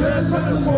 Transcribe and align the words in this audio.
Let's 0.00 0.64
go. 0.64 0.77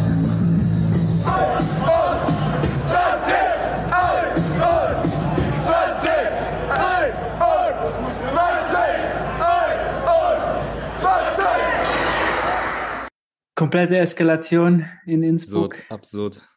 Komplette 13.61 13.95
Eskalation 13.99 14.87
in 15.05 15.21
Innsbruck. 15.21 15.75
Absurd, 15.89 16.41
absurd. 16.41 16.49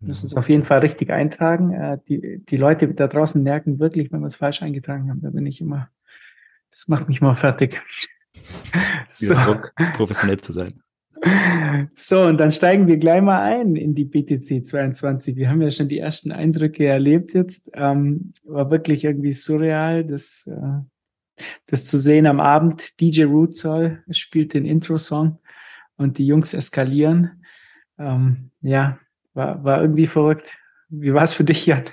müssen 0.00 0.26
es 0.26 0.34
auf 0.34 0.48
jeden 0.48 0.64
Fall 0.64 0.80
richtig 0.80 1.10
eintragen. 1.10 1.72
Äh, 1.72 1.98
die, 2.08 2.44
die 2.44 2.56
Leute 2.56 2.92
da 2.94 3.08
draußen 3.08 3.42
merken 3.42 3.78
wirklich, 3.78 4.12
wenn 4.12 4.20
wir 4.20 4.26
es 4.26 4.36
falsch 4.36 4.62
eingetragen 4.62 5.10
haben. 5.10 5.20
Da 5.22 5.30
bin 5.30 5.46
ich 5.46 5.60
immer, 5.60 5.88
das 6.70 6.88
macht 6.88 7.08
mich 7.08 7.20
mal 7.20 7.36
fertig. 7.36 7.80
so. 9.08 9.34
Druck, 9.34 9.72
professionell 9.94 10.40
zu 10.40 10.52
sein. 10.52 10.82
So, 11.94 12.22
und 12.24 12.38
dann 12.38 12.50
steigen 12.50 12.86
wir 12.86 12.98
gleich 12.98 13.22
mal 13.22 13.42
ein 13.42 13.74
in 13.74 13.94
die 13.94 14.04
BTC 14.04 14.66
22. 14.66 15.36
Wir 15.36 15.48
haben 15.48 15.62
ja 15.62 15.70
schon 15.70 15.88
die 15.88 15.98
ersten 15.98 16.30
Eindrücke 16.30 16.86
erlebt 16.86 17.32
jetzt. 17.34 17.70
Ähm, 17.74 18.34
war 18.44 18.70
wirklich 18.70 19.04
irgendwie 19.04 19.32
surreal, 19.32 20.04
das, 20.04 20.46
äh, 20.46 21.42
das 21.66 21.86
zu 21.86 21.98
sehen 21.98 22.26
am 22.26 22.40
Abend. 22.40 23.00
DJ 23.00 23.24
Rootsoll 23.24 24.02
spielt 24.10 24.54
den 24.54 24.66
Intro-Song 24.66 25.38
und 25.96 26.18
die 26.18 26.26
Jungs 26.26 26.54
eskalieren. 26.54 27.42
Ähm, 27.98 28.50
ja, 28.60 28.98
war, 29.36 29.62
war 29.62 29.82
irgendwie 29.82 30.06
verrückt. 30.06 30.58
Wie 30.88 31.14
war 31.14 31.22
es 31.22 31.34
für 31.34 31.44
dich, 31.44 31.66
Jan? 31.66 31.84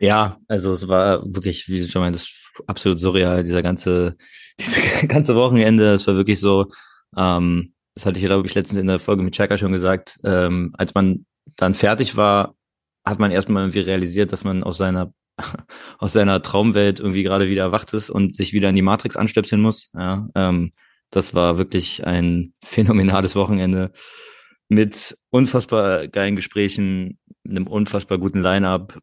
Ja, 0.00 0.38
also 0.48 0.72
es 0.72 0.88
war 0.88 1.22
wirklich, 1.24 1.68
wie 1.68 1.80
du 1.80 1.88
schon 1.88 2.02
meintest, 2.02 2.34
absolut 2.66 2.98
surreal, 2.98 3.44
dieser 3.44 3.62
ganze, 3.62 4.16
diese 4.58 4.80
ganze 5.06 5.36
Wochenende. 5.36 5.92
Es 5.92 6.06
war 6.06 6.16
wirklich 6.16 6.40
so, 6.40 6.70
ähm, 7.16 7.74
das 7.94 8.06
hatte 8.06 8.18
ich, 8.18 8.24
glaube 8.24 8.46
ich, 8.46 8.54
letztens 8.54 8.80
in 8.80 8.86
der 8.86 8.98
Folge 8.98 9.22
mit 9.22 9.34
Chaka 9.34 9.58
schon 9.58 9.72
gesagt, 9.72 10.18
ähm, 10.24 10.74
als 10.76 10.94
man 10.94 11.26
dann 11.56 11.74
fertig 11.74 12.16
war, 12.16 12.54
hat 13.04 13.18
man 13.18 13.30
erstmal 13.30 13.62
irgendwie 13.62 13.80
realisiert, 13.80 14.32
dass 14.32 14.44
man 14.44 14.64
aus 14.64 14.78
seiner 14.78 15.12
aus 15.98 16.14
seiner 16.14 16.40
Traumwelt 16.40 16.98
irgendwie 16.98 17.22
gerade 17.22 17.48
wieder 17.48 17.64
erwacht 17.64 17.92
ist 17.92 18.08
und 18.08 18.34
sich 18.34 18.54
wieder 18.54 18.70
in 18.70 18.74
die 18.74 18.82
Matrix 18.82 19.16
anstöpseln 19.18 19.60
muss. 19.60 19.90
Ja, 19.94 20.28
ähm, 20.34 20.72
das 21.10 21.34
war 21.34 21.58
wirklich 21.58 22.06
ein 22.06 22.54
phänomenales 22.64 23.36
Wochenende 23.36 23.92
mit 24.68 25.16
unfassbar 25.30 26.08
geilen 26.08 26.36
Gesprächen, 26.36 27.18
einem 27.48 27.66
unfassbar 27.66 28.18
guten 28.18 28.40
Line-up, 28.40 28.98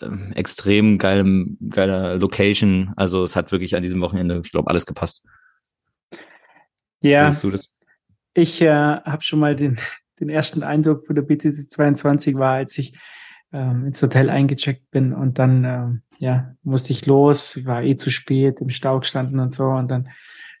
äh, 0.00 0.32
extrem 0.34 0.98
geilem, 0.98 1.58
geiler 1.70 2.16
Location. 2.16 2.92
Also 2.96 3.24
es 3.24 3.34
hat 3.34 3.50
wirklich 3.50 3.74
an 3.76 3.82
diesem 3.82 4.00
Wochenende, 4.00 4.40
ich 4.44 4.52
glaube, 4.52 4.70
alles 4.70 4.86
gepasst. 4.86 5.22
Ja, 7.00 7.32
ich 8.34 8.62
äh, 8.62 8.68
habe 8.68 9.22
schon 9.22 9.40
mal 9.40 9.56
den, 9.56 9.78
den 10.20 10.28
ersten 10.28 10.62
Eindruck 10.62 11.06
von 11.06 11.16
der 11.16 11.22
BTC 11.22 11.70
22 11.70 12.36
war, 12.36 12.54
als 12.54 12.78
ich 12.78 12.96
ähm, 13.52 13.86
ins 13.86 14.02
Hotel 14.02 14.30
eingecheckt 14.30 14.90
bin 14.90 15.12
und 15.12 15.38
dann 15.38 15.64
ähm, 15.64 16.02
ja 16.18 16.54
musste 16.62 16.92
ich 16.92 17.06
los, 17.06 17.64
war 17.64 17.82
eh 17.82 17.96
zu 17.96 18.10
spät 18.10 18.60
im 18.60 18.68
Stau 18.68 19.00
gestanden 19.00 19.40
und 19.40 19.54
so 19.54 19.64
und 19.64 19.90
dann 19.90 20.10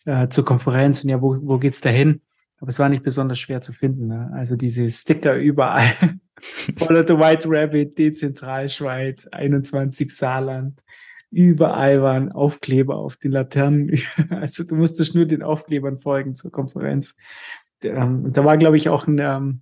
äh, 0.06 0.28
zur 0.28 0.44
Konferenz 0.44 1.04
und 1.04 1.10
ja, 1.10 1.20
wo, 1.20 1.36
wo 1.42 1.58
geht's 1.58 1.80
da 1.80 1.90
hin? 1.90 2.22
Aber 2.60 2.70
es 2.70 2.78
war 2.78 2.88
nicht 2.88 3.04
besonders 3.04 3.38
schwer 3.38 3.60
zu 3.60 3.72
finden. 3.72 4.08
Ne? 4.08 4.30
Also 4.34 4.56
diese 4.56 4.90
Sticker 4.90 5.36
überall. 5.36 6.18
Follow 6.76 7.04
the 7.06 7.14
White 7.14 7.48
Rabbit, 7.48 7.98
Dezentralschweiz, 7.98 9.28
21 9.28 10.14
Saarland. 10.14 10.80
Überall 11.30 12.02
waren 12.02 12.32
Aufkleber 12.32 12.96
auf 12.96 13.16
den 13.16 13.32
Laternen. 13.32 13.98
Also 14.30 14.64
du 14.64 14.76
musstest 14.76 15.14
nur 15.14 15.26
den 15.26 15.42
Aufklebern 15.42 16.00
folgen 16.00 16.34
zur 16.34 16.50
Konferenz. 16.50 17.16
Ähm, 17.84 18.32
da 18.32 18.44
war, 18.44 18.56
glaube 18.56 18.76
ich, 18.76 18.88
auch 18.88 19.06
ein 19.06 19.18
ähm, 19.20 19.60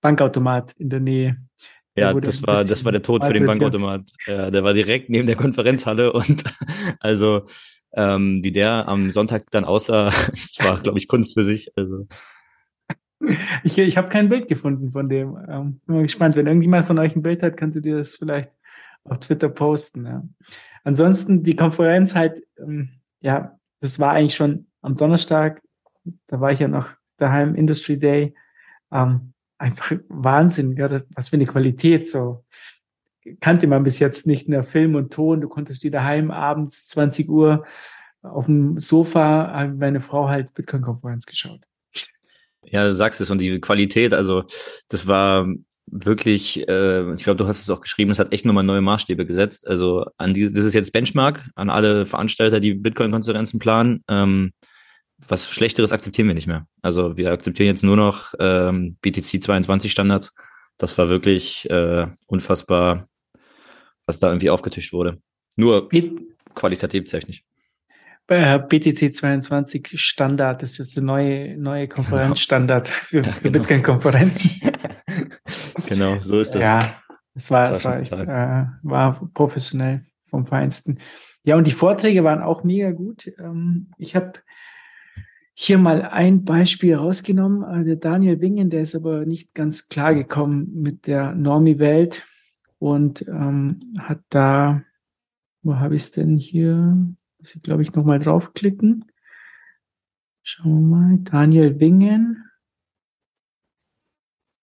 Bankautomat 0.00 0.72
in 0.72 0.90
der 0.90 1.00
Nähe. 1.00 1.38
Ja, 1.96 2.12
das 2.12 2.42
war, 2.42 2.64
das 2.64 2.84
war 2.84 2.92
der 2.92 3.02
Tod 3.02 3.24
für 3.24 3.32
den 3.32 3.46
Bankautomat. 3.46 4.10
Ja, 4.26 4.50
der 4.50 4.64
war 4.64 4.74
direkt 4.74 5.08
neben 5.10 5.26
der 5.26 5.36
Konferenzhalle 5.36 6.12
und 6.12 6.42
also 7.00 7.46
ähm, 7.92 8.42
wie 8.42 8.50
der 8.50 8.88
am 8.88 9.10
Sonntag 9.12 9.50
dann 9.50 9.64
aussah, 9.64 10.12
das 10.30 10.58
war, 10.58 10.80
glaube 10.80 10.98
ich, 10.98 11.06
Kunst 11.06 11.34
für 11.34 11.44
sich. 11.44 11.70
Also 11.76 12.06
ich, 13.62 13.78
ich 13.78 13.96
habe 13.96 14.08
kein 14.08 14.28
Bild 14.28 14.48
gefunden 14.48 14.92
von 14.92 15.08
dem. 15.08 15.36
Ähm, 15.48 15.80
bin 15.86 15.96
mal 15.96 16.02
gespannt. 16.02 16.36
Wenn 16.36 16.46
irgendjemand 16.46 16.86
von 16.86 16.98
euch 16.98 17.16
ein 17.16 17.22
Bild 17.22 17.42
hat, 17.42 17.60
du 17.60 17.80
dir 17.80 17.96
das 17.96 18.16
vielleicht 18.16 18.50
auf 19.04 19.18
Twitter 19.18 19.48
posten. 19.48 20.06
Ja. 20.06 20.22
Ansonsten 20.82 21.42
die 21.42 21.56
Konferenz 21.56 22.14
halt, 22.14 22.42
ähm, 22.58 22.90
ja, 23.20 23.58
das 23.80 23.98
war 23.98 24.12
eigentlich 24.12 24.34
schon 24.34 24.66
am 24.82 24.96
Donnerstag. 24.96 25.62
Da 26.26 26.40
war 26.40 26.52
ich 26.52 26.58
ja 26.58 26.68
noch 26.68 26.92
daheim, 27.16 27.54
Industry 27.54 27.98
Day. 27.98 28.34
Ähm, 28.92 29.32
einfach 29.58 29.92
Wahnsinn, 30.08 30.76
ja, 30.76 31.02
was 31.14 31.30
für 31.30 31.36
eine 31.36 31.46
Qualität 31.46 32.08
so. 32.08 32.44
Kannte 33.40 33.66
man 33.66 33.82
bis 33.82 33.98
jetzt 33.98 34.26
nicht 34.26 34.46
in 34.46 34.52
der 34.52 34.62
Film 34.62 34.94
und 34.94 35.12
Ton. 35.12 35.40
Du 35.40 35.48
konntest 35.48 35.82
die 35.82 35.90
daheim 35.90 36.30
abends 36.30 36.86
20 36.88 37.28
Uhr 37.30 37.64
auf 38.22 38.46
dem 38.46 38.78
Sofa, 38.78 39.66
meine 39.78 40.00
Frau 40.00 40.28
halt 40.28 40.52
Bitcoin-Konferenz 40.54 41.26
geschaut. 41.26 41.60
Ja, 42.66 42.88
du 42.88 42.94
sagst 42.94 43.20
es 43.20 43.30
und 43.30 43.38
die 43.38 43.60
Qualität, 43.60 44.14
also 44.14 44.44
das 44.88 45.06
war 45.06 45.46
wirklich, 45.86 46.66
äh, 46.68 47.14
ich 47.14 47.24
glaube, 47.24 47.36
du 47.36 47.46
hast 47.46 47.62
es 47.62 47.70
auch 47.70 47.80
geschrieben, 47.80 48.10
es 48.10 48.18
hat 48.18 48.32
echt 48.32 48.44
nochmal 48.44 48.64
neue 48.64 48.80
Maßstäbe 48.80 49.26
gesetzt. 49.26 49.66
Also 49.66 50.06
an 50.16 50.34
die, 50.34 50.52
das 50.52 50.64
ist 50.64 50.74
jetzt 50.74 50.92
Benchmark 50.92 51.50
an 51.54 51.70
alle 51.70 52.06
Veranstalter, 52.06 52.60
die 52.60 52.74
Bitcoin-Konferenzen 52.74 53.58
planen. 53.58 54.02
Ähm, 54.08 54.52
was 55.28 55.50
Schlechteres 55.50 55.92
akzeptieren 55.92 56.28
wir 56.28 56.34
nicht 56.34 56.46
mehr. 56.46 56.66
Also 56.82 57.16
wir 57.16 57.32
akzeptieren 57.32 57.68
jetzt 57.68 57.84
nur 57.84 57.96
noch 57.96 58.34
ähm, 58.38 58.96
BTC 59.00 59.42
22 59.42 59.92
Standards. 59.92 60.34
Das 60.76 60.98
war 60.98 61.08
wirklich 61.08 61.68
äh, 61.70 62.06
unfassbar, 62.26 63.06
was 64.06 64.18
da 64.18 64.28
irgendwie 64.28 64.50
aufgetischt 64.50 64.92
wurde. 64.92 65.18
Nur 65.56 65.88
qualitativ 66.54 67.04
technisch. 67.04 67.44
Bei 68.26 68.56
BTC 68.56 69.14
22 69.14 70.00
Standard, 70.00 70.62
das 70.62 70.78
ist 70.78 70.96
der 70.96 71.02
neue, 71.02 71.58
neue 71.58 71.88
Konferenzstandard 71.88 72.88
für, 72.88 73.22
für 73.22 73.50
genau. 73.50 73.58
Bitcoin-Konferenzen. 73.58 74.50
genau, 75.86 76.20
so 76.20 76.40
ist 76.40 76.54
das. 76.54 76.62
Ja, 76.62 77.02
es 77.34 77.50
war, 77.50 77.70
es 77.70 77.84
war, 77.84 78.00
echt, 78.00 78.12
äh, 78.12 78.66
war 78.82 79.30
professionell 79.34 80.06
vom 80.26 80.46
Feinsten. 80.46 81.00
Ja, 81.42 81.56
und 81.56 81.66
die 81.66 81.72
Vorträge 81.72 82.24
waren 82.24 82.42
auch 82.42 82.64
mega 82.64 82.92
gut. 82.92 83.30
Ähm, 83.38 83.90
ich 83.98 84.16
habe 84.16 84.32
hier 85.52 85.76
mal 85.76 86.02
ein 86.02 86.44
Beispiel 86.44 86.96
rausgenommen. 86.96 87.82
Äh, 87.82 87.84
der 87.84 87.96
Daniel 87.96 88.40
Wingen, 88.40 88.70
der 88.70 88.80
ist 88.80 88.94
aber 88.94 89.26
nicht 89.26 89.52
ganz 89.52 89.88
klar 89.88 90.14
gekommen 90.14 90.70
mit 90.74 91.06
der 91.06 91.34
Normi-Welt 91.34 92.26
und 92.78 93.26
ähm, 93.28 93.78
hat 93.98 94.20
da, 94.30 94.82
wo 95.62 95.76
habe 95.76 95.94
ich 95.94 96.04
es 96.04 96.10
denn 96.12 96.38
hier? 96.38 96.96
Muss 97.44 97.54
ich, 97.54 97.60
glaube 97.60 97.82
ich, 97.82 97.92
nochmal 97.92 98.20
draufklicken. 98.20 99.04
Schauen 100.42 100.88
wir 100.88 100.96
mal. 100.96 101.18
Daniel 101.18 101.78
Wingen. 101.78 102.42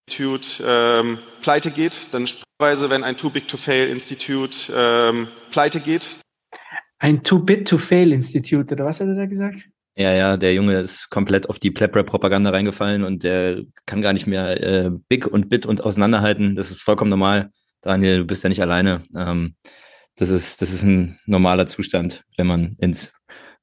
Institute 0.08 0.64
ähm, 0.66 1.20
pleite 1.42 1.70
geht, 1.70 2.08
dann 2.10 2.26
sprachweise, 2.26 2.90
wenn 2.90 3.04
ein 3.04 3.16
Too 3.16 3.30
Big 3.30 3.46
to 3.46 3.56
Fail 3.56 3.88
Institut 3.88 4.68
ähm, 4.74 5.28
pleite 5.52 5.78
geht. 5.78 6.18
Ein 6.98 7.22
Too 7.22 7.38
Big 7.38 7.66
to 7.66 7.78
Fail 7.78 8.12
Institute, 8.12 8.74
oder 8.74 8.84
was 8.84 9.00
hat 9.00 9.06
er 9.06 9.14
da 9.14 9.26
gesagt? 9.26 9.68
Ja, 9.94 10.12
ja, 10.12 10.36
der 10.36 10.52
Junge 10.52 10.80
ist 10.80 11.08
komplett 11.08 11.48
auf 11.48 11.60
die 11.60 11.70
Plap-Rap-Propaganda 11.70 12.50
reingefallen 12.50 13.04
und 13.04 13.22
der 13.22 13.62
kann 13.86 14.02
gar 14.02 14.12
nicht 14.12 14.26
mehr 14.26 14.60
äh, 14.60 14.90
Big 15.06 15.28
und 15.28 15.48
Bit 15.48 15.66
und 15.66 15.84
auseinanderhalten. 15.84 16.56
Das 16.56 16.72
ist 16.72 16.82
vollkommen 16.82 17.10
normal. 17.10 17.52
Daniel, 17.80 18.18
du 18.18 18.24
bist 18.24 18.42
ja 18.42 18.48
nicht 18.48 18.60
alleine. 18.60 19.04
Ähm, 19.14 19.54
das 20.16 20.30
ist, 20.30 20.62
das 20.62 20.72
ist 20.72 20.82
ein 20.82 21.18
normaler 21.26 21.66
Zustand, 21.66 22.24
wenn 22.36 22.46
man 22.46 22.76
ins 22.78 23.12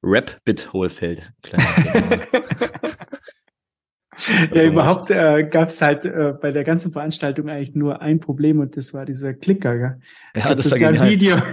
Rap-Bit-Hole 0.01 0.89
fällt. 0.89 1.31
ja, 4.53 4.63
überhaupt 4.63 5.11
äh, 5.11 5.43
gab 5.43 5.67
es 5.69 5.81
halt 5.81 6.05
äh, 6.05 6.33
bei 6.39 6.51
der 6.51 6.63
ganzen 6.63 6.91
Veranstaltung 6.91 7.49
eigentlich 7.49 7.75
nur 7.75 8.01
ein 8.01 8.19
Problem 8.19 8.59
und 8.59 8.77
das 8.77 8.93
war 8.93 9.05
dieser 9.05 9.33
Klicker. 9.33 9.77
Gell? 9.77 9.99
Ja, 10.35 10.55
das, 10.55 10.69
das 10.69 10.79
war 10.79 10.89
ein 10.89 11.09
Video. 11.09 11.37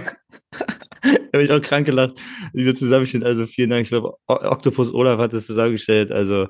habe 1.33 1.43
ich 1.43 1.51
auch 1.51 1.61
krank 1.61 1.85
gelacht. 1.85 2.19
Dieser 2.53 2.75
Zusammenschnitt. 2.75 3.23
Also 3.23 3.45
vielen 3.45 3.69
Dank. 3.69 3.83
Ich 3.83 3.89
glaube, 3.89 4.15
Octopus 4.27 4.93
Olaf 4.93 5.19
hat 5.19 5.33
das 5.33 5.45
zusammengestellt. 5.45 6.11
Also 6.11 6.47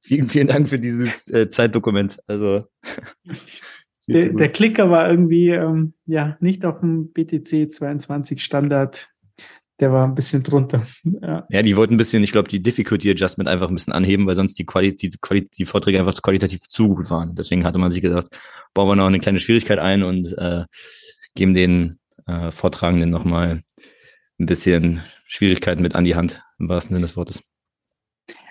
vielen, 0.00 0.28
vielen 0.28 0.48
Dank 0.48 0.68
für 0.68 0.78
dieses 0.78 1.28
äh, 1.28 1.48
Zeitdokument. 1.48 2.18
Also 2.26 2.66
der, 4.12 4.32
der, 4.32 4.48
Klicker 4.48 4.90
war 4.90 5.08
irgendwie 5.08 5.50
ähm, 5.50 5.94
ja 6.06 6.36
nicht 6.40 6.64
auf 6.64 6.80
dem 6.80 7.12
BTC 7.12 7.70
22 7.70 8.42
Standard. 8.42 9.08
Der 9.78 9.92
war 9.92 10.06
ein 10.06 10.14
bisschen 10.14 10.42
drunter. 10.42 10.86
Ja, 11.22 11.46
ja 11.48 11.62
die 11.62 11.76
wollten 11.76 11.94
ein 11.94 11.98
bisschen, 11.98 12.22
ich 12.22 12.32
glaube, 12.32 12.48
die 12.48 12.62
Difficulty 12.62 13.10
Adjustment 13.10 13.48
einfach 13.48 13.68
ein 13.68 13.74
bisschen 13.74 13.92
anheben, 13.92 14.26
weil 14.26 14.36
sonst 14.36 14.58
die, 14.58 14.66
Quali 14.66 14.94
die, 14.94 15.10
Quali 15.20 15.48
die 15.48 15.64
Vorträge 15.64 15.98
einfach 15.98 16.20
qualitativ 16.20 16.62
zu 16.62 16.94
gut 16.94 17.10
waren. 17.10 17.34
Deswegen 17.34 17.64
hatte 17.64 17.78
man 17.78 17.90
sich 17.90 18.02
gedacht, 18.02 18.28
bauen 18.74 18.88
wir 18.88 18.96
noch 18.96 19.06
eine 19.06 19.20
kleine 19.20 19.40
Schwierigkeit 19.40 19.78
ein 19.78 20.02
und 20.02 20.36
äh, 20.36 20.64
geben 21.34 21.54
den 21.54 21.98
äh, 22.26 22.50
Vortragenden 22.50 23.10
nochmal 23.10 23.62
ein 24.38 24.46
bisschen 24.46 25.02
Schwierigkeiten 25.26 25.82
mit 25.82 25.94
an 25.94 26.04
die 26.04 26.16
Hand, 26.16 26.42
im 26.58 26.68
wahrsten 26.68 26.94
Sinne 26.94 27.06
des 27.06 27.16
Wortes. 27.16 27.42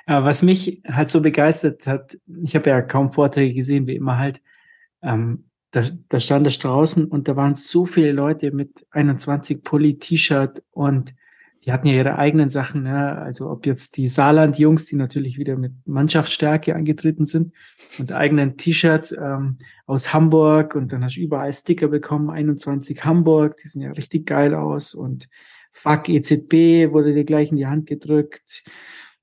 Was 0.05 0.41
mich 0.41 0.81
halt 0.87 1.11
so 1.11 1.21
begeistert 1.21 1.85
hat, 1.85 2.17
ich 2.43 2.55
habe 2.55 2.71
ja 2.71 2.81
kaum 2.81 3.11
Vorträge 3.11 3.53
gesehen, 3.53 3.85
wie 3.85 3.95
immer 3.95 4.17
halt, 4.17 4.41
ähm, 5.03 5.48
da, 5.71 5.83
da 6.09 6.19
stand 6.19 6.47
ich 6.47 6.59
draußen 6.59 7.05
und 7.05 7.27
da 7.27 7.35
waren 7.35 7.55
so 7.55 7.85
viele 7.85 8.11
Leute 8.11 8.51
mit 8.51 8.85
21 8.91 9.63
Pulli, 9.63 9.97
T-Shirt 9.97 10.63
und 10.71 11.13
die 11.65 11.73
hatten 11.73 11.87
ja 11.87 11.95
ihre 11.95 12.17
eigenen 12.17 12.49
Sachen, 12.49 12.83
ne? 12.83 13.17
also 13.17 13.49
ob 13.49 13.65
jetzt 13.65 13.97
die 13.97 14.07
Saarland-Jungs, 14.07 14.85
die 14.85 14.95
natürlich 14.95 15.37
wieder 15.37 15.57
mit 15.57 15.73
Mannschaftsstärke 15.85 16.73
angetreten 16.73 17.25
sind 17.25 17.53
und 17.97 18.13
eigenen 18.13 18.55
T-Shirts 18.55 19.11
ähm, 19.11 19.57
aus 19.85 20.13
Hamburg 20.13 20.75
und 20.75 20.93
dann 20.93 21.03
hast 21.03 21.17
du 21.17 21.21
überall 21.21 21.51
Sticker 21.51 21.89
bekommen, 21.89 22.29
21 22.29 23.03
Hamburg, 23.03 23.57
die 23.57 23.67
sehen 23.67 23.81
ja 23.81 23.91
richtig 23.91 24.25
geil 24.25 24.53
aus 24.53 24.95
und 24.95 25.27
Fuck 25.71 26.09
EZB 26.09 26.91
wurde 26.91 27.13
dir 27.13 27.25
gleich 27.25 27.51
in 27.51 27.57
die 27.57 27.67
Hand 27.67 27.85
gedrückt. 27.85 28.63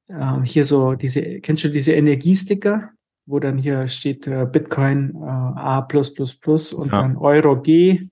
Ähm, 0.08 0.44
hier 0.44 0.64
so 0.64 0.94
diese, 0.94 1.40
kennst 1.40 1.64
du 1.64 1.68
diese 1.68 1.92
Energiesticker, 1.92 2.90
wo 3.26 3.40
dann 3.40 3.58
hier 3.58 3.86
steht 3.88 4.26
äh, 4.26 4.46
Bitcoin 4.50 5.14
äh, 5.16 5.26
A 5.26 5.78
und 5.80 6.86
ja. 6.86 7.02
dann 7.02 7.16
Euro 7.16 7.60
G. 7.60 8.08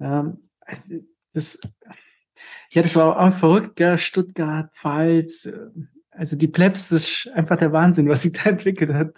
Ähm, 0.00 0.38
das, 1.32 1.60
ja, 2.70 2.82
das 2.82 2.96
war 2.96 3.18
auch 3.18 3.32
verrückt, 3.32 3.76
gell? 3.76 3.98
Stuttgart, 3.98 4.70
Pfalz. 4.74 5.46
Äh, 5.46 5.58
also 6.12 6.36
die 6.36 6.48
Plebs, 6.48 6.88
das 6.88 7.02
ist 7.02 7.28
einfach 7.34 7.56
der 7.56 7.72
Wahnsinn, 7.72 8.08
was 8.08 8.22
sich 8.22 8.32
da 8.32 8.44
entwickelt 8.50 8.92
hat. 8.92 9.16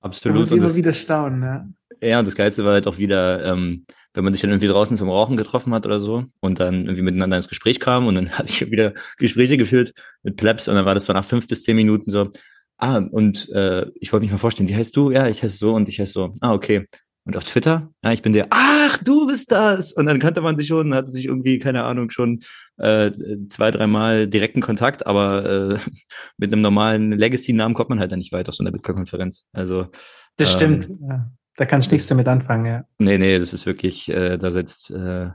Absolut. 0.00 0.36
Da 0.36 0.38
muss 0.38 0.52
ich 0.52 0.58
immer 0.58 0.74
wieder 0.74 0.92
staunen. 0.92 1.40
Ne? 1.40 1.72
Ja, 2.00 2.18
und 2.18 2.26
das 2.26 2.36
Geilste 2.36 2.64
war 2.64 2.74
halt 2.74 2.86
auch 2.86 2.98
wieder, 2.98 3.44
ähm, 3.44 3.86
wenn 4.14 4.24
man 4.24 4.32
sich 4.32 4.42
dann 4.42 4.50
irgendwie 4.50 4.68
draußen 4.68 4.96
zum 4.96 5.08
Rauchen 5.08 5.36
getroffen 5.36 5.74
hat 5.74 5.86
oder 5.86 6.00
so 6.00 6.26
und 6.40 6.60
dann 6.60 6.82
irgendwie 6.82 7.02
miteinander 7.02 7.36
ins 7.36 7.48
Gespräch 7.48 7.80
kam 7.80 8.06
und 8.06 8.14
dann 8.14 8.30
hatte 8.38 8.50
ich 8.50 8.70
wieder 8.70 8.94
Gespräche 9.16 9.56
geführt 9.56 9.92
mit 10.22 10.36
Plebs 10.36 10.68
und 10.68 10.74
dann 10.74 10.84
war 10.84 10.94
das 10.94 11.06
so 11.06 11.12
nach 11.12 11.24
fünf 11.24 11.48
bis 11.48 11.64
zehn 11.64 11.76
Minuten 11.76 12.10
so, 12.10 12.30
ah, 12.78 12.98
und 12.98 13.48
äh, 13.50 13.86
ich 13.94 14.12
wollte 14.12 14.24
mich 14.24 14.32
mal 14.32 14.38
vorstellen, 14.38 14.68
wie 14.68 14.76
heißt 14.76 14.96
du? 14.96 15.10
Ja, 15.10 15.26
ich 15.28 15.42
heiße 15.42 15.58
so 15.58 15.74
und 15.74 15.88
ich 15.88 16.00
heiße 16.00 16.12
so, 16.12 16.34
ah, 16.40 16.52
okay. 16.52 16.86
Und 17.24 17.36
auf 17.36 17.44
Twitter, 17.44 17.90
ja, 18.02 18.12
ich 18.12 18.22
bin 18.22 18.32
der, 18.32 18.46
ach, 18.50 18.96
du 18.98 19.26
bist 19.26 19.52
das. 19.52 19.92
Und 19.92 20.06
dann 20.06 20.18
kannte 20.18 20.40
man 20.40 20.56
sich 20.56 20.66
schon, 20.66 20.94
hatte 20.94 21.10
sich 21.10 21.26
irgendwie, 21.26 21.58
keine 21.58 21.84
Ahnung, 21.84 22.10
schon 22.10 22.40
äh, 22.78 23.10
zwei, 23.50 23.70
dreimal 23.70 24.26
direkten 24.28 24.62
Kontakt, 24.62 25.06
aber 25.06 25.74
äh, 25.74 25.78
mit 26.38 26.52
einem 26.52 26.62
normalen 26.62 27.12
Legacy-Namen 27.12 27.74
kommt 27.74 27.90
man 27.90 28.00
halt 28.00 28.12
dann 28.12 28.18
nicht 28.18 28.32
weit 28.32 28.48
auf 28.48 28.54
so 28.54 28.64
einer 28.64 28.72
Bitcoin-Konferenz. 28.72 29.44
Also 29.52 29.88
das 30.36 30.52
stimmt. 30.52 30.88
Ähm, 30.88 30.98
ja. 31.06 31.30
Da 31.56 31.66
kannst 31.66 31.90
du 31.90 31.96
nichts 31.96 32.08
damit 32.08 32.28
anfangen, 32.28 32.66
ja. 32.66 32.84
Nee, 32.98 33.18
nee, 33.18 33.38
das 33.38 33.52
ist 33.52 33.66
wirklich, 33.66 34.08
äh, 34.08 34.38
da 34.38 34.50
setzt 34.52 34.90
äh, 34.90 35.30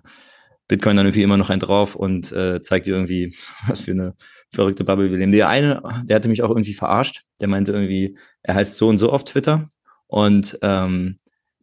Bitcoin 0.69 0.95
dann 0.95 1.06
irgendwie 1.06 1.24
immer 1.24 1.38
noch 1.38 1.50
einen 1.50 1.60
drauf 1.60 1.95
und 1.95 2.31
äh, 2.31 2.62
zeigt 2.62 2.88
dir 2.88 2.95
irgendwie, 2.95 3.36
was 3.68 3.81
für 3.81 3.92
eine 3.92 4.16
verrückte 4.53 4.83
Bubble 4.83 5.11
wir 5.11 5.17
leben. 5.17 5.31
Der 5.31 5.50
eine, 5.50 5.81
der 6.03 6.15
hatte 6.15 6.29
mich 6.29 6.44
auch 6.44 6.50
irgendwie 6.50 6.73
verarscht. 6.73 7.23
Der 7.41 7.47
meinte 7.47 7.71
irgendwie, 7.71 8.17
er 8.44 8.55
heißt 8.55 8.77
so 8.77 8.88
und 8.88 8.97
so 8.97 9.11
auf 9.11 9.23
Twitter. 9.23 9.69
Und 10.07 10.57
ähm, 10.61 11.17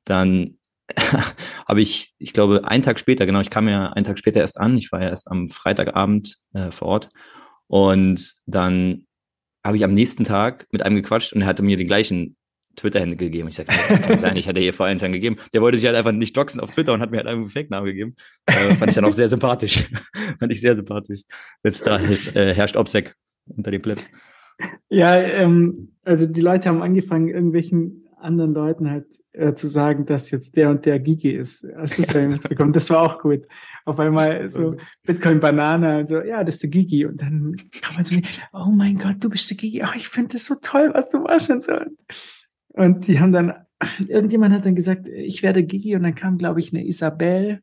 dann 0.05 0.59
habe 1.69 1.81
ich, 1.81 2.15
ich 2.19 2.33
glaube, 2.33 2.67
einen 2.67 2.83
Tag 2.83 2.99
später, 2.99 3.27
genau, 3.27 3.41
ich 3.41 3.51
kam 3.51 3.69
ja 3.69 3.93
einen 3.93 4.05
Tag 4.05 4.19
später 4.19 4.41
erst 4.41 4.59
an. 4.59 4.77
Ich 4.77 4.91
war 4.93 5.01
ja 5.01 5.09
erst 5.09 5.31
am 5.31 5.49
Freitagabend 5.49 6.39
äh, 6.53 6.71
vor 6.71 6.89
Ort. 6.89 7.09
Und 7.69 8.35
dann 8.47 9.07
habe 9.65 9.77
ich 9.77 9.85
am 9.85 9.95
nächsten 9.95 10.25
Tag 10.25 10.67
mit 10.73 10.83
einem 10.83 10.97
gequatscht 10.97 11.33
und 11.33 11.43
er 11.43 11.47
hatte 11.47 11.63
mir 11.63 11.77
den 11.77 11.87
gleichen 11.87 12.37
Twitter-Handle 12.77 13.17
gegeben. 13.17 13.49
Ich 13.49 13.57
sagte, 13.57 13.75
das 13.89 14.01
kann 14.01 14.11
nicht 14.11 14.21
sein, 14.21 14.37
ich 14.37 14.49
hatte 14.49 14.61
ihr 14.61 14.73
vorher 14.73 14.97
einen 14.99 15.13
gegeben. 15.13 15.37
Der 15.53 15.61
wollte 15.61 15.79
sich 15.79 15.87
halt 15.87 15.97
einfach 15.97 16.13
nicht 16.13 16.37
doxen 16.37 16.61
auf 16.61 16.71
Twitter 16.71 16.93
und 16.93 17.01
hat 17.01 17.11
mir 17.11 17.19
halt 17.19 17.27
einfach 17.27 17.43
einen 17.43 17.51
Fake-Namen 17.51 17.87
gegeben. 17.87 18.17
Äh, 18.47 18.75
fand 18.75 18.91
ich 18.91 18.95
dann 18.95 19.05
auch 19.05 19.13
sehr 19.13 19.29
sympathisch. 19.29 19.89
fand 20.39 20.53
ich 20.53 20.61
sehr 20.61 20.77
sympathisch. 20.77 21.23
Selbst 21.63 21.87
da 21.87 21.99
herrscht, 21.99 22.35
äh, 22.37 22.55
herrscht 22.55 22.77
Obsec 22.77 23.15
unter 23.47 23.71
den 23.71 23.83
Plebs. 23.83 24.07
Ja, 24.89 25.17
ähm, 25.17 25.93
also 26.05 26.27
die 26.27 26.41
Leute 26.41 26.69
haben 26.69 26.83
angefangen, 26.83 27.29
irgendwelchen 27.29 28.07
anderen 28.23 28.55
Leuten 28.55 28.91
halt 28.91 29.07
äh, 29.33 29.55
zu 29.55 29.67
sagen, 29.67 30.05
dass 30.05 30.31
jetzt 30.31 30.57
der 30.57 30.71
und 30.71 30.85
der 30.85 30.99
Gigi 30.99 31.31
ist. 31.31 31.67
Hast 31.77 31.99
du 31.99 32.03
das 32.03 32.13
ja? 32.13 32.67
Das 32.67 32.91
war 32.91 33.03
auch 33.03 33.19
gut. 33.19 33.47
Auf 33.85 33.99
einmal 33.99 34.49
so 34.51 34.77
Bitcoin 35.05 35.41
Banana 35.41 36.01
und 36.01 36.09
so, 36.09 36.21
ja, 36.21 36.45
das 36.45 36.57
ist 36.57 36.63
der 36.63 36.71
Gigi. 36.71 37.07
Und 37.07 37.21
dann 37.21 37.57
kann 37.81 37.95
man 37.95 38.05
so, 38.05 38.17
oh 38.53 38.71
mein 38.71 38.99
Gott, 38.99 39.17
du 39.21 39.31
bist 39.31 39.51
der 39.51 39.57
Gigi. 39.57 39.83
Oh, 39.83 39.97
ich 39.97 40.09
finde 40.09 40.35
das 40.35 40.47
so 40.47 40.57
toll, 40.63 40.91
was 40.93 41.09
du 41.09 41.21
machst 41.21 41.51
und 41.51 41.63
so. 41.63 41.73
Und 42.75 43.09
die 43.09 43.21
haben 43.21 43.33
dann, 43.33 43.55
irgendjemand 44.07 44.55
hat 44.55 44.67
dann 44.67 44.75
gesagt, 44.75 45.09
ich 45.09 45.43
werde 45.43 45.65
Gigi 45.65 45.97
und 45.97 46.03
dann 46.03 46.15
kam, 46.15 46.39
glaube 46.39 46.61
ich, 46.61 46.73
eine 46.73 46.87
Isabel. 46.87 47.63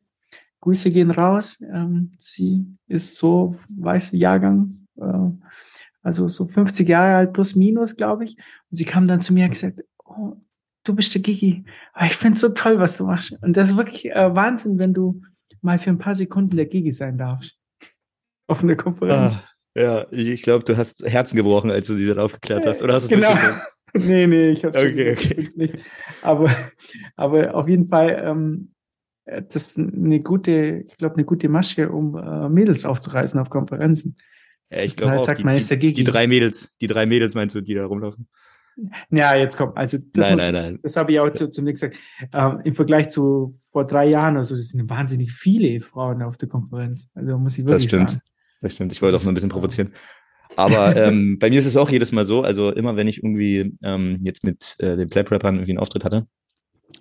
Grüße 0.60 0.90
gehen 0.90 1.10
raus. 1.10 1.62
Ähm, 1.72 2.12
sie 2.18 2.66
ist 2.88 3.16
so, 3.16 3.54
weiße 3.68 4.16
Jahrgang, 4.16 4.86
äh, 4.96 5.30
also 6.02 6.26
so 6.26 6.46
50 6.46 6.88
Jahre 6.88 7.16
alt 7.16 7.32
plus 7.32 7.54
minus, 7.54 7.96
glaube 7.96 8.24
ich. 8.24 8.36
Und 8.70 8.76
sie 8.76 8.84
kam 8.84 9.06
dann 9.06 9.20
zu 9.20 9.32
mir 9.32 9.44
und 9.44 9.52
gesagt, 9.52 9.84
oh, 10.04 10.36
du 10.84 10.94
bist 10.94 11.14
der 11.14 11.22
Gigi. 11.22 11.64
Oh, 11.94 12.04
ich 12.04 12.16
finde 12.16 12.34
es 12.34 12.40
so 12.40 12.48
toll, 12.50 12.78
was 12.78 12.98
du 12.98 13.04
machst. 13.04 13.38
Und 13.42 13.56
das 13.56 13.70
ist 13.70 13.76
wirklich 13.76 14.10
äh, 14.10 14.34
Wahnsinn, 14.34 14.78
wenn 14.78 14.94
du 14.94 15.22
mal 15.60 15.78
für 15.78 15.90
ein 15.90 15.98
paar 15.98 16.14
Sekunden 16.14 16.56
der 16.56 16.66
Gigi 16.66 16.92
sein 16.92 17.18
darfst. 17.18 17.56
Auf 18.48 18.62
einer 18.62 18.76
Konferenz. 18.76 19.38
Ah, 19.38 19.80
ja, 19.80 20.06
ich 20.10 20.42
glaube, 20.42 20.64
du 20.64 20.76
hast 20.76 21.04
Herzen 21.04 21.36
gebrochen, 21.36 21.70
als 21.70 21.86
du 21.86 21.94
sie 21.94 22.06
dann 22.06 22.18
aufgeklärt 22.18 22.66
hast. 22.66 22.82
Oder 22.82 22.94
hast 22.94 23.10
du 23.10 23.14
es 23.14 23.20
genau. 23.20 23.36
Nee, 23.94 24.26
nee, 24.26 24.50
ich 24.50 24.64
habe 24.64 24.78
okay, 24.78 25.12
okay. 25.12 25.48
nicht. 25.56 25.74
Aber, 26.22 26.50
aber 27.16 27.54
auf 27.54 27.68
jeden 27.68 27.88
Fall, 27.88 28.22
ähm, 28.24 28.72
das 29.24 29.56
ist 29.56 29.78
eine 29.78 30.20
gute, 30.20 30.84
ich 30.86 30.96
glaube, 30.96 31.16
eine 31.16 31.24
gute 31.24 31.48
Masche, 31.48 31.90
um 31.90 32.16
äh, 32.16 32.48
Mädels 32.48 32.84
aufzureißen 32.84 33.38
auf 33.40 33.50
Konferenzen. 33.50 34.16
Ja, 34.70 34.82
ich 34.82 34.96
glaube 34.96 35.12
halt, 35.12 35.28
auch, 35.28 35.34
die, 35.34 35.78
die, 35.78 35.92
die, 35.92 36.04
drei 36.04 36.26
Mädels, 36.26 36.76
die 36.80 36.86
drei 36.86 37.06
Mädels 37.06 37.34
meinst 37.34 37.54
du, 37.54 37.60
die 37.60 37.74
da 37.74 37.86
rumlaufen? 37.86 38.28
Ja, 39.10 39.34
jetzt 39.34 39.56
kommt, 39.56 39.76
also 39.76 39.98
das, 40.12 40.26
nein, 40.26 40.34
muss, 40.34 40.42
nein, 40.42 40.52
nein. 40.52 40.78
das 40.82 40.96
habe 40.96 41.12
ich 41.12 41.20
auch 41.20 41.30
zu, 41.30 41.50
zunächst 41.50 41.82
gesagt. 41.82 41.98
Ähm, 42.32 42.60
Im 42.64 42.74
Vergleich 42.74 43.08
zu 43.08 43.58
vor 43.72 43.86
drei 43.86 44.06
Jahren, 44.06 44.36
also 44.36 44.54
das 44.54 44.68
sind 44.68 44.88
wahnsinnig 44.88 45.32
viele 45.32 45.80
Frauen 45.80 46.22
auf 46.22 46.36
der 46.36 46.48
Konferenz. 46.48 47.08
Also 47.14 47.38
muss 47.38 47.58
ich 47.58 47.64
wirklich 47.64 47.84
das 47.84 47.88
stimmt. 47.88 48.10
sagen. 48.10 48.22
Das 48.60 48.72
stimmt. 48.72 48.92
Ich 48.92 49.02
wollte 49.02 49.16
auch 49.16 49.22
nur 49.22 49.32
ein 49.32 49.34
bisschen 49.34 49.50
provozieren. 49.50 49.92
Aber 50.56 50.96
ähm, 51.06 51.38
bei 51.38 51.50
mir 51.50 51.58
ist 51.58 51.66
es 51.66 51.76
auch 51.76 51.90
jedes 51.90 52.12
Mal 52.12 52.24
so, 52.24 52.42
also 52.42 52.70
immer 52.72 52.96
wenn 52.96 53.08
ich 53.08 53.18
irgendwie 53.18 53.74
ähm, 53.82 54.18
jetzt 54.22 54.44
mit 54.44 54.76
äh, 54.78 54.96
den 54.96 55.08
Plap-Rappern 55.08 55.56
irgendwie 55.56 55.72
einen 55.72 55.78
Auftritt 55.78 56.04
hatte, 56.04 56.26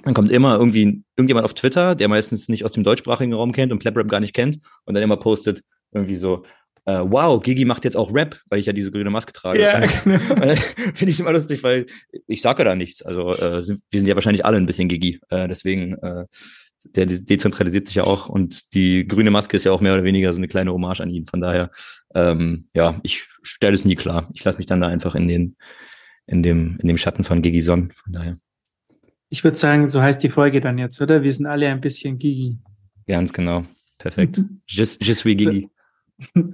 dann 0.03 0.13
kommt 0.13 0.31
immer 0.31 0.57
irgendwie 0.57 1.03
irgendjemand 1.15 1.45
auf 1.45 1.53
Twitter, 1.53 1.95
der 1.95 2.07
meistens 2.07 2.49
nicht 2.49 2.65
aus 2.65 2.71
dem 2.71 2.83
deutschsprachigen 2.83 3.33
Raum 3.33 3.51
kennt 3.51 3.71
und 3.71 3.79
Plap-Rap 3.79 4.07
gar 4.09 4.19
nicht 4.19 4.33
kennt 4.33 4.59
und 4.85 4.93
dann 4.93 5.03
immer 5.03 5.17
postet 5.17 5.63
irgendwie 5.91 6.17
so, 6.17 6.43
äh, 6.87 7.01
wow, 7.03 7.41
Gigi 7.41 7.65
macht 7.65 7.83
jetzt 7.83 7.97
auch 7.97 8.13
Rap, 8.13 8.39
weil 8.49 8.59
ich 8.59 8.65
ja 8.65 8.73
diese 8.73 8.91
grüne 8.91 9.09
Maske 9.09 9.33
trage. 9.33 9.61
Ja, 9.61 9.79
genau. 10.03 10.19
Finde 10.93 11.11
ich 11.11 11.19
immer 11.19 11.33
lustig, 11.33 11.61
weil 11.61 11.85
ich 12.27 12.41
sage 12.41 12.59
ja 12.63 12.69
da 12.69 12.75
nichts. 12.75 13.01
Also 13.01 13.31
äh, 13.31 13.61
sind, 13.61 13.81
wir 13.89 13.99
sind 13.99 14.07
ja 14.07 14.15
wahrscheinlich 14.15 14.45
alle 14.45 14.55
ein 14.55 14.65
bisschen 14.65 14.87
Gigi. 14.87 15.19
Äh, 15.29 15.49
deswegen, 15.49 15.95
äh, 15.95 16.25
der 16.83 17.05
dezentralisiert 17.05 17.85
sich 17.85 17.95
ja 17.95 18.03
auch 18.03 18.29
und 18.29 18.73
die 18.73 19.07
grüne 19.07 19.31
Maske 19.31 19.57
ist 19.57 19.63
ja 19.63 19.71
auch 19.71 19.81
mehr 19.81 19.93
oder 19.93 20.03
weniger 20.03 20.31
so 20.33 20.37
eine 20.37 20.47
kleine 20.47 20.71
Hommage 20.71 21.01
an 21.01 21.09
ihn. 21.09 21.25
Von 21.25 21.41
daher, 21.41 21.71
ähm, 22.13 22.67
ja, 22.73 22.99
ich 23.03 23.27
stelle 23.41 23.75
es 23.75 23.85
nie 23.85 23.95
klar. 23.95 24.29
Ich 24.33 24.43
lasse 24.43 24.57
mich 24.57 24.67
dann 24.67 24.81
da 24.81 24.87
einfach 24.87 25.15
in 25.15 25.27
den, 25.27 25.55
in 26.25 26.43
dem, 26.43 26.77
in 26.79 26.87
dem 26.87 26.97
Schatten 26.97 27.23
von 27.23 27.41
Gigi 27.41 27.61
Son. 27.61 27.91
Von 27.91 28.13
daher. 28.13 28.37
Ich 29.29 29.43
würde 29.43 29.57
sagen, 29.57 29.87
so 29.87 30.01
heißt 30.01 30.23
die 30.23 30.29
Folge 30.29 30.61
dann 30.61 30.77
jetzt, 30.77 31.01
oder? 31.01 31.23
Wir 31.23 31.33
sind 31.33 31.47
alle 31.47 31.67
ein 31.67 31.81
bisschen 31.81 32.17
Gigi. 32.17 32.57
Ganz 33.07 33.33
genau. 33.33 33.65
Perfekt. 33.97 34.41
je, 34.67 34.85
je 35.01 35.13
suis 35.13 35.37
Gigi. 35.37 35.69
So. 36.33 36.53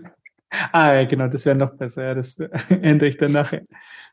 Ah, 0.72 0.94
ja, 0.94 1.06
genau, 1.06 1.28
das 1.28 1.46
wäre 1.46 1.56
noch 1.56 1.76
besser. 1.76 2.04
Ja, 2.04 2.14
das 2.14 2.40
ändere 2.70 3.08
ich 3.08 3.18
dann 3.18 3.32
nachher. 3.32 3.64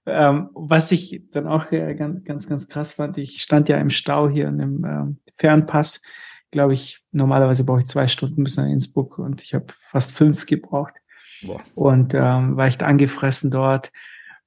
Ähm, 0.06 0.48
was 0.54 0.90
ich 0.92 1.22
dann 1.32 1.46
auch 1.46 1.70
äh, 1.72 1.94
ganz, 1.94 2.24
ganz, 2.24 2.48
ganz 2.48 2.68
krass 2.68 2.94
fand, 2.94 3.18
ich 3.18 3.42
stand 3.42 3.68
ja 3.68 3.76
im 3.78 3.90
Stau 3.90 4.28
hier 4.28 4.48
in 4.48 4.58
dem 4.58 4.84
ähm, 4.84 5.18
Fernpass. 5.36 6.02
Glaube 6.50 6.72
ich, 6.72 7.00
normalerweise 7.12 7.64
brauche 7.64 7.80
ich 7.80 7.86
zwei 7.86 8.08
Stunden 8.08 8.42
bis 8.42 8.56
nach 8.56 8.66
Innsbruck 8.66 9.18
und 9.18 9.42
ich 9.42 9.54
habe 9.54 9.66
fast 9.78 10.16
fünf 10.16 10.46
gebraucht. 10.46 10.94
Boah. 11.42 11.60
Und 11.74 12.14
ähm, 12.14 12.56
war 12.56 12.66
echt 12.66 12.82
angefressen 12.82 13.50
dort. 13.50 13.92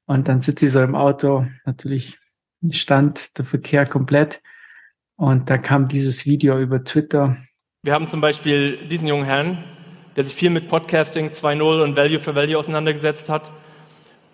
Und 0.05 0.27
dann 0.27 0.41
sitze 0.41 0.65
ich 0.65 0.71
so 0.71 0.81
im 0.81 0.95
Auto, 0.95 1.45
natürlich 1.65 2.19
stand 2.71 3.37
der 3.37 3.45
Verkehr 3.45 3.85
komplett. 3.85 4.41
Und 5.15 5.49
da 5.49 5.57
kam 5.57 5.87
dieses 5.87 6.25
Video 6.25 6.59
über 6.59 6.83
Twitter. 6.83 7.37
Wir 7.83 7.93
haben 7.93 8.07
zum 8.07 8.21
Beispiel 8.21 8.77
diesen 8.87 9.07
jungen 9.07 9.25
Herrn, 9.25 9.63
der 10.15 10.23
sich 10.23 10.35
viel 10.35 10.49
mit 10.49 10.67
Podcasting 10.67 11.29
2.0 11.29 11.83
und 11.83 11.95
Value 11.95 12.19
for 12.19 12.35
Value 12.35 12.57
auseinandergesetzt 12.57 13.29
hat. 13.29 13.51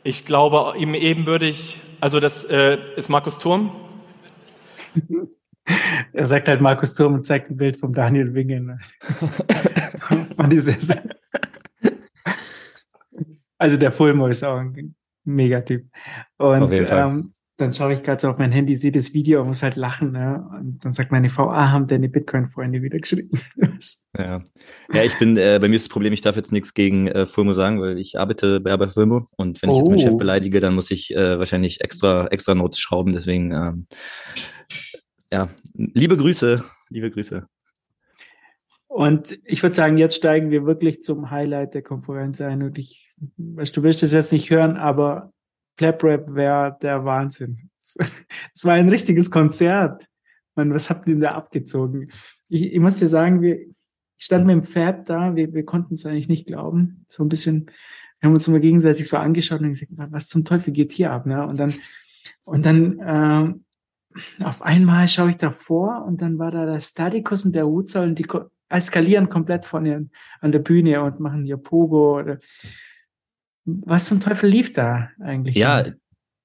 Ich 0.03 0.25
glaube, 0.25 0.73
ihm 0.77 0.93
ebenbürdig, 0.93 1.79
also 1.99 2.19
das 2.19 2.43
äh, 2.45 2.77
ist 2.95 3.09
Markus 3.09 3.37
Turm. 3.37 3.71
er 6.13 6.27
sagt 6.27 6.47
halt 6.47 6.61
Markus 6.61 6.95
Turm 6.95 7.13
und 7.15 7.25
zeigt 7.25 7.49
ein 7.49 7.57
Bild 7.57 7.77
vom 7.77 7.93
Daniel 7.93 8.33
Wingen. 8.33 8.79
also 13.57 13.77
der 13.77 13.91
Fulmo 13.91 14.27
ist 14.27 14.43
auch 14.43 14.57
ein 14.59 14.95
Megatyp. 15.25 15.85
Und 16.37 16.71
ähm, 16.71 17.33
dann 17.59 17.73
schaue 17.73 17.91
ich 17.91 18.03
gerade 18.03 18.21
so 18.21 18.29
auf 18.29 18.37
mein 18.37 18.53
Handy, 18.53 18.73
sehe 18.73 18.93
das 18.93 19.13
Video 19.13 19.41
und 19.41 19.47
muss 19.47 19.63
halt 19.63 19.75
lachen. 19.75 20.13
Ne? 20.13 20.49
Und 20.57 20.79
dann 20.83 20.93
sagt 20.93 21.11
meine 21.11 21.29
Frau, 21.29 21.49
ah, 21.49 21.71
haben 21.71 21.87
deine 21.87 22.07
Bitcoin-Freunde 22.07 22.81
wieder 22.81 22.97
geschrieben. 22.99 23.37
ja. 24.17 24.41
ja, 24.93 25.03
ich 25.03 25.19
bin, 25.19 25.35
äh, 25.35 25.59
bei 25.61 25.67
mir 25.67 25.75
ist 25.75 25.85
das 25.85 25.89
Problem, 25.89 26.13
ich 26.13 26.21
darf 26.21 26.37
jetzt 26.37 26.53
nichts 26.53 26.73
gegen 26.73 27.07
äh, 27.07 27.25
Fulmo 27.25 27.53
sagen, 27.53 27.81
weil 27.81 27.97
ich 27.97 28.17
arbeite 28.17 28.61
bei, 28.61 28.75
bei 28.77 28.87
Fulmo 28.87 29.27
und 29.35 29.61
wenn 29.61 29.71
ich 29.71 29.75
oh. 29.75 29.79
jetzt 29.79 29.89
meinen 29.89 29.99
Chef 29.99 30.13
oh. 30.13 30.17
beleidige, 30.17 30.61
dann 30.61 30.73
muss 30.73 30.89
ich 30.89 31.13
äh, 31.13 31.37
wahrscheinlich 31.37 31.81
extra, 31.81 32.27
extra 32.27 32.55
Notes 32.55 32.79
schrauben. 32.79 33.11
Deswegen, 33.11 33.51
ähm, 33.51 33.87
ja, 35.29 35.49
liebe 35.73 36.15
Grüße, 36.15 36.63
liebe 36.89 37.11
Grüße. 37.11 37.45
Und 38.87 39.37
ich 39.43 39.61
würde 39.61 39.75
sagen, 39.75 39.97
jetzt 39.97 40.15
steigen 40.15 40.49
wir 40.49 40.65
wirklich 40.65 41.01
zum 41.01 41.29
Highlight 41.29 41.73
der 41.73 41.83
Konferenz 41.83 42.39
ein. 42.39 42.63
Und 42.63 42.79
ich, 42.79 43.13
weißt 43.37 43.75
du, 43.75 43.83
willst 43.83 44.01
das 44.01 44.13
jetzt 44.13 44.31
nicht 44.31 44.49
hören, 44.49 44.77
aber 44.77 45.33
Clap-Rap 45.79 46.35
wäre 46.35 46.77
der 46.81 47.05
Wahnsinn. 47.05 47.69
Es 48.53 48.65
war 48.65 48.73
ein 48.73 48.89
richtiges 48.89 49.31
Konzert. 49.31 50.05
Man, 50.55 50.73
was 50.73 50.89
habt 50.89 51.07
ihr 51.07 51.13
denn 51.13 51.21
da 51.21 51.31
abgezogen? 51.31 52.11
Ich, 52.49 52.73
ich 52.73 52.79
muss 52.79 52.97
dir 52.97 53.07
sagen, 53.07 53.41
wir 53.41 53.59
standen 54.17 54.47
mit 54.47 54.55
dem 54.57 54.63
Fab 54.63 55.05
da, 55.05 55.35
wir, 55.37 55.53
wir 55.53 55.63
konnten 55.63 55.93
es 55.93 56.05
eigentlich 56.05 56.27
nicht 56.27 56.47
glauben. 56.47 57.05
So 57.07 57.23
ein 57.23 57.29
bisschen, 57.29 57.71
wir 58.19 58.27
haben 58.27 58.33
uns 58.33 58.47
immer 58.49 58.59
gegenseitig 58.59 59.07
so 59.07 59.15
angeschaut 59.15 59.61
und 59.61 59.69
gesagt, 59.69 59.91
was 59.95 60.27
zum 60.27 60.43
Teufel 60.43 60.73
geht 60.73 60.91
hier 60.91 61.11
ab? 61.11 61.25
Ne? 61.25 61.47
Und 61.47 61.57
dann, 61.57 61.73
und 62.43 62.65
dann 62.65 62.99
äh, 62.99 64.43
auf 64.43 64.61
einmal 64.61 65.07
schaue 65.07 65.29
ich 65.29 65.37
davor 65.37 66.03
und 66.05 66.21
dann 66.21 66.37
war 66.37 66.51
da 66.51 66.65
der 66.65 66.81
Statikus 66.81 67.45
und 67.45 67.55
der 67.55 67.69
Uzer 67.69 68.03
und 68.03 68.19
die 68.19 68.27
eskalieren 68.67 69.29
komplett 69.29 69.65
von 69.65 69.85
ihren, 69.85 70.11
an 70.41 70.51
der 70.51 70.59
Bühne 70.59 71.01
und 71.01 71.21
machen 71.21 71.45
hier 71.45 71.57
Pogo 71.57 72.19
oder 72.19 72.39
was 73.85 74.07
zum 74.07 74.19
Teufel 74.19 74.49
lief 74.49 74.73
da 74.73 75.09
eigentlich? 75.19 75.55
Ja, 75.55 75.85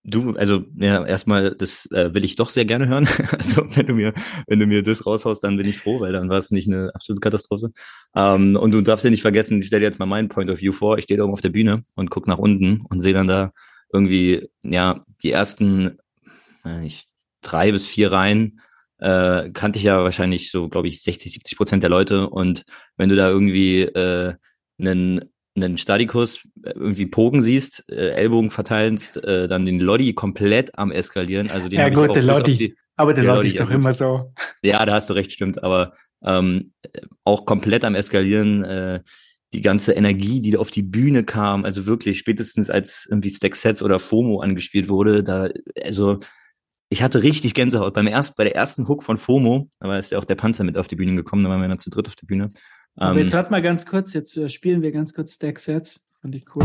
du, 0.05 0.37
also 0.37 0.65
ja, 0.77 1.05
erstmal, 1.05 1.55
das 1.55 1.87
äh, 1.93 2.15
will 2.15 2.25
ich 2.25 2.37
doch 2.37 2.51
sehr 2.51 2.65
gerne 2.65 2.89
hören. 2.89 3.09
also 3.39 3.67
wenn 3.75 3.87
du 3.87 3.95
mir, 3.95 4.13
wenn 4.47 4.61
du 4.61 4.67
mir 4.67 4.83
das 4.83 5.07
raushaust, 5.07 5.43
dann 5.43 5.57
bin 5.57 5.67
ich 5.67 5.79
froh, 5.79 6.01
weil 6.01 6.13
dann 6.13 6.29
war 6.29 6.39
es 6.39 6.51
nicht 6.51 6.69
eine 6.69 6.95
absolute 6.95 7.21
Katastrophe. 7.21 7.71
Ähm, 8.15 8.57
und 8.57 8.73
du 8.73 8.81
darfst 8.81 9.05
ja 9.05 9.11
nicht 9.11 9.23
vergessen, 9.23 9.61
ich 9.61 9.67
stelle 9.67 9.85
jetzt 9.85 9.99
mal 9.99 10.07
meinen 10.07 10.29
Point 10.29 10.51
of 10.51 10.61
View 10.61 10.73
vor. 10.73 10.99
Ich 10.99 11.05
stehe 11.05 11.19
da 11.19 11.25
oben 11.25 11.33
auf 11.33 11.41
der 11.41 11.51
Bühne 11.51 11.83
und 11.95 12.11
gucke 12.11 12.31
nach 12.31 12.39
unten 12.39 12.85
und 12.89 13.01
sehe 13.01 13.15
dann 13.15 13.29
da 13.29 13.53
irgendwie, 13.93 14.49
ja, 14.63 15.01
die 15.23 15.31
ersten 15.31 15.99
äh, 16.65 16.87
ich, 16.87 17.07
drei 17.43 17.73
bis 17.73 17.87
vier 17.87 18.13
Reihen 18.13 18.61
äh, 18.99 19.51
kannte 19.51 19.79
ich 19.79 19.85
ja 19.85 20.03
wahrscheinlich 20.03 20.51
so, 20.51 20.69
glaube 20.69 20.89
ich, 20.89 21.03
60, 21.03 21.33
70 21.33 21.57
Prozent 21.57 21.83
der 21.83 21.91
Leute. 21.91 22.29
Und 22.29 22.65
wenn 22.97 23.09
du 23.09 23.17
da 23.17 23.29
irgendwie 23.29 23.83
äh, 23.83 24.35
einen 24.79 25.21
einen 25.57 25.79
Stadikus 25.79 26.41
äh, 26.63 26.71
irgendwie 26.71 27.07
pogen 27.07 27.43
siehst, 27.43 27.85
äh, 27.91 28.11
Ellbogen 28.11 28.51
verteilst, 28.51 29.23
äh, 29.25 29.49
dann 29.49 29.67
den 29.67 29.81
Lodi 29.81 30.13
komplett 30.15 30.77
am 30.79 30.91
eskalieren. 30.91 31.51
Also 31.51 31.69
den 31.69 31.79
ja 31.79 31.89
gut, 31.89 32.17
der 32.17 32.23
Lodi. 32.23 32.57
Die, 32.57 32.77
aber 32.97 33.13
der, 33.13 33.25
der 33.25 33.35
Lodi 33.35 33.49
ist 33.49 33.61
doch 33.61 33.71
immer 33.71 33.93
so. 33.93 34.33
Ja, 34.63 34.85
da 34.85 34.95
hast 34.95 35.11
du 35.11 35.15
recht, 35.15 35.33
stimmt. 35.33 35.63
Aber 35.63 35.93
ähm, 36.25 36.73
auch 37.25 37.47
komplett 37.47 37.85
am 37.85 37.95
eskalieren. 37.95 38.65
Äh, 38.65 39.01
die 39.53 39.61
ganze 39.61 39.93
Energie, 39.93 40.41
die 40.41 40.57
auf 40.57 40.73
die 40.73 40.83
Bühne 40.83 41.23
kam, 41.23 41.65
also 41.65 41.87
wirklich 41.87 42.19
spätestens 42.19 42.71
als 42.71 43.07
irgendwie 43.09 43.31
Stack 43.31 43.55
Sets 43.55 43.85
oder 43.85 44.01
FOMO 44.01 44.41
angespielt 44.41 44.89
wurde, 44.89 45.23
da 45.23 45.49
also 45.81 46.19
ich 46.91 47.03
hatte 47.03 47.23
richtig 47.23 47.55
Gänsehaut. 47.55 47.95
Beim 47.95 48.07
ersten, 48.07 48.35
bei 48.37 48.45
der 48.45 48.55
ersten 48.55 48.87
Hook 48.89 49.03
von 49.03 49.17
FOMO, 49.17 49.69
da 49.81 49.89
war 49.89 49.99
ist 49.99 50.13
ja 50.13 50.19
auch 50.19 50.25
der 50.25 50.35
Panzer 50.35 50.65
mit 50.65 50.77
auf 50.77 50.89
die 50.89 50.97
Bühne 50.97 51.15
gekommen, 51.17 51.45
da 51.45 51.51
waren 51.51 51.61
wir 51.61 51.69
dann 51.69 51.79
zu 51.79 51.91
dritt 51.91 52.09
auf 52.09 52.17
der 52.17 52.27
Bühne. 52.27 52.51
Aber 52.97 53.19
ähm, 53.19 53.25
jetzt 53.25 53.35
warte 53.35 53.51
mal 53.51 53.63
ganz 53.63 53.87
kurz, 53.87 54.13
jetzt 54.13 54.37
äh, 54.37 54.49
spielen 54.49 54.83
wir 54.83 54.93
ganz 54.93 55.15
kurz 55.15 55.35
Stack 55.35 55.59
Sets. 55.59 56.07
Fand 56.21 56.35
ich 56.37 56.45
cool. 56.55 56.65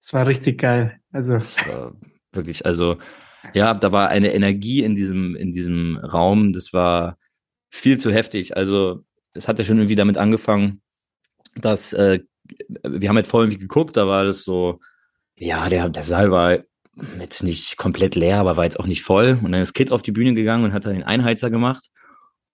Es 0.00 0.12
war 0.12 0.26
richtig 0.26 0.60
geil. 0.60 1.00
Also. 1.10 1.38
Wirklich, 2.32 2.66
also, 2.66 2.98
ja, 3.54 3.72
da 3.72 3.92
war 3.92 4.08
eine 4.08 4.34
Energie 4.34 4.82
in 4.82 4.94
diesem, 4.94 5.34
in 5.36 5.52
diesem 5.52 5.96
Raum, 5.96 6.52
das 6.52 6.74
war 6.74 7.16
viel 7.70 7.98
zu 7.98 8.12
heftig. 8.12 8.56
Also, 8.58 9.04
es 9.32 9.48
hat 9.48 9.58
ja 9.58 9.64
schon 9.64 9.78
irgendwie 9.78 9.96
damit 9.96 10.18
angefangen, 10.18 10.82
dass 11.54 11.94
äh, 11.94 12.20
wir 12.82 13.08
haben 13.08 13.16
halt 13.16 13.26
vorhin 13.26 13.58
geguckt, 13.58 13.96
da 13.96 14.06
war 14.06 14.24
das 14.24 14.42
so, 14.42 14.80
ja, 15.42 15.68
der, 15.68 15.88
der 15.88 16.04
Saal 16.04 16.30
war 16.30 16.58
jetzt 17.18 17.42
nicht 17.42 17.76
komplett 17.76 18.14
leer, 18.14 18.38
aber 18.38 18.56
war 18.56 18.64
jetzt 18.64 18.78
auch 18.78 18.86
nicht 18.86 19.02
voll. 19.02 19.38
Und 19.42 19.52
dann 19.52 19.62
ist 19.62 19.72
Kid 19.74 19.90
auf 19.90 20.02
die 20.02 20.12
Bühne 20.12 20.34
gegangen 20.34 20.64
und 20.64 20.72
hat 20.72 20.86
dann 20.86 20.94
den 20.94 21.02
Einheizer 21.02 21.50
gemacht. 21.50 21.88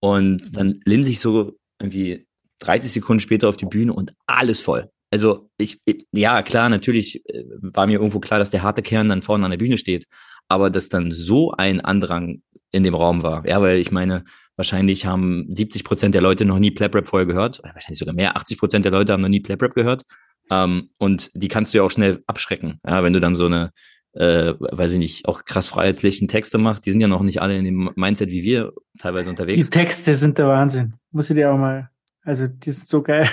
Und 0.01 0.57
dann 0.57 0.81
linse 0.85 1.11
ich 1.11 1.21
so 1.21 1.59
irgendwie 1.81 2.27
30 2.61 2.91
Sekunden 2.91 3.21
später 3.21 3.49
auf 3.49 3.57
die 3.57 3.67
Bühne 3.67 3.93
und 3.93 4.15
alles 4.27 4.61
voll. 4.61 4.91
Also 5.11 5.51
ich, 5.59 5.81
ja, 6.13 6.43
klar, 6.43 6.69
natürlich 6.69 7.25
äh, 7.29 7.45
war 7.61 7.87
mir 7.87 7.95
irgendwo 7.95 8.21
klar, 8.21 8.39
dass 8.39 8.51
der 8.51 8.63
harte 8.63 8.83
Kern 8.83 9.09
dann 9.09 9.23
vorne 9.23 9.45
an 9.45 9.51
der 9.51 9.59
Bühne 9.59 9.77
steht. 9.77 10.07
Aber 10.49 10.71
dass 10.71 10.89
dann 10.89 11.13
so 11.13 11.53
ein 11.53 11.81
Andrang 11.81 12.43
in 12.71 12.83
dem 12.85 12.95
Raum 12.95 13.23
war. 13.23 13.47
Ja, 13.47 13.61
weil 13.61 13.79
ich 13.79 13.91
meine, 13.91 14.25
wahrscheinlich 14.57 15.07
haben 15.07 15.47
70 15.55 15.85
Prozent 15.85 16.15
der 16.15 16.23
Leute 16.23 16.45
noch 16.45 16.59
nie 16.59 16.71
Plap 16.71 16.95
Rap 16.95 17.09
vorher 17.09 17.27
gehört. 17.27 17.61
Wahrscheinlich 17.63 17.99
sogar 17.99 18.15
mehr. 18.15 18.37
80 18.37 18.59
Prozent 18.59 18.85
der 18.85 18.93
Leute 18.93 19.13
haben 19.13 19.23
noch 19.23 19.29
nie 19.29 19.41
Plap 19.41 19.63
Rap 19.63 19.75
gehört. 19.75 20.05
Ähm, 20.51 20.91
und 20.99 21.31
die 21.35 21.49
kannst 21.49 21.73
du 21.73 21.79
ja 21.79 21.85
auch 21.85 21.91
schnell 21.91 22.23
abschrecken. 22.27 22.81
Ja, 22.87 23.03
wenn 23.03 23.13
du 23.13 23.21
dann 23.21 23.35
so 23.35 23.47
eine, 23.47 23.73
äh, 24.13 24.55
weiß 24.59 24.93
ich 24.93 24.99
nicht, 24.99 25.27
auch 25.27 25.45
krass 25.45 25.67
freiheitlichen 25.67 26.29
Texte 26.29 26.59
machst, 26.59 26.87
die 26.87 26.91
sind 26.91 27.01
ja 27.01 27.09
noch 27.09 27.23
nicht 27.23 27.43
alle 27.43 27.57
in 27.57 27.65
dem 27.65 27.91
Mindset 27.97 28.31
wie 28.31 28.43
wir 28.43 28.73
teilweise 28.99 29.31
unterwegs. 29.31 29.69
Die 29.69 29.79
Texte 29.79 30.15
sind 30.15 30.39
der 30.39 30.49
Wahnsinn. 30.49 30.95
Muss 31.11 31.31
ich 31.31 31.37
dir 31.37 31.53
auch 31.53 31.59
mal, 31.59 31.91
also 32.23 32.47
die 32.47 32.71
sind 32.71 32.89
so 32.89 33.03
geil. 33.03 33.29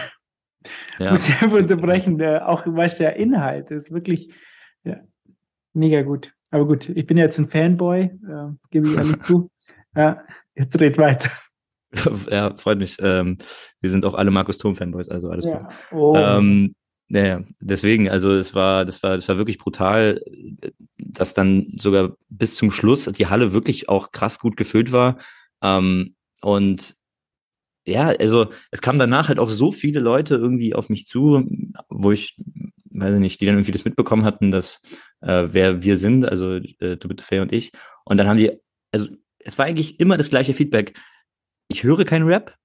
Ja. 1.00 1.12
Muss 1.12 1.30
ich 1.30 1.42
einfach 1.42 1.58
unterbrechen. 1.58 2.18
Der, 2.18 2.50
auch, 2.50 2.64
weißt 2.66 3.00
du, 3.00 3.04
der 3.04 3.16
Inhalt 3.18 3.72
ist 3.72 3.92
wirklich 3.92 4.34
ja, 4.84 4.98
mega 5.74 6.02
gut. 6.02 6.34
Aber 6.52 6.66
gut, 6.66 6.90
ich 6.90 7.06
bin 7.06 7.18
jetzt 7.18 7.38
ein 7.38 7.50
Fanboy, 7.50 8.04
äh, 8.04 8.54
gebe 8.72 8.88
ich 8.88 8.96
ehrlich 8.96 9.20
zu. 9.20 9.50
Ja, 9.98 10.22
jetzt 10.56 10.78
red 10.82 10.98
weiter. 10.98 11.32
ja, 12.30 12.54
freut 12.58 12.80
mich. 12.80 12.98
Ähm, 13.00 13.38
wir 13.80 13.90
sind 13.90 14.06
auch 14.06 14.14
alle 14.14 14.30
Markus 14.30 14.58
Thom 14.58 14.76
Fanboys, 14.76 15.08
also 15.08 15.30
alles 15.30 15.46
ja. 15.46 15.60
gut. 15.60 15.74
Oh. 15.94 16.18
Ähm, 16.18 16.76
naja, 17.08 17.44
deswegen, 17.60 18.10
also 18.10 18.34
es 18.34 18.56
war, 18.56 18.86
das 18.86 19.04
war, 19.04 19.16
das 19.16 19.28
war 19.28 19.38
wirklich 19.38 19.60
brutal, 19.60 20.22
dass 20.98 21.34
dann 21.34 21.74
sogar 21.78 22.18
bis 22.30 22.56
zum 22.56 22.72
Schluss 22.72 23.06
die 23.06 23.28
Halle 23.28 23.54
wirklich 23.54 23.90
auch 23.90 24.12
krass 24.12 24.40
gut 24.40 24.58
gefüllt 24.58 24.92
war. 24.92 25.20
Ähm, 25.62 26.16
und 26.42 26.96
ja, 27.86 28.08
also 28.08 28.48
es 28.72 28.82
kamen 28.82 28.98
danach 28.98 29.28
halt 29.30 29.40
auch 29.40 29.50
so 29.50 29.72
viele 29.72 30.00
Leute 30.00 30.36
irgendwie 30.36 30.74
auf 30.74 30.90
mich 30.90 31.06
zu, 31.06 31.48
wo 31.90 32.12
ich, 32.12 32.36
weiß 32.90 33.14
ich 33.14 33.20
nicht, 33.20 33.40
die 33.40 33.46
dann 33.46 33.56
irgendwie 33.56 33.72
das 33.72 33.86
mitbekommen 33.86 34.26
hatten, 34.26 34.50
dass 34.50 34.82
äh, 35.22 35.50
wer 35.52 35.84
wir 35.84 35.98
sind, 35.98 36.26
also 36.26 36.56
äh, 36.56 36.98
du 36.98 37.08
bitte 37.08 37.24
Faye 37.24 37.42
und 37.42 37.52
ich. 37.52 37.72
Und 38.04 38.18
dann 38.18 38.28
haben 38.28 38.38
die, 38.38 38.52
also 38.92 39.08
es 39.40 39.60
war 39.60 39.66
eigentlich 39.66 40.00
immer 40.00 40.18
das 40.18 40.30
gleiche 40.30 40.56
Feedback. 40.56 40.98
Ich 41.68 41.84
höre 41.84 42.04
keinen 42.06 42.26
Rap. 42.26 42.56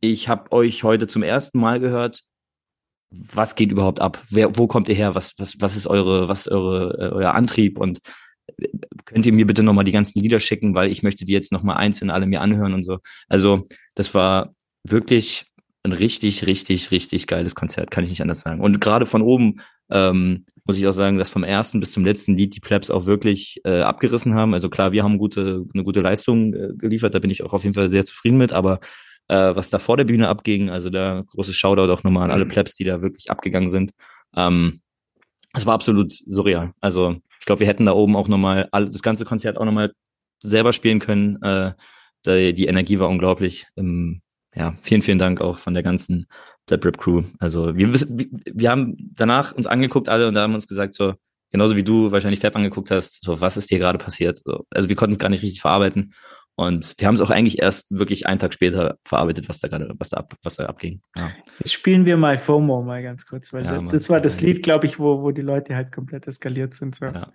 Ich 0.00 0.28
habe 0.28 0.50
euch 0.52 0.82
heute 0.82 1.06
zum 1.06 1.22
ersten 1.22 1.60
Mal 1.60 1.78
gehört. 1.78 2.22
Was 3.10 3.54
geht 3.54 3.72
überhaupt 3.72 4.00
ab? 4.00 4.22
Wer, 4.30 4.56
wo 4.56 4.66
kommt 4.66 4.88
ihr 4.88 4.94
her? 4.94 5.14
Was, 5.14 5.34
was, 5.38 5.60
was 5.60 5.76
ist 5.76 5.86
eure, 5.86 6.28
was 6.28 6.46
eure, 6.46 6.96
äh, 6.98 7.12
euer 7.12 7.34
Antrieb? 7.34 7.78
Und 7.78 8.00
äh, 8.58 8.68
könnt 9.04 9.26
ihr 9.26 9.32
mir 9.32 9.46
bitte 9.46 9.62
nochmal 9.62 9.84
die 9.84 9.92
ganzen 9.92 10.20
Lieder 10.20 10.40
schicken, 10.40 10.74
weil 10.74 10.90
ich 10.90 11.02
möchte 11.02 11.24
die 11.24 11.32
jetzt 11.32 11.52
nochmal 11.52 11.76
einzeln 11.76 12.10
alle 12.10 12.26
mir 12.26 12.40
anhören 12.40 12.74
und 12.74 12.84
so. 12.84 12.98
Also, 13.28 13.66
das 13.94 14.14
war 14.14 14.54
wirklich 14.84 15.46
ein 15.82 15.92
richtig, 15.92 16.46
richtig, 16.46 16.90
richtig 16.90 17.26
geiles 17.26 17.54
Konzert, 17.54 17.90
kann 17.90 18.04
ich 18.04 18.10
nicht 18.10 18.22
anders 18.22 18.40
sagen. 18.40 18.60
Und 18.60 18.80
gerade 18.80 19.06
von 19.06 19.22
oben 19.22 19.60
ähm, 19.90 20.44
muss 20.64 20.76
ich 20.76 20.86
auch 20.86 20.92
sagen, 20.92 21.18
dass 21.18 21.30
vom 21.30 21.42
ersten 21.42 21.80
bis 21.80 21.92
zum 21.92 22.04
letzten 22.04 22.36
Lied 22.36 22.54
die 22.54 22.60
Plebs 22.60 22.90
auch 22.90 23.06
wirklich 23.06 23.60
äh, 23.64 23.80
abgerissen 23.80 24.34
haben. 24.34 24.54
Also 24.54 24.68
klar, 24.68 24.92
wir 24.92 25.02
haben 25.02 25.18
gute, 25.18 25.64
eine 25.74 25.84
gute 25.84 26.00
Leistung 26.00 26.54
äh, 26.54 26.68
geliefert, 26.76 27.14
da 27.14 27.18
bin 27.18 27.30
ich 27.30 27.42
auch 27.42 27.52
auf 27.52 27.64
jeden 27.64 27.74
Fall 27.74 27.90
sehr 27.90 28.04
zufrieden 28.04 28.38
mit, 28.38 28.52
aber 28.52 28.80
äh, 29.28 29.54
was 29.54 29.70
da 29.70 29.78
vor 29.78 29.96
der 29.96 30.04
Bühne 30.04 30.28
abging, 30.28 30.70
also 30.70 30.90
da 30.90 31.22
großes 31.26 31.56
Shoutout 31.56 31.92
auch 31.92 32.04
nochmal 32.04 32.24
an 32.24 32.30
alle 32.30 32.44
mhm. 32.44 32.50
Plebs, 32.50 32.74
die 32.74 32.84
da 32.84 33.02
wirklich 33.02 33.30
abgegangen 33.30 33.68
sind. 33.68 33.92
Ähm, 34.36 34.80
das 35.52 35.66
war 35.66 35.74
absolut 35.74 36.12
surreal. 36.12 36.72
Also 36.80 37.16
ich 37.38 37.46
glaube, 37.46 37.60
wir 37.60 37.66
hätten 37.66 37.86
da 37.86 37.92
oben 37.92 38.16
auch 38.16 38.28
nochmal 38.28 38.68
das 38.72 39.02
ganze 39.02 39.24
Konzert 39.24 39.58
auch 39.58 39.64
nochmal 39.64 39.92
selber 40.42 40.72
spielen 40.72 41.00
können. 41.00 41.42
Äh, 41.42 41.72
die, 42.26 42.54
die 42.54 42.66
Energie 42.66 42.98
war 42.98 43.08
unglaublich. 43.08 43.66
Ähm, 43.76 44.22
ja, 44.54 44.74
vielen, 44.82 45.02
vielen 45.02 45.18
Dank 45.18 45.40
auch 45.40 45.58
von 45.58 45.74
der 45.74 45.82
ganzen 45.82 46.26
Dead 46.68 46.84
Rip 46.84 46.98
Crew. 46.98 47.22
Also 47.38 47.76
wir, 47.76 47.92
wir 47.92 48.70
haben 48.70 48.96
danach 49.14 49.52
uns 49.52 49.66
angeguckt 49.66 50.08
alle 50.08 50.28
und 50.28 50.34
da 50.34 50.42
haben 50.42 50.54
uns 50.54 50.66
gesagt, 50.66 50.94
so, 50.94 51.14
genauso 51.50 51.76
wie 51.76 51.84
du 51.84 52.12
wahrscheinlich 52.12 52.40
Fab 52.40 52.56
angeguckt 52.56 52.90
hast, 52.90 53.24
so, 53.24 53.40
was 53.40 53.56
ist 53.56 53.68
hier 53.68 53.78
gerade 53.78 53.98
passiert? 53.98 54.40
So, 54.44 54.66
also 54.70 54.88
wir 54.88 54.96
konnten 54.96 55.12
es 55.12 55.18
gar 55.18 55.28
nicht 55.28 55.42
richtig 55.42 55.60
verarbeiten. 55.60 56.14
Und 56.56 56.94
wir 56.98 57.06
haben 57.06 57.14
es 57.14 57.20
auch 57.20 57.30
eigentlich 57.30 57.62
erst 57.62 57.90
wirklich 57.90 58.26
einen 58.26 58.38
Tag 58.38 58.52
später 58.52 58.96
verarbeitet, 59.04 59.48
was 59.48 59.60
da 59.60 59.68
gerade, 59.68 59.94
was 59.98 60.10
da 60.10 60.18
ab, 60.18 60.34
was 60.42 60.56
da 60.56 60.66
abging. 60.66 61.00
Ja. 61.16 61.32
Jetzt 61.58 61.72
spielen 61.72 62.04
wir 62.04 62.16
mal 62.16 62.36
FOMO 62.36 62.82
mal 62.82 63.02
ganz 63.02 63.26
kurz, 63.26 63.52
weil 63.52 63.64
ja, 63.64 63.80
das, 63.80 63.92
das 63.92 64.10
war 64.10 64.20
das 64.20 64.40
Lied, 64.40 64.62
glaube 64.62 64.86
ich, 64.86 64.98
wo, 64.98 65.22
wo 65.22 65.30
die 65.30 65.40
Leute 65.40 65.74
halt 65.74 65.90
komplett 65.90 66.26
eskaliert 66.26 66.74
sind. 66.74 66.94
So. 66.94 67.06
Ja. 67.06 67.32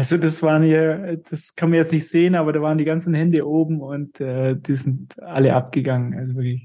Also 0.00 0.16
das 0.16 0.42
waren 0.42 0.62
hier, 0.62 1.20
das 1.28 1.54
kann 1.56 1.68
man 1.68 1.76
jetzt 1.76 1.92
nicht 1.92 2.08
sehen, 2.08 2.34
aber 2.34 2.54
da 2.54 2.62
waren 2.62 2.78
die 2.78 2.86
ganzen 2.86 3.12
Hände 3.12 3.46
oben 3.46 3.82
und 3.82 4.18
äh, 4.18 4.56
die 4.56 4.72
sind 4.72 5.22
alle 5.22 5.54
abgegangen. 5.54 6.18
Also 6.18 6.36
wirklich 6.36 6.64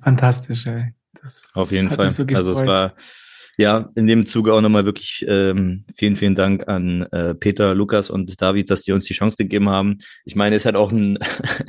fantastisch. 0.00 0.64
Ey. 0.68 0.94
Das 1.20 1.50
Auf 1.54 1.72
jeden 1.72 1.90
Fall. 1.90 2.12
So 2.12 2.22
also 2.22 2.52
es 2.52 2.64
war 2.64 2.94
ja 3.56 3.90
in 3.96 4.06
dem 4.06 4.26
Zuge 4.26 4.54
auch 4.54 4.60
nochmal 4.60 4.84
wirklich 4.84 5.26
ähm, 5.26 5.86
vielen, 5.96 6.14
vielen 6.14 6.36
Dank 6.36 6.68
an 6.68 7.02
äh, 7.10 7.34
Peter, 7.34 7.74
Lukas 7.74 8.10
und 8.10 8.40
David, 8.40 8.70
dass 8.70 8.82
die 8.82 8.92
uns 8.92 9.06
die 9.06 9.14
Chance 9.14 9.36
gegeben 9.36 9.68
haben. 9.68 9.98
Ich 10.24 10.36
meine, 10.36 10.54
es 10.54 10.64
hat 10.64 10.76
auch 10.76 10.92
ein, 10.92 11.18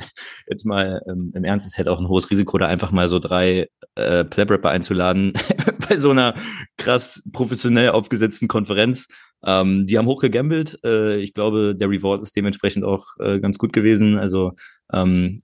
jetzt 0.48 0.64
mal 0.64 1.02
ähm, 1.08 1.32
im 1.34 1.42
Ernst, 1.42 1.66
es 1.66 1.76
hätte 1.76 1.90
auch 1.90 1.98
ein 1.98 2.06
hohes 2.06 2.30
Risiko, 2.30 2.56
da 2.56 2.68
einfach 2.68 2.92
mal 2.92 3.08
so 3.08 3.18
drei 3.18 3.66
äh, 3.96 4.24
Pleb-Rapper 4.24 4.70
einzuladen 4.70 5.32
bei 5.88 5.96
so 5.96 6.10
einer 6.10 6.34
krass 6.76 7.20
professionell 7.32 7.88
aufgesetzten 7.88 8.46
Konferenz. 8.46 9.08
Ähm, 9.44 9.86
die 9.86 9.98
haben 9.98 10.06
hoch 10.06 10.20
gegambelt. 10.20 10.78
Äh, 10.84 11.18
ich 11.18 11.34
glaube, 11.34 11.74
der 11.74 11.88
Reward 11.88 12.22
ist 12.22 12.36
dementsprechend 12.36 12.84
auch 12.84 13.06
äh, 13.18 13.40
ganz 13.40 13.58
gut 13.58 13.72
gewesen. 13.72 14.18
Also 14.18 14.52
ähm, 14.92 15.42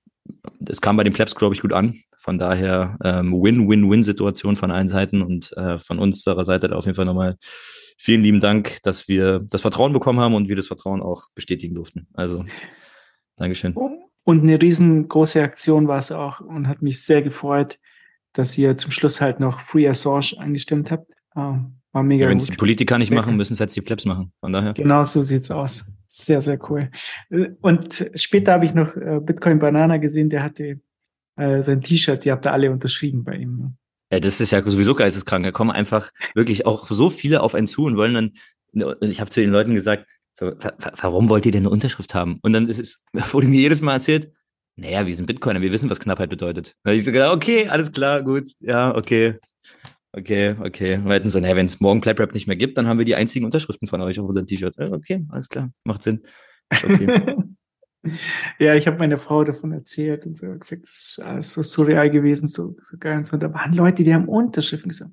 es 0.67 0.81
kam 0.81 0.97
bei 0.97 1.05
den 1.05 1.13
Plebs, 1.13 1.35
glaube 1.35 1.55
ich, 1.55 1.61
gut 1.61 1.73
an. 1.73 2.01
Von 2.17 2.39
daher 2.39 2.99
ähm, 3.05 3.33
Win-Win-Win-Situation 3.33 4.57
von 4.57 4.71
allen 4.71 4.89
Seiten 4.89 5.23
und 5.23 5.53
äh, 5.57 5.79
von 5.79 5.99
unserer 5.99 6.45
Seite 6.45 6.75
auf 6.75 6.85
jeden 6.85 6.97
Fall 6.97 7.05
nochmal 7.05 7.37
vielen 7.99 8.23
lieben 8.23 8.41
Dank, 8.41 8.79
dass 8.83 9.09
wir 9.09 9.41
das 9.41 9.63
Vertrauen 9.63 9.93
bekommen 9.93 10.21
haben 10.21 10.35
und 10.35 10.49
wir 10.49 10.57
das 10.57 10.67
Vertrauen 10.67 11.03
auch 11.03 11.29
bestätigen 11.35 11.75
durften. 11.75 12.09
Also 12.15 12.45
Dankeschön. 13.37 13.75
Und 13.75 14.43
eine 14.43 14.61
riesengroße 14.61 15.43
Aktion 15.43 15.89
war 15.89 15.99
es 15.99 16.11
auch 16.11 16.41
und 16.41 16.69
hat 16.69 16.83
mich 16.83 17.03
sehr 17.03 17.23
gefreut, 17.23 17.79
dass 18.33 18.59
ihr 18.59 18.77
zum 18.77 18.91
Schluss 18.91 19.21
halt 19.21 19.41
noch 19.41 19.61
Free 19.61 19.89
Assange 19.89 20.39
eingestimmt 20.39 20.91
habt. 20.91 21.11
Ähm, 21.37 21.77
war 21.97 22.03
mega 22.03 22.25
ja, 22.25 22.31
Wenn 22.31 22.39
es 22.39 22.47
die 22.47 22.57
Politiker 22.57 22.99
nicht 22.99 23.09
sehr 23.09 23.17
machen, 23.17 23.37
müssen 23.37 23.55
es 23.55 23.59
jetzt 23.59 23.75
die 23.75 23.81
Plebs 23.81 24.05
machen. 24.05 24.33
Von 24.41 24.53
daher. 24.53 24.75
Genau 24.75 25.03
so 25.05 25.23
sieht's 25.23 25.51
aus. 25.51 25.93
Sehr, 26.07 26.43
sehr 26.43 26.59
cool. 26.71 26.91
Und 27.63 28.11
später 28.15 28.53
habe 28.53 28.67
ich 28.67 28.75
noch 28.75 28.95
äh, 28.97 29.19
Bitcoin 29.21 29.59
Banana 29.59 29.97
gesehen, 29.97 30.29
der 30.29 30.43
hatte 30.43 30.81
äh, 31.37 31.63
sein 31.63 31.81
T-Shirt, 31.81 32.25
die 32.25 32.31
habt 32.31 32.47
ihr 32.47 32.53
alle 32.53 32.71
unterschrieben 32.71 33.25
bei 33.25 33.37
ihm. 33.37 33.57
Ne? 33.57 33.75
Ja, 34.13 34.21
das 34.21 34.41
ist 34.41 34.53
ja 34.53 34.63
sowieso 34.63 34.95
geisteskrank. 34.95 35.45
Da 35.45 35.53
kommen 35.53 35.71
einfach 35.71 36.13
wirklich 36.35 36.67
auch 36.67 36.87
so 36.87 37.11
viele 37.11 37.43
auf 37.43 37.55
einen 37.55 37.67
zu 37.67 37.87
und 37.87 37.97
wollen 37.97 38.15
dann, 38.73 38.99
ich 39.01 39.21
habe 39.21 39.31
zu 39.31 39.41
den 39.41 39.51
Leuten 39.51 39.75
gesagt, 39.75 40.07
so, 40.35 40.53
warum 41.01 41.31
wollt 41.31 41.47
ihr 41.47 41.53
denn 41.53 41.63
eine 41.63 41.71
Unterschrift 41.71 42.15
haben? 42.15 42.39
Und 42.43 42.53
dann 42.53 42.69
ist 42.69 42.79
es, 42.79 43.03
wurde 43.33 43.49
mir 43.49 43.61
jedes 43.61 43.81
Mal 43.81 43.95
erzählt, 43.95 44.31
naja, 44.77 45.07
wir 45.07 45.17
sind 45.17 45.25
Bitcoiner, 45.25 45.63
wir 45.63 45.73
wissen, 45.73 45.89
was 45.89 45.99
Knappheit 45.99 46.29
bedeutet. 46.29 46.75
Da 46.83 46.91
habe 46.91 46.99
ich 46.99 47.05
so 47.05 47.11
gedacht, 47.11 47.35
okay, 47.35 47.69
alles 47.69 47.91
klar, 47.91 48.23
gut, 48.23 48.51
ja, 48.61 48.95
okay. 48.95 49.39
Okay, 50.17 50.57
okay. 50.61 50.99
Wir 51.05 51.13
hätten 51.13 51.29
so, 51.29 51.39
naja, 51.39 51.57
wenn 51.57 51.67
es 51.67 51.79
morgen 51.79 52.01
Claprap 52.01 52.33
nicht 52.33 52.47
mehr 52.47 52.57
gibt, 52.57 52.79
dann 52.79 52.87
haben 52.87 52.97
wir 52.97 53.05
die 53.05 53.15
einzigen 53.15 53.45
Unterschriften 53.45 53.87
von 53.87 54.01
euch 54.01 54.19
auf 54.19 54.27
unserem 54.27 54.47
T-Shirt. 54.47 54.75
Okay, 54.79 55.27
alles 55.29 55.51
klar, 55.51 55.71
macht 55.85 56.03
Sinn. 56.03 56.23
Okay. 56.71 57.35
ja, 58.59 58.75
ich 58.75 58.87
habe 58.87 58.99
meiner 58.99 59.19
Frau 59.19 59.45
davon 59.45 59.73
erzählt 59.73 60.25
und 60.25 60.35
so 60.35 60.47
gesagt, 60.47 60.85
das 60.85 61.19
ist 61.19 61.23
alles 61.23 61.53
so 61.53 61.63
surreal 61.63 62.09
gewesen, 62.09 62.49
so, 62.49 62.77
so 62.81 62.97
geil. 62.99 63.19
Und 63.19 63.27
so. 63.27 63.37
da 63.37 63.53
waren 63.53 63.75
Leute, 63.75 64.05
die 64.05 64.15
haben 64.15 64.27
Unterschriften 64.27 64.89
gesagt. 64.89 65.13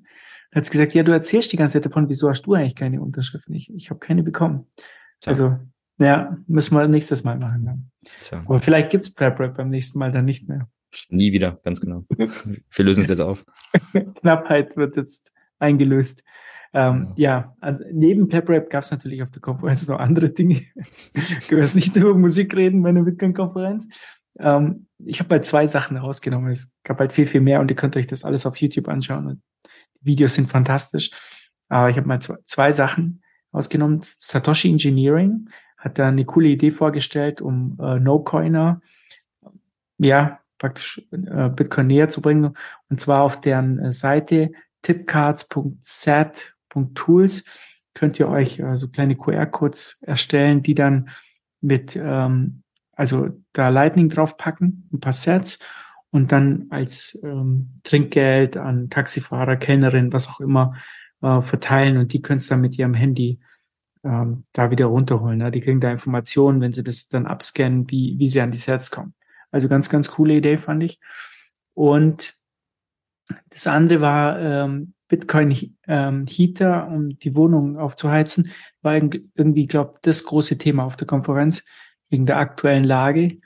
Dann 0.50 0.60
hat 0.60 0.64
sie 0.64 0.72
gesagt, 0.72 0.94
ja, 0.94 1.02
du 1.02 1.12
erzählst 1.12 1.52
die 1.52 1.58
ganze 1.58 1.74
Zeit 1.74 1.84
davon, 1.84 2.08
wieso 2.08 2.30
hast 2.30 2.42
du 2.42 2.54
eigentlich 2.54 2.74
keine 2.74 3.02
Unterschriften? 3.02 3.54
Ich, 3.54 3.70
ich 3.74 3.90
habe 3.90 4.00
keine 4.00 4.22
bekommen. 4.22 4.68
Tja. 5.20 5.32
Also, 5.32 5.58
ja, 5.98 6.38
müssen 6.46 6.74
wir 6.74 6.88
nächstes 6.88 7.24
Mal 7.24 7.38
machen. 7.38 7.66
Dann. 7.66 7.90
Tja. 8.22 8.42
Aber 8.46 8.58
vielleicht 8.58 8.88
gibt's 8.88 9.12
Prep 9.12 9.38
Rap 9.38 9.58
beim 9.58 9.68
nächsten 9.68 9.98
Mal 9.98 10.12
dann 10.12 10.24
nicht 10.24 10.48
mehr. 10.48 10.66
Nie 11.08 11.32
wieder, 11.32 11.60
ganz 11.64 11.80
genau. 11.80 12.04
Wir 12.08 12.84
lösen 12.84 13.02
es 13.02 13.08
jetzt 13.08 13.20
auf. 13.20 13.44
Knappheit 14.20 14.76
wird 14.76 14.96
jetzt 14.96 15.32
eingelöst. 15.58 16.24
Ähm, 16.72 17.12
ja. 17.16 17.30
ja, 17.30 17.56
also 17.60 17.84
neben 17.92 18.28
PepRap 18.28 18.68
gab 18.68 18.82
es 18.82 18.90
natürlich 18.90 19.22
auf 19.22 19.30
der 19.30 19.40
Konferenz 19.40 19.86
noch 19.86 20.00
andere 20.00 20.30
Dinge. 20.30 20.62
du 21.48 21.56
wirst 21.56 21.76
nicht 21.76 21.96
über 21.96 22.14
Musik 22.14 22.56
reden 22.56 22.82
bei 22.82 22.88
einer 22.88 23.02
Bitcoin-Konferenz. 23.02 23.88
Ähm, 24.38 24.86
ich 24.98 25.20
habe 25.20 25.30
halt 25.30 25.44
zwei 25.44 25.66
Sachen 25.66 25.96
rausgenommen. 25.96 26.50
Es 26.50 26.72
gab 26.82 26.98
halt 26.98 27.12
viel, 27.12 27.26
viel 27.26 27.40
mehr 27.40 27.60
und 27.60 27.70
ihr 27.70 27.76
könnt 27.76 27.96
euch 27.96 28.08
das 28.08 28.24
alles 28.24 28.44
auf 28.44 28.56
YouTube 28.56 28.88
anschauen. 28.88 29.26
Und 29.26 29.42
die 30.00 30.06
Videos 30.06 30.34
sind 30.34 30.50
fantastisch. 30.50 31.10
Aber 31.68 31.90
ich 31.90 31.96
habe 31.96 32.08
mal 32.08 32.20
zwei, 32.20 32.36
zwei 32.44 32.72
Sachen 32.72 33.22
rausgenommen. 33.52 34.00
Satoshi 34.02 34.68
Engineering 34.68 35.48
hat 35.78 35.98
da 35.98 36.08
eine 36.08 36.24
coole 36.24 36.48
Idee 36.48 36.72
vorgestellt, 36.72 37.40
um 37.40 37.78
äh, 37.80 38.00
No-Coiner 38.00 38.80
ja, 39.98 40.40
praktisch 40.64 41.02
äh, 41.10 41.50
Bitcoin 41.50 41.88
näher 41.88 42.08
zu 42.08 42.22
bringen. 42.22 42.56
Und 42.88 42.98
zwar 42.98 43.20
auf 43.20 43.38
deren 43.38 43.78
äh, 43.78 43.92
Seite 43.92 44.52
tipcards.set.tools 44.80 47.44
könnt 47.92 48.18
ihr 48.18 48.30
euch 48.30 48.60
äh, 48.60 48.78
so 48.78 48.88
kleine 48.88 49.14
QR-Codes 49.14 49.98
erstellen, 50.00 50.62
die 50.62 50.74
dann 50.74 51.10
mit, 51.60 51.96
ähm, 51.96 52.62
also 52.92 53.28
da 53.52 53.68
Lightning 53.68 54.08
draufpacken, 54.08 54.88
ein 54.90 55.00
paar 55.00 55.12
Sets 55.12 55.58
und 56.10 56.32
dann 56.32 56.68
als 56.70 57.20
ähm, 57.22 57.78
Trinkgeld 57.82 58.56
an 58.56 58.88
Taxifahrer, 58.88 59.56
Kellnerin, 59.56 60.14
was 60.14 60.28
auch 60.28 60.40
immer 60.40 60.76
äh, 61.20 61.42
verteilen 61.42 61.98
und 61.98 62.14
die 62.14 62.22
können 62.22 62.38
es 62.38 62.46
dann 62.46 62.62
mit 62.62 62.78
ihrem 62.78 62.94
Handy 62.94 63.38
ähm, 64.02 64.44
da 64.54 64.70
wieder 64.70 64.86
runterholen. 64.86 65.40
Ne? 65.40 65.50
Die 65.50 65.60
kriegen 65.60 65.80
da 65.80 65.92
Informationen, 65.92 66.62
wenn 66.62 66.72
sie 66.72 66.82
das 66.82 67.10
dann 67.10 67.26
abscannen, 67.26 67.90
wie, 67.90 68.18
wie 68.18 68.28
sie 68.28 68.40
an 68.40 68.50
die 68.50 68.56
Sets 68.56 68.90
kommen. 68.90 69.12
Also 69.54 69.68
ganz, 69.68 69.88
ganz 69.88 70.10
coole 70.10 70.34
Idee, 70.34 70.56
fand 70.56 70.82
ich. 70.82 70.98
Und 71.74 72.34
das 73.50 73.68
andere 73.68 74.00
war 74.00 74.40
ähm, 74.40 74.94
Bitcoin 75.06 75.76
ähm, 75.86 76.26
Heater, 76.26 76.88
um 76.88 77.16
die 77.20 77.36
Wohnung 77.36 77.78
aufzuheizen, 77.78 78.50
war 78.82 78.96
irgendwie, 78.96 79.68
glaube 79.68 80.00
das 80.02 80.24
große 80.24 80.58
Thema 80.58 80.82
auf 80.82 80.96
der 80.96 81.06
Konferenz 81.06 81.62
wegen 82.10 82.26
der 82.26 82.38
aktuellen 82.38 82.82
Lage. 82.82 83.38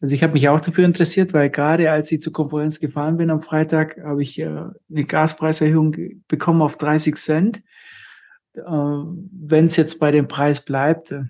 Also 0.00 0.14
ich 0.14 0.22
habe 0.22 0.32
mich 0.32 0.48
auch 0.48 0.58
dafür 0.58 0.86
interessiert, 0.86 1.34
weil 1.34 1.50
gerade 1.50 1.90
als 1.90 2.10
ich 2.10 2.22
zur 2.22 2.32
Konferenz 2.32 2.80
gefahren 2.80 3.18
bin 3.18 3.30
am 3.30 3.42
Freitag, 3.42 3.98
habe 4.02 4.22
ich 4.22 4.38
äh, 4.38 4.46
eine 4.46 5.04
Gaspreiserhöhung 5.04 5.94
bekommen 6.28 6.62
auf 6.62 6.78
30 6.78 7.14
Cent. 7.16 7.62
Äh, 8.54 8.62
Wenn 8.62 9.66
es 9.66 9.76
jetzt 9.76 10.00
bei 10.00 10.12
dem 10.12 10.28
Preis 10.28 10.64
bleibt, 10.64 11.10
äh, 11.10 11.24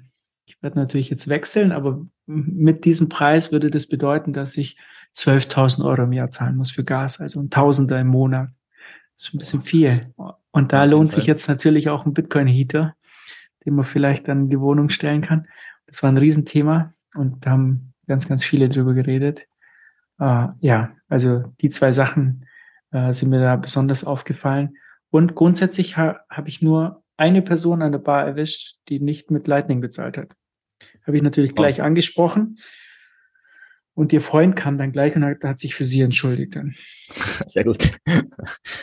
ich 0.47 0.63
werde 0.63 0.79
natürlich 0.79 1.11
jetzt 1.11 1.27
wechseln, 1.27 1.73
aber 1.73 2.07
mit 2.27 2.85
diesem 2.85 3.09
Preis 3.09 3.53
würde 3.53 3.71
das 3.71 3.87
bedeuten, 3.87 4.33
dass 4.33 4.57
ich 4.57 4.77
12.000 5.17 5.85
Euro 5.85 6.05
im 6.05 6.13
Jahr 6.13 6.31
zahlen 6.31 6.57
muss 6.57 6.71
für 6.71 6.85
Gas, 6.85 7.21
also 7.21 7.41
ein 7.41 7.51
Tausender 7.51 8.01
im 8.01 8.09
Monat. 8.09 8.51
Das 9.17 9.27
ist 9.27 9.35
ein 9.35 9.39
bisschen 9.39 9.63
viel. 9.63 10.13
Und 10.51 10.73
da 10.73 10.85
lohnt 10.85 11.13
sich 11.13 11.27
jetzt 11.27 11.49
natürlich 11.49 11.89
auch 11.89 12.07
ein 12.07 12.15
Bitcoin-Heater, 12.15 12.95
den 13.65 13.75
man 13.75 13.85
vielleicht 13.85 14.29
dann 14.29 14.43
in 14.43 14.51
die 14.51 14.61
Wohnung 14.61 14.89
stellen 14.89 15.21
kann. 15.21 15.47
Das 15.87 16.03
war 16.03 16.11
ein 16.11 16.19
Riesenthema 16.19 16.95
und 17.15 17.45
da 17.45 17.51
haben 17.51 17.93
ganz, 18.07 18.29
ganz 18.29 18.45
viele 18.45 18.69
drüber 18.69 18.95
geredet. 18.95 19.47
Uh, 20.21 20.49
ja, 20.61 20.93
also 21.09 21.45
die 21.61 21.71
zwei 21.71 21.93
Sachen 21.93 22.47
uh, 22.95 23.13
sind 23.13 23.31
mir 23.31 23.41
da 23.41 23.57
besonders 23.57 24.05
aufgefallen. 24.05 24.77
Und 25.11 25.35
grundsätzlich 25.35 25.97
ha 25.97 26.21
habe 26.31 26.49
ich 26.49 26.63
nur 26.63 27.03
eine 27.17 27.43
Person 27.43 27.83
an 27.83 27.93
der 27.93 27.99
Bar 27.99 28.27
erwischt, 28.27 28.79
die 28.89 29.01
nicht 29.01 29.31
mit 29.31 29.47
Lightning 29.47 29.81
bezahlt 29.81 30.17
hat. 30.19 30.35
Habe 31.07 31.17
ich 31.17 31.23
natürlich 31.23 31.55
gleich 31.55 31.83
angesprochen. 31.83 32.59
Und 33.95 34.13
ihr 34.13 34.23
Freund 34.23 34.57
kam 34.57 34.79
dann 34.79 34.91
gleich 34.91 35.15
und 35.17 35.25
hat, 35.25 35.45
hat 35.45 35.59
sich 35.59 35.75
für 35.75 35.85
sie 35.85 36.01
entschuldigt 36.01 36.57
dann. 36.57 36.75
Sehr 37.47 37.65
gut. 37.65 37.91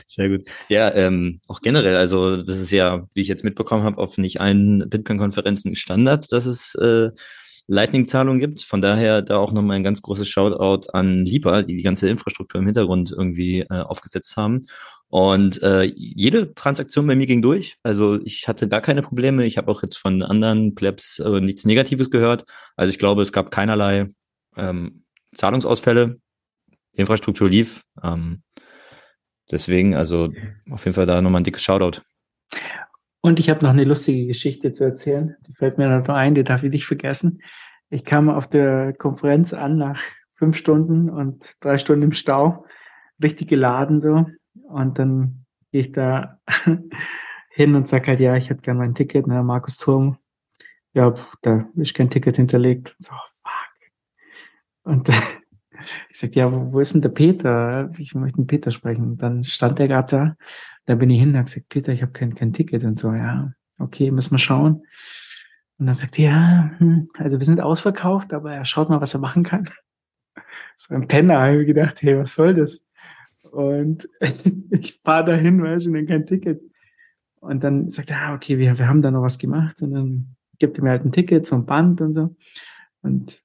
Sehr 0.08 0.30
gut. 0.30 0.48
Ja, 0.68 0.94
ähm, 0.94 1.42
auch 1.48 1.62
generell, 1.62 1.96
also 1.96 2.38
das 2.38 2.60
ist 2.60 2.72
ja, 2.72 3.08
wie 3.16 3.22
ich 3.22 3.28
jetzt 3.28 3.44
mitbekommen 3.44 3.84
habe, 3.84 3.98
auf 3.98 4.20
nicht 4.20 4.40
allen 4.40 4.88
Bitcoin-Konferenzen 4.88 5.74
Standard, 5.74 6.32
dass 6.32 6.46
es 6.46 6.76
äh, 6.76 7.10
Lightning-Zahlungen 7.66 8.40
gibt. 8.40 8.62
Von 8.62 8.82
daher 8.82 9.24
da 9.24 9.38
auch 9.38 9.52
nochmal 9.52 9.78
ein 9.78 9.84
ganz 9.84 10.02
großes 10.04 10.28
Shoutout 10.28 10.92
an 10.92 11.26
Lipa, 11.26 11.64
die 11.64 11.76
die 11.76 11.84
ganze 11.84 12.08
Infrastruktur 12.08 12.60
im 12.60 12.68
Hintergrund 12.68 13.12
irgendwie 13.12 13.62
äh, 13.62 13.82
aufgesetzt 13.82 14.38
haben. 14.38 14.68
Und 15.10 15.62
äh, 15.64 15.84
jede 15.96 16.54
Transaktion 16.54 17.08
bei 17.08 17.16
mir 17.16 17.26
ging 17.26 17.42
durch. 17.42 17.78
Also 17.82 18.22
ich 18.24 18.48
hatte 18.48 18.68
gar 18.68 18.82
keine 18.82 19.02
Probleme. 19.02 19.46
Ich 19.46 19.58
habe 19.58 19.72
auch 19.72 19.82
jetzt 19.82 19.98
von 19.98 20.22
anderen 20.22 20.76
Plebs 20.76 21.18
äh, 21.20 21.42
nichts 21.42 21.66
Negatives 21.66 22.12
gehört. 22.12 22.46
Also 22.76 22.92
ich 22.92 23.00
glaube, 23.00 23.24
es 23.24 23.32
gab 23.32 23.50
keinerlei 23.50 24.10
ähm, 24.56 25.04
Zahlungsausfälle, 25.36 26.20
Infrastruktur 26.94 27.50
lief. 27.50 27.82
Ähm, 28.04 28.44
deswegen, 29.50 29.96
also 29.96 30.32
auf 30.70 30.86
jeden 30.86 30.96
Fall 30.96 31.08
da 31.08 31.22
nochmal 31.22 31.42
ein 31.42 31.46
dickes 31.46 31.64
Shoutout. 31.64 32.02
Und 33.22 33.40
ich 33.40 33.50
habe 33.50 33.66
noch 33.66 33.72
eine 33.72 33.84
lustige 33.84 34.28
Geschichte 34.28 34.72
zu 34.74 34.84
erzählen. 34.84 35.36
Die 35.48 35.54
fällt 35.54 35.80
mir 35.80 35.90
noch 35.90 36.08
ein, 36.10 36.36
die 36.36 36.44
darf 36.44 36.64
ich 36.64 36.72
nicht 36.72 36.86
vergessen. 36.86 37.42
Ich 37.90 38.06
kam 38.06 38.30
auf 38.30 38.48
der 38.48 38.94
Konferenz 38.94 39.54
an 39.54 39.78
nach 39.78 40.00
fünf 40.36 40.56
Stunden 40.56 41.10
und 41.10 41.56
drei 41.62 41.78
Stunden 41.80 42.04
im 42.04 42.12
Stau, 42.12 42.66
richtig 43.22 43.50
geladen 43.50 44.00
so. 44.00 44.28
Und 44.70 45.00
dann 45.00 45.46
gehe 45.72 45.82
ich 45.82 45.92
da 45.92 46.40
hin 47.52 47.76
und 47.76 47.88
sag 47.88 48.08
halt, 48.08 48.20
ja, 48.20 48.36
ich 48.36 48.50
hätte 48.50 48.62
gerne 48.62 48.80
mein 48.80 48.96
Ticket, 48.96 49.28
ne, 49.28 49.44
Markus 49.44 49.78
Turm. 49.78 50.18
Ja, 50.94 51.14
da 51.42 51.68
ist 51.76 51.94
kein 51.94 52.10
Ticket 52.10 52.38
hinterlegt. 52.38 52.96
So, 53.00 53.14
und 54.90 55.08
ich 56.10 56.18
sagte, 56.18 56.40
ja, 56.40 56.52
wo, 56.52 56.74
wo 56.74 56.80
ist 56.80 56.94
denn 56.94 57.02
der 57.02 57.10
Peter? 57.10 57.92
Ich 57.98 58.16
möchte 58.16 58.38
den 58.38 58.48
Peter 58.48 58.72
sprechen. 58.72 59.12
Und 59.12 59.22
dann 59.22 59.44
stand 59.44 59.80
er 59.80 59.88
gerade 59.88 60.08
da. 60.08 60.36
Da 60.86 60.96
bin 60.96 61.10
ich 61.10 61.20
hin 61.20 61.30
und 61.30 61.36
habe 61.36 61.46
gesagt, 61.46 61.70
Peter, 61.70 61.92
ich 61.92 62.02
habe 62.02 62.12
kein, 62.12 62.34
kein 62.34 62.54
Ticket. 62.54 62.84
Und 62.84 62.98
so, 62.98 63.14
ja, 63.14 63.54
okay, 63.78 64.12
müssen 64.12 64.32
wir 64.32 64.40
schauen. 64.40 64.84
Und 65.78 65.86
dann 65.86 65.96
sagt 65.96 66.18
er, 66.20 66.32
ja, 66.32 66.72
hm, 66.80 67.10
also 67.18 67.38
wir 67.38 67.46
sind 67.46 67.62
ausverkauft, 67.62 68.34
aber 68.34 68.54
er 68.54 68.66
schaut 68.66 68.90
mal, 68.90 69.00
was 69.00 69.14
er 69.14 69.20
machen 69.20 69.44
kann. 69.44 69.70
So 70.82 70.96
ein 70.96 71.10
Penner, 71.10 71.40
habe 71.40 71.62
ich 71.62 71.68
gedacht, 71.68 72.02
hey, 72.02 72.18
was 72.18 72.36
soll 72.36 72.54
das? 72.54 72.86
Und 73.52 74.10
ich 74.72 75.00
fahre 75.04 75.26
dahin, 75.26 75.62
weiß 75.62 75.84
ich, 75.84 75.88
und 75.90 75.96
dann 75.96 76.08
kein 76.08 76.26
Ticket. 76.26 76.62
Und 77.42 77.64
dann 77.64 77.92
sagt 77.92 78.12
er, 78.12 78.22
ah, 78.22 78.36
okay, 78.36 78.58
wir, 78.58 78.78
wir 78.78 78.88
haben 78.88 79.02
da 79.02 79.12
noch 79.12 79.22
was 79.22 79.38
gemacht. 79.38 79.82
Und 79.82 79.92
dann 79.94 80.36
gibt 80.60 80.78
er 80.78 80.84
mir 80.84 80.92
halt 80.92 81.06
ein 81.06 81.12
Ticket, 81.12 81.46
so 81.46 81.56
ein 81.56 81.66
Band 81.66 82.02
und 82.02 82.14
so. 82.14 82.36
Und 83.02 83.42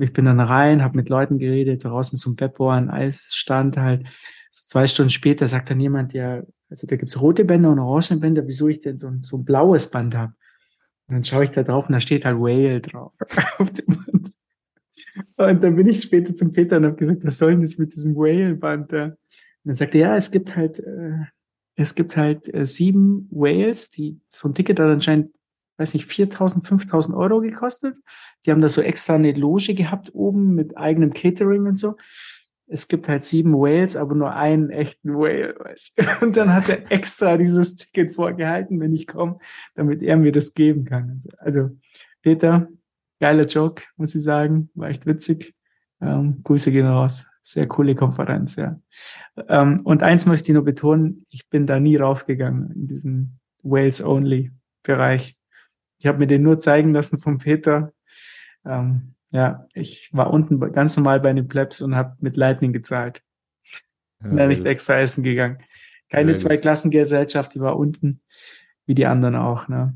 ich 0.00 0.12
bin 0.12 0.24
dann 0.24 0.40
rein, 0.40 0.82
habe 0.82 0.96
mit 0.96 1.08
Leuten 1.08 1.38
geredet, 1.38 1.84
draußen 1.84 2.18
zum 2.18 2.34
Peppo 2.36 2.68
ein 2.68 2.90
Eisstand 2.90 3.76
halt. 3.76 4.08
So 4.50 4.66
zwei 4.66 4.86
Stunden 4.86 5.10
später 5.10 5.46
sagt 5.46 5.70
dann 5.70 5.78
jemand, 5.78 6.12
ja, 6.14 6.42
also 6.68 6.86
da 6.86 6.96
gibt's 6.96 7.20
rote 7.20 7.44
Bänder 7.44 7.70
und 7.70 7.78
orange 7.78 8.18
Bänder, 8.18 8.46
wieso 8.46 8.68
ich 8.68 8.80
denn 8.80 8.98
so 8.98 9.06
ein, 9.06 9.22
so 9.22 9.36
ein 9.36 9.44
blaues 9.44 9.90
Band 9.90 10.16
habe. 10.16 10.32
Und 11.06 11.14
dann 11.14 11.24
schaue 11.24 11.44
ich 11.44 11.50
da 11.50 11.62
drauf 11.62 11.86
und 11.86 11.92
da 11.92 12.00
steht 12.00 12.24
halt 12.24 12.38
Whale 12.38 12.80
drauf. 12.80 13.12
Und 15.36 15.62
dann 15.62 15.76
bin 15.76 15.88
ich 15.88 16.00
später 16.00 16.34
zum 16.34 16.52
Peter 16.52 16.76
und 16.76 16.84
habe 16.84 16.96
gesagt, 16.96 17.24
was 17.24 17.38
soll 17.38 17.52
denn 17.52 17.62
das 17.62 17.78
mit 17.78 17.94
diesem 17.94 18.14
Whale-Band 18.14 18.92
da? 18.92 19.16
Dann 19.68 19.76
sagte 19.76 19.98
er, 19.98 20.08
ja, 20.08 20.16
es 20.16 20.30
gibt 20.30 20.56
halt, 20.56 20.80
äh, 20.80 21.26
es 21.76 21.94
gibt 21.94 22.16
halt 22.16 22.52
äh, 22.52 22.64
sieben 22.64 23.28
Whales, 23.30 23.90
die 23.90 24.18
so 24.28 24.48
ein 24.48 24.54
Ticket 24.54 24.80
hat 24.80 24.88
anscheinend 24.88 25.30
weiß 25.76 25.94
nicht, 25.94 26.06
4000, 26.06 26.66
5000 26.66 27.16
Euro 27.16 27.40
gekostet. 27.40 27.98
Die 28.44 28.50
haben 28.50 28.60
da 28.60 28.68
so 28.68 28.80
extra 28.82 29.14
eine 29.14 29.32
Loge 29.32 29.74
gehabt 29.74 30.12
oben 30.12 30.54
mit 30.54 30.76
eigenem 30.76 31.12
Catering 31.12 31.66
und 31.66 31.78
so. 31.78 31.96
Es 32.66 32.88
gibt 32.88 33.08
halt 33.08 33.24
sieben 33.24 33.54
Whales, 33.54 33.94
aber 33.94 34.14
nur 34.14 34.34
einen 34.34 34.70
echten 34.70 35.14
Whale. 35.14 35.54
Weiß 35.58 35.92
ich. 35.96 36.06
Und 36.22 36.36
dann 36.36 36.52
hat 36.52 36.68
er 36.68 36.90
extra 36.90 37.36
dieses 37.36 37.76
Ticket 37.76 38.14
vorgehalten, 38.14 38.78
wenn 38.80 38.92
ich 38.92 39.06
komme, 39.06 39.38
damit 39.74 40.02
er 40.02 40.16
mir 40.18 40.32
das 40.32 40.52
geben 40.52 40.84
kann. 40.84 41.22
Also, 41.38 41.70
Peter, 42.20 42.68
geiler 43.20 43.46
Joke, 43.46 43.84
muss 43.96 44.14
ich 44.14 44.22
sagen. 44.22 44.68
War 44.74 44.88
echt 44.90 45.06
witzig. 45.06 45.54
Ähm, 46.00 46.42
Grüße 46.44 46.70
gehen 46.70 46.86
raus. 46.86 47.26
Sehr 47.42 47.66
coole 47.66 47.94
Konferenz, 47.94 48.56
ja. 48.56 48.78
Ähm, 49.48 49.80
und 49.84 50.02
eins 50.02 50.26
möchte 50.26 50.50
ich 50.50 50.54
nur 50.54 50.64
betonen, 50.64 51.24
ich 51.30 51.48
bin 51.48 51.66
da 51.66 51.80
nie 51.80 51.96
raufgegangen 51.96 52.72
in 52.72 52.86
diesen 52.86 53.40
Wales-Only-Bereich. 53.62 55.36
Ich 55.98 56.06
habe 56.06 56.18
mir 56.18 56.26
den 56.26 56.42
nur 56.42 56.58
zeigen 56.58 56.92
lassen 56.92 57.18
vom 57.18 57.38
Peter. 57.38 57.92
Ähm, 58.64 59.14
ja, 59.30 59.66
ich 59.74 60.10
war 60.12 60.30
unten 60.32 60.60
ganz 60.72 60.96
normal 60.96 61.20
bei 61.20 61.32
den 61.32 61.48
Plebs 61.48 61.80
und 61.80 61.96
habe 61.96 62.16
mit 62.20 62.36
Lightning 62.36 62.72
gezahlt. 62.72 63.22
Ja, 64.22 64.28
Bin 64.28 64.48
nicht 64.48 64.64
extra 64.64 64.98
essen 64.98 65.24
gegangen. 65.24 65.58
Keine 66.10 66.36
Zweiklassengesellschaft, 66.36 67.54
die 67.54 67.60
war 67.60 67.76
unten, 67.76 68.22
wie 68.86 68.94
die 68.94 69.06
anderen 69.06 69.36
auch. 69.36 69.68
Ne? 69.68 69.94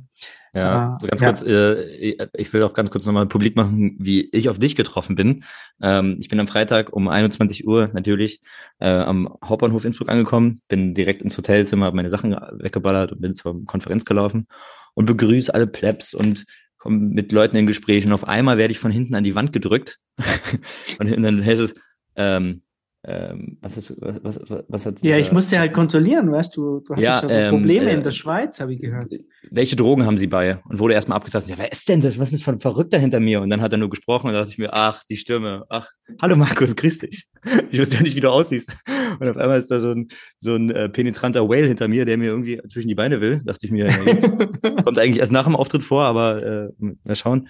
Ja, 0.55 0.99
so 1.01 1.07
ganz 1.07 1.21
ja. 1.23 1.29
kurz, 1.29 1.43
äh, 1.43 2.29
ich 2.35 2.53
will 2.53 2.63
auch 2.63 2.75
ganz 2.75 2.91
kurz 2.91 3.07
nochmal 3.07 3.27
publik 3.27 3.57
machen, 3.57 3.97
wie 3.99 4.29
ich 4.33 4.51
auf 4.51 4.59
dich 4.59 4.77
getroffen 4.77 5.17
bin. 5.17 5.45
Ähm, 5.81 6.19
ich 6.21 6.29
bin 6.29 6.39
am 6.41 6.47
Freitag 6.47 6.93
um 6.93 7.09
21 7.09 7.67
Uhr 7.67 7.89
natürlich 7.95 8.43
äh, 8.79 8.89
am 8.89 9.35
Hauptbahnhof 9.43 9.87
Innsbruck 9.87 10.11
angekommen, 10.11 10.61
bin 10.69 10.93
direkt 10.93 11.23
ins 11.23 11.39
Hotelzimmer, 11.39 11.87
habe 11.87 11.97
meine 11.97 12.11
Sachen 12.11 12.33
weggeballert 12.33 13.13
und 13.13 13.23
bin 13.23 13.33
zur 13.33 13.65
Konferenz 13.65 14.05
gelaufen 14.05 14.47
und 14.93 15.07
begrüße 15.07 15.55
alle 15.55 15.67
Plebs 15.67 16.13
und 16.13 16.45
komme 16.77 16.99
mit 16.99 17.33
Leuten 17.33 17.57
in 17.57 17.67
Gespräch 17.67 18.05
und 18.05 18.13
auf 18.13 18.29
einmal 18.29 18.59
werde 18.59 18.73
ich 18.73 18.79
von 18.79 18.91
hinten 18.91 19.15
an 19.15 19.25
die 19.25 19.35
Wand 19.35 19.55
gedrückt 19.55 20.01
und 20.99 21.11
dann 21.11 21.45
heißt 21.45 21.63
es, 21.63 21.75
ähm, 22.17 22.61
ähm, 23.05 23.59
was, 23.61 23.77
hast, 23.77 23.95
was, 23.99 24.39
was, 24.49 24.65
was 24.69 24.87
hat 24.87 25.03
Ja, 25.03 25.17
ich 25.17 25.33
musste 25.33 25.59
halt 25.59 25.73
kontrollieren, 25.73 26.31
weißt 26.31 26.57
du, 26.57 26.81
du 26.81 26.95
hattest 26.95 27.03
ja, 27.03 27.11
ja 27.11 27.29
so 27.29 27.29
ähm, 27.29 27.51
Probleme 27.51 27.91
äh, 27.91 27.95
in 27.95 28.03
der 28.05 28.13
Schweiz, 28.13 28.61
habe 28.61 28.75
ich 28.75 28.81
gehört. 28.81 29.13
Welche 29.51 29.75
Drogen 29.75 30.07
haben 30.07 30.19
sie 30.19 30.29
bei? 30.29 30.59
Und 30.69 30.79
wurde 30.79 30.95
erstmal 30.95 31.17
abgetastet. 31.17 31.51
Ja, 31.51 31.59
wer 31.59 31.73
ist 31.73 31.89
denn 31.89 32.01
das? 32.01 32.21
Was 32.21 32.33
ist 32.33 32.47
ein 32.47 32.61
Verrückter 32.61 32.99
hinter 32.99 33.19
mir? 33.19 33.41
Und 33.41 33.51
dann 33.51 33.61
hat 33.61 33.73
er 33.73 33.79
nur 33.79 33.91
gesprochen 33.91 34.29
und 34.29 34.35
da 34.35 34.41
dachte 34.41 34.53
ich 34.53 34.59
mir, 34.59 34.73
ach, 34.73 35.03
die 35.11 35.17
Stimme, 35.17 35.65
ach, 35.69 35.89
hallo 36.21 36.37
Markus, 36.37 36.77
grüß 36.77 36.99
dich. 36.99 37.27
Ich 37.73 37.81
wusste 37.81 37.97
ja 37.97 38.03
nicht, 38.03 38.15
wie 38.15 38.21
du 38.21 38.31
aussiehst. 38.31 38.71
Und 39.19 39.29
auf 39.29 39.37
einmal 39.37 39.59
ist 39.59 39.69
da 39.69 39.81
so 39.81 39.91
ein, 39.91 40.09
so 40.39 40.55
ein 40.55 40.71
äh, 40.71 40.89
penetranter 40.89 41.49
Whale 41.49 41.67
hinter 41.67 41.89
mir, 41.89 42.05
der 42.05 42.17
mir 42.17 42.27
irgendwie 42.27 42.61
zwischen 42.69 42.87
die 42.87 42.95
Beine 42.95 43.21
will. 43.21 43.41
Dachte 43.45 43.67
ich 43.67 43.73
mir, 43.73 43.87
ja, 43.87 43.99
kommt 44.85 44.99
eigentlich 44.99 45.19
erst 45.19 45.33
nach 45.33 45.45
dem 45.45 45.57
Auftritt 45.57 45.83
vor, 45.83 46.05
aber 46.05 46.41
äh, 46.41 46.69
mal 47.03 47.17
schauen. 47.17 47.49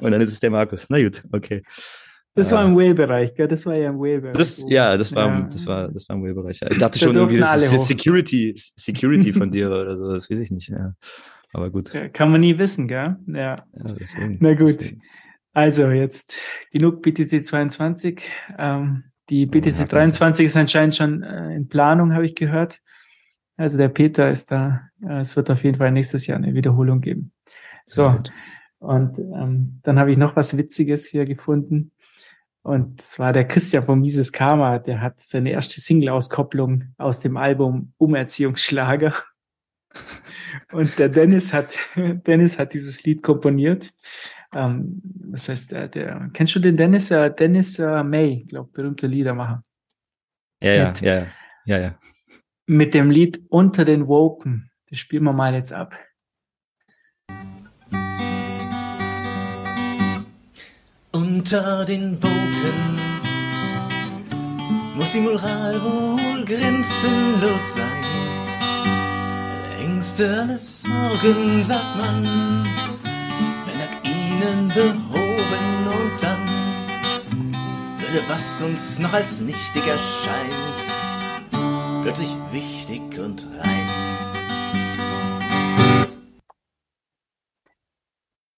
Und 0.00 0.10
dann 0.10 0.22
ist 0.22 0.32
es 0.32 0.40
der 0.40 0.50
Markus. 0.50 0.86
Na 0.88 1.02
gut, 1.02 1.22
okay. 1.32 1.62
Das 2.34 2.52
war 2.52 2.64
im 2.64 2.76
Whale-Bereich, 2.76 3.34
gell? 3.34 3.48
Das 3.48 3.66
war 3.66 3.74
ja 3.74 3.90
im 3.90 3.98
Whale-Bereich. 3.98 4.36
Das, 4.36 4.64
ja, 4.68 4.96
das 4.96 5.14
war, 5.14 5.28
ja. 5.28 5.40
das 5.42 5.66
war, 5.66 5.88
das 5.88 6.08
war 6.08 6.16
im 6.16 6.22
Whale-Bereich. 6.22 6.60
Ja. 6.60 6.70
Ich 6.70 6.78
dachte 6.78 6.98
schon 6.98 7.16
irgendwie, 7.16 7.38
das 7.38 7.72
ist 7.72 7.86
Security, 7.86 8.54
Security 8.76 9.32
von 9.32 9.50
dir 9.52 9.70
oder 9.70 9.96
so, 9.96 10.10
das 10.10 10.30
weiß 10.30 10.40
ich 10.40 10.50
nicht. 10.50 10.68
Ja. 10.68 10.94
Aber 11.52 11.70
gut. 11.70 11.90
Kann 12.12 12.30
man 12.30 12.40
nie 12.40 12.56
wissen, 12.58 12.86
gell? 12.86 13.16
Ja. 13.26 13.56
ja 13.56 13.56
deswegen, 13.98 14.38
Na 14.40 14.54
gut. 14.54 14.80
Deswegen. 14.80 15.02
Also 15.52 15.90
jetzt 15.90 16.40
genug 16.70 17.02
BTC 17.02 17.44
22. 17.44 18.22
Ähm, 18.56 19.04
die 19.30 19.46
BTC 19.46 19.88
23 19.88 20.46
ist 20.46 20.56
anscheinend 20.56 20.94
schon 20.94 21.22
äh, 21.22 21.54
in 21.54 21.68
Planung, 21.68 22.14
habe 22.14 22.24
ich 22.24 22.36
gehört. 22.36 22.80
Also 23.56 23.76
der 23.76 23.88
Peter 23.88 24.30
ist 24.30 24.52
da. 24.52 24.82
Äh, 25.02 25.20
es 25.20 25.36
wird 25.36 25.50
auf 25.50 25.64
jeden 25.64 25.78
Fall 25.78 25.90
nächstes 25.90 26.26
Jahr 26.26 26.38
eine 26.38 26.54
Wiederholung 26.54 27.00
geben. 27.00 27.32
So. 27.84 28.16
Und 28.78 29.18
ähm, 29.18 29.80
dann 29.82 29.98
habe 29.98 30.10
ich 30.10 30.16
noch 30.16 30.36
was 30.36 30.56
Witziges 30.56 31.06
hier 31.06 31.26
gefunden. 31.26 31.92
Und 32.62 33.00
zwar 33.00 33.32
der 33.32 33.46
Christian 33.46 33.82
von 33.82 34.00
Mises 34.00 34.32
Karma, 34.32 34.78
der 34.78 35.00
hat 35.00 35.20
seine 35.20 35.50
erste 35.50 35.80
Single-Auskopplung 35.80 36.94
aus 36.98 37.20
dem 37.20 37.36
Album 37.36 37.94
Umerziehungsschlager. 37.96 39.14
Und 40.72 40.98
der 40.98 41.08
Dennis 41.08 41.52
hat, 41.52 41.78
Dennis 41.96 42.58
hat 42.58 42.74
dieses 42.74 43.02
Lied 43.04 43.22
komponiert. 43.22 43.90
Ähm, 44.52 45.00
was 45.30 45.48
heißt 45.48 45.72
der, 45.72 45.88
der, 45.88 46.28
kennst 46.34 46.54
du 46.54 46.60
den 46.60 46.76
Dennis? 46.76 47.10
Äh, 47.10 47.32
Dennis 47.32 47.78
äh, 47.78 48.02
May, 48.02 48.44
glaube 48.48 48.70
berühmter 48.72 49.08
Liedermacher. 49.08 49.64
Ja, 50.62 50.74
ja, 50.74 50.92
ja, 51.00 51.26
ja, 51.64 51.78
ja. 51.78 51.98
Mit 52.66 52.94
dem 52.94 53.10
Lied 53.10 53.42
Unter 53.48 53.84
den 53.84 54.06
Woken. 54.06 54.70
Das 54.90 54.98
spielen 54.98 55.24
wir 55.24 55.32
mal 55.32 55.54
jetzt 55.54 55.72
ab. 55.72 55.94
Unter 61.20 61.84
den 61.84 62.16
Woken 62.22 62.98
muss 64.96 65.12
die 65.12 65.20
Moral 65.20 65.78
wohl 65.82 66.44
grenzenlos 66.46 67.74
sein. 67.74 68.04
Ängste, 69.82 70.40
alles 70.40 70.80
Sorgen, 70.80 71.62
sagt 71.62 71.96
man, 71.98 72.22
nach 72.22 74.02
ihnen 74.02 74.68
behoben 74.68 75.86
und 75.88 76.22
dann 76.22 76.40
würde, 77.98 78.22
was 78.28 78.62
uns 78.62 78.98
noch 78.98 79.12
als 79.12 79.42
nichtig 79.42 79.86
erscheint, 79.86 80.80
plötzlich 82.02 82.34
wichtig 82.50 83.18
und 83.18 83.46
rein. 83.58 83.88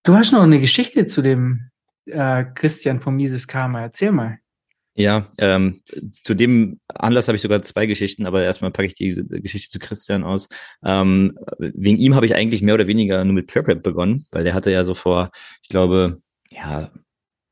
Du 0.04 0.14
hast 0.14 0.30
noch 0.30 0.42
eine 0.42 0.60
Geschichte 0.60 1.06
zu 1.06 1.22
dem 1.22 1.71
äh, 2.06 2.44
Christian 2.54 3.00
von 3.00 3.14
Mises 3.16 3.46
Karma. 3.46 3.80
Erzähl 3.82 4.12
mal. 4.12 4.38
Ja, 4.94 5.28
ähm, 5.38 5.80
zu 6.22 6.34
dem 6.34 6.78
Anlass 6.88 7.28
habe 7.28 7.36
ich 7.36 7.42
sogar 7.42 7.62
zwei 7.62 7.86
Geschichten, 7.86 8.26
aber 8.26 8.42
erstmal 8.42 8.70
packe 8.70 8.86
ich 8.86 8.94
die 8.94 9.14
Geschichte 9.14 9.70
zu 9.70 9.78
Christian 9.78 10.22
aus. 10.22 10.48
Ähm, 10.84 11.38
wegen 11.58 11.96
ihm 11.96 12.14
habe 12.14 12.26
ich 12.26 12.34
eigentlich 12.34 12.60
mehr 12.60 12.74
oder 12.74 12.86
weniger 12.86 13.24
nur 13.24 13.32
mit 13.32 13.46
Prep 13.46 13.82
begonnen, 13.82 14.26
weil 14.32 14.44
der 14.44 14.52
hatte 14.52 14.70
ja 14.70 14.84
so 14.84 14.92
vor, 14.92 15.30
ich 15.62 15.70
glaube, 15.70 16.18
ja, 16.50 16.90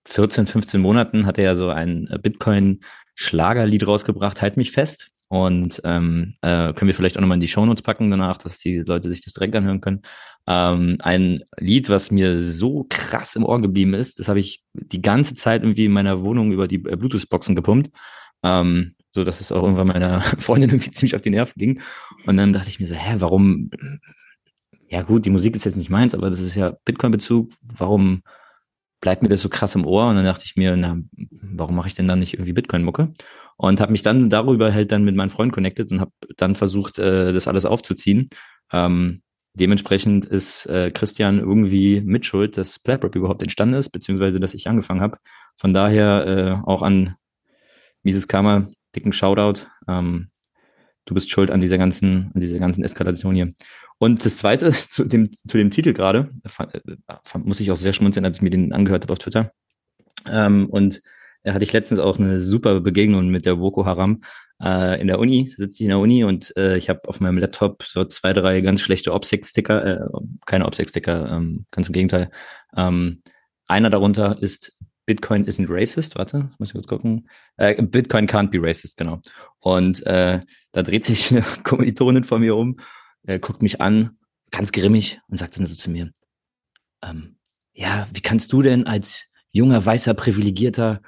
14, 0.07 0.47
15 0.47 0.81
Monaten 0.81 1.25
hat 1.25 1.39
er 1.39 1.45
ja 1.45 1.57
so 1.57 1.71
ein 1.71 2.11
Bitcoin-Schlagerlied 2.23 3.87
rausgebracht, 3.87 4.43
Halt 4.43 4.59
mich 4.59 4.73
fest. 4.73 5.11
Und 5.31 5.81
ähm, 5.85 6.35
äh, 6.43 6.73
können 6.73 6.89
wir 6.89 6.95
vielleicht 6.95 7.17
auch 7.17 7.21
nochmal 7.21 7.37
in 7.37 7.41
die 7.41 7.47
Shownotes 7.47 7.83
packen 7.83 8.11
danach, 8.11 8.37
dass 8.39 8.59
die 8.59 8.79
Leute 8.79 9.09
sich 9.09 9.23
das 9.23 9.33
direkt 9.33 9.55
anhören 9.55 9.81
können. 9.81 10.03
Ähm, 10.49 10.97
ein 10.99 11.45
Lied, 11.57 11.89
was 11.89 12.11
mir 12.11 12.41
so 12.41 12.85
krass 12.89 13.37
im 13.37 13.45
Ohr 13.45 13.63
geblieben 13.63 13.95
ist, 13.95 14.19
das 14.19 14.27
habe 14.27 14.41
ich 14.41 14.65
die 14.75 15.01
ganze 15.01 15.37
Zeit 15.37 15.63
irgendwie 15.63 15.85
in 15.85 15.93
meiner 15.93 16.23
Wohnung 16.23 16.51
über 16.51 16.67
die 16.67 16.85
äh, 16.85 16.97
Bluetooth-Boxen 16.97 17.55
gepumpt. 17.55 17.91
Ähm, 18.43 18.97
so 19.13 19.23
dass 19.23 19.41
es 19.41 19.53
auch 19.53 19.63
irgendwann 19.63 19.87
meiner 19.87 20.21
Freundin 20.41 20.71
irgendwie 20.71 20.91
ziemlich 20.91 21.15
auf 21.15 21.23
die 21.23 21.31
Nerven 21.31 21.55
ging. 21.57 21.81
Und 22.27 22.37
dann 22.37 22.53
dachte 22.53 22.69
ich 22.69 22.81
mir 22.81 22.89
so, 22.89 22.97
hä, 22.97 23.17
warum? 23.19 23.71
Ja 24.89 25.03
gut, 25.03 25.27
die 25.27 25.31
Musik 25.31 25.55
ist 25.55 25.65
jetzt 25.65 25.77
nicht 25.77 25.91
meins, 25.91 26.13
aber 26.13 26.29
das 26.29 26.41
ist 26.41 26.57
ja 26.57 26.75
Bitcoin-Bezug. 26.85 27.53
Warum 27.63 28.23
bleibt 29.01 29.23
mir 29.23 29.29
das 29.29 29.43
so 29.43 29.49
krass 29.49 29.77
im 29.77 29.87
Ohr? 29.87 30.09
Und 30.09 30.17
dann 30.17 30.25
dachte 30.25 30.45
ich 30.45 30.57
mir, 30.57 30.77
na, 30.77 30.99
warum 31.41 31.77
mache 31.77 31.87
ich 31.87 31.95
denn 31.95 32.09
dann 32.09 32.19
nicht 32.19 32.35
irgendwie 32.35 32.53
Bitcoin-Mucke? 32.53 33.13
Und 33.61 33.79
habe 33.79 33.93
mich 33.93 34.01
dann 34.01 34.31
darüber 34.31 34.73
halt 34.73 34.91
dann 34.91 35.05
mit 35.05 35.15
meinem 35.15 35.29
Freund 35.29 35.53
connected 35.53 35.93
und 35.93 36.01
habe 36.01 36.13
dann 36.39 36.55
versucht, 36.55 36.99
äh, 36.99 37.35
das 37.35 37.47
alles 37.47 37.67
aufzuziehen. 37.67 38.31
Ähm, 38.73 39.21
dementsprechend 39.53 40.25
ist 40.25 40.65
äh, 40.65 40.91
Christian 40.91 41.39
irgendwie 41.39 42.01
mitschuld, 42.01 42.57
dass 42.57 42.79
Platrap 42.79 43.15
überhaupt 43.15 43.43
entstanden 43.43 43.75
ist, 43.75 43.91
beziehungsweise 43.91 44.41
dass 44.41 44.55
ich 44.55 44.67
angefangen 44.67 45.03
habe. 45.03 45.19
Von 45.59 45.75
daher 45.75 46.27
äh, 46.27 46.67
auch 46.67 46.81
an 46.81 47.17
Mises 48.03 48.29
Karma, 48.29 48.71
dicken 48.97 49.13
Shoutout. 49.13 49.67
Ähm, 49.87 50.31
du 51.05 51.13
bist 51.13 51.31
schuld 51.31 51.51
an 51.51 51.61
dieser 51.61 51.77
ganzen, 51.77 52.31
an 52.35 52.41
dieser 52.41 52.61
ganzen 52.61 52.83
Eskalation 52.83 53.35
hier. 53.35 53.53
Und 53.99 54.25
das 54.25 54.39
zweite 54.39 54.73
zu 54.89 55.05
dem, 55.05 55.33
zu 55.47 55.59
dem 55.59 55.71
Titel 55.71 55.93
gerade, 55.93 56.31
äh, 56.45 57.39
muss 57.39 57.61
ich 57.61 57.71
auch 57.71 57.77
sehr 57.77 57.93
schmunzeln, 57.93 58.25
als 58.25 58.39
ich 58.39 58.43
mir 58.43 58.49
den 58.49 58.73
angehört 58.73 59.03
habe 59.03 59.13
auf 59.13 59.19
Twitter. 59.19 59.53
Ähm, 60.27 60.67
und 60.71 61.03
da 61.43 61.55
hatte 61.55 61.65
ich 61.65 61.73
letztens 61.73 62.01
auch 62.01 62.19
eine 62.19 62.41
super 62.41 62.81
Begegnung 62.81 63.29
mit 63.29 63.47
der 63.47 63.57
Boko 63.57 63.87
Haram 63.87 64.23
äh, 64.63 65.01
in 65.01 65.07
der 65.07 65.19
Uni, 65.19 65.55
sitze 65.57 65.77
ich 65.77 65.81
in 65.83 65.89
der 65.89 65.99
Uni 65.99 66.25
und 66.25 66.55
äh, 66.57 66.77
ich 66.77 66.89
habe 66.89 67.09
auf 67.09 67.21
meinem 67.21 67.39
Laptop 67.39 67.83
so 67.83 68.05
zwei, 68.05 68.33
drei 68.33 68.61
ganz 68.61 68.81
schlechte 68.81 69.13
OPSEC-Sticker, 69.15 69.87
äh, 69.87 70.01
keine 70.47 70.67
OPSEC-Sticker, 70.67 71.31
ähm, 71.33 71.67
ganz 71.71 71.89
im 71.89 71.93
Gegenteil. 71.93 72.31
Ähm, 72.77 73.23
einer 73.67 73.91
darunter 73.91 74.41
ist 74.41 74.77
Bitcoin 75.07 75.47
isn't 75.47 75.67
racist, 75.69 76.17
warte, 76.17 76.51
muss 76.59 76.69
ich 76.69 76.75
kurz 76.75 76.87
gucken. 76.87 77.29
Äh, 77.57 77.83
Bitcoin 77.83 78.29
can't 78.29 78.51
be 78.51 78.59
racist, 78.61 78.97
genau. 78.97 79.21
Und 79.59 80.07
äh, 80.07 80.41
da 80.73 80.83
dreht 80.83 81.05
sich 81.05 81.31
eine 81.31 81.43
Kommilitonin 81.65 82.25
von 82.25 82.41
mir 82.41 82.55
um, 82.55 82.79
äh, 83.27 83.39
guckt 83.39 83.63
mich 83.63 83.81
an, 83.81 84.19
ganz 84.51 84.73
grimmig 84.73 85.21
und 85.29 85.37
sagt 85.37 85.59
dann 85.59 85.67
so 85.67 85.75
zu 85.75 85.91
mir, 85.91 86.11
ähm, 87.03 87.37
ja, 87.73 88.07
wie 88.13 88.21
kannst 88.21 88.53
du 88.53 88.63
denn 88.63 88.87
als 88.87 89.27
junger, 89.53 89.85
weißer, 89.85 90.15
privilegierter 90.15 91.01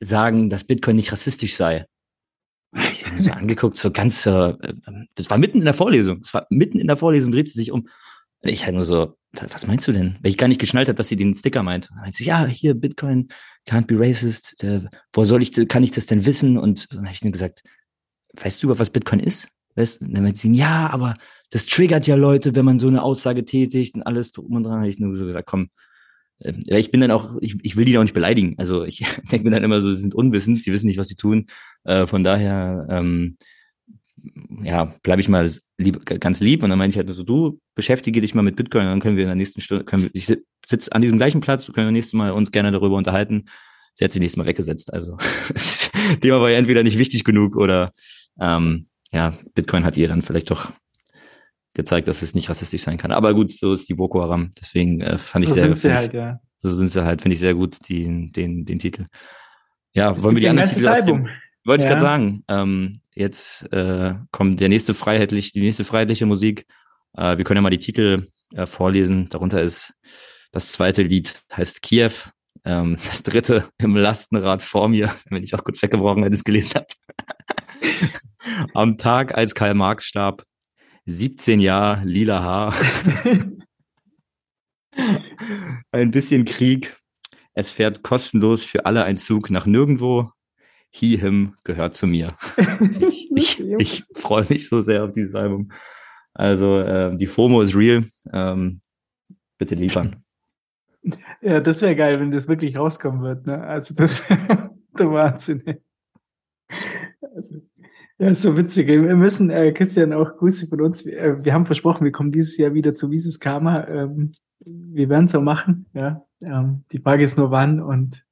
sagen, 0.00 0.50
dass 0.50 0.64
Bitcoin 0.64 0.96
nicht 0.96 1.12
rassistisch 1.12 1.56
sei. 1.56 1.86
Ich 2.92 3.06
habe 3.10 3.22
so 3.22 3.32
angeguckt, 3.32 3.76
so 3.76 3.90
ganz, 3.90 4.26
äh, 4.26 4.54
das 5.14 5.28
war 5.28 5.38
mitten 5.38 5.58
in 5.58 5.64
der 5.64 5.74
Vorlesung. 5.74 6.20
Das 6.22 6.34
war 6.34 6.46
mitten 6.50 6.78
in 6.78 6.86
der 6.86 6.96
Vorlesung, 6.96 7.32
dreht 7.32 7.48
sie 7.48 7.58
sich 7.58 7.72
um. 7.72 7.88
Ich 8.42 8.64
halt 8.64 8.74
nur 8.74 8.84
so, 8.84 9.16
was 9.32 9.66
meinst 9.66 9.86
du 9.86 9.92
denn? 9.92 10.16
Weil 10.22 10.30
ich 10.30 10.38
gar 10.38 10.48
nicht 10.48 10.60
geschnallt 10.60 10.88
habe, 10.88 10.96
dass 10.96 11.08
sie 11.08 11.16
den 11.16 11.34
Sticker 11.34 11.62
meint. 11.62 11.90
Dann 11.90 11.98
meint 11.98 12.14
sie, 12.14 12.24
ja, 12.24 12.46
hier, 12.46 12.74
Bitcoin 12.74 13.28
can't 13.68 13.86
be 13.86 13.98
racist. 13.98 14.62
Äh, 14.62 14.82
wo 15.12 15.24
soll 15.24 15.42
ich, 15.42 15.52
kann 15.68 15.82
ich 15.82 15.90
das 15.90 16.06
denn 16.06 16.24
wissen? 16.24 16.56
Und 16.56 16.92
dann 16.92 17.04
habe 17.04 17.12
ich 17.12 17.22
nur 17.22 17.32
gesagt, 17.32 17.62
weißt 18.34 18.62
du, 18.62 18.78
was 18.78 18.90
Bitcoin 18.90 19.20
ist? 19.20 19.48
Weißt, 19.74 20.00
und 20.00 20.14
dann 20.14 20.22
meint 20.22 20.38
sie, 20.38 20.52
ja, 20.52 20.88
aber 20.90 21.16
das 21.50 21.66
triggert 21.66 22.06
ja 22.06 22.14
Leute, 22.14 22.54
wenn 22.54 22.64
man 22.64 22.78
so 22.78 22.88
eine 22.88 23.02
Aussage 23.02 23.44
tätigt 23.44 23.94
und 23.94 24.02
alles 24.02 24.32
drum 24.32 24.52
und 24.52 24.62
dran. 24.62 24.78
habe 24.78 24.88
ich 24.88 24.98
nur 24.98 25.16
so 25.16 25.26
gesagt, 25.26 25.48
komm, 25.48 25.64
äh, 25.64 25.68
ich 26.40 26.90
bin 26.90 27.00
dann 27.00 27.10
auch, 27.10 27.36
ich, 27.40 27.56
ich 27.62 27.76
will 27.76 27.84
die 27.84 27.96
auch 27.98 28.02
nicht 28.02 28.14
beleidigen. 28.14 28.54
Also 28.58 28.84
ich 28.84 29.04
denke 29.30 29.44
mir 29.44 29.54
dann 29.54 29.64
immer 29.64 29.80
so, 29.80 29.92
sie 29.92 30.00
sind 30.00 30.14
unwissend, 30.14 30.62
sie 30.62 30.72
wissen 30.72 30.86
nicht, 30.86 30.98
was 30.98 31.08
sie 31.08 31.16
tun. 31.16 31.46
Äh, 31.84 32.06
von 32.06 32.24
daher, 32.24 32.86
ähm, 32.90 33.36
ja, 34.62 34.94
bleibe 35.02 35.20
ich 35.20 35.28
mal 35.28 35.48
lieb, 35.78 36.04
ganz 36.04 36.40
lieb. 36.40 36.62
Und 36.62 36.70
dann 36.70 36.78
meine 36.78 36.90
ich 36.90 36.96
halt 36.96 37.06
nur 37.06 37.14
so, 37.14 37.24
du 37.24 37.60
beschäftige 37.74 38.20
dich 38.20 38.34
mal 38.34 38.42
mit 38.42 38.56
Bitcoin, 38.56 38.84
dann 38.84 39.00
können 39.00 39.16
wir 39.16 39.24
in 39.24 39.28
der 39.28 39.36
nächsten 39.36 39.60
Stunde, 39.60 39.84
können 39.84 40.04
wir, 40.04 40.10
ich 40.12 40.26
sitze 40.26 40.92
an 40.92 41.02
diesem 41.02 41.18
gleichen 41.18 41.40
Platz, 41.40 41.70
können 41.72 41.88
wir 41.88 41.92
nächstes 41.92 42.14
Mal 42.14 42.32
uns 42.32 42.50
gerne 42.50 42.70
darüber 42.70 42.96
unterhalten. 42.96 43.46
Sie 43.94 44.04
hat 44.04 44.12
sich 44.12 44.20
nächstes 44.20 44.38
Mal 44.38 44.46
weggesetzt. 44.46 44.92
Also 44.92 45.16
Thema 46.20 46.40
war 46.40 46.50
ja 46.50 46.58
entweder 46.58 46.82
nicht 46.82 46.98
wichtig 46.98 47.24
genug 47.24 47.56
oder 47.56 47.92
ähm, 48.40 48.86
ja, 49.12 49.32
Bitcoin 49.54 49.84
hat 49.84 49.96
ihr 49.96 50.08
dann 50.08 50.22
vielleicht 50.22 50.50
doch 50.50 50.72
gezeigt, 51.74 52.08
dass 52.08 52.22
es 52.22 52.34
nicht 52.34 52.48
rassistisch 52.48 52.82
sein 52.82 52.98
kann. 52.98 53.12
Aber 53.12 53.34
gut, 53.34 53.50
so 53.50 53.72
ist 53.72 53.88
die 53.88 53.94
Boko 53.94 54.22
Haram. 54.22 54.50
Deswegen 54.60 55.00
äh, 55.00 55.18
fand 55.18 55.44
so 55.44 55.50
ich 55.50 55.54
sehr 55.54 55.64
sind 55.64 55.78
sie 55.78 55.94
halt, 55.94 56.12
ja. 56.12 56.40
So 56.58 56.74
sind 56.74 56.88
sie 56.88 57.04
halt, 57.04 57.22
finde 57.22 57.34
ich 57.34 57.40
sehr 57.40 57.54
gut, 57.54 57.78
die, 57.88 58.30
den, 58.32 58.64
den 58.64 58.78
Titel. 58.78 59.06
Ja, 59.94 60.12
es 60.12 60.22
wollen 60.22 60.36
wir 60.36 60.40
die 60.40 60.48
anderen 60.48 60.68
Titel 60.70 60.88
Album. 60.88 61.28
Wollte 61.64 61.84
ja. 61.84 61.88
ich 61.88 61.90
gerade 61.90 62.00
sagen. 62.00 62.44
Ähm, 62.48 63.00
jetzt 63.14 63.70
äh, 63.72 64.14
kommt 64.30 64.60
der 64.60 64.68
nächste 64.68 64.94
freiheitlich, 64.94 65.52
die 65.52 65.60
nächste 65.60 65.84
freiheitliche 65.84 66.26
Musik. 66.26 66.66
Äh, 67.16 67.38
wir 67.38 67.44
können 67.44 67.58
ja 67.58 67.62
mal 67.62 67.70
die 67.70 67.78
Titel 67.78 68.28
äh, 68.54 68.66
vorlesen. 68.66 69.28
Darunter 69.28 69.62
ist 69.62 69.94
das 70.52 70.72
zweite 70.72 71.02
Lied 71.02 71.40
heißt 71.52 71.82
Kiew. 71.82 72.12
Ähm, 72.64 72.96
das 73.06 73.22
dritte 73.22 73.68
im 73.78 73.96
Lastenrad 73.96 74.62
vor 74.62 74.88
mir, 74.88 75.14
wenn 75.30 75.42
ich 75.42 75.54
auch 75.54 75.64
kurz 75.64 75.82
weggebrochen, 75.82 76.24
wenn 76.24 76.32
ich 76.32 76.38
es 76.38 76.44
gelesen 76.44 76.74
habe. 76.74 76.86
Am 78.74 78.96
Tag, 78.96 79.34
als 79.34 79.54
Karl 79.54 79.74
Marx 79.74 80.06
starb, 80.06 80.44
17 81.06 81.60
Jahre 81.60 82.04
lila 82.04 82.42
Haar. 82.42 82.74
ein 85.92 86.10
bisschen 86.10 86.44
Krieg. 86.44 86.96
Es 87.52 87.70
fährt 87.70 88.02
kostenlos 88.02 88.62
für 88.62 88.86
alle 88.86 89.04
ein 89.04 89.18
Zug 89.18 89.50
nach 89.50 89.66
nirgendwo. 89.66 90.30
He, 90.90 91.16
him 91.16 91.54
gehört 91.64 91.94
zu 91.94 92.06
mir. 92.06 92.36
ich, 93.00 93.30
ich, 93.34 93.60
ich 93.78 94.04
freue 94.14 94.46
mich 94.48 94.68
so 94.68 94.80
sehr 94.80 95.04
auf 95.04 95.12
dieses 95.12 95.34
Album. 95.34 95.70
Also 96.34 96.80
äh, 96.80 97.16
die 97.16 97.26
FOMO 97.26 97.60
ist 97.62 97.76
real. 97.76 98.04
Ähm, 98.32 98.80
bitte 99.58 99.74
liefern. 99.74 100.24
Ja, 101.40 101.60
das 101.60 101.80
wäre 101.80 101.96
geil, 101.96 102.20
wenn 102.20 102.30
das 102.30 102.46
wirklich 102.46 102.76
rauskommen 102.76 103.22
wird. 103.22 103.46
Ne? 103.46 103.58
Also 103.62 103.94
das 103.94 104.22
der 104.28 105.10
Wahnsinn. 105.10 105.80
Also, 107.34 107.62
ja, 108.20 108.34
so 108.34 108.56
witzig. 108.56 108.86
Wir 108.86 109.16
müssen, 109.16 109.50
äh, 109.50 109.72
Christian, 109.72 110.12
auch 110.12 110.36
Grüße 110.36 110.66
von 110.66 110.82
uns. 110.82 111.06
Wir, 111.06 111.18
äh, 111.18 111.44
wir 111.44 111.54
haben 111.54 111.64
versprochen, 111.64 112.04
wir 112.04 112.12
kommen 112.12 112.30
dieses 112.30 112.56
Jahr 112.58 112.74
wieder 112.74 112.92
zu 112.92 113.08
Mises 113.08 113.40
Karma. 113.40 113.86
Ähm, 113.88 114.32
wir 114.64 115.08
werden 115.08 115.24
es 115.24 115.32
so 115.32 115.40
machen. 115.40 115.86
Ja, 115.94 116.22
ähm, 116.42 116.84
die 116.92 116.98
Frage 116.98 117.24
ist 117.24 117.38
nur 117.38 117.50
wann 117.50 117.80
und 117.80 118.26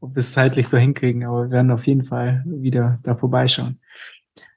ob 0.00 0.14
wir 0.14 0.20
es 0.20 0.32
zeitlich 0.32 0.68
so 0.68 0.78
hinkriegen. 0.78 1.24
Aber 1.24 1.44
wir 1.44 1.50
werden 1.50 1.72
auf 1.72 1.86
jeden 1.88 2.04
Fall 2.04 2.44
wieder 2.46 3.00
da 3.02 3.16
vorbeischauen. 3.16 3.80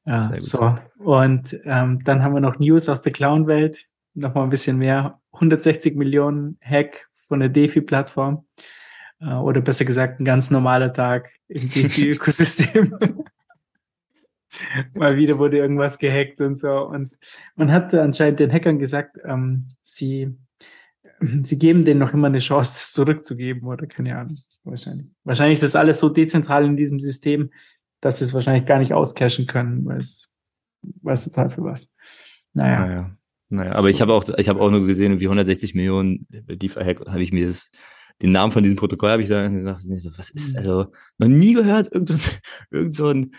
Ja, 0.05 0.31
so. 0.37 0.77
Und 0.99 1.59
ähm, 1.63 2.03
dann 2.03 2.23
haben 2.23 2.35
wir 2.35 2.41
noch 2.41 2.59
News 2.59 2.87
aus 2.87 3.01
der 3.01 3.11
Clown-Welt. 3.11 3.87
Nochmal 4.13 4.43
ein 4.43 4.51
bisschen 4.51 4.77
mehr. 4.77 5.19
160 5.33 5.95
Millionen 5.95 6.59
Hack 6.61 7.09
von 7.27 7.39
der 7.39 7.49
DeFi-Plattform. 7.49 8.45
Äh, 9.19 9.33
oder 9.33 9.61
besser 9.61 9.85
gesagt, 9.85 10.19
ein 10.19 10.25
ganz 10.25 10.51
normaler 10.51 10.93
Tag 10.93 11.31
im 11.47 11.69
DeFi-Ökosystem. 11.71 12.95
Mal 14.93 15.17
wieder 15.17 15.37
wurde 15.37 15.57
irgendwas 15.57 15.99
gehackt 15.99 16.41
und 16.41 16.57
so. 16.57 16.71
Und 16.71 17.15
man 17.55 17.71
hat 17.71 17.93
anscheinend 17.93 18.39
den 18.39 18.51
Hackern 18.51 18.79
gesagt, 18.79 19.17
ähm, 19.25 19.67
sie, 19.81 20.35
sie 21.41 21.57
geben 21.57 21.85
denen 21.85 21.99
noch 21.99 22.13
immer 22.13 22.27
eine 22.27 22.39
Chance, 22.39 22.73
das 22.73 22.91
zurückzugeben 22.93 23.63
oder 23.67 23.87
keine 23.87 24.17
Ahnung. 24.17 24.37
Wahrscheinlich. 24.63 25.07
Wahrscheinlich 25.23 25.57
ist 25.57 25.63
das 25.63 25.75
alles 25.75 25.99
so 25.99 26.09
dezentral 26.09 26.65
in 26.65 26.75
diesem 26.75 26.99
System, 26.99 27.51
dass 28.01 28.19
sie 28.19 28.25
es 28.25 28.33
wahrscheinlich 28.33 28.65
gar 28.65 28.79
nicht 28.79 28.93
auscashen 28.93 29.47
können, 29.47 29.85
weil 29.85 29.99
es 29.99 30.31
weiß 31.01 31.25
der 31.25 31.33
Teufel 31.33 31.63
was. 31.63 31.95
Naja. 32.53 32.85
naja. 32.85 33.17
Naja, 33.49 33.71
aber 33.73 33.83
so. 33.83 33.87
ich 33.89 34.01
habe 34.01 34.13
auch, 34.13 34.27
ich 34.37 34.49
habe 34.49 34.59
auch 34.59 34.71
nur 34.71 34.85
gesehen, 34.87 35.19
wie 35.19 35.25
160 35.25 35.75
Millionen 35.75 36.27
DeFi-Hack, 36.29 37.05
habe 37.07 37.21
ich 37.21 37.31
mir 37.31 37.47
das, 37.47 37.69
den 38.21 38.31
Namen 38.31 38.51
von 38.51 38.63
diesem 38.63 38.77
Protokoll 38.77 39.11
habe 39.11 39.21
ich 39.21 39.29
da 39.29 39.47
gesagt, 39.47 39.85
was 40.17 40.29
ist, 40.31 40.53
hm. 40.53 40.57
also, 40.57 40.91
noch 41.19 41.27
nie 41.27 41.53
gehört, 41.53 41.91
irgend 41.91 42.09
so, 42.09 42.15
irgend 42.71 42.93
so 42.93 43.07
ein, 43.07 43.35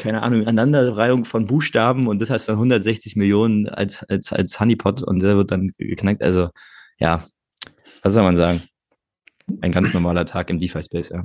keine 0.00 0.22
Ahnung, 0.22 0.40
Aneinanderreihung 0.46 1.24
von 1.24 1.46
Buchstaben 1.46 2.08
und 2.08 2.20
das 2.20 2.30
heißt 2.30 2.48
dann 2.48 2.56
160 2.56 3.16
Millionen 3.16 3.68
als, 3.68 4.02
als, 4.04 4.32
als 4.32 4.58
Honeypot 4.58 5.02
und 5.02 5.22
der 5.22 5.36
wird 5.36 5.50
dann 5.50 5.72
geknackt. 5.78 6.22
Also, 6.22 6.48
ja, 6.98 7.24
was 8.02 8.14
soll 8.14 8.22
man 8.22 8.36
sagen? 8.36 8.62
Ein 9.60 9.72
ganz 9.72 9.92
normaler 9.92 10.24
Tag 10.24 10.50
im 10.50 10.58
DeFi-Space, 10.58 11.10
ja. 11.10 11.24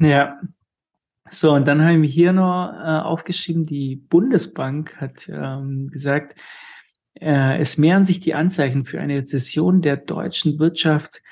Ja. 0.00 0.40
So, 1.28 1.52
und 1.52 1.68
dann 1.68 1.82
haben 1.82 2.02
wir 2.02 2.08
hier 2.08 2.32
noch 2.32 2.72
äh, 2.72 3.00
aufgeschrieben, 3.02 3.64
die 3.64 3.96
Bundesbank 3.96 4.96
hat 4.96 5.28
ähm, 5.28 5.88
gesagt, 5.90 6.40
äh, 7.14 7.58
es 7.60 7.78
mehren 7.78 8.06
sich 8.06 8.18
die 8.18 8.34
Anzeichen 8.34 8.84
für 8.84 9.00
eine 9.00 9.18
Rezession 9.18 9.82
der 9.82 9.96
deutschen 9.96 10.58
Wirtschaft 10.58 11.22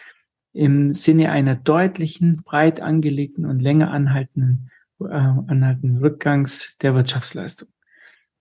im 0.52 0.92
Sinne 0.92 1.32
einer 1.32 1.56
deutlichen, 1.56 2.36
breit 2.36 2.80
angelegten 2.80 3.44
und 3.46 3.60
länger 3.60 3.90
anhaltenden 3.90 4.70
äh, 5.00 5.04
anhaltenden 5.12 5.98
Rückgangs 5.98 6.76
der 6.78 6.94
Wirtschaftsleistung. 6.94 7.68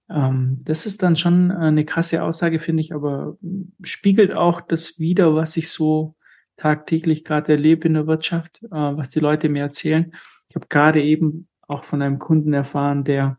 Ähm, 0.10 0.62
das 0.63 0.86
ist 0.86 1.04
dann 1.04 1.15
schon 1.15 1.52
eine 1.52 1.86
krasse 1.86 2.24
Aussage, 2.24 2.60
finde 2.60 2.82
ich, 2.82 2.93
aber 2.93 3.38
spiegelt 3.84 4.34
auch 4.34 4.62
das 4.62 5.00
wider, 5.00 5.36
was 5.36 5.58
ich 5.58 5.70
so 5.70 6.15
tagtäglich 6.56 7.24
gerade 7.24 7.54
erlebe 7.54 7.88
in 7.88 7.93
der 7.93 8.08
Wirtschaft, 8.08 8.63
äh, 8.63 8.70
was 8.72 9.10
die 9.10 9.20
Leute 9.20 9.50
mir 9.50 9.63
erzählen. 9.63 10.12
Ich 10.50 10.56
habe 10.56 10.67
gerade 10.67 11.04
eben 11.04 11.48
auch 11.67 11.84
von 11.84 12.02
einem 12.02 12.20
Kunden 12.20 12.54
erfahren, 12.54 13.04
der 13.04 13.38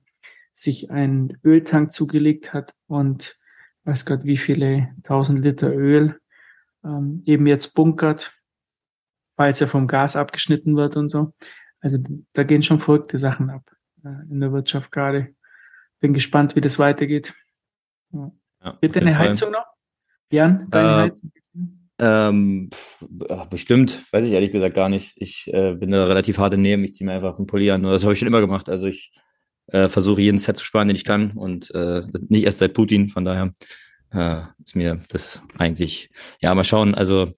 sich 0.52 0.90
einen 0.90 1.38
Öltank 1.44 1.92
zugelegt 1.92 2.52
hat 2.52 2.74
und 2.87 3.38
weiß 3.85 4.07
Gott, 4.07 4.24
wie 4.24 4.37
viele 4.37 4.88
tausend 5.04 5.40
Liter 5.40 5.72
Öl 5.74 6.18
ähm, 6.85 7.22
eben 7.26 7.46
jetzt 7.46 7.74
bunkert, 7.74 8.33
falls 9.37 9.61
er 9.61 9.68
vom 9.68 9.87
Gas 9.87 10.16
abgeschnitten 10.16 10.76
wird 10.76 10.96
und 10.96 11.09
so. 11.09 11.33
Also 11.80 11.98
da 12.32 12.42
gehen 12.42 12.62
schon 12.62 12.80
verrückte 12.80 13.18
Sachen 13.18 13.50
ab 13.50 13.62
äh, 14.04 14.30
in 14.30 14.40
der 14.40 14.52
Wirtschaft 14.52 14.90
gerade. 14.90 15.34
Bin 16.00 16.14
gespannt, 16.14 16.56
wie 16.56 16.60
das 16.60 16.78
weitergeht. 16.78 17.34
Ja. 18.12 18.32
Ja, 18.64 18.78
Wird 18.80 18.96
deine 18.96 19.16
Heizung 19.16 19.52
noch? 19.52 19.66
Jan, 20.30 20.66
deine 20.70 20.88
äh, 20.88 21.10
Heizung? 21.10 21.32
Ähm, 22.00 22.70
bestimmt, 23.50 24.12
weiß 24.12 24.24
ich 24.24 24.32
ehrlich 24.32 24.52
gesagt 24.52 24.76
gar 24.76 24.88
nicht. 24.88 25.12
Ich 25.16 25.48
äh, 25.52 25.74
bin 25.74 25.90
da 25.90 26.04
relativ 26.04 26.38
hart 26.38 26.52
daneben. 26.52 26.84
Ich 26.84 26.94
ziehe 26.94 27.06
mir 27.06 27.14
einfach 27.14 27.36
einen 27.36 27.46
Pulli 27.46 27.70
an. 27.70 27.82
Das 27.82 28.04
habe 28.04 28.12
ich 28.12 28.18
schon 28.18 28.28
immer 28.28 28.40
gemacht. 28.40 28.68
Also 28.68 28.86
ich 28.86 29.12
äh, 29.66 29.88
versuche 29.88 30.20
jeden 30.20 30.38
Set 30.38 30.56
zu 30.56 30.64
sparen, 30.64 30.88
den 30.88 30.96
ich 30.96 31.04
kann. 31.04 31.32
Und 31.32 31.74
äh, 31.74 32.02
nicht 32.28 32.44
erst 32.44 32.58
seit 32.58 32.74
Putin. 32.74 33.08
Von 33.08 33.24
daher 33.24 33.52
äh, 34.12 34.42
ist 34.64 34.76
mir 34.76 35.00
das 35.08 35.42
eigentlich, 35.58 36.10
ja, 36.40 36.54
mal 36.54 36.64
schauen. 36.64 36.94
Also 36.94 37.32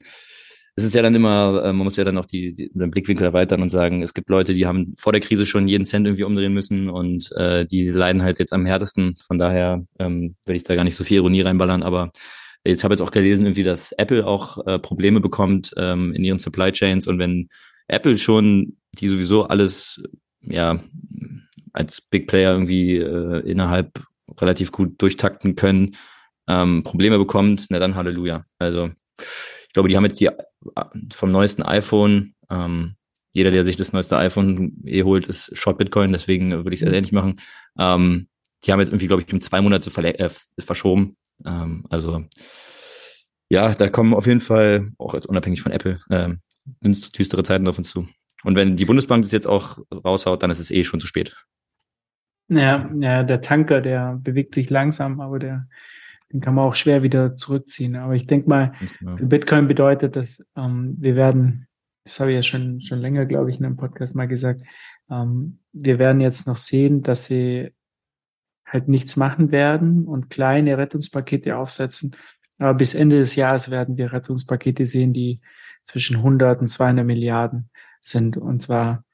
es 0.81 0.87
ist 0.87 0.95
ja 0.95 1.03
dann 1.03 1.15
immer, 1.15 1.63
äh, 1.63 1.73
man 1.75 1.85
muss 1.85 1.97
ja 1.97 2.05
dann 2.05 2.17
auch 2.17 2.25
die, 2.25 2.55
die, 2.55 2.71
den 2.73 2.91
Blickwinkel 2.91 3.27
erweitern 3.27 3.61
und 3.61 3.69
sagen, 3.69 4.03
es 4.03 4.15
gibt 4.15 4.31
Leute, 4.31 4.55
die 4.55 4.67
haben 4.67 4.95
vor 4.97 5.13
der 5.13 5.21
Krise 5.21 5.45
schon 5.45 5.69
jeden 5.69 5.85
Cent 5.85 6.07
irgendwie 6.07 6.25
umdrehen 6.25 6.55
müssen 6.55 6.89
und 6.89 7.31
äh, 7.33 7.67
die 7.67 7.89
leiden 7.89 8.23
halt 8.23 8.39
jetzt 8.39 8.55
am 8.55 8.65
härtesten. 8.65 9.15
Von 9.15 9.37
daher 9.37 9.85
ähm, 9.99 10.37
will 10.47 10.57
ich 10.57 10.63
da 10.63 10.75
gar 10.75 10.85
nicht 10.85 10.97
so 10.97 11.05
viel 11.05 11.19
Ironie 11.19 11.43
reinballern, 11.43 11.83
aber 11.83 12.11
jetzt 12.65 12.83
habe 12.83 12.95
jetzt 12.95 13.03
auch 13.03 13.11
gelesen, 13.11 13.45
irgendwie, 13.45 13.63
dass 13.63 13.93
Apple 13.93 14.27
auch 14.27 14.67
äh, 14.67 14.79
Probleme 14.79 15.21
bekommt 15.21 15.75
ähm, 15.77 16.15
in 16.15 16.25
ihren 16.25 16.39
Supply 16.39 16.73
Chains 16.73 17.07
und 17.07 17.19
wenn 17.19 17.51
Apple 17.87 18.17
schon, 18.17 18.79
die 18.99 19.09
sowieso 19.09 19.49
alles 19.49 20.03
ja 20.41 20.81
als 21.75 22.01
Big 22.01 22.27
Player 22.27 22.53
irgendwie 22.53 22.97
äh, 22.97 23.41
innerhalb 23.41 24.03
relativ 24.41 24.73
gut 24.73 25.01
durchtakten 25.03 25.57
können, 25.57 25.97
ähm, 26.49 26.83
Probleme 26.85 27.19
bekommt, 27.19 27.67
na 27.69 27.79
dann 27.79 27.97
Halleluja. 27.97 28.47
Also 28.59 28.91
ich 29.71 29.75
glaube, 29.75 29.89
die 29.89 29.97
haben 29.97 30.05
jetzt 30.05 30.19
die 30.19 30.29
vom 31.15 31.31
neuesten 31.31 31.63
iPhone. 31.63 32.35
Ähm, 32.51 32.97
jeder, 33.31 33.53
der 33.53 33.63
sich 33.65 33.77
das 33.77 33.93
neueste 33.93 34.17
iPhone 34.17 34.83
eh 34.85 35.05
holt, 35.05 35.29
ist 35.29 35.57
Short 35.57 35.79
Bitcoin, 35.79 36.11
deswegen 36.11 36.51
würde 36.51 36.75
ich 36.75 36.83
es 36.83 36.89
mhm. 36.89 36.95
ähnlich 36.95 37.13
machen. 37.13 37.41
Ähm, 37.79 38.27
die 38.65 38.73
haben 38.73 38.81
jetzt 38.81 38.89
irgendwie, 38.89 39.07
glaube 39.07 39.23
ich, 39.23 39.33
um 39.33 39.41
zwei 39.41 39.61
Monate 39.61 39.89
äh, 40.19 40.29
verschoben. 40.59 41.17
Ähm, 41.47 41.87
also 41.89 42.25
ja, 43.49 43.73
da 43.73 43.89
kommen 43.89 44.13
auf 44.13 44.27
jeden 44.27 44.41
Fall, 44.41 44.91
auch 44.99 45.15
als 45.15 45.27
unabhängig 45.27 45.63
von 45.63 45.71
Apple, 45.71 46.01
ähm, 46.11 46.41
düstere 46.83 47.45
Zeiten 47.45 47.69
auf 47.69 47.79
uns 47.79 47.91
zu. 47.91 48.09
Und 48.43 48.57
wenn 48.57 48.75
die 48.75 48.87
Bundesbank 48.87 49.23
das 49.23 49.31
jetzt 49.31 49.47
auch 49.47 49.79
raushaut, 49.93 50.43
dann 50.43 50.51
ist 50.51 50.59
es 50.59 50.73
eh 50.73 50.83
schon 50.83 50.99
zu 50.99 51.07
spät. 51.07 51.37
Ja, 52.49 52.91
ja, 52.99 53.23
der 53.23 53.41
Tanker, 53.41 53.81
der 53.81 54.19
bewegt 54.21 54.57
sich 54.57 54.69
langsam, 54.69 55.21
aber 55.21 55.39
der 55.39 55.69
den 56.33 56.41
kann 56.41 56.55
man 56.55 56.67
auch 56.67 56.75
schwer 56.75 57.03
wieder 57.03 57.35
zurückziehen. 57.35 57.97
Aber 57.97 58.15
ich 58.15 58.27
denke 58.27 58.49
mal, 58.49 58.73
genau. 58.99 59.17
Bitcoin 59.17 59.69
bedeutet, 59.69 60.17
dass 60.17 60.45
ähm, 60.57 60.97
wir 60.99 61.17
werden, 61.17 61.67
das 62.05 62.21
habe 62.21 62.31
ich 62.31 62.37
ja 62.37 62.43
schon, 62.43 62.81
schon 62.81 63.01
länger, 63.01 63.27
glaube 63.27 63.51
ich, 63.51 63.59
in 63.59 63.65
einem 63.65 63.77
Podcast 63.77 64.15
mal 64.15 64.29
gesagt, 64.29 64.63
ähm, 65.11 65.59
wir 65.73 65.99
werden 65.99 66.21
jetzt 66.21 66.47
noch 66.47 66.57
sehen, 66.57 67.03
dass 67.03 67.25
sie 67.25 67.73
halt 68.65 68.89
nichts 68.89 69.17
machen 69.17 69.51
werden 69.51 70.07
und 70.07 70.31
kleine 70.31 70.79
Rettungspakete 70.79 71.57
aufsetzen. 71.57 72.15
Aber 72.59 72.75
bis 72.75 72.95
Ende 72.95 73.19
des 73.19 73.35
Jahres 73.35 73.71
werden 73.71 73.97
wir 73.97 74.13
Rettungspakete 74.13 74.87
sehen, 74.87 75.13
die 75.13 75.41
zwischen 75.83 76.17
100 76.17 76.61
und 76.61 76.69
200 76.69 77.05
Milliarden 77.05 77.71
sind. 78.01 78.37
Und 78.37 78.61
zwar 78.61 79.05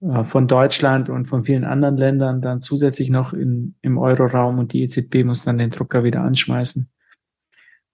von 0.00 0.46
Deutschland 0.46 1.08
und 1.08 1.24
von 1.24 1.44
vielen 1.44 1.64
anderen 1.64 1.96
Ländern 1.96 2.42
dann 2.42 2.60
zusätzlich 2.60 3.08
noch 3.08 3.32
in, 3.32 3.76
im 3.80 3.96
Euroraum 3.96 4.58
und 4.58 4.74
die 4.74 4.82
EZB 4.82 5.24
muss 5.24 5.44
dann 5.44 5.56
den 5.56 5.70
Drucker 5.70 6.04
wieder 6.04 6.20
anschmeißen. 6.20 6.90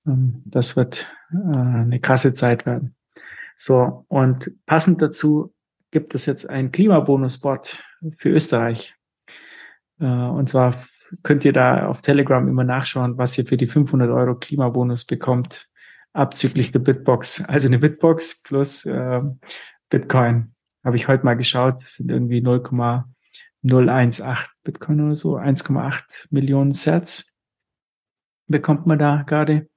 Ähm, 0.06 0.42
das 0.44 0.76
wird 0.76 1.12
äh, 1.32 1.56
eine 1.56 2.00
krasse 2.00 2.34
Zeit 2.34 2.66
werden. 2.66 2.94
So, 3.56 4.04
und 4.08 4.50
passend 4.66 5.02
dazu 5.02 5.54
gibt 5.90 6.14
es 6.14 6.26
jetzt 6.26 6.48
einen 6.48 6.72
Klimabonus-Bot 6.72 7.78
für 8.16 8.30
Österreich. 8.30 8.94
Äh, 10.00 10.06
und 10.06 10.48
zwar 10.48 10.74
könnt 11.22 11.44
ihr 11.44 11.52
da 11.52 11.86
auf 11.86 12.00
Telegram 12.00 12.46
immer 12.48 12.64
nachschauen, 12.64 13.18
was 13.18 13.36
ihr 13.36 13.44
für 13.44 13.56
die 13.56 13.66
500 13.66 14.10
Euro 14.10 14.34
Klimabonus 14.34 15.04
bekommt, 15.04 15.68
abzüglich 16.14 16.72
der 16.72 16.78
Bitbox. 16.80 17.44
Also 17.44 17.68
eine 17.68 17.78
Bitbox 17.78 18.42
plus 18.42 18.86
äh, 18.86 19.20
Bitcoin. 19.90 20.51
Habe 20.84 20.96
ich 20.96 21.08
heute 21.08 21.24
mal 21.24 21.34
geschaut, 21.34 21.82
das 21.82 21.94
sind 21.94 22.10
irgendwie 22.10 22.40
0,018 22.40 24.36
Bitcoin 24.64 25.00
oder 25.00 25.16
so, 25.16 25.36
1,8 25.36 26.26
Millionen 26.30 26.72
Sets 26.72 27.32
bekommt 28.46 28.86
man 28.86 28.98
da 28.98 29.22
gerade. 29.22 29.68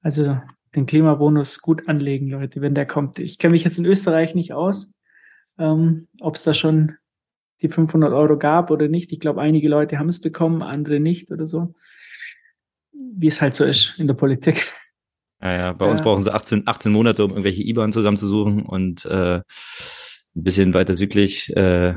Also 0.00 0.40
den 0.74 0.86
Klimabonus 0.86 1.60
gut 1.60 1.88
anlegen, 1.88 2.28
Leute, 2.28 2.60
wenn 2.60 2.74
der 2.74 2.86
kommt. 2.86 3.18
Ich 3.18 3.38
kenne 3.38 3.52
mich 3.52 3.64
jetzt 3.64 3.78
in 3.78 3.84
Österreich 3.84 4.34
nicht 4.34 4.52
aus, 4.52 4.94
ähm, 5.58 6.08
ob 6.20 6.34
es 6.34 6.42
da 6.42 6.54
schon 6.54 6.96
die 7.62 7.68
500 7.68 8.12
Euro 8.12 8.38
gab 8.38 8.70
oder 8.70 8.88
nicht. 8.88 9.12
Ich 9.12 9.20
glaube, 9.20 9.40
einige 9.40 9.68
Leute 9.68 9.98
haben 9.98 10.08
es 10.08 10.20
bekommen, 10.20 10.62
andere 10.62 11.00
nicht 11.00 11.30
oder 11.30 11.46
so. 11.46 11.74
Wie 12.92 13.26
es 13.26 13.40
halt 13.40 13.54
so 13.54 13.64
ist 13.64 13.98
in 13.98 14.06
der 14.06 14.14
Politik. 14.14 14.72
Ja, 15.40 15.52
ja, 15.52 15.72
bei 15.72 15.86
uns 15.86 16.02
brauchen 16.02 16.22
sie 16.22 16.34
18, 16.34 16.66
18 16.66 16.92
Monate, 16.92 17.24
um 17.24 17.30
irgendwelche 17.30 17.62
IBAN 17.62 17.92
zusammenzusuchen 17.92 18.62
und 18.62 19.04
äh, 19.04 19.40
ein 20.36 20.42
bisschen 20.42 20.74
weiter 20.74 20.94
südlich 20.94 21.54
äh, 21.56 21.94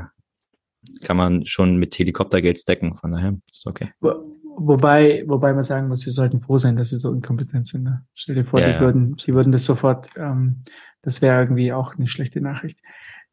kann 1.00 1.16
man 1.16 1.46
schon 1.46 1.76
mit 1.76 1.98
Helikoptergeld 1.98 2.58
stacken. 2.58 2.94
Von 2.94 3.12
daher 3.12 3.36
ist 3.50 3.66
okay. 3.66 3.92
wobei, 4.00 5.24
wobei 5.26 5.52
man 5.52 5.62
sagen 5.62 5.88
muss, 5.88 6.04
wir 6.04 6.12
sollten 6.12 6.40
froh 6.40 6.58
sein, 6.58 6.76
dass 6.76 6.90
sie 6.90 6.98
so 6.98 7.12
inkompetent 7.12 7.68
sind. 7.68 7.84
Ne? 7.84 8.04
Stell 8.14 8.34
dir 8.34 8.44
vor, 8.44 8.60
ja, 8.60 8.68
die 8.68 8.72
ja. 8.74 8.80
würden, 8.80 9.16
sie 9.18 9.34
würden 9.34 9.52
das 9.52 9.64
sofort, 9.64 10.08
ähm, 10.16 10.62
das 11.02 11.22
wäre 11.22 11.40
irgendwie 11.40 11.72
auch 11.72 11.96
eine 11.96 12.06
schlechte 12.06 12.40
Nachricht, 12.40 12.80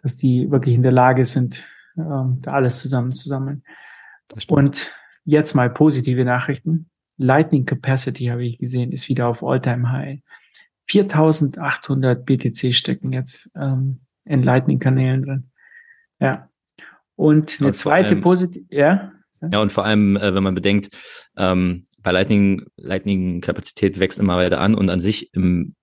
dass 0.01 0.15
die 0.15 0.49
wirklich 0.51 0.75
in 0.75 0.83
der 0.83 0.91
Lage 0.91 1.25
sind, 1.25 1.65
ähm, 1.97 2.39
da 2.41 2.53
alles 2.53 2.79
zusammen 2.79 3.11
zu 3.11 3.27
sammeln. 3.27 3.63
Und 4.47 4.91
jetzt 5.25 5.55
mal 5.55 5.69
positive 5.69 6.23
Nachrichten. 6.23 6.89
Lightning 7.17 7.65
Capacity 7.65 8.25
habe 8.25 8.45
ich 8.45 8.59
gesehen, 8.59 8.91
ist 8.91 9.09
wieder 9.09 9.27
auf 9.27 9.43
All-Time 9.43 9.91
High. 9.91 10.19
4800 10.87 12.25
BTC 12.25 12.73
stecken 12.73 13.11
jetzt 13.11 13.51
ähm, 13.55 14.01
in 14.29 14.43
Lightning-Kanälen 14.43 15.23
drin. 15.23 15.43
Ja. 16.19 16.49
Und 17.15 17.59
eine 17.59 17.73
zweite 17.73 18.15
positive, 18.15 18.65
ja. 18.69 19.11
Ja, 19.51 19.61
und 19.61 19.71
vor 19.71 19.85
allem, 19.85 20.15
äh, 20.17 20.33
wenn 20.33 20.43
man 20.43 20.55
bedenkt, 20.55 20.89
ähm, 21.37 21.87
bei 22.01 22.11
Lightning, 22.11 22.65
Lightning 22.77 23.41
Kapazität 23.41 23.99
wächst 23.99 24.19
immer 24.19 24.37
weiter 24.37 24.59
an 24.61 24.75
und 24.75 24.89
an 24.89 24.99
sich 24.99 25.33
im, 25.33 25.75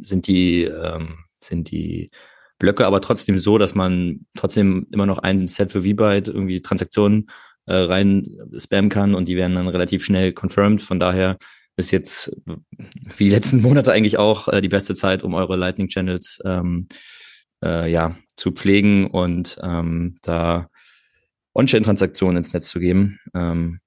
sind 0.00 0.26
die, 0.26 0.64
ähm, 0.64 1.18
sind 1.38 1.70
die 1.70 2.10
Blöcke 2.58 2.86
aber 2.86 3.00
trotzdem 3.00 3.38
so, 3.38 3.58
dass 3.58 3.74
man 3.74 4.26
trotzdem 4.36 4.86
immer 4.92 5.06
noch 5.06 5.18
ein 5.18 5.48
Set 5.48 5.72
für 5.72 5.82
V-Byte 5.82 6.28
irgendwie 6.28 6.60
Transaktionen 6.60 7.28
äh, 7.66 7.74
rein 7.74 8.28
spammen 8.58 8.90
kann 8.90 9.14
und 9.14 9.26
die 9.28 9.36
werden 9.36 9.56
dann 9.56 9.68
relativ 9.68 10.04
schnell 10.04 10.32
confirmed. 10.32 10.82
Von 10.82 11.00
daher 11.00 11.38
ist 11.76 11.90
jetzt 11.90 12.32
wie 13.16 13.24
die 13.24 13.30
letzten 13.30 13.62
Monate 13.62 13.92
eigentlich 13.92 14.18
auch 14.18 14.48
äh, 14.48 14.60
die 14.60 14.68
beste 14.68 14.94
Zeit, 14.94 15.22
um 15.22 15.34
eure 15.34 15.56
Lightning 15.56 15.88
Channels 15.88 16.40
ähm, 16.44 16.88
äh, 17.62 17.90
ja, 17.90 18.16
zu 18.36 18.52
pflegen 18.52 19.06
und 19.06 19.58
ähm, 19.62 20.18
da 20.22 20.68
On-Chain-Transaktionen 21.54 22.38
ins 22.38 22.52
Netz 22.52 22.68
zu 22.68 22.80
geben. 22.80 23.18
Ähm, 23.34 23.80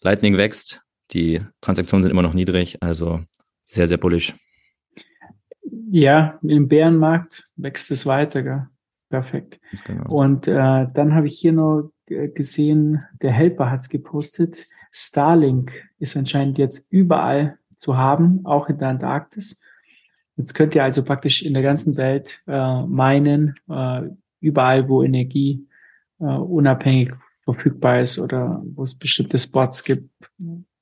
Lightning 0.00 0.36
wächst, 0.36 0.82
die 1.12 1.40
Transaktionen 1.60 2.02
sind 2.02 2.10
immer 2.10 2.22
noch 2.22 2.34
niedrig, 2.34 2.82
also 2.82 3.20
sehr, 3.64 3.88
sehr 3.88 3.98
bullish. 3.98 4.34
Ja, 5.90 6.38
im 6.42 6.68
Bärenmarkt 6.68 7.44
wächst 7.56 7.90
es 7.90 8.04
weiter, 8.04 8.42
gell? 8.42 8.66
Perfekt. 9.10 9.60
Genau. 9.86 10.10
Und 10.10 10.48
äh, 10.48 10.86
dann 10.92 11.14
habe 11.14 11.26
ich 11.26 11.38
hier 11.38 11.52
noch 11.52 11.90
gesehen, 12.06 13.02
der 13.22 13.32
Helper 13.32 13.70
hat 13.70 13.82
es 13.82 13.88
gepostet. 13.88 14.66
Starlink 14.90 15.88
ist 15.98 16.16
anscheinend 16.16 16.58
jetzt 16.58 16.86
überall 16.90 17.58
zu 17.76 17.96
haben, 17.96 18.44
auch 18.44 18.68
in 18.68 18.78
der 18.78 18.88
Antarktis. 18.88 19.60
Jetzt 20.36 20.54
könnt 20.54 20.74
ihr 20.74 20.82
also 20.82 21.04
praktisch 21.04 21.42
in 21.42 21.54
der 21.54 21.62
ganzen 21.62 21.96
Welt 21.96 22.42
äh, 22.46 22.82
meinen, 22.82 23.54
äh, 23.68 24.02
überall, 24.40 24.88
wo 24.88 25.02
Energie 25.02 25.66
äh, 26.20 26.24
unabhängig 26.24 27.12
verfügbar 27.44 28.00
ist 28.00 28.18
oder 28.18 28.62
wo 28.74 28.82
es 28.82 28.94
bestimmte 28.94 29.38
Spots 29.38 29.84
gibt, 29.84 30.10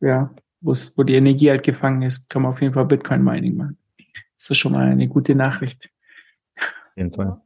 ja, 0.00 0.34
wo 0.60 1.02
die 1.02 1.14
Energie 1.14 1.50
halt 1.50 1.64
gefangen 1.64 2.02
ist, 2.02 2.30
kann 2.30 2.42
man 2.42 2.52
auf 2.52 2.62
jeden 2.62 2.72
Fall 2.72 2.86
Bitcoin 2.86 3.22
Mining 3.22 3.56
machen. 3.56 3.78
Das 4.36 4.50
ist 4.50 4.58
schon 4.58 4.72
mal 4.72 4.86
eine 4.86 5.08
gute 5.08 5.34
Nachricht. 5.34 5.90
Auf 6.56 6.96
jeden 6.96 7.10
Fall. 7.10 7.40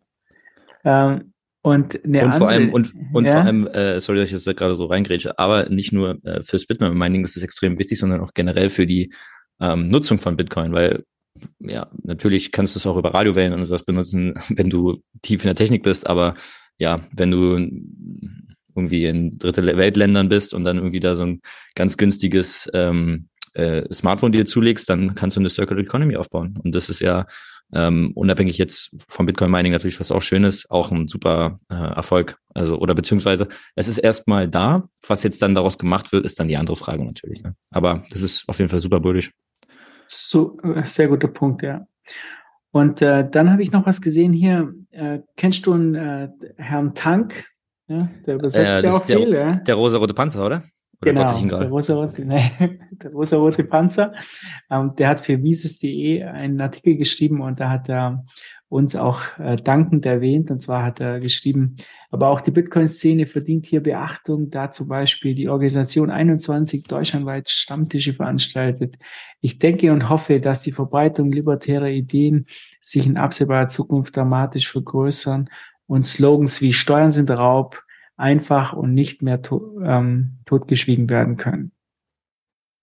Ähm, 0.85 1.33
und, 1.63 1.97
und 1.97 2.17
andere, 2.17 2.39
vor 2.39 2.49
allem, 2.49 2.73
und, 2.73 2.95
und 3.13 3.27
ja? 3.27 3.33
vor 3.33 3.43
allem, 3.43 3.67
äh, 3.67 4.01
sorry, 4.01 4.19
dass 4.19 4.29
ich 4.33 4.45
das 4.45 4.57
gerade 4.57 4.77
so 4.77 4.85
reingrätsche, 4.87 5.39
aber 5.39 5.69
nicht 5.69 5.93
nur 5.93 6.25
äh, 6.25 6.43
fürs 6.43 6.67
Bitcoin 6.67 6.97
Mining 6.97 7.25
ist 7.25 7.37
es 7.37 7.43
extrem 7.43 7.79
wichtig, 7.79 7.99
sondern 7.99 8.21
auch 8.21 8.35
generell 8.35 8.69
für 8.69 8.87
die 8.87 9.13
ähm, 9.61 9.89
Nutzung 9.89 10.19
von 10.19 10.37
Bitcoin, 10.37 10.73
weil 10.73 11.05
ja, 11.61 11.89
natürlich 12.03 12.53
kannst 12.53 12.75
du 12.75 12.79
es 12.79 12.87
auch 12.87 12.97
über 12.97 13.15
Radiowellen 13.15 13.53
und 13.53 13.67
sowas 13.67 13.85
benutzen, 13.85 14.35
wenn 14.49 14.71
du 14.71 15.03
tief 15.23 15.43
in 15.43 15.49
der 15.49 15.57
Technik 15.57 15.83
bist, 15.83 16.07
aber 16.07 16.35
ja, 16.79 17.01
wenn 17.13 17.31
du 17.31 17.57
irgendwie 18.75 19.07
in 19.07 19.39
dritte 19.39 19.65
Weltländern 19.65 20.29
bist 20.29 20.53
und 20.53 20.65
dann 20.65 20.77
irgendwie 20.77 21.01
da 21.01 21.17
so 21.17 21.25
ein 21.25 21.41
ganz 21.75 21.97
günstiges 21.97 22.69
ähm, 22.75 23.29
äh, 23.55 23.93
Smartphone 23.93 24.33
dir 24.33 24.45
zulegst, 24.45 24.89
dann 24.91 25.15
kannst 25.15 25.37
du 25.37 25.41
eine 25.41 25.49
Circular 25.49 25.83
Economy 25.83 26.17
aufbauen. 26.17 26.59
Und 26.63 26.75
das 26.75 26.91
ist 26.91 27.01
ja 27.01 27.27
ähm, 27.73 28.13
unabhängig 28.15 28.59
jetzt 28.59 28.91
vom 29.09 29.27
Bitcoin 29.27 29.51
Mining 29.51 29.73
natürlich, 29.73 29.99
was 29.99 30.13
auch 30.13 30.23
schön 30.23 30.45
ist, 30.45 30.71
auch 30.71 30.93
ein 30.93 31.09
super 31.09 31.57
äh, 31.69 31.75
Erfolg. 31.75 32.39
Also, 32.55 32.79
oder 32.79 32.95
beziehungsweise 32.95 33.49
es 33.75 33.89
ist 33.89 33.99
erstmal 33.99 34.49
da. 34.49 34.89
Was 35.07 35.23
jetzt 35.23 35.43
dann 35.43 35.55
daraus 35.55 35.79
gemacht 35.79 36.13
wird, 36.13 36.25
ist 36.25 36.39
dann 36.39 36.49
die 36.49 36.57
andere 36.57 36.77
Frage 36.77 37.05
natürlich. 37.05 37.43
Ne? 37.43 37.57
Aber 37.71 38.05
das 38.11 38.23
ist 38.23 38.45
auf 38.47 38.59
jeden 38.59 38.69
Fall 38.69 38.81
super 38.81 39.01
bullisch. 39.01 39.33
So, 40.09 40.59
äh, 40.63 40.85
sehr 40.85 41.09
guter 41.09 41.29
Punkt, 41.29 41.63
ja. 41.63 41.87
Und 42.71 43.01
äh, 43.01 43.29
dann 43.29 43.51
habe 43.51 43.63
ich 43.63 43.73
noch 43.73 43.87
was 43.87 44.01
gesehen 44.01 44.33
hier. 44.33 44.73
Äh, 44.91 45.21
kennst 45.37 45.67
du 45.67 45.73
einen 45.73 45.95
äh, 45.95 46.29
Herrn 46.57 46.95
Tank? 46.95 47.47
Ja, 47.89 48.09
der 48.27 48.35
übersetzt 48.35 48.85
äh, 48.85 48.87
ja 48.87 48.93
auch 48.93 49.05
viel, 49.05 49.31
der, 49.31 49.47
ja. 49.47 49.55
Der 49.55 49.75
rosa-rote 49.77 50.13
Panzer, 50.13 50.45
oder? 50.45 50.63
Oder 51.03 51.13
genau, 51.13 51.59
der 51.59 51.69
rosa-rote, 51.69 52.25
nee, 52.27 52.51
rosa-rote 53.13 53.65
Panzer. 53.65 54.15
Ähm, 54.71 54.93
der 54.97 55.09
hat 55.09 55.21
für 55.21 55.37
Mises.de 55.37 56.23
einen 56.23 56.61
Artikel 56.61 56.97
geschrieben 56.97 57.41
und 57.41 57.61
da 57.61 57.71
hat 57.71 57.89
er 57.89 58.25
uns 58.69 58.97
auch 58.97 59.21
äh, 59.39 59.57
dankend 59.57 60.07
erwähnt. 60.07 60.51
Und 60.51 60.61
zwar 60.61 60.83
hat 60.83 61.01
er 61.01 61.21
geschrieben, 61.21 61.77
aber 62.11 62.29
auch 62.29 62.41
die 62.41 62.51
Bitcoin-Szene 62.51 63.27
verdient 63.27 63.67
hier 63.67 63.83
Beachtung, 63.83 64.51
da 64.51 64.71
zum 64.71 64.89
Beispiel 64.89 65.35
die 65.35 65.49
Organisation 65.49 66.11
21 66.11 66.85
deutschlandweit 66.85 67.49
Stammtische 67.49 68.15
veranstaltet. 68.15 68.97
Ich 69.41 69.59
denke 69.59 69.93
und 69.93 70.09
hoffe, 70.09 70.41
dass 70.41 70.63
die 70.63 70.73
Verbreitung 70.73 71.31
libertärer 71.31 71.89
Ideen 71.89 72.47
sich 72.81 73.07
in 73.07 73.17
absehbarer 73.17 73.69
Zukunft 73.69 74.17
dramatisch 74.17 74.71
vergrößern 74.71 75.49
und 75.87 76.07
Slogans 76.07 76.61
wie 76.61 76.73
Steuern 76.73 77.13
sind 77.13 77.31
Raub, 77.31 77.86
einfach 78.17 78.73
und 78.73 78.95
nicht 78.95 79.23
mehr 79.23 79.43
to 79.43 79.81
ähm, 79.83 80.39
totgeschwiegen 80.47 81.09
werden 81.09 81.37
können. 81.37 81.73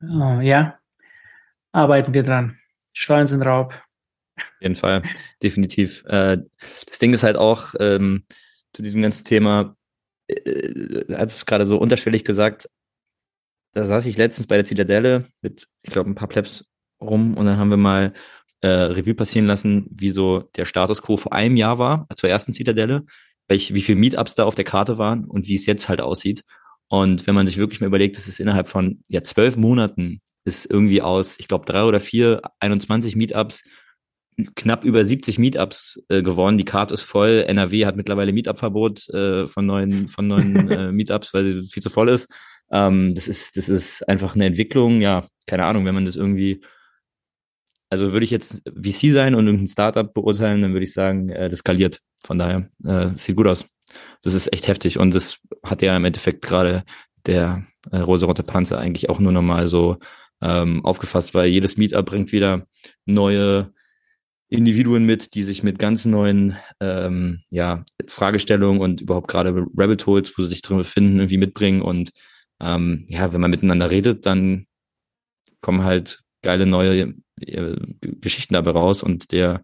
Oh, 0.01 0.39
ja, 0.41 0.79
arbeiten 1.71 2.13
wir 2.13 2.23
dran. 2.23 2.57
Steuern 2.93 3.27
sind 3.27 3.41
Raub. 3.41 3.73
Auf 4.38 4.61
jeden 4.61 4.75
Fall, 4.75 5.03
definitiv. 5.41 6.03
Äh, 6.05 6.38
das 6.88 6.99
Ding 6.99 7.13
ist 7.13 7.23
halt 7.23 7.38
auch 7.38 7.73
ähm, 7.79 8.25
zu 8.73 8.81
diesem 8.81 9.01
ganzen 9.01 9.23
Thema, 9.23 9.75
äh, 10.27 11.13
hat 11.15 11.29
es 11.29 11.45
gerade 11.45 11.65
so 11.65 11.77
unterschwellig 11.77 12.23
gesagt, 12.23 12.69
da 13.73 13.86
saß 13.86 14.05
ich 14.05 14.17
letztens 14.17 14.47
bei 14.47 14.55
der 14.55 14.65
Zitadelle 14.65 15.27
mit, 15.41 15.67
ich 15.81 15.91
glaube, 15.91 16.09
ein 16.09 16.15
paar 16.15 16.27
Plebs 16.27 16.65
rum 17.01 17.36
und 17.36 17.45
dann 17.45 17.57
haben 17.57 17.71
wir 17.71 17.77
mal 17.77 18.13
äh, 18.61 18.67
Revue 18.67 19.15
passieren 19.15 19.47
lassen, 19.47 19.88
wie 19.89 20.11
so 20.11 20.39
der 20.55 20.65
Status 20.65 21.01
quo 21.01 21.17
vor 21.17 21.34
einem 21.34 21.57
Jahr 21.57 21.79
war, 21.79 22.07
zur 22.15 22.29
ersten 22.29 22.53
Zitadelle 22.53 23.05
welch, 23.47 23.73
wie 23.73 23.81
viele 23.81 23.99
Meetups 23.99 24.35
da 24.35 24.45
auf 24.45 24.55
der 24.55 24.65
Karte 24.65 24.97
waren 24.97 25.25
und 25.25 25.47
wie 25.47 25.55
es 25.55 25.65
jetzt 25.65 25.89
halt 25.89 26.01
aussieht. 26.01 26.43
Und 26.87 27.25
wenn 27.27 27.35
man 27.35 27.47
sich 27.47 27.57
wirklich 27.57 27.81
mal 27.81 27.87
überlegt, 27.87 28.17
dass 28.17 28.27
es 28.27 28.39
innerhalb 28.39 28.69
von 28.69 29.01
ja 29.07 29.23
zwölf 29.23 29.57
Monaten 29.57 30.21
ist 30.45 30.69
irgendwie 30.69 31.01
aus, 31.01 31.39
ich 31.39 31.47
glaube, 31.47 31.65
drei 31.65 31.83
oder 31.83 31.99
vier, 31.99 32.41
21 32.59 33.15
Meetups, 33.15 33.63
knapp 34.55 34.83
über 34.83 35.03
70 35.03 35.39
Meetups 35.39 36.03
äh, 36.09 36.21
geworden. 36.23 36.57
Die 36.57 36.65
Karte 36.65 36.95
ist 36.95 37.03
voll. 37.03 37.45
NRW 37.47 37.85
hat 37.85 37.95
mittlerweile 37.95 38.33
Meetup-Verbot 38.33 39.09
äh, 39.09 39.47
von 39.47 39.65
neuen, 39.65 40.07
von 40.07 40.27
neuen 40.27 40.55
äh, 40.71 40.91
Meetups, 40.91 41.33
weil 41.33 41.43
sie 41.43 41.67
viel 41.69 41.83
zu 41.83 41.89
voll 41.89 42.09
ist. 42.09 42.27
Ähm, 42.71 43.13
das 43.15 43.27
ist, 43.27 43.57
das 43.57 43.69
ist 43.69 44.07
einfach 44.09 44.35
eine 44.35 44.45
Entwicklung. 44.45 45.01
Ja, 45.01 45.27
keine 45.45 45.65
Ahnung, 45.65 45.85
wenn 45.85 45.95
man 45.95 46.05
das 46.05 46.15
irgendwie 46.15 46.61
also 47.93 48.11
würde 48.11 48.23
ich 48.23 48.31
jetzt 48.31 48.63
VC 48.65 49.11
sein 49.11 49.35
und 49.35 49.45
irgendein 49.45 49.67
Startup 49.67 50.11
beurteilen, 50.11 50.63
dann 50.63 50.73
würde 50.73 50.83
ich 50.83 50.93
sagen, 50.93 51.29
äh, 51.29 51.47
das 51.47 51.59
skaliert. 51.59 51.99
Von 52.24 52.39
daher 52.39 52.69
äh, 52.86 53.09
sieht 53.17 53.36
gut 53.36 53.47
aus. 53.47 53.65
Das 54.21 54.34
ist 54.34 54.51
echt 54.53 54.67
heftig 54.67 54.97
und 54.97 55.13
das 55.13 55.39
hat 55.63 55.82
ja 55.82 55.95
im 55.95 56.05
Endeffekt 56.05 56.41
gerade 56.41 56.84
der 57.26 57.65
äh, 57.91 57.99
rosa-rote 57.99 58.43
Panzer 58.43 58.80
eigentlich 58.80 59.09
auch 59.09 59.19
nur 59.19 59.32
nochmal 59.32 59.67
so 59.67 59.97
ähm, 60.41 60.84
aufgefasst, 60.86 61.34
weil 61.34 61.47
jedes 61.47 61.78
Meetup 61.78 62.05
bringt 62.05 62.32
wieder 62.32 62.65
neue 63.05 63.74
Individuen 64.49 65.05
mit, 65.05 65.34
die 65.34 65.43
sich 65.43 65.63
mit 65.63 65.80
ganz 65.80 66.05
neuen 66.05 66.57
ähm, 66.80 67.41
ja, 67.49 67.84
Fragestellungen 68.07 68.82
und 68.82 69.01
überhaupt 69.01 69.28
gerade 69.28 69.65
Rabbit 69.76 70.05
Holes, 70.05 70.38
wo 70.38 70.43
sie 70.43 70.49
sich 70.49 70.61
drin 70.61 70.78
befinden, 70.78 71.17
irgendwie 71.17 71.38
mitbringen. 71.38 71.82
Und 71.82 72.11
ähm, 72.61 73.05
ja, 73.07 73.34
wenn 73.34 73.41
man 73.41 73.51
miteinander 73.51 73.89
redet, 73.89 74.26
dann 74.26 74.67
kommen 75.61 75.84
halt 75.84 76.21
geile 76.43 76.65
neue 76.65 77.15
äh, 77.41 77.76
Geschichten 78.01 78.53
dabei 78.53 78.71
raus 78.71 79.01
und 79.01 79.32
der 79.32 79.63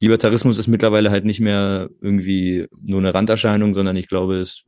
Libertarismus 0.00 0.58
ist 0.58 0.68
mittlerweile 0.68 1.10
halt 1.10 1.24
nicht 1.24 1.40
mehr 1.40 1.88
irgendwie 2.00 2.66
nur 2.80 3.00
eine 3.00 3.14
Randerscheinung, 3.14 3.74
sondern 3.74 3.96
ich 3.96 4.08
glaube, 4.08 4.36
es 4.36 4.64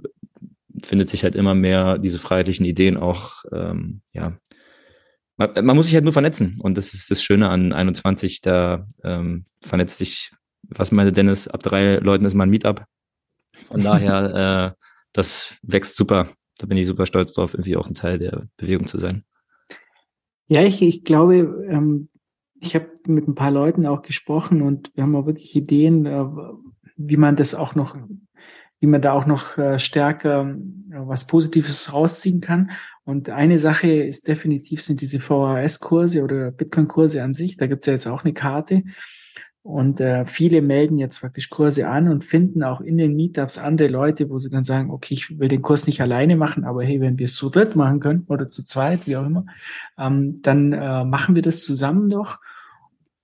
findet 0.82 1.08
sich 1.08 1.22
halt 1.22 1.36
immer 1.36 1.54
mehr 1.54 1.98
diese 1.98 2.18
freiheitlichen 2.18 2.66
Ideen 2.66 2.96
auch, 2.96 3.44
ähm, 3.52 4.02
ja, 4.12 4.38
man, 5.36 5.64
man, 5.64 5.76
muss 5.76 5.86
sich 5.86 5.94
halt 5.94 6.04
nur 6.04 6.12
vernetzen 6.12 6.58
und 6.60 6.76
das 6.76 6.94
ist 6.94 7.10
das 7.10 7.22
Schöne 7.22 7.48
an 7.48 7.72
21, 7.72 8.40
da 8.40 8.86
ähm, 9.04 9.44
vernetzt 9.60 9.98
sich, 9.98 10.32
was 10.62 10.92
meinte 10.92 11.12
Dennis, 11.12 11.48
ab 11.48 11.62
drei 11.62 11.96
Leuten 11.96 12.24
ist 12.24 12.34
mal 12.34 12.44
ein 12.44 12.50
Meetup. 12.50 12.84
Von 13.68 13.82
daher, 13.82 14.74
äh, 14.76 14.82
das 15.12 15.58
wächst 15.62 15.96
super. 15.96 16.30
Da 16.58 16.66
bin 16.66 16.76
ich 16.76 16.86
super 16.86 17.06
stolz 17.06 17.32
drauf, 17.32 17.54
irgendwie 17.54 17.76
auch 17.76 17.86
ein 17.86 17.94
Teil 17.94 18.18
der 18.18 18.48
Bewegung 18.58 18.86
zu 18.86 18.98
sein. 18.98 19.24
Ja, 20.46 20.62
ich, 20.62 20.82
ich 20.82 21.04
glaube, 21.04 21.64
ähm, 21.70 22.10
ich 22.60 22.74
habe 22.74 22.88
mit 23.06 23.26
ein 23.26 23.34
paar 23.34 23.50
Leuten 23.50 23.86
auch 23.86 24.02
gesprochen 24.02 24.62
und 24.62 24.90
wir 24.94 25.02
haben 25.02 25.16
auch 25.16 25.26
wirklich 25.26 25.56
Ideen, 25.56 26.06
äh, 26.06 26.24
wie 26.96 27.16
man 27.16 27.36
das 27.36 27.54
auch 27.54 27.74
noch, 27.74 27.96
wie 28.80 28.86
man 28.86 29.00
da 29.00 29.12
auch 29.12 29.26
noch 29.26 29.56
äh, 29.58 29.78
stärker 29.78 30.42
äh, 30.90 30.94
was 30.94 31.26
Positives 31.26 31.92
rausziehen 31.92 32.40
kann. 32.40 32.70
Und 33.04 33.30
eine 33.30 33.58
Sache 33.58 33.90
ist 33.90 34.28
definitiv 34.28 34.82
sind 34.82 35.00
diese 35.00 35.20
VHS-Kurse 35.20 36.22
oder 36.22 36.50
Bitcoin-Kurse 36.52 37.22
an 37.22 37.34
sich. 37.34 37.56
Da 37.56 37.66
gibt's 37.66 37.86
ja 37.86 37.94
jetzt 37.94 38.06
auch 38.06 38.24
eine 38.24 38.34
Karte. 38.34 38.82
Und 39.62 40.00
äh, 40.00 40.24
viele 40.24 40.62
melden 40.62 40.96
jetzt 40.96 41.20
praktisch 41.20 41.50
Kurse 41.50 41.88
an 41.88 42.08
und 42.08 42.24
finden 42.24 42.62
auch 42.62 42.80
in 42.80 42.96
den 42.96 43.14
Meetups 43.14 43.58
andere 43.58 43.88
Leute, 43.88 44.30
wo 44.30 44.38
sie 44.38 44.48
dann 44.48 44.64
sagen, 44.64 44.90
okay, 44.90 45.12
ich 45.12 45.38
will 45.38 45.48
den 45.48 45.60
Kurs 45.60 45.86
nicht 45.86 46.00
alleine 46.00 46.36
machen, 46.36 46.64
aber 46.64 46.82
hey, 46.82 47.00
wenn 47.00 47.18
wir 47.18 47.24
es 47.24 47.34
zu 47.34 47.50
dritt 47.50 47.76
machen 47.76 48.00
können 48.00 48.24
oder 48.28 48.48
zu 48.48 48.64
zweit, 48.64 49.06
wie 49.06 49.18
auch 49.18 49.26
immer, 49.26 49.44
ähm, 49.98 50.40
dann 50.40 50.72
äh, 50.72 51.04
machen 51.04 51.34
wir 51.34 51.42
das 51.42 51.62
zusammen 51.64 52.08
doch. 52.08 52.38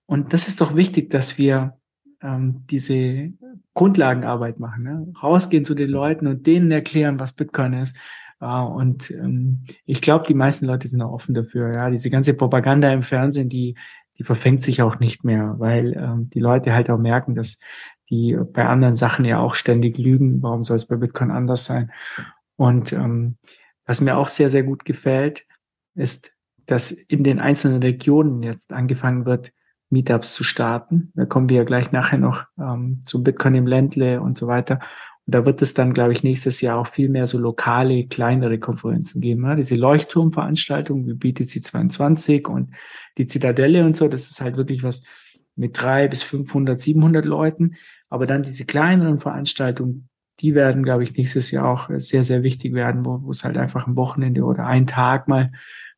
Und 0.07 0.33
das 0.33 0.49
ist 0.49 0.61
doch 0.61 0.75
wichtig, 0.75 1.11
dass 1.11 1.37
wir 1.39 1.79
ähm, 2.23 2.65
diese 2.71 3.33
Grundlagenarbeit 3.75 4.59
machen. 4.59 4.85
Ne? 4.85 5.13
Rausgehen 5.23 5.65
zu 5.65 5.75
den 5.75 5.91
Leuten 5.91 6.27
und 6.27 6.47
denen 6.47 6.71
erklären, 6.71 7.21
was 7.21 7.35
Bitcoin 7.35 7.75
ist. 7.75 7.99
Ja, 8.41 8.63
und 8.63 9.11
ähm, 9.11 9.65
ich 9.85 10.03
glaube, 10.03 10.27
die 10.27 10.35
meisten 10.35 10.67
Leute 10.67 10.89
sind 10.89 11.03
auch 11.03 11.13
offen 11.13 11.35
dafür. 11.35 11.73
Ja, 11.73 11.91
diese 11.91 12.11
ganze 12.11 12.37
Propaganda 12.37 12.93
im 12.93 13.03
Fernsehen, 13.03 13.49
die, 13.49 13.77
die 14.19 14.25
verfängt 14.25 14.63
sich 14.63 14.83
auch 14.83 14.99
nicht 14.99 15.25
mehr, 15.25 15.55
weil 15.59 15.95
ähm, 15.95 16.31
die 16.31 16.41
Leute 16.41 16.73
halt 16.73 16.91
auch 16.91 16.99
merken, 16.99 17.35
dass 17.35 17.61
die 18.11 18.37
bei 18.53 18.67
anderen 18.67 18.95
Sachen 18.95 19.25
ja 19.25 19.41
auch 19.41 19.55
ständig 19.55 19.99
lügen. 19.99 20.43
Warum 20.43 20.63
soll 20.63 20.77
es 20.77 20.87
bei 20.87 20.97
Bitcoin 20.97 21.31
anders 21.31 21.65
sein? 21.65 21.91
Und 22.57 22.93
ähm, 22.93 23.37
was 23.85 24.01
mir 24.01 24.17
auch 24.17 24.29
sehr, 24.29 24.51
sehr 24.51 24.63
gut 24.63 24.85
gefällt, 24.85 25.47
ist, 25.95 26.35
dass 26.67 26.91
in 26.91 27.25
den 27.25 27.39
einzelnen 27.39 27.83
Regionen 27.83 28.43
jetzt 28.43 28.73
angefangen 28.73 29.25
wird, 29.25 29.53
Meetups 29.91 30.35
zu 30.35 30.45
starten. 30.45 31.13
Da 31.15 31.27
kommen 31.27 31.49
wir 31.49 31.59
ja 31.59 31.65
gleich 31.65 31.93
nachher 31.93 32.19
noch 32.19 32.45
ähm, 32.59 33.03
zu 33.05 33.23
Bitcoin 33.23 33.55
im 33.55 33.67
Ländle 33.67 34.21
und 34.21 34.37
so 34.37 34.47
weiter. 34.47 34.81
Und 35.27 35.35
da 35.35 35.45
wird 35.45 35.61
es 35.63 35.75
dann, 35.75 35.93
glaube 35.93 36.13
ich, 36.13 36.23
nächstes 36.23 36.61
Jahr 36.61 36.79
auch 36.79 36.87
viel 36.87 37.09
mehr 37.09 37.27
so 37.27 37.39
lokale, 37.39 38.07
kleinere 38.07 38.59
Konferenzen 38.59 39.21
geben. 39.21 39.45
Ja? 39.45 39.55
Diese 39.55 39.77
Leuchtturmveranstaltungen 39.77 41.07
wie 41.07 41.15
BTC 41.15 41.65
22 41.65 42.49
und 42.49 42.71
die 43.19 43.27
Zitadelle 43.27 43.85
und 43.85 43.97
so, 43.97 44.09
das 44.09 44.31
ist 44.31 44.41
halt 44.41 44.57
wirklich 44.57 44.83
was 44.83 45.03
mit 45.57 45.81
drei 45.81 46.07
bis 46.07 46.23
500, 46.23 46.81
700 46.81 47.25
Leuten. 47.25 47.75
Aber 48.09 48.27
dann 48.27 48.43
diese 48.43 48.67
kleineren 48.67 49.19
Veranstaltungen, 49.19 50.09
die 50.41 50.55
werden, 50.55 50.83
glaube 50.83 51.03
ich, 51.03 51.17
nächstes 51.17 51.51
Jahr 51.51 51.69
auch 51.69 51.91
sehr, 51.97 52.23
sehr 52.23 52.43
wichtig 52.43 52.75
werden, 52.75 53.05
wo, 53.05 53.23
wo 53.23 53.31
es 53.31 53.43
halt 53.43 53.57
einfach 53.57 53.87
ein 53.87 53.97
Wochenende 53.97 54.45
oder 54.45 54.67
ein 54.67 54.87
Tag 54.87 55.29
mal, 55.29 55.51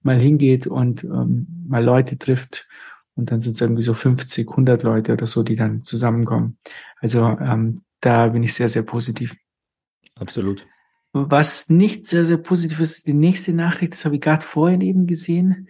mal 0.02 0.18
hingeht 0.18 0.66
und 0.66 1.04
ähm, 1.04 1.64
mal 1.66 1.84
Leute 1.84 2.18
trifft. 2.18 2.68
Und 3.18 3.32
dann 3.32 3.40
sind 3.40 3.54
es 3.54 3.60
irgendwie 3.60 3.82
so 3.82 3.94
50, 3.94 4.48
100 4.48 4.84
Leute 4.84 5.12
oder 5.12 5.26
so, 5.26 5.42
die 5.42 5.56
dann 5.56 5.82
zusammenkommen. 5.82 6.56
Also 7.00 7.36
ähm, 7.40 7.82
da 8.00 8.28
bin 8.28 8.44
ich 8.44 8.54
sehr, 8.54 8.68
sehr 8.68 8.82
positiv. 8.82 9.36
Absolut. 10.14 10.66
Was 11.12 11.68
nicht 11.68 12.06
sehr, 12.06 12.24
sehr 12.24 12.36
positiv 12.36 12.78
ist, 12.78 13.08
die 13.08 13.14
nächste 13.14 13.52
Nachricht, 13.52 13.94
das 13.94 14.04
habe 14.04 14.14
ich 14.14 14.20
gerade 14.20 14.44
vorhin 14.44 14.82
eben 14.82 15.08
gesehen. 15.08 15.68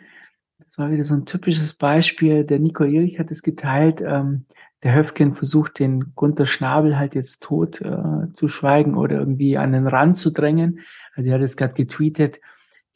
Das 0.58 0.76
war 0.76 0.90
wieder 0.90 1.04
so 1.04 1.14
ein 1.14 1.24
typisches 1.24 1.72
Beispiel. 1.72 2.44
Der 2.44 2.58
Nico 2.58 2.84
Erich 2.84 3.18
hat 3.18 3.30
es 3.30 3.42
geteilt. 3.42 4.02
Ähm, 4.02 4.44
der 4.82 4.94
Höfgen 4.94 5.34
versucht, 5.34 5.78
den 5.78 6.14
Gunter 6.14 6.44
Schnabel 6.44 6.98
halt 6.98 7.14
jetzt 7.14 7.42
tot 7.42 7.80
äh, 7.80 8.30
zu 8.34 8.46
schweigen 8.48 8.94
oder 8.94 9.16
irgendwie 9.16 9.56
an 9.56 9.72
den 9.72 9.86
Rand 9.86 10.18
zu 10.18 10.30
drängen. 10.30 10.80
Also 11.14 11.30
er 11.30 11.36
hat 11.36 11.40
jetzt 11.40 11.56
gerade 11.56 11.74
getweetet, 11.74 12.40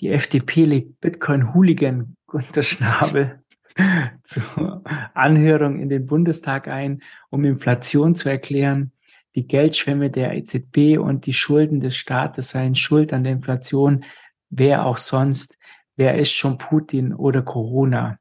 die 0.00 0.10
FDP 0.10 0.66
legt 0.66 1.00
Bitcoin-Hooligan 1.00 2.16
Gunter 2.26 2.62
Schnabel 2.62 3.41
zur 4.22 4.82
Anhörung 5.14 5.80
in 5.80 5.88
den 5.88 6.06
Bundestag 6.06 6.68
ein, 6.68 7.02
um 7.30 7.44
Inflation 7.44 8.14
zu 8.14 8.28
erklären 8.28 8.92
die 9.34 9.46
Geldschwemme 9.46 10.10
der 10.10 10.34
EZB 10.34 10.98
und 10.98 11.26
die 11.26 11.32
Schulden 11.32 11.80
des 11.80 11.96
Staates 11.96 12.50
seien 12.50 12.74
schuld 12.74 13.12
an 13.12 13.24
der 13.24 13.32
Inflation. 13.32 14.04
Wer 14.50 14.84
auch 14.84 14.98
sonst? 14.98 15.58
Wer 15.96 16.16
ist 16.16 16.32
schon 16.32 16.58
Putin 16.58 17.14
oder 17.14 17.42
Corona? 17.42 18.18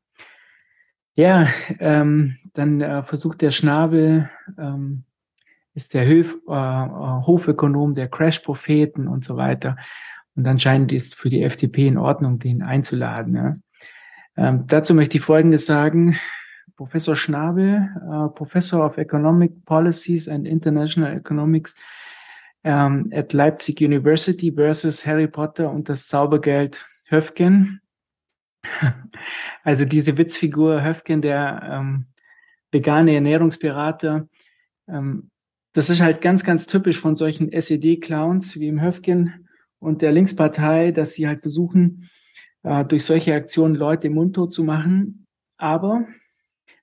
Ja, 1.15 1.47
ähm, 1.79 2.37
dann 2.53 2.81
äh, 2.81 3.03
versucht 3.03 3.41
der 3.41 3.51
Schnabel, 3.51 4.29
ähm, 4.57 5.03
ist 5.73 5.93
der 5.93 6.07
Höf, 6.07 6.37
äh, 6.47 6.53
äh 6.53 7.25
Hofökonom 7.25 7.95
der 7.95 8.07
Crash-Propheten 8.07 9.07
und 9.07 9.23
so 9.23 9.35
weiter. 9.35 9.75
Und 10.35 10.47
anscheinend 10.47 10.93
ist 10.93 11.15
für 11.15 11.29
die 11.29 11.43
FDP 11.43 11.87
in 11.87 11.97
Ordnung, 11.97 12.39
den 12.39 12.61
einzuladen. 12.61 13.35
Ja. 13.35 13.55
Ähm, 14.37 14.65
dazu 14.67 14.93
möchte 14.93 15.17
ich 15.17 15.23
Folgendes 15.23 15.65
sagen. 15.65 16.17
Professor 16.75 17.15
Schnabel, 17.15 17.89
uh, 18.07 18.29
Professor 18.29 18.83
of 18.83 18.97
Economic 18.97 19.65
Policies 19.65 20.27
and 20.27 20.47
International 20.47 21.15
Economics 21.15 21.75
um, 22.63 23.09
at 23.13 23.33
Leipzig 23.33 23.81
University 23.81 24.51
versus 24.51 25.05
Harry 25.05 25.27
Potter 25.27 25.69
und 25.69 25.89
das 25.89 26.07
Zaubergeld 26.07 26.85
Höfgen. 27.05 27.81
Also 29.63 29.85
diese 29.85 30.17
Witzfigur 30.17 30.83
Höfgen, 30.83 31.21
der 31.21 31.61
ähm, 31.63 32.07
vegane 32.71 33.13
Ernährungsberater, 33.13 34.27
ähm, 34.87 35.29
das 35.73 35.89
ist 35.91 36.01
halt 36.01 36.21
ganz, 36.21 36.43
ganz 36.43 36.65
typisch 36.65 36.99
von 36.99 37.15
solchen 37.15 37.51
SED-Clowns 37.51 38.59
wie 38.59 38.67
im 38.67 38.81
Höfgen 38.81 39.47
und 39.77 40.01
der 40.01 40.11
Linkspartei, 40.11 40.91
dass 40.91 41.13
sie 41.13 41.27
halt 41.27 41.41
versuchen, 41.41 42.09
äh, 42.63 42.85
durch 42.85 43.05
solche 43.05 43.33
Aktionen 43.33 43.75
Leute 43.75 44.09
mundtot 44.09 44.53
zu 44.53 44.63
machen. 44.63 45.25
Aber 45.57 46.05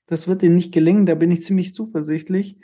das 0.07 0.29
wird 0.29 0.43
ihnen 0.43 0.55
nicht 0.55 0.73
gelingen, 0.73 1.07
da 1.07 1.15
bin 1.15 1.31
ich 1.31 1.43
ziemlich 1.43 1.75
zuversichtlich, 1.75 2.59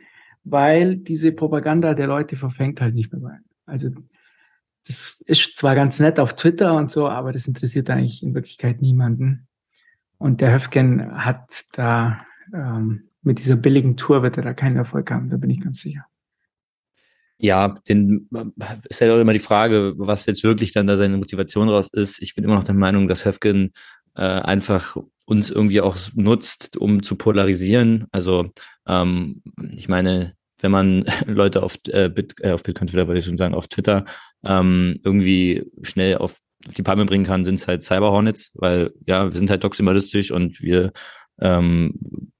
weil 0.44 0.96
diese 0.96 1.32
Propaganda 1.32 1.94
der 1.94 2.06
Leute 2.06 2.36
verfängt 2.36 2.80
halt 2.80 2.94
nicht 2.94 3.12
mehr. 3.12 3.40
Also 3.66 3.90
das 4.86 5.22
ist 5.26 5.56
zwar 5.56 5.74
ganz 5.74 5.98
nett 6.00 6.20
auf 6.20 6.36
Twitter 6.36 6.76
und 6.76 6.90
so, 6.90 7.08
aber 7.08 7.32
das 7.32 7.46
interessiert 7.46 7.88
eigentlich 7.90 8.22
in 8.22 8.34
Wirklichkeit 8.34 8.82
niemanden. 8.82 9.46
Und 10.18 10.40
der 10.40 10.52
Höfgen 10.52 11.24
hat 11.24 11.64
da 11.72 12.24
ähm, 12.52 13.08
mit 13.22 13.38
dieser 13.38 13.56
billigen 13.56 13.96
Tour 13.96 14.22
wird 14.22 14.36
er 14.36 14.42
da 14.42 14.54
keinen 14.54 14.76
Erfolg 14.76 15.10
haben, 15.10 15.30
da 15.30 15.36
bin 15.36 15.50
ich 15.50 15.60
ganz 15.60 15.80
sicher. 15.80 16.06
Ja, 17.44 17.76
den, 17.86 18.26
ist 18.88 19.02
halt 19.02 19.10
auch 19.10 19.20
immer 19.20 19.34
die 19.34 19.38
Frage, 19.38 19.92
was 19.98 20.24
jetzt 20.24 20.44
wirklich 20.44 20.72
dann 20.72 20.86
da 20.86 20.96
seine 20.96 21.18
Motivation 21.18 21.68
raus 21.68 21.90
ist. 21.92 22.22
Ich 22.22 22.34
bin 22.34 22.42
immer 22.42 22.54
noch 22.54 22.64
der 22.64 22.74
Meinung, 22.74 23.06
dass 23.06 23.26
Höfgen 23.26 23.72
äh, 24.16 24.22
einfach 24.22 24.96
uns 25.26 25.50
irgendwie 25.50 25.82
auch 25.82 25.94
nutzt, 26.14 26.78
um 26.78 27.02
zu 27.02 27.16
polarisieren. 27.16 28.06
Also 28.12 28.48
ähm, 28.88 29.42
ich 29.76 29.90
meine, 29.90 30.32
wenn 30.60 30.70
man 30.70 31.04
Leute 31.26 31.62
auf, 31.62 31.76
äh, 31.88 32.08
Bit, 32.08 32.36
äh, 32.40 32.52
auf 32.52 32.62
Bitcoin 32.62 32.88
Twitter, 32.88 33.08
würde 33.08 33.18
ich 33.18 33.26
schon 33.26 33.36
sagen, 33.36 33.52
auf 33.52 33.68
Twitter 33.68 34.06
ähm, 34.42 34.98
irgendwie 35.04 35.70
schnell 35.82 36.16
auf, 36.16 36.38
die 36.78 36.82
Palme 36.82 37.04
bringen 37.04 37.26
kann, 37.26 37.44
sind 37.44 37.56
es 37.56 37.68
halt 37.68 37.84
Cyber 37.84 38.10
Hornets, 38.10 38.52
weil 38.54 38.90
ja, 39.06 39.30
wir 39.30 39.38
sind 39.38 39.50
halt 39.50 39.64
doximalistisch 39.64 40.30
und 40.30 40.62
wir 40.62 40.92
ähm, 41.42 42.32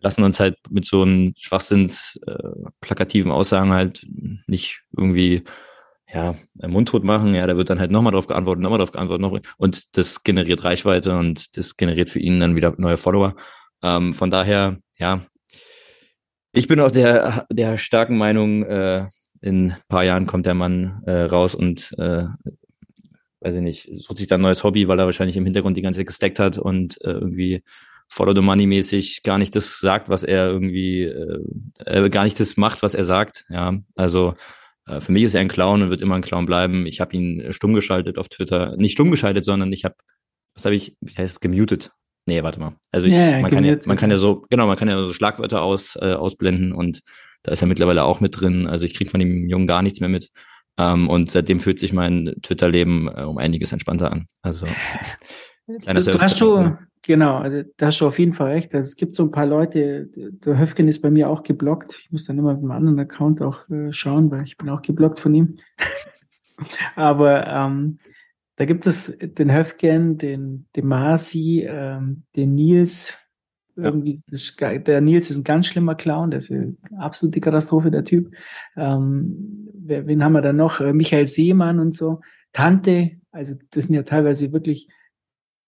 lassen 0.00 0.22
uns 0.22 0.40
halt 0.40 0.56
mit 0.70 0.84
so 0.84 1.02
einem 1.02 1.32
Schwachsinns 1.36 2.18
äh, 2.26 2.70
plakativen 2.80 3.32
Aussagen 3.32 3.72
halt 3.72 4.06
nicht 4.46 4.82
irgendwie 4.96 5.44
ja, 6.12 6.36
mundtot 6.54 7.04
machen, 7.04 7.34
ja, 7.34 7.46
da 7.46 7.56
wird 7.56 7.68
dann 7.68 7.80
halt 7.80 7.90
nochmal 7.90 8.12
drauf 8.12 8.26
geantwortet, 8.26 8.62
nochmal 8.62 8.78
drauf 8.78 8.92
geantwortet, 8.92 9.20
noch, 9.20 9.38
und 9.58 9.96
das 9.96 10.22
generiert 10.22 10.64
Reichweite 10.64 11.16
und 11.18 11.56
das 11.56 11.76
generiert 11.76 12.08
für 12.08 12.18
ihn 12.18 12.40
dann 12.40 12.56
wieder 12.56 12.74
neue 12.78 12.96
Follower. 12.96 13.36
Ähm, 13.82 14.14
von 14.14 14.30
daher, 14.30 14.78
ja, 14.96 15.26
ich 16.52 16.66
bin 16.66 16.80
auch 16.80 16.90
der, 16.90 17.46
der 17.52 17.76
starken 17.76 18.16
Meinung, 18.16 18.64
äh, 18.64 19.06
in 19.40 19.72
ein 19.72 19.76
paar 19.88 20.02
Jahren 20.02 20.26
kommt 20.26 20.46
der 20.46 20.54
Mann 20.54 21.02
äh, 21.06 21.22
raus 21.22 21.54
und 21.54 21.94
äh, 21.98 22.24
weiß 23.40 23.54
ich 23.54 23.60
nicht, 23.60 23.88
sucht 23.92 24.18
sich 24.18 24.26
dann 24.26 24.40
ein 24.40 24.42
neues 24.42 24.64
Hobby, 24.64 24.88
weil 24.88 24.98
er 24.98 25.06
wahrscheinlich 25.06 25.36
im 25.36 25.44
Hintergrund 25.44 25.76
die 25.76 25.82
ganze 25.82 26.00
Zeit 26.00 26.08
gesteckt 26.08 26.40
hat 26.40 26.58
und 26.58 27.00
äh, 27.04 27.10
irgendwie 27.10 27.62
Follow 28.08 28.34
the 28.34 28.40
Money 28.40 28.66
mäßig 28.66 29.22
gar 29.22 29.38
nicht 29.38 29.54
das 29.54 29.78
sagt, 29.78 30.08
was 30.08 30.24
er 30.24 30.46
irgendwie, 30.46 31.02
äh, 31.02 31.42
äh, 31.84 32.10
gar 32.10 32.24
nicht 32.24 32.40
das 32.40 32.56
macht, 32.56 32.82
was 32.82 32.94
er 32.94 33.04
sagt. 33.04 33.44
Ja, 33.50 33.78
also 33.94 34.34
äh, 34.86 35.00
für 35.00 35.12
mich 35.12 35.24
ist 35.24 35.34
er 35.34 35.40
ein 35.40 35.48
Clown 35.48 35.82
und 35.82 35.90
wird 35.90 36.00
immer 36.00 36.16
ein 36.16 36.22
Clown 36.22 36.46
bleiben. 36.46 36.86
Ich 36.86 37.00
habe 37.00 37.14
ihn 37.14 37.40
äh, 37.40 37.52
stumm 37.52 37.74
geschaltet 37.74 38.18
auf 38.18 38.28
Twitter. 38.28 38.76
Nicht 38.76 38.92
stumm 38.92 39.10
geschaltet, 39.10 39.44
sondern 39.44 39.72
ich 39.72 39.84
habe, 39.84 39.94
was 40.54 40.64
habe 40.64 40.74
ich, 40.74 40.96
wie 41.00 41.14
heißt 41.14 41.34
es, 41.36 41.40
gemutet? 41.40 41.90
Nee, 42.26 42.42
warte 42.42 42.60
mal. 42.60 42.76
Also 42.92 43.06
ja, 43.06 43.40
man, 43.40 43.50
kann 43.50 43.64
ja, 43.64 43.76
man 43.86 43.96
kann 43.96 44.10
ja 44.10 44.18
so, 44.18 44.44
genau, 44.50 44.66
man 44.66 44.76
kann 44.76 44.88
ja 44.88 45.02
so 45.02 45.12
Schlagwörter 45.14 45.62
aus, 45.62 45.96
äh, 45.96 46.12
ausblenden 46.12 46.72
und 46.72 47.00
da 47.42 47.52
ist 47.52 47.62
er 47.62 47.68
mittlerweile 47.68 48.04
auch 48.04 48.20
mit 48.20 48.38
drin. 48.38 48.66
Also 48.66 48.84
ich 48.84 48.94
kriege 48.94 49.10
von 49.10 49.20
dem 49.20 49.48
Jungen 49.48 49.66
gar 49.66 49.82
nichts 49.82 50.00
mehr 50.00 50.08
mit. 50.08 50.30
Ähm, 50.76 51.08
und 51.08 51.30
seitdem 51.30 51.60
fühlt 51.60 51.80
sich 51.80 51.92
mein 51.92 52.34
Twitter-Leben 52.42 53.08
äh, 53.08 53.22
um 53.22 53.38
einiges 53.38 53.72
entspannter 53.72 54.12
an. 54.12 54.26
Also 54.42 54.66
du, 55.66 55.78
du 55.78 56.20
hast 56.20 56.40
du, 56.40 56.76
Genau, 57.02 57.36
also 57.36 57.62
da 57.76 57.86
hast 57.86 58.00
du 58.00 58.06
auf 58.06 58.18
jeden 58.18 58.34
Fall 58.34 58.52
recht. 58.52 58.74
Also 58.74 58.86
es 58.86 58.96
gibt 58.96 59.14
so 59.14 59.24
ein 59.24 59.30
paar 59.30 59.46
Leute, 59.46 60.06
der 60.06 60.58
Höfgen 60.58 60.88
ist 60.88 61.00
bei 61.00 61.10
mir 61.10 61.28
auch 61.30 61.42
geblockt. 61.42 61.98
Ich 62.00 62.10
muss 62.10 62.24
dann 62.24 62.38
immer 62.38 62.54
mit 62.54 62.62
einem 62.62 62.72
anderen 62.72 62.98
Account 62.98 63.40
auch 63.40 63.68
äh, 63.70 63.92
schauen, 63.92 64.30
weil 64.30 64.44
ich 64.44 64.56
bin 64.56 64.68
auch 64.68 64.82
geblockt 64.82 65.20
von 65.20 65.34
ihm. 65.34 65.56
Aber 66.96 67.46
ähm, 67.46 67.98
da 68.56 68.64
gibt 68.64 68.86
es 68.86 69.16
den 69.20 69.52
Höfgen, 69.52 70.18
den, 70.18 70.66
den 70.74 70.86
Marci, 70.86 71.64
ähm, 71.68 72.24
den 72.34 72.54
Nils. 72.54 73.24
Irgendwie, 73.76 74.22
das, 74.28 74.56
der 74.56 75.00
Nils 75.00 75.30
ist 75.30 75.38
ein 75.38 75.44
ganz 75.44 75.68
schlimmer 75.68 75.94
Clown, 75.94 76.32
der 76.32 76.38
ist 76.38 76.50
eine 76.50 76.76
absolute 76.98 77.40
Katastrophe, 77.40 77.92
der 77.92 78.02
Typ. 78.02 78.34
Ähm, 78.76 79.68
wen 79.72 80.24
haben 80.24 80.32
wir 80.32 80.42
da 80.42 80.52
noch? 80.52 80.80
Äh, 80.80 80.92
Michael 80.92 81.26
Seemann 81.26 81.78
und 81.78 81.94
so. 81.94 82.20
Tante, 82.52 83.12
also 83.30 83.54
das 83.70 83.84
sind 83.84 83.94
ja 83.94 84.02
teilweise 84.02 84.52
wirklich 84.52 84.88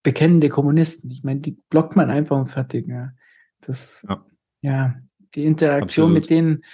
bekennende 0.03 0.48
Kommunisten. 0.48 1.11
Ich 1.11 1.22
meine, 1.22 1.40
die 1.40 1.59
blockt 1.68 1.96
man 1.96 2.11
einfach 2.11 2.38
und 2.38 2.46
fertig. 2.46 2.88
Ja. 2.88 3.12
Das, 3.61 4.05
ja, 4.09 4.24
ja 4.62 4.94
die 5.34 5.44
Interaktion 5.44 6.07
Absolut. 6.07 6.14
mit 6.14 6.30
denen. 6.30 6.64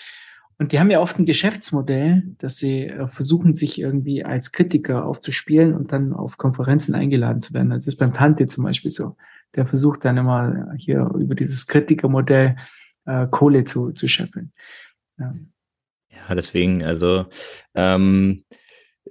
Und 0.59 0.73
die 0.73 0.81
haben 0.81 0.91
ja 0.91 1.01
oft 1.01 1.19
ein 1.19 1.27
Geschäftsmodell, 1.27 2.23
dass 2.39 2.57
sie 2.57 2.87
äh, 2.87 3.07
versuchen, 3.07 3.53
sich 3.53 3.79
irgendwie 3.79 4.25
als 4.25 4.53
Kritiker 4.53 5.05
aufzuspielen 5.05 5.75
und 5.75 5.93
dann 5.93 6.15
auf 6.15 6.39
Konferenzen 6.39 6.95
eingeladen 6.95 7.41
zu 7.41 7.53
werden. 7.53 7.71
Das 7.71 7.87
ist 7.87 7.97
beim 7.97 8.15
Tante 8.15 8.47
zum 8.47 8.65
Beispiel 8.65 8.91
so. 8.91 9.17
Der 9.55 9.67
versucht 9.67 10.05
dann 10.05 10.17
immer 10.17 10.73
hier 10.77 11.11
über 11.19 11.35
dieses 11.35 11.67
Kritikermodell 11.67 12.57
äh, 13.05 13.27
Kohle 13.31 13.65
zu, 13.65 13.93
zu 13.93 14.09
scheffeln. 14.09 14.53
Ja. 15.19 15.35
ja, 16.11 16.35
deswegen, 16.35 16.83
also 16.83 17.27
ähm, 17.75 18.45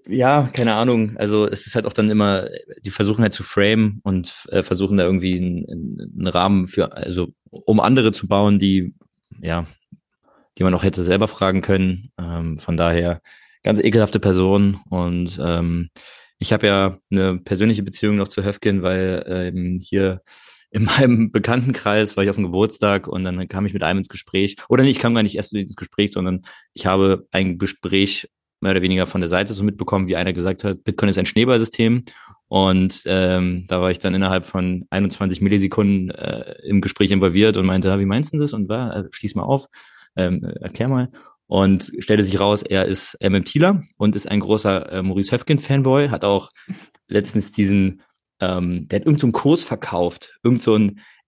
ja, 0.08 0.50
keine 0.54 0.76
Ahnung. 0.76 1.18
Also 1.18 1.48
es 1.48 1.66
ist 1.66 1.76
halt 1.76 1.86
auch 1.86 1.94
dann 1.94 2.10
immer, 2.10 2.48
die 2.84 2.92
versuchen 2.92 3.22
halt 3.22 3.34
zu 3.34 3.44
frame 3.44 4.00
und 4.04 4.46
äh, 4.50 4.64
versuchen 4.64 4.98
da 4.98 5.04
irgendwie 5.04 5.38
einen, 5.38 6.00
einen 6.18 6.28
Rahmen 6.28 6.68
für, 6.68 6.96
also 6.96 7.30
um 7.50 7.80
andere 7.80 8.12
zu 8.12 8.28
bauen, 8.28 8.60
die, 8.60 8.94
ja, 9.42 9.66
die 10.58 10.64
man 10.64 10.74
auch 10.74 10.84
hätte 10.84 11.04
selber 11.04 11.28
fragen 11.28 11.62
können. 11.62 12.12
Ähm, 12.20 12.58
von 12.58 12.78
daher 12.78 13.22
ganz 13.64 13.80
ekelhafte 13.80 14.20
Person. 14.20 14.80
Und 14.90 15.40
ähm, 15.42 15.90
ich 16.38 16.54
habe 16.54 16.68
ja 16.68 16.98
eine 17.12 17.40
persönliche 17.40 17.84
Beziehung 17.84 18.16
noch 18.16 18.28
zu 18.28 18.44
Höfgen, 18.44 18.84
weil 18.84 19.24
ähm, 19.28 19.80
hier 19.82 20.22
in 20.70 20.84
meinem 20.84 21.32
Bekanntenkreis 21.34 22.16
war 22.16 22.24
ich 22.24 22.30
auf 22.30 22.36
dem 22.36 22.46
Geburtstag 22.46 23.08
und 23.08 23.24
dann 23.24 23.48
kam 23.48 23.66
ich 23.66 23.74
mit 23.74 23.84
einem 23.84 24.00
ins 24.00 24.10
Gespräch. 24.10 24.58
Oder 24.70 24.84
nicht, 24.84 24.98
ich 24.98 25.02
kam 25.02 25.16
gar 25.16 25.24
nicht 25.24 25.36
erst 25.36 25.54
ins 25.54 25.76
Gespräch, 25.76 26.12
sondern 26.12 26.44
ich 26.74 26.86
habe 26.86 27.28
ein 27.32 27.58
Gespräch 27.58 28.30
mehr 28.66 28.72
oder 28.72 28.82
weniger 28.82 29.06
von 29.06 29.22
der 29.22 29.30
Seite 29.30 29.54
so 29.54 29.64
mitbekommen, 29.64 30.08
wie 30.08 30.16
einer 30.16 30.34
gesagt 30.34 30.64
hat, 30.64 30.84
Bitcoin 30.84 31.10
ist 31.10 31.20
ein 31.20 31.28
Schneeballsystem. 31.28 32.04
Und 32.48 33.04
ähm, 33.06 33.66
da 33.68 33.80
war 33.80 33.92
ich 33.92 34.00
dann 34.00 34.16
innerhalb 34.16 34.48
von 34.48 34.86
21 34.90 35.40
Millisekunden 35.40 36.10
äh, 36.10 36.56
im 36.64 36.82
Gespräch 36.82 37.12
involviert 37.12 37.58
und 37.58 37.66
meinte, 37.68 37.98
wie 38.00 38.06
meinst 38.06 38.34
du 38.34 38.40
das? 38.40 38.54
Und 38.54 38.68
war, 38.68 38.96
äh, 38.96 39.04
schließ 39.12 39.36
mal 39.36 39.44
auf, 39.44 39.68
ähm, 40.16 40.44
erklär 40.62 40.88
mal. 40.88 41.10
Und 41.48 41.92
stellte 42.00 42.24
sich 42.24 42.40
raus, 42.40 42.64
er 42.64 42.86
ist 42.86 43.18
MMTler 43.22 43.84
und 43.98 44.16
ist 44.16 44.30
ein 44.30 44.40
großer 44.40 44.92
äh, 44.92 45.02
Maurice 45.04 45.32
Höfgen-Fanboy, 45.32 46.10
hat 46.10 46.24
auch 46.24 46.50
letztens 47.08 47.52
diesen, 47.52 48.02
ähm, 48.40 48.88
der 48.88 49.00
hat 49.00 49.06
irgendeinen 49.06 49.32
so 49.34 49.40
Kurs 49.40 49.64
verkauft, 49.64 50.40
irgend 50.44 50.64
so 50.64 50.76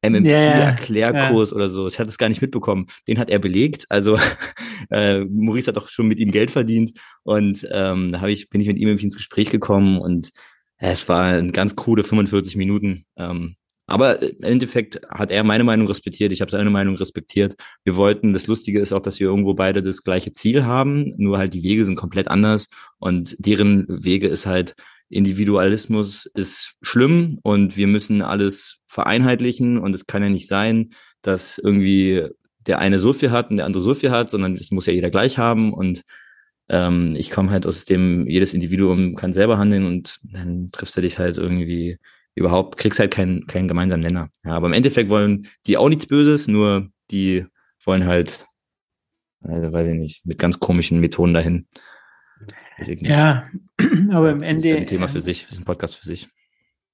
MMT-Erklärkurs 0.01 1.49
yeah, 1.51 1.55
oder 1.55 1.69
so. 1.69 1.87
Ich 1.87 1.99
hatte 1.99 2.09
es 2.09 2.17
gar 2.17 2.29
nicht 2.29 2.41
mitbekommen. 2.41 2.87
Den 3.07 3.19
hat 3.19 3.29
er 3.29 3.39
belegt. 3.39 3.85
Also 3.89 4.17
äh, 4.89 5.25
Maurice 5.25 5.67
hat 5.67 5.77
auch 5.77 5.89
schon 5.89 6.07
mit 6.07 6.19
ihm 6.19 6.31
Geld 6.31 6.51
verdient. 6.51 6.91
Und 7.23 7.67
ähm, 7.71 8.11
da 8.11 8.21
hab 8.21 8.29
ich, 8.29 8.49
bin 8.49 8.61
ich 8.61 8.67
mit 8.67 8.77
ihm 8.77 8.87
irgendwie 8.87 9.05
ins 9.05 9.17
Gespräch 9.17 9.49
gekommen 9.49 9.99
und 9.99 10.29
äh, 10.77 10.91
es 10.91 11.09
war 11.09 11.25
ein 11.25 11.51
ganz 11.51 11.75
krude 11.75 12.03
45 12.03 12.55
Minuten. 12.55 13.05
Ähm, 13.17 13.55
aber 13.87 14.21
im 14.21 14.43
Endeffekt 14.43 14.99
hat 15.09 15.31
er 15.31 15.45
meine 15.45 15.63
Meinung 15.63 15.87
respektiert, 15.87 16.33
ich 16.33 16.41
habe 16.41 16.51
seine 16.51 16.69
Meinung 16.69 16.95
respektiert. 16.95 17.55
Wir 17.85 17.95
wollten, 17.95 18.33
das 18.33 18.47
Lustige 18.47 18.81
ist 18.81 18.91
auch, 18.91 18.99
dass 18.99 19.19
wir 19.21 19.27
irgendwo 19.27 19.53
beide 19.53 19.81
das 19.81 20.03
gleiche 20.03 20.33
Ziel 20.33 20.65
haben, 20.65 21.13
nur 21.17 21.37
halt 21.37 21.53
die 21.53 21.63
Wege 21.63 21.85
sind 21.85 21.95
komplett 21.95 22.27
anders 22.27 22.67
und 22.99 23.37
deren 23.39 23.85
Wege 23.87 24.27
ist 24.27 24.45
halt, 24.45 24.75
Individualismus 25.09 26.25
ist 26.33 26.75
schlimm 26.81 27.39
und 27.43 27.77
wir 27.77 27.87
müssen 27.87 28.21
alles 28.21 28.79
vereinheitlichen 28.87 29.77
und 29.77 29.95
es 29.95 30.05
kann 30.05 30.23
ja 30.23 30.29
nicht 30.29 30.47
sein, 30.47 30.89
dass 31.21 31.57
irgendwie 31.57 32.27
der 32.59 32.79
eine 32.79 32.99
so 32.99 33.13
viel 33.13 33.31
hat 33.31 33.49
und 33.49 33.57
der 33.57 33.65
andere 33.65 33.81
so 33.81 33.93
viel 33.93 34.11
hat, 34.11 34.29
sondern 34.29 34.55
es 34.55 34.71
muss 34.71 34.85
ja 34.85 34.93
jeder 34.93 35.09
gleich 35.09 35.37
haben 35.37 35.73
und 35.73 36.03
ähm, 36.69 37.15
ich 37.15 37.31
komme 37.31 37.51
halt 37.51 37.65
aus 37.65 37.85
dem, 37.85 38.27
jedes 38.27 38.53
Individuum 38.53 39.15
kann 39.15 39.33
selber 39.33 39.57
handeln 39.57 39.85
und 39.85 40.17
dann 40.23 40.69
triffst 40.71 40.97
du 40.97 41.01
dich 41.01 41.17
halt 41.17 41.37
irgendwie 41.37 41.97
überhaupt, 42.35 42.77
kriegst 42.77 42.99
halt 42.99 43.11
keinen, 43.11 43.47
keinen 43.47 43.67
gemeinsamen 43.67 44.03
Nenner. 44.03 44.29
Ja, 44.43 44.51
aber 44.51 44.67
im 44.67 44.73
Endeffekt 44.73 45.09
wollen 45.09 45.47
die 45.65 45.77
auch 45.77 45.89
nichts 45.89 46.05
Böses, 46.05 46.47
nur 46.47 46.89
die 47.09 47.45
wollen 47.83 48.05
halt, 48.05 48.45
also 49.41 49.71
weiß 49.71 49.87
ich 49.87 49.95
nicht, 49.95 50.25
mit 50.25 50.37
ganz 50.37 50.59
komischen 50.59 50.99
Methoden 50.99 51.33
dahin. 51.33 51.67
Ja, 53.01 53.47
aber 54.11 54.31
im 54.31 54.41
Ende. 54.41 54.69
Das 54.69 54.75
ist 54.75 54.81
ein 54.81 54.85
Thema 54.87 55.07
für 55.07 55.21
sich, 55.21 55.43
das 55.43 55.53
ist 55.53 55.59
ein 55.59 55.65
Podcast 55.65 55.95
für 55.95 56.05
sich. 56.05 56.29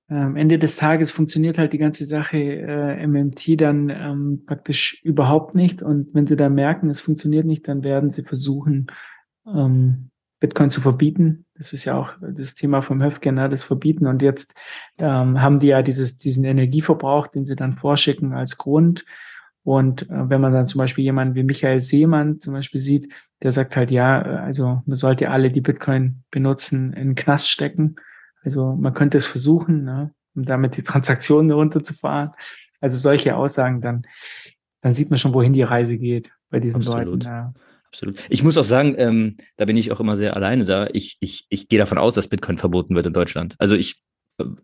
Am 0.10 0.36
Ende 0.36 0.60
des 0.60 0.76
Tages 0.76 1.12
funktioniert 1.12 1.58
halt 1.58 1.74
die 1.74 1.78
ganze 1.78 2.06
Sache 2.06 2.38
äh, 2.38 3.08
MMT 3.08 3.62
dann 3.62 3.90
ähm, 3.90 4.44
praktisch 4.46 5.02
überhaupt 5.04 5.56
nicht. 5.56 5.82
Und 5.82 6.14
wenn 6.14 6.28
sie 6.28 6.36
da 6.36 6.50
merken, 6.50 6.90
es 6.90 7.00
funktioniert 7.00 7.46
nicht, 7.46 7.68
dann 7.68 7.84
werden 7.84 8.10
sie 8.10 8.24
versuchen, 8.24 8.88
ähm, 9.48 10.10
Bitcoin 10.40 10.70
zu 10.70 10.82
verbieten. 10.82 11.46
Das 11.56 11.72
ist 11.72 11.86
ja 11.86 11.98
auch 11.98 12.16
das 12.22 12.54
Thema 12.54 12.82
vom 12.82 13.02
Höfgen, 13.02 13.36
ne, 13.36 13.48
das 13.48 13.64
Verbieten. 13.64 14.06
Und 14.06 14.22
jetzt 14.22 14.54
ähm, 14.98 15.42
haben 15.42 15.60
die 15.60 15.68
ja 15.68 15.82
dieses, 15.82 16.18
diesen 16.18 16.44
Energieverbrauch, 16.44 17.28
den 17.28 17.46
sie 17.46 17.56
dann 17.56 17.78
vorschicken 17.78 18.34
als 18.34 18.58
Grund. 18.58 19.06
Und 19.64 20.10
äh, 20.10 20.30
wenn 20.30 20.42
man 20.42 20.54
dann 20.54 20.68
zum 20.68 20.80
Beispiel 20.80 21.04
jemanden 21.04 21.36
wie 21.36 21.44
Michael 21.44 21.80
Seemann 21.80 22.40
zum 22.40 22.54
Beispiel 22.54 22.82
sieht, 22.82 23.14
der 23.42 23.52
sagt 23.52 23.76
halt, 23.76 23.92
ja, 23.92 24.22
äh, 24.22 24.38
also 24.40 24.82
man 24.86 24.96
sollte 24.96 25.30
alle, 25.30 25.52
die 25.52 25.62
Bitcoin 25.62 26.24
benutzen, 26.32 26.94
in 26.94 27.10
den 27.10 27.16
Knast 27.16 27.50
stecken. 27.50 27.96
Also 28.44 28.76
man 28.76 28.94
könnte 28.94 29.18
es 29.18 29.26
versuchen, 29.26 29.86
ne, 29.86 30.14
um 30.36 30.44
damit 30.44 30.76
die 30.76 30.84
Transaktionen 30.84 31.52
runterzufahren. 31.52 32.32
Also 32.82 32.98
solche 32.98 33.38
Aussagen, 33.38 33.80
dann, 33.80 34.06
dann 34.82 34.94
sieht 34.94 35.10
man 35.10 35.18
schon, 35.18 35.34
wohin 35.34 35.54
die 35.54 35.64
Reise 35.64 35.98
geht 35.98 36.32
bei 36.50 36.60
diesen 36.60 36.82
Absolut. 36.82 37.06
Leuten. 37.06 37.22
Ja. 37.22 37.54
Absolut. 37.88 38.24
Ich 38.28 38.42
muss 38.42 38.58
auch 38.58 38.64
sagen, 38.64 38.96
ähm, 38.98 39.38
da 39.56 39.66
bin 39.66 39.78
ich 39.78 39.92
auch 39.92 40.00
immer 40.00 40.18
sehr 40.18 40.36
alleine 40.36 40.66
da. 40.66 40.88
Ich, 40.92 41.18
ich, 41.20 41.46
ich 41.50 41.68
gehe 41.68 41.78
davon 41.78 42.00
aus, 42.00 42.16
dass 42.16 42.28
Bitcoin 42.28 42.58
verboten 42.58 42.96
wird 42.96 43.06
in 43.06 43.14
Deutschland. 43.14 43.54
Also 43.60 43.76
ich, 43.76 44.02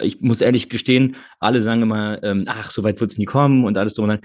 ich 0.02 0.20
muss 0.22 0.42
ehrlich 0.42 0.70
gestehen, 0.70 1.16
alle 1.40 1.62
sagen 1.62 1.84
immer, 1.84 2.24
ähm, 2.24 2.46
ach, 2.48 2.72
so 2.72 2.84
weit 2.84 3.00
wird 3.00 3.12
es 3.12 3.18
nie 3.18 3.26
kommen 3.26 3.66
und 3.66 3.78
alles 3.78 3.94
drum 3.94 4.10
und 4.10 4.22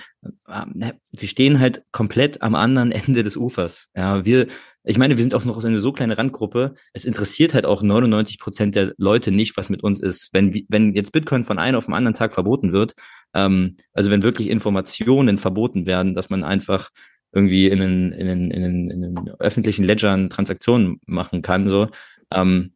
dran. 0.46 0.80
Äh, 0.80 0.92
wir 1.12 1.28
stehen 1.28 1.60
halt 1.60 1.82
komplett 1.92 2.42
am 2.42 2.54
anderen 2.54 2.92
Ende 3.06 3.22
des 3.22 3.36
Ufers. 3.36 3.88
Ja, 3.94 4.24
wir, 4.24 4.46
ich 4.84 4.98
meine, 4.98 5.16
wir 5.16 5.22
sind 5.22 5.34
auch 5.34 5.44
noch 5.44 5.62
eine 5.62 5.78
so 5.78 5.92
kleine 5.92 6.16
Randgruppe. 6.16 6.74
Es 6.92 7.04
interessiert 7.04 7.54
halt 7.54 7.66
auch 7.66 7.82
99 7.82 8.38
Prozent 8.38 8.74
der 8.74 8.94
Leute 8.96 9.32
nicht, 9.32 9.56
was 9.56 9.68
mit 9.68 9.82
uns 9.82 10.00
ist. 10.00 10.30
Wenn, 10.32 10.64
wenn 10.68 10.94
jetzt 10.94 11.12
Bitcoin 11.12 11.44
von 11.44 11.58
einem 11.58 11.76
auf 11.76 11.86
den 11.86 11.94
anderen 11.94 12.14
Tag 12.14 12.32
verboten 12.32 12.72
wird, 12.72 12.94
ähm, 13.34 13.76
also 13.92 14.10
wenn 14.10 14.22
wirklich 14.22 14.48
Informationen 14.48 15.38
verboten 15.38 15.86
werden, 15.86 16.14
dass 16.14 16.30
man 16.30 16.44
einfach 16.44 16.90
irgendwie 17.32 17.68
in 17.68 17.80
den, 17.80 18.12
in 18.12 18.26
den, 18.26 18.50
in 18.50 18.62
den, 18.62 18.90
in 18.90 19.00
den 19.00 19.28
öffentlichen 19.40 19.84
Ledgern 19.84 20.30
Transaktionen 20.30 21.00
machen 21.06 21.42
kann, 21.42 21.68
so, 21.68 21.88
ähm, 22.32 22.73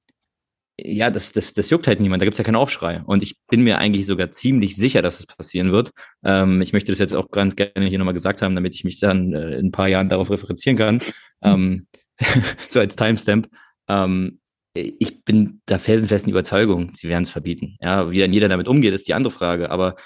ja, 0.80 1.10
das, 1.10 1.32
das, 1.32 1.54
das 1.54 1.70
juckt 1.70 1.86
halt 1.86 2.00
niemand, 2.00 2.22
da 2.22 2.24
gibt's 2.24 2.38
ja 2.38 2.44
keinen 2.44 2.56
Aufschrei. 2.56 3.02
Und 3.04 3.22
ich 3.22 3.36
bin 3.48 3.62
mir 3.62 3.78
eigentlich 3.78 4.06
sogar 4.06 4.30
ziemlich 4.30 4.76
sicher, 4.76 5.02
dass 5.02 5.18
es 5.18 5.26
passieren 5.26 5.72
wird. 5.72 5.90
Ähm, 6.24 6.62
ich 6.62 6.72
möchte 6.72 6.92
das 6.92 7.00
jetzt 7.00 7.14
auch 7.14 7.30
ganz 7.30 7.56
gerne 7.56 7.86
hier 7.86 7.98
nochmal 7.98 8.14
gesagt 8.14 8.42
haben, 8.42 8.54
damit 8.54 8.74
ich 8.74 8.84
mich 8.84 9.00
dann 9.00 9.32
äh, 9.32 9.58
in 9.58 9.66
ein 9.66 9.72
paar 9.72 9.88
Jahren 9.88 10.08
darauf 10.08 10.30
referenzieren 10.30 10.78
kann. 10.78 11.00
Ähm, 11.42 11.86
so 12.68 12.78
als 12.78 12.96
Timestamp. 12.96 13.48
Ähm, 13.88 14.38
ich 14.74 15.24
bin 15.24 15.60
der 15.68 15.80
felsenfesten 15.80 16.30
Überzeugung, 16.30 16.92
sie 16.94 17.08
werden 17.08 17.24
es 17.24 17.30
verbieten. 17.30 17.76
Ja, 17.80 18.10
wie 18.12 18.20
dann 18.20 18.32
jeder 18.32 18.48
damit 18.48 18.68
umgeht, 18.68 18.94
ist 18.94 19.08
die 19.08 19.14
andere 19.14 19.32
Frage. 19.32 19.70
Aber 19.70 19.96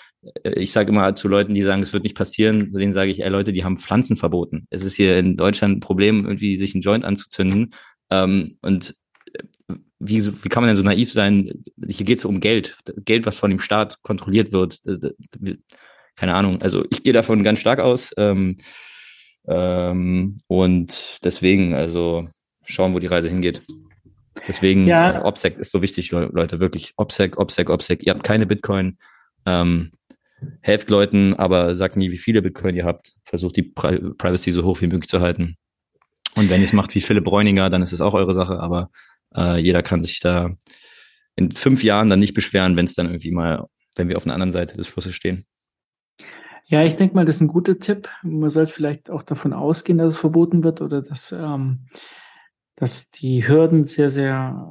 äh, 0.43 0.53
ich 0.59 0.73
sage 0.73 0.91
immer 0.91 1.14
zu 1.14 1.29
Leuten, 1.29 1.55
die 1.55 1.62
sagen, 1.62 1.83
es 1.83 1.93
wird 1.93 2.05
nicht 2.05 2.16
passieren, 2.16 2.70
zu 2.70 2.79
denen 2.79 2.95
sage 2.95 3.11
ich, 3.11 3.23
ey 3.23 3.29
Leute, 3.29 3.53
die 3.53 3.64
haben 3.64 3.79
Pflanzen 3.79 4.16
verboten. 4.16 4.66
Es 4.70 4.83
ist 4.83 4.95
hier 4.95 5.18
in 5.18 5.37
Deutschland 5.37 5.77
ein 5.77 5.81
Problem, 5.81 6.25
irgendwie 6.25 6.57
sich 6.57 6.75
einen 6.75 6.83
Joint 6.83 7.05
anzuzünden. 7.05 7.75
Ähm, 8.11 8.57
und 8.62 8.95
wie, 9.99 10.45
wie 10.45 10.49
kann 10.49 10.62
man 10.62 10.68
denn 10.68 10.76
so 10.76 10.83
naiv 10.83 11.12
sein? 11.12 11.62
Hier 11.87 12.07
geht 12.07 12.18
es 12.18 12.24
um 12.24 12.41
Geld. 12.41 12.76
Geld, 13.05 13.26
was 13.26 13.37
von 13.37 13.51
dem 13.51 13.61
Staat 13.61 14.03
kontrolliert 14.03 14.53
wird. 14.53 14.80
Keine 16.16 16.35
Ahnung. 16.35 16.61
Also 16.61 16.85
ich 16.91 17.03
gehe 17.03 17.12
davon 17.12 17.45
ganz 17.45 17.61
stark 17.61 17.78
aus. 17.78 18.12
Ähm, 18.16 18.57
ähm, 19.47 20.41
und 20.47 21.18
deswegen, 21.24 21.74
also 21.74 22.28
schauen, 22.64 22.95
wo 22.95 22.99
die 22.99 23.07
Reise 23.07 23.28
hingeht. 23.28 23.62
Deswegen, 24.49 24.87
ja. 24.87 25.20
äh, 25.20 25.22
OPSEC 25.22 25.59
ist 25.59 25.70
so 25.70 25.83
wichtig, 25.83 26.11
Leute, 26.11 26.61
wirklich. 26.61 26.95
OPSEC, 26.97 27.39
OPSEC, 27.39 27.70
OPSEC. 27.70 28.03
Ihr 28.03 28.14
habt 28.14 28.24
keine 28.24 28.47
Bitcoin. 28.47 28.99
Ähm, 29.47 29.93
helft 30.61 30.91
Leuten, 30.91 31.35
aber 31.35 31.76
sagt 31.76 31.97
nie, 31.97 32.11
wie 32.11 32.18
viele 32.18 32.43
Bitcoin 32.43 32.74
ihr 32.74 32.85
habt. 32.85 33.12
Versucht 33.24 33.57
die 33.57 33.62
Pri 33.62 33.99
Privacy 34.18 34.51
so 34.51 34.64
hoch 34.64 34.80
wie 34.80 34.87
möglich 34.87 35.09
zu 35.09 35.20
halten. 35.20 35.57
Und 36.35 36.49
wenn 36.49 36.61
ihr 36.61 36.66
es 36.66 36.72
macht 36.72 36.95
wie 36.95 37.01
Philipp 37.01 37.24
Bräuninger, 37.24 37.68
dann 37.70 37.83
ist 37.83 37.93
es 37.93 38.01
auch 38.01 38.14
eure 38.14 38.35
Sache, 38.35 38.59
aber 38.59 38.91
äh, 39.37 39.59
jeder 39.59 39.83
kann 39.83 40.03
sich 40.03 40.20
da 40.20 40.51
in 41.37 41.53
fünf 41.53 41.83
Jahren 41.83 42.11
dann 42.11 42.18
nicht 42.18 42.35
beschweren, 42.35 42.76
wenn 42.76 42.85
es 42.85 42.95
dann 42.95 43.07
irgendwie 43.07 43.30
mal, 43.30 43.66
wenn 43.97 44.09
wir 44.09 44.16
auf 44.16 44.26
einer 44.26 44.35
anderen 44.35 44.53
Seite 44.53 44.76
des 44.76 44.89
Flusses 44.89 45.14
stehen. 45.14 45.47
Ja, 46.66 46.85
ich 46.85 46.97
denke 46.97 47.14
mal, 47.14 47.24
das 47.24 47.37
ist 47.37 47.43
ein 47.43 47.49
guter 47.49 47.78
Tipp. 47.78 48.09
Man 48.22 48.51
sollte 48.51 48.72
vielleicht 48.72 49.11
auch 49.11 49.22
davon 49.22 49.53
ausgehen, 49.53 49.99
dass 49.99 50.14
es 50.14 50.18
verboten 50.18 50.64
wird 50.64 50.80
oder 50.80 51.03
dass, 51.03 51.33
ähm, 51.33 51.87
dass 52.76 53.11
die 53.11 53.47
Hürden 53.47 53.85
sehr, 53.85 54.11
sehr 54.11 54.70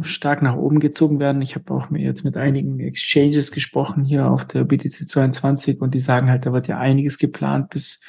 stark 0.00 0.42
nach 0.42 0.56
oben 0.56 0.80
gezogen 0.80 1.20
werden. 1.20 1.42
Ich 1.42 1.54
habe 1.54 1.72
auch 1.72 1.90
jetzt 1.90 2.24
mit 2.24 2.36
einigen 2.36 2.80
Exchanges 2.80 3.50
gesprochen 3.50 4.04
hier 4.04 4.30
auf 4.30 4.44
der 4.44 4.64
BTC 4.64 5.08
22 5.08 5.80
und 5.80 5.94
die 5.94 6.00
sagen 6.00 6.28
halt, 6.28 6.46
da 6.46 6.52
wird 6.52 6.68
ja 6.68 6.78
einiges 6.78 7.18
geplant 7.18 7.70
bis 7.70 8.00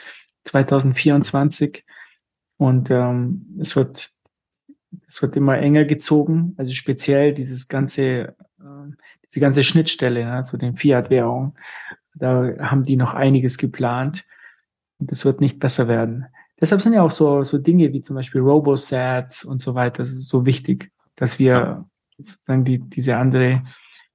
2024 0.46 1.86
und 2.58 2.90
ähm, 2.90 3.58
es 3.60 3.76
wird 3.76 4.10
es 5.08 5.22
wird 5.22 5.36
immer 5.36 5.58
enger 5.58 5.86
gezogen, 5.86 6.54
also 6.58 6.74
speziell 6.74 7.34
dieses 7.34 7.68
ganze, 7.68 8.36
äh, 8.60 8.94
diese 9.26 9.40
ganze 9.40 9.64
Schnittstelle 9.64 10.26
ne, 10.26 10.44
zu 10.44 10.58
den 10.58 10.76
Fiat-Währungen. 10.76 11.54
Da 12.16 12.54
haben 12.60 12.84
die 12.84 12.96
noch 12.96 13.14
einiges 13.14 13.58
geplant 13.58 14.26
und 15.00 15.12
es 15.12 15.26
wird 15.26 15.42
nicht 15.42 15.60
besser 15.60 15.88
werden. 15.88 16.26
Deshalb 16.60 16.82
sind 16.82 16.94
ja 16.94 17.04
auch 17.04 17.12
so, 17.12 17.44
so 17.44 17.58
Dinge 17.60 17.94
wie 17.94 18.02
zum 18.02 18.16
Beispiel 18.16 18.42
Robosats 18.42 19.44
und 19.44 19.62
so 19.62 19.76
weiter 19.76 20.06
so 20.06 20.46
wichtig, 20.46 20.92
dass 21.16 21.38
wir 21.38 21.86
sozusagen 22.18 22.66
die, 22.66 22.80
diese 22.80 23.18
andere 23.18 23.64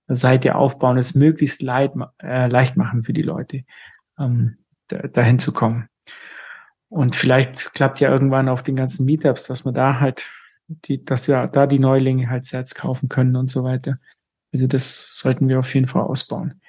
Seite 0.09 0.57
aufbauen, 0.57 0.99
es 0.99 1.15
möglichst 1.15 1.63
leid, 1.63 1.93
äh, 2.21 2.49
leicht 2.49 2.77
machen 2.77 3.05
für 3.05 3.13
die 3.13 3.23
Leute, 3.23 3.65
ähm, 4.19 4.59
da, 4.89 4.99
dahin 5.07 5.39
zu 5.39 5.53
kommen. 5.53 5.89
Und 6.89 7.17
vielleicht 7.17 7.73
klappt 7.75 8.01
ja 8.01 8.11
irgendwann 8.11 8.49
auf 8.49 8.63
den 8.63 8.77
ganzen 8.77 9.07
Meetups, 9.07 9.45
dass 9.45 9.65
man 9.65 9.75
da 9.75 10.01
halt 10.01 10.29
die, 10.85 11.05
dass 11.05 11.27
ja 11.27 11.47
da 11.47 11.67
die 11.67 11.79
Neulinge 11.79 12.29
halt 12.29 12.45
Sets 12.45 12.75
kaufen 12.75 13.09
können 13.09 13.37
und 13.37 13.51
so 13.51 13.65
weiter. 13.65 13.99
Also 14.53 14.67
das 14.67 15.17
sollten 15.17 15.49
wir 15.49 15.59
auf 15.59 15.75
jeden 15.75 15.87
Fall 15.87 16.03
ausbauen. 16.03 16.61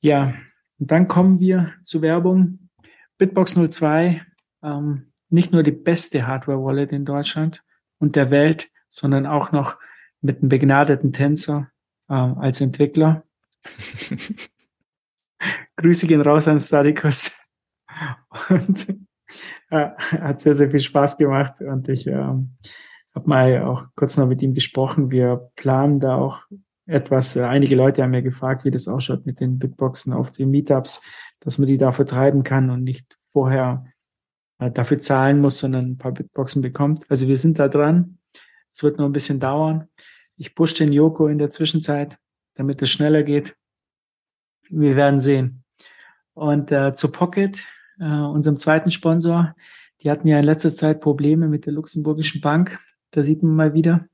Ja, 0.00 0.34
und 0.78 0.90
dann 0.90 1.08
kommen 1.08 1.40
wir 1.40 1.72
zur 1.82 2.02
Werbung. 2.02 2.68
Bitbox 3.16 3.54
02, 3.54 4.22
ähm, 4.62 5.12
nicht 5.30 5.52
nur 5.52 5.62
die 5.62 5.70
beste 5.70 6.26
Hardware-Wallet 6.26 6.92
in 6.92 7.04
Deutschland 7.04 7.62
und 7.98 8.16
der 8.16 8.30
Welt, 8.30 8.68
sondern 8.88 9.26
auch 9.26 9.52
noch 9.52 9.78
mit 10.20 10.40
einem 10.40 10.48
begnadeten 10.48 11.12
Tänzer 11.12 11.70
äh, 12.08 12.14
als 12.14 12.60
Entwickler. 12.60 13.24
Grüße 15.76 16.06
gehen 16.06 16.20
raus 16.20 16.48
an 16.48 16.60
Statikus. 16.60 17.38
Und 18.48 18.88
äh, 19.70 19.90
hat 19.96 20.40
sehr, 20.40 20.54
sehr 20.54 20.70
viel 20.70 20.80
Spaß 20.80 21.16
gemacht. 21.16 21.60
Und 21.60 21.88
ich 21.88 22.06
äh, 22.06 22.34
habe 23.14 23.28
mal 23.28 23.62
auch 23.62 23.86
kurz 23.94 24.16
noch 24.16 24.26
mit 24.26 24.42
ihm 24.42 24.54
gesprochen. 24.54 25.10
Wir 25.10 25.50
planen 25.56 26.00
da 26.00 26.16
auch 26.16 26.42
etwas. 26.86 27.36
Äh, 27.36 27.42
einige 27.42 27.76
Leute 27.76 28.02
haben 28.02 28.10
mir 28.10 28.22
gefragt, 28.22 28.64
wie 28.64 28.70
das 28.70 28.88
ausschaut 28.88 29.26
mit 29.26 29.40
den 29.40 29.58
Bitboxen 29.58 30.12
auf 30.12 30.30
den 30.30 30.50
Meetups, 30.50 31.02
dass 31.40 31.58
man 31.58 31.68
die 31.68 31.78
da 31.78 31.92
vertreiben 31.92 32.42
kann 32.42 32.70
und 32.70 32.82
nicht 32.82 33.18
vorher 33.26 33.86
äh, 34.58 34.70
dafür 34.70 34.98
zahlen 34.98 35.40
muss, 35.40 35.58
sondern 35.58 35.92
ein 35.92 35.98
paar 35.98 36.12
Bitboxen 36.12 36.62
bekommt. 36.62 37.04
Also 37.08 37.28
wir 37.28 37.36
sind 37.36 37.58
da 37.58 37.68
dran. 37.68 38.18
Es 38.72 38.82
wird 38.82 38.98
noch 38.98 39.06
ein 39.06 39.12
bisschen 39.12 39.40
dauern. 39.40 39.88
Ich 40.36 40.54
push 40.54 40.74
den 40.74 40.92
Joko 40.92 41.28
in 41.28 41.38
der 41.38 41.50
Zwischenzeit, 41.50 42.18
damit 42.54 42.82
es 42.82 42.90
schneller 42.90 43.22
geht. 43.22 43.56
Wir 44.68 44.96
werden 44.96 45.20
sehen. 45.20 45.64
Und 46.32 46.72
äh, 46.72 46.94
zu 46.94 47.12
Pocket, 47.12 47.64
äh, 48.00 48.04
unserem 48.04 48.56
zweiten 48.56 48.90
Sponsor, 48.90 49.54
die 50.02 50.10
hatten 50.10 50.26
ja 50.26 50.38
in 50.38 50.44
letzter 50.44 50.70
Zeit 50.70 51.00
Probleme 51.00 51.46
mit 51.46 51.66
der 51.66 51.72
luxemburgischen 51.72 52.40
Bank. 52.40 52.80
Da 53.14 53.22
sieht 53.22 53.42
man 53.42 53.54
mal 53.54 53.74
wieder, 53.74 54.06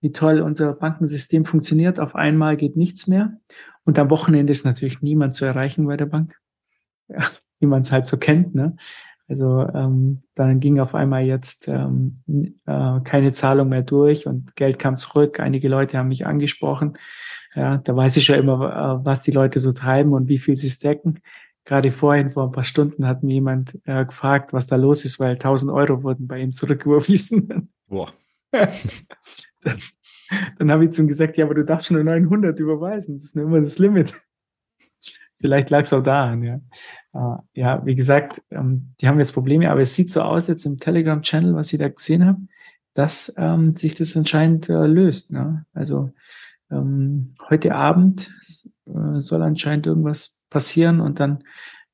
wie 0.00 0.12
toll 0.12 0.40
unser 0.40 0.72
Bankensystem 0.72 1.44
funktioniert. 1.44 2.00
Auf 2.00 2.14
einmal 2.14 2.56
geht 2.56 2.76
nichts 2.76 3.06
mehr. 3.06 3.38
Und 3.84 3.98
am 3.98 4.10
Wochenende 4.10 4.50
ist 4.50 4.64
natürlich 4.64 5.02
niemand 5.02 5.34
zu 5.34 5.44
erreichen 5.44 5.86
bei 5.86 5.96
der 5.96 6.06
Bank. 6.06 6.36
Ja, 7.12 7.24
wie 7.58 7.66
man 7.66 7.82
es 7.82 7.90
halt 7.90 8.06
so 8.06 8.18
kennt. 8.18 8.54
Ne? 8.54 8.76
Also 9.26 9.66
ähm, 9.74 10.22
dann 10.36 10.60
ging 10.60 10.78
auf 10.78 10.94
einmal 10.94 11.24
jetzt 11.24 11.66
ähm, 11.66 12.16
äh, 12.66 13.00
keine 13.02 13.32
Zahlung 13.32 13.68
mehr 13.68 13.82
durch 13.82 14.28
und 14.28 14.54
Geld 14.54 14.78
kam 14.78 14.96
zurück. 14.96 15.40
Einige 15.40 15.68
Leute 15.68 15.98
haben 15.98 16.06
mich 16.06 16.24
angesprochen. 16.24 16.96
Ja, 17.56 17.78
da 17.78 17.96
weiß 17.96 18.16
ich 18.16 18.24
schon 18.24 18.38
immer, 18.38 19.00
äh, 19.00 19.04
was 19.04 19.22
die 19.22 19.32
Leute 19.32 19.58
so 19.58 19.72
treiben 19.72 20.12
und 20.12 20.28
wie 20.28 20.38
viel 20.38 20.56
sie 20.56 20.70
stacken. 20.70 21.20
Gerade 21.64 21.90
vorhin, 21.90 22.30
vor 22.30 22.44
ein 22.44 22.52
paar 22.52 22.64
Stunden, 22.64 23.06
hat 23.06 23.22
mir 23.22 23.34
jemand 23.34 23.78
äh, 23.84 24.04
gefragt, 24.04 24.52
was 24.52 24.66
da 24.66 24.76
los 24.76 25.04
ist, 25.04 25.20
weil 25.20 25.32
1000 25.32 25.70
Euro 25.70 26.02
wurden 26.02 26.26
bei 26.26 26.38
ihm 26.40 26.52
zurücküberwiesen. 26.52 27.70
Boah. 27.88 28.12
Dann, 28.52 28.68
dann 30.58 30.70
habe 30.70 30.84
ich 30.84 30.92
zu 30.92 31.02
ihm 31.02 31.08
gesagt, 31.08 31.36
ja, 31.36 31.44
aber 31.44 31.54
du 31.54 31.64
darfst 31.64 31.90
nur 31.90 32.04
900 32.04 32.58
überweisen. 32.58 33.16
Das 33.16 33.24
ist 33.24 33.36
nur 33.36 33.46
immer 33.46 33.60
das 33.60 33.78
Limit. 33.78 34.14
Vielleicht 35.40 35.70
lag 35.70 35.80
es 35.80 35.92
auch 35.92 36.02
daran, 36.02 36.42
ja. 36.42 36.60
Uh, 37.12 37.38
ja, 37.54 37.84
wie 37.84 37.94
gesagt, 37.94 38.42
ähm, 38.50 38.94
die 39.00 39.08
haben 39.08 39.18
jetzt 39.18 39.32
Probleme, 39.32 39.70
aber 39.70 39.80
es 39.80 39.94
sieht 39.94 40.10
so 40.10 40.20
aus 40.20 40.46
jetzt 40.46 40.64
im 40.64 40.78
Telegram-Channel, 40.78 41.54
was 41.54 41.72
ich 41.72 41.78
da 41.80 41.88
gesehen 41.88 42.24
habe, 42.24 42.38
dass 42.94 43.34
ähm, 43.36 43.72
sich 43.72 43.94
das 43.96 44.16
anscheinend 44.16 44.68
äh, 44.68 44.86
löst. 44.86 45.32
Ne? 45.32 45.64
Also 45.72 46.12
ähm, 46.70 47.34
heute 47.48 47.74
Abend 47.74 48.30
äh, 48.86 49.18
soll 49.18 49.42
anscheinend 49.42 49.86
irgendwas 49.86 50.38
passieren 50.50 51.00
und 51.00 51.18
dann 51.18 51.42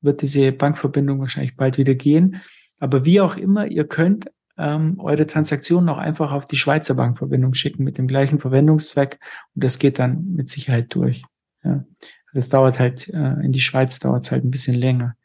wird 0.01 0.21
diese 0.21 0.51
Bankverbindung 0.51 1.19
wahrscheinlich 1.19 1.55
bald 1.55 1.77
wieder 1.77 1.95
gehen. 1.95 2.41
Aber 2.79 3.05
wie 3.05 3.21
auch 3.21 3.37
immer, 3.37 3.65
ihr 3.65 3.87
könnt 3.87 4.29
ähm, 4.57 4.99
eure 4.99 5.27
Transaktionen 5.27 5.89
auch 5.89 5.97
einfach 5.97 6.31
auf 6.31 6.45
die 6.45 6.57
Schweizer 6.57 6.95
Bankverbindung 6.95 7.53
schicken 7.53 7.83
mit 7.83 7.97
dem 7.97 8.07
gleichen 8.07 8.39
Verwendungszweck 8.39 9.19
und 9.55 9.63
das 9.63 9.79
geht 9.79 9.99
dann 9.99 10.33
mit 10.33 10.49
Sicherheit 10.49 10.93
durch. 10.93 11.23
Ja. 11.63 11.85
Das 12.33 12.49
dauert 12.49 12.79
halt, 12.79 13.09
äh, 13.09 13.33
in 13.43 13.51
die 13.51 13.61
Schweiz 13.61 13.99
dauert 13.99 14.25
es 14.25 14.31
halt 14.31 14.43
ein 14.43 14.51
bisschen 14.51 14.75
länger. 14.75 15.15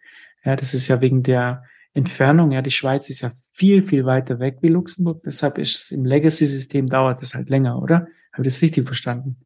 Ja, 0.45 0.57
das 0.57 0.75
ist 0.75 0.89
ja 0.89 1.01
wegen 1.01 1.23
der 1.23 1.65
Entfernung, 1.95 2.53
ja, 2.53 2.63
die 2.63 2.71
Schweiz 2.71 3.11
ist 3.11 3.21
ja 3.21 3.33
viel, 3.53 3.83
viel 3.83 4.07
weiter 4.07 4.39
weg 4.39 4.59
wie 4.63 4.69
Luxemburg, 4.69 5.23
deshalb 5.25 5.59
ist 5.59 5.93
im 5.93 6.05
Legacy-System 6.05 6.87
dauert 6.87 7.23
es 7.23 7.35
halt 7.35 7.51
länger, 7.51 7.81
oder? 7.83 8.07
Habe 8.33 8.47
ich 8.47 8.55
das 8.55 8.63
richtig 8.63 8.87
verstanden? 8.87 9.37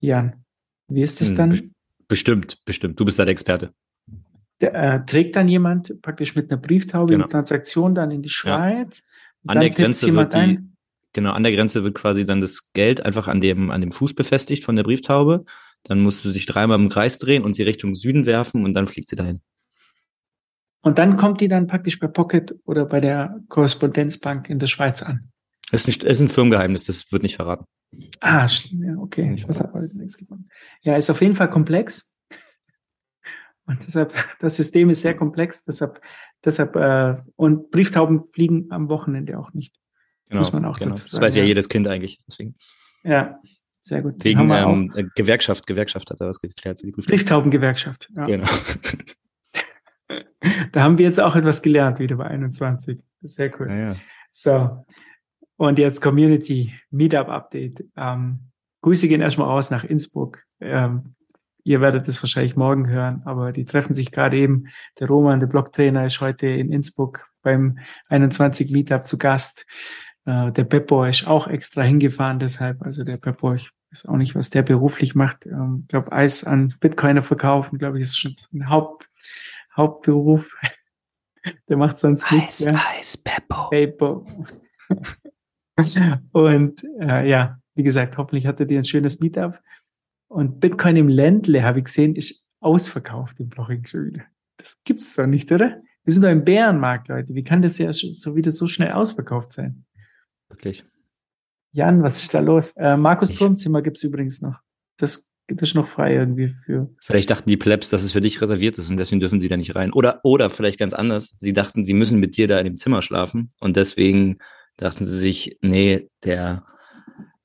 Jan, 0.00 0.44
wie 0.88 1.02
ist 1.02 1.20
das 1.20 1.30
hm, 1.30 1.36
dann? 1.36 1.72
Bestimmt, 2.08 2.58
bestimmt. 2.64 2.98
Du 2.98 3.04
bist 3.04 3.18
da 3.18 3.24
der 3.24 3.32
Experte. 3.32 3.72
Der, 4.60 4.74
äh, 4.74 5.06
trägt 5.06 5.36
dann 5.36 5.48
jemand 5.48 6.00
praktisch 6.02 6.34
mit 6.34 6.50
einer 6.50 6.60
Brieftaube 6.60 7.12
genau. 7.12 7.26
die 7.26 7.30
Transaktion 7.30 7.94
dann 7.94 8.10
in 8.10 8.22
die 8.22 8.28
Schweiz? 8.28 9.06
An 9.46 9.60
der 9.60 9.70
Grenze 9.70 10.14
wird 10.14 10.32
die, 10.34 10.38
ein? 10.38 10.76
genau, 11.12 11.32
an 11.32 11.42
der 11.42 11.52
Grenze 11.52 11.84
wird 11.84 11.94
quasi 11.94 12.24
dann 12.24 12.40
das 12.40 12.72
Geld 12.72 13.04
einfach 13.04 13.28
an 13.28 13.40
dem, 13.40 13.70
an 13.70 13.80
dem 13.80 13.92
Fuß 13.92 14.14
befestigt 14.14 14.64
von 14.64 14.76
der 14.76 14.84
Brieftaube. 14.84 15.44
Dann 15.84 16.00
musst 16.00 16.24
du 16.24 16.30
sich 16.30 16.46
dreimal 16.46 16.78
im 16.78 16.88
Kreis 16.88 17.18
drehen 17.18 17.44
und 17.44 17.54
sie 17.54 17.64
Richtung 17.64 17.94
Süden 17.94 18.24
werfen 18.26 18.64
und 18.64 18.74
dann 18.74 18.86
fliegt 18.86 19.08
sie 19.08 19.16
dahin. 19.16 19.40
Und 20.82 20.98
dann 20.98 21.16
kommt 21.16 21.40
die 21.40 21.48
dann 21.48 21.66
praktisch 21.66 21.98
bei 21.98 22.08
Pocket 22.08 22.56
oder 22.64 22.86
bei 22.86 23.00
der 23.00 23.40
Korrespondenzbank 23.48 24.50
in 24.50 24.58
der 24.58 24.66
Schweiz 24.66 25.02
an. 25.02 25.32
Es 25.70 25.86
ist, 25.86 26.04
ist 26.04 26.20
ein 26.20 26.28
Firmengeheimnis, 26.28 26.84
das 26.84 27.10
wird 27.12 27.22
nicht 27.22 27.36
verraten. 27.36 27.64
Ah, 28.20 28.48
okay. 28.98 29.32
Ich 29.34 29.44
habe 29.44 29.72
heute 29.72 29.96
nichts 29.96 30.18
gefunden. 30.18 30.48
Ja, 30.82 30.96
ist 30.96 31.10
auf 31.10 31.20
jeden 31.20 31.36
Fall 31.36 31.50
komplex. 31.50 32.16
Und 33.66 33.86
deshalb, 33.86 34.12
das 34.40 34.56
System 34.56 34.90
ist 34.90 35.02
sehr 35.02 35.16
komplex, 35.16 35.64
deshalb, 35.64 36.00
deshalb, 36.44 36.76
äh, 36.76 37.16
und 37.36 37.70
Brieftauben 37.70 38.24
fliegen 38.32 38.66
am 38.70 38.88
Wochenende 38.88 39.38
auch 39.38 39.52
nicht. 39.52 39.76
Genau, 40.28 40.40
Muss 40.40 40.52
man 40.52 40.64
auch 40.64 40.78
genau. 40.78 40.90
dazu 40.90 41.06
sagen. 41.06 41.20
Das 41.20 41.28
weiß 41.28 41.36
ja, 41.36 41.42
ja 41.42 41.48
jedes 41.48 41.68
Kind 41.68 41.86
eigentlich. 41.88 42.20
Deswegen. 42.26 42.56
Ja, 43.04 43.40
sehr 43.80 44.02
gut. 44.02 44.22
Wegen 44.24 44.50
ähm, 44.50 44.92
äh, 44.94 45.04
Gewerkschaft, 45.14 45.66
Gewerkschaft 45.66 46.10
hat 46.10 46.20
er 46.20 46.28
was 46.28 46.40
geklärt 46.40 46.80
für 46.80 46.86
die 46.86 46.92
Brieftaubengewerkschaft. 46.92 48.10
Ja. 48.14 48.24
Genau. 48.24 48.48
da 50.72 50.82
haben 50.82 50.98
wir 50.98 51.04
jetzt 51.04 51.20
auch 51.20 51.36
etwas 51.36 51.62
gelernt, 51.62 51.98
wieder 51.98 52.16
bei 52.16 52.26
21. 52.26 52.98
Sehr 53.22 53.60
cool. 53.60 53.70
Ja. 53.70 53.96
So, 54.30 54.84
und 55.56 55.78
jetzt 55.78 56.00
Community 56.00 56.72
Meetup 56.90 57.28
Update. 57.28 57.84
Ähm, 57.96 58.50
Grüße 58.82 59.08
gehen 59.08 59.20
erstmal 59.20 59.48
raus 59.48 59.70
nach 59.70 59.84
Innsbruck. 59.84 60.42
Ähm, 60.60 61.14
ihr 61.64 61.80
werdet 61.80 62.08
es 62.08 62.22
wahrscheinlich 62.22 62.56
morgen 62.56 62.88
hören, 62.88 63.22
aber 63.24 63.52
die 63.52 63.64
treffen 63.64 63.94
sich 63.94 64.10
gerade 64.10 64.36
eben. 64.36 64.64
Der 64.98 65.08
Roman, 65.08 65.40
der 65.40 65.46
Blocktrainer, 65.46 66.06
ist 66.06 66.20
heute 66.20 66.48
in 66.48 66.72
Innsbruck 66.72 67.28
beim 67.42 67.78
21 68.08 68.70
Meetup 68.70 69.06
zu 69.06 69.18
Gast. 69.18 69.66
Äh, 70.24 70.52
der 70.52 70.64
Beppo 70.64 71.04
ist 71.04 71.26
auch 71.26 71.48
extra 71.48 71.82
hingefahren, 71.82 72.38
deshalb, 72.38 72.82
also 72.82 73.04
der 73.04 73.16
Beppo, 73.16 73.54
ich 73.54 73.70
weiß 73.90 74.06
auch 74.06 74.16
nicht, 74.16 74.34
was 74.34 74.50
der 74.50 74.62
beruflich 74.62 75.14
macht. 75.14 75.46
Ich 75.46 75.52
ähm, 75.52 75.86
glaube, 75.88 76.12
Eis 76.12 76.44
an 76.44 76.74
Bitcoiner 76.80 77.22
verkaufen, 77.22 77.78
glaube 77.78 77.98
ich, 77.98 78.04
ist 78.04 78.18
schon 78.18 78.34
ein 78.52 78.68
Haupt, 78.68 79.08
Hauptberuf. 79.76 80.48
der 81.68 81.76
macht 81.76 81.98
sonst 81.98 82.24
Eis, 82.24 82.32
nichts. 82.32 82.58
Ja. 82.60 82.80
Eis, 82.98 83.16
Beppo. 83.16 83.68
Beppo. 83.70 84.26
Und 86.32 86.84
äh, 87.00 87.28
ja, 87.28 87.58
wie 87.74 87.82
gesagt, 87.82 88.18
hoffentlich 88.18 88.46
hattet 88.46 88.70
ihr 88.70 88.78
ein 88.78 88.84
schönes 88.84 89.20
Meetup. 89.20 89.58
Und 90.32 90.60
Bitcoin 90.60 90.96
im 90.96 91.08
Ländle, 91.08 91.62
habe 91.62 91.80
ich 91.80 91.84
gesehen, 91.84 92.16
ist 92.16 92.48
ausverkauft 92.60 93.38
im 93.38 93.50
Bloching 93.50 93.84
schon 93.84 94.06
wieder. 94.06 94.22
Das 94.56 94.78
gibt's 94.82 95.14
doch 95.14 95.26
nicht, 95.26 95.52
oder? 95.52 95.82
Wir 96.04 96.12
sind 96.14 96.22
doch 96.22 96.30
im 96.30 96.42
Bärenmarkt, 96.42 97.08
Leute. 97.08 97.34
Wie 97.34 97.44
kann 97.44 97.60
das 97.60 97.76
ja 97.76 97.92
so 97.92 98.34
wieder 98.34 98.50
so 98.50 98.66
schnell 98.66 98.92
ausverkauft 98.92 99.52
sein? 99.52 99.84
Wirklich. 100.48 100.84
Jan, 101.72 102.02
was 102.02 102.22
ist 102.22 102.32
da 102.32 102.40
los? 102.40 102.70
Äh, 102.78 102.96
Markus 102.96 103.34
Turmzimmer 103.34 103.82
gibt's 103.82 104.02
übrigens 104.04 104.40
noch. 104.40 104.60
Das, 104.96 105.28
das 105.48 105.68
ist 105.68 105.74
noch 105.74 105.86
frei 105.86 106.14
irgendwie 106.14 106.54
für. 106.64 106.88
Vielleicht 107.02 107.28
dachten 107.28 107.50
die 107.50 107.58
Plebs, 107.58 107.90
dass 107.90 108.02
es 108.02 108.12
für 108.12 108.22
dich 108.22 108.40
reserviert 108.40 108.78
ist 108.78 108.88
und 108.88 108.96
deswegen 108.96 109.20
dürfen 109.20 109.38
sie 109.38 109.48
da 109.48 109.58
nicht 109.58 109.76
rein. 109.76 109.92
Oder, 109.92 110.20
oder 110.24 110.48
vielleicht 110.48 110.78
ganz 110.78 110.94
anders. 110.94 111.36
Sie 111.40 111.52
dachten, 111.52 111.84
sie 111.84 111.94
müssen 111.94 112.20
mit 112.20 112.38
dir 112.38 112.48
da 112.48 112.58
in 112.58 112.64
dem 112.64 112.76
Zimmer 112.78 113.02
schlafen 113.02 113.52
und 113.60 113.76
deswegen 113.76 114.38
dachten 114.78 115.04
sie 115.04 115.18
sich, 115.18 115.58
nee, 115.60 116.08
der, 116.24 116.64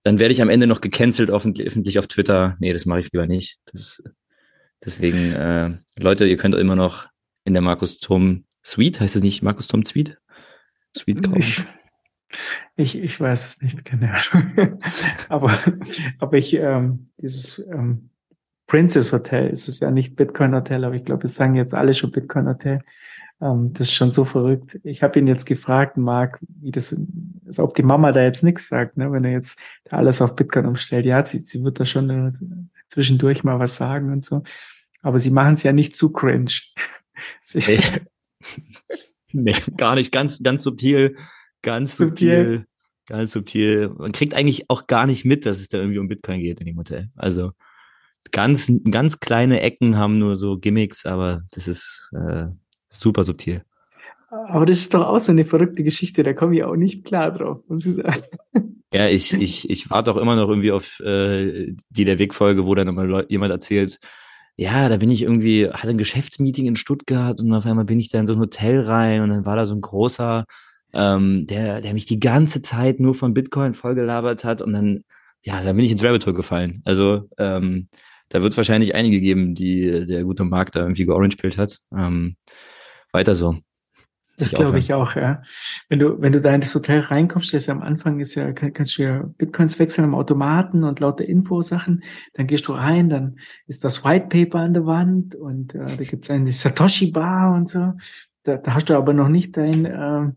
dann 0.08 0.20
werde 0.20 0.32
ich 0.32 0.42
am 0.42 0.50
Ende 0.50 0.68
noch 0.68 0.80
gecancelt 0.80 1.30
öffentlich 1.30 2.00
auf 2.00 2.08
Twitter. 2.08 2.56
Nee, 2.60 2.72
das 2.72 2.86
mache 2.86 3.02
ich 3.02 3.12
lieber 3.12 3.28
nicht. 3.28 3.60
Das, 3.74 4.02
deswegen, 4.82 5.34
äh, 5.34 5.78
Leute, 6.00 6.26
ihr 6.26 6.38
könnt 6.38 6.56
immer 6.56 6.78
noch 6.78 7.08
in 7.44 7.52
der 7.52 7.62
Markus 7.62 8.00
Tom 8.00 8.46
Suite, 8.66 9.02
heißt 9.02 9.18
es 9.18 9.22
nicht 9.22 9.44
Markus 9.44 9.68
Tom 9.68 9.84
Suite? 9.84 10.18
Suite 10.96 11.22
kaufen. 11.24 11.68
Ich, 12.78 12.96
ich, 12.96 13.04
ich 13.04 13.20
weiß 13.20 13.50
es 13.50 13.62
nicht, 13.62 13.84
Ahnung. 13.92 14.80
aber, 15.28 15.60
aber 16.20 16.38
ich, 16.38 16.54
ähm, 16.54 17.10
dieses 17.22 17.60
ähm, 17.70 18.10
Princess 18.66 19.12
Hotel 19.12 19.50
ist 19.50 19.68
es 19.68 19.82
ja 19.82 19.92
nicht 19.92 20.16
Bitcoin 20.16 20.56
Hotel, 20.56 20.86
aber 20.86 20.96
ich 20.96 21.04
glaube, 21.04 21.28
es 21.28 21.36
sagen 21.36 21.56
jetzt 21.56 21.74
alle 21.74 21.94
schon 21.94 22.12
Bitcoin 22.12 22.48
Hotel. 22.48 22.80
Ähm, 23.40 23.74
das 23.74 23.90
ist 23.90 23.94
schon 23.94 24.12
so 24.12 24.26
verrückt. 24.26 24.80
Ich 24.84 25.04
habe 25.04 25.20
ihn 25.20 25.28
jetzt 25.28 25.46
gefragt, 25.46 25.98
Marc, 25.98 26.40
wie 26.48 26.72
das, 26.72 26.96
also 27.46 27.64
ob 27.64 27.76
die 27.76 27.84
Mama 27.84 28.12
da 28.12 28.24
jetzt 28.24 28.44
nichts 28.44 28.68
sagt, 28.68 28.98
ne, 28.98 29.12
wenn 29.12 29.24
er 29.24 29.32
jetzt 29.32 29.60
alles 29.90 30.22
auf 30.22 30.36
Bitcoin 30.36 30.66
umstellt. 30.66 31.06
Ja, 31.06 31.24
sie, 31.26 31.40
sie 31.40 31.64
wird 31.64 31.80
da 31.80 31.86
schon 31.86 32.10
äh, 32.10 32.32
zwischendurch 32.90 33.44
mal 33.44 33.60
was 33.60 33.76
sagen 33.76 34.12
und 34.12 34.26
so. 34.26 34.44
Aber 35.02 35.20
sie 35.20 35.32
machen 35.32 35.54
es 35.54 35.64
ja 35.64 35.72
nicht 35.72 35.96
zu 35.96 36.12
cringe. 36.12 36.52
nee. 37.54 37.80
nee, 39.32 39.56
gar 39.78 39.96
nicht. 39.96 40.12
Ganz, 40.12 40.42
ganz 40.42 40.64
subtil, 40.64 41.16
ganz 41.62 41.98
subtil. 41.98 42.38
subtil. 42.38 42.66
Ganz 43.06 43.32
subtil. 43.32 43.90
Man 43.98 44.12
kriegt 44.12 44.34
eigentlich 44.34 44.70
auch 44.70 44.86
gar 44.88 45.06
nicht 45.06 45.24
mit, 45.24 45.46
dass 45.46 45.60
es 45.60 45.70
da 45.70 45.78
irgendwie 45.78 46.00
um 46.00 46.10
Bitcoin 46.10 46.42
geht 46.42 46.60
in 46.60 46.66
dem 46.66 46.78
Hotel. 46.78 47.10
Also 47.16 47.52
ganz, 48.32 48.70
ganz 48.92 49.20
kleine 49.22 49.62
Ecken 49.62 49.96
haben 49.96 50.20
nur 50.20 50.36
so 50.36 50.58
Gimmicks, 50.58 51.06
aber 51.06 51.44
das 51.52 51.70
ist 51.70 52.12
äh, 52.14 52.48
super 52.90 53.24
subtil. 53.24 53.64
Aber 54.30 54.66
das 54.66 54.80
ist 54.80 54.94
doch 54.94 55.06
auch 55.06 55.20
so 55.20 55.32
eine 55.32 55.46
verrückte 55.46 55.84
Geschichte, 55.84 56.24
da 56.24 56.34
komme 56.34 56.56
ich 56.56 56.64
auch 56.64 56.76
nicht 56.76 57.06
klar 57.06 57.32
drauf, 57.32 57.60
muss 57.68 57.86
ich 57.86 57.96
sagen. 57.96 58.24
Ja, 58.94 59.08
ich, 59.08 59.34
ich, 59.34 59.70
ich 59.70 59.90
warte 59.90 60.12
auch 60.12 60.18
immer 60.18 60.36
noch 60.36 60.48
irgendwie 60.48 60.72
auf 60.72 61.00
äh, 61.02 61.74
die 61.90 62.06
der 62.06 62.20
Wegfolge, 62.20 62.66
wo 62.66 62.74
dann 62.74 62.88
immer 62.88 63.30
jemand 63.30 63.52
erzählt, 63.52 64.00
ja, 64.56 64.90
da 64.90 64.98
bin 64.98 65.12
ich 65.12 65.22
irgendwie, 65.22 65.70
hatte 65.70 65.90
ein 65.90 65.98
Geschäftsmeeting 65.98 66.66
in 66.66 66.76
Stuttgart 66.76 67.40
und 67.40 67.54
auf 67.54 67.66
einmal 67.66 67.86
bin 67.86 68.00
ich 68.00 68.10
da 68.10 68.20
in 68.20 68.26
so 68.26 68.34
ein 68.34 68.40
Hotel 68.40 68.80
rein 68.82 69.22
und 69.22 69.30
dann 69.30 69.46
war 69.46 69.56
da 69.56 69.66
so 69.66 69.76
ein 69.76 69.82
großer, 69.82 70.46
ähm, 70.94 71.46
der, 71.48 71.82
der 71.82 71.94
mich 71.94 72.06
die 72.06 72.20
ganze 72.20 72.62
Zeit 72.62 73.00
nur 73.00 73.14
von 73.14 73.34
Bitcoin 73.34 73.74
vollgelabert 73.74 74.44
hat 74.44 74.62
und 74.62 74.74
dann, 74.74 75.04
ja, 75.44 75.62
da 75.64 75.74
bin 75.74 75.86
ich 75.86 75.92
ins 75.92 76.04
Rabbit 76.04 76.26
Hole 76.26 76.36
gefallen. 76.36 76.82
Also 76.86 77.30
ähm, 77.38 77.88
da 78.30 78.42
wird 78.42 78.54
es 78.54 78.58
wahrscheinlich 78.58 78.96
einige 78.96 79.22
geben, 79.22 79.54
die 79.54 80.06
der 80.06 80.24
gute 80.24 80.44
Markt 80.44 80.76
da 80.76 80.82
irgendwie 80.82 81.06
georange-pillt 81.06 81.58
hat. 81.58 81.80
Ähm, 81.96 82.36
weiter 83.18 83.36
so. 83.36 83.56
Das 84.40 84.52
glaube 84.52 84.78
ich 84.78 84.94
auch, 84.94 85.16
ja. 85.16 85.42
Wenn 85.90 85.98
du, 85.98 86.22
wenn 86.22 86.32
du 86.32 86.40
da 86.40 86.54
in 86.54 86.62
das 86.62 86.76
Hotel 86.76 87.00
reinkommst, 87.00 87.52
das 87.54 87.64
ist 87.64 87.68
ja 87.68 87.74
am 87.74 87.82
Anfang 87.82 88.20
ist 88.20 88.36
ja, 88.36 88.52
kann, 88.54 88.72
kannst 88.72 89.00
du 89.00 89.02
ja 89.02 89.24
Bitcoins 89.40 89.80
wechseln 89.80 90.06
am 90.06 90.14
Automaten 90.14 90.84
und 90.84 91.00
lauter 91.00 91.26
Infosachen. 91.26 92.04
Dann 92.36 92.46
gehst 92.46 92.68
du 92.68 92.74
rein, 92.74 93.10
dann 93.10 93.40
ist 93.66 93.84
das 93.84 94.06
White 94.06 94.28
Paper 94.28 94.60
an 94.60 94.76
der 94.76 94.86
Wand 94.86 95.34
und 95.34 95.74
äh, 95.74 95.86
da 95.86 96.04
gibt's 96.04 96.30
eine 96.30 96.52
Satoshi 96.52 97.10
Bar 97.10 97.56
und 97.56 97.68
so. 97.68 97.94
Da, 98.44 98.58
da 98.58 98.76
hast 98.76 98.90
du 98.90 98.96
aber 98.96 99.12
noch 99.14 99.28
nicht 99.28 99.58
dein, 99.58 99.86
äh, 99.86 100.32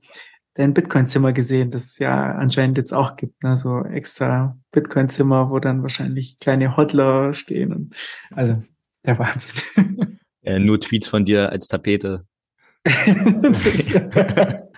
dein 0.55 0.73
Bitcoin-Zimmer 0.73 1.35
gesehen, 1.35 1.71
das 1.71 1.85
es 1.85 1.99
ja 1.99 2.33
anscheinend 2.33 2.79
jetzt 2.79 2.95
auch 2.95 3.17
gibt, 3.17 3.43
ne? 3.43 3.55
so 3.59 3.85
extra 3.85 4.59
Bitcoin-Zimmer, 4.73 5.51
wo 5.51 5.59
dann 5.59 5.83
wahrscheinlich 5.83 6.39
kleine 6.39 6.75
Hodler 6.79 7.35
stehen. 7.35 7.75
Und, 7.75 7.95
also 8.31 8.63
der 9.05 9.19
Wahnsinn. 9.19 10.17
Äh, 10.43 10.59
nur 10.59 10.81
Tweets 10.81 11.07
von 11.07 11.27
dir 11.27 11.51
als 11.51 11.69
Tapete. 11.69 12.25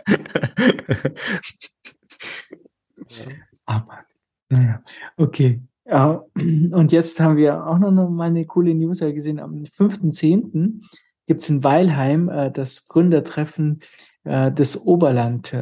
Aber, 3.64 4.04
naja, 4.48 4.82
okay. 5.16 5.62
Ja, 5.84 6.24
und 6.34 6.92
jetzt 6.92 7.20
haben 7.20 7.36
wir 7.36 7.66
auch 7.66 7.78
noch 7.78 8.08
mal 8.08 8.28
eine 8.28 8.46
coole 8.46 8.74
News 8.74 9.00
gesehen. 9.00 9.40
Am 9.40 9.64
5.10. 9.64 10.80
gibt 11.26 11.42
es 11.42 11.50
in 11.50 11.64
Weilheim 11.64 12.28
äh, 12.28 12.50
das 12.50 12.88
Gründertreffen 12.88 13.80
äh, 14.24 14.52
des 14.52 14.86
Oberland 14.86 15.52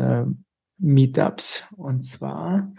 äh. 0.79 1.69
Und 1.77 2.05
zwar 2.05 2.73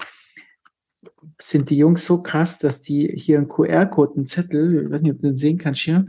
sind 1.40 1.70
die 1.70 1.78
Jungs 1.78 2.06
so 2.06 2.22
krass, 2.22 2.60
dass 2.60 2.82
die 2.82 3.12
hier 3.16 3.38
einen 3.38 3.48
QR-Code, 3.48 4.16
einen 4.16 4.26
Zettel, 4.26 4.86
ich 4.86 4.92
weiß 4.92 5.02
nicht, 5.02 5.14
ob 5.14 5.22
du 5.22 5.30
den 5.30 5.38
sehen 5.38 5.58
kannst 5.58 5.82
hier, 5.82 6.06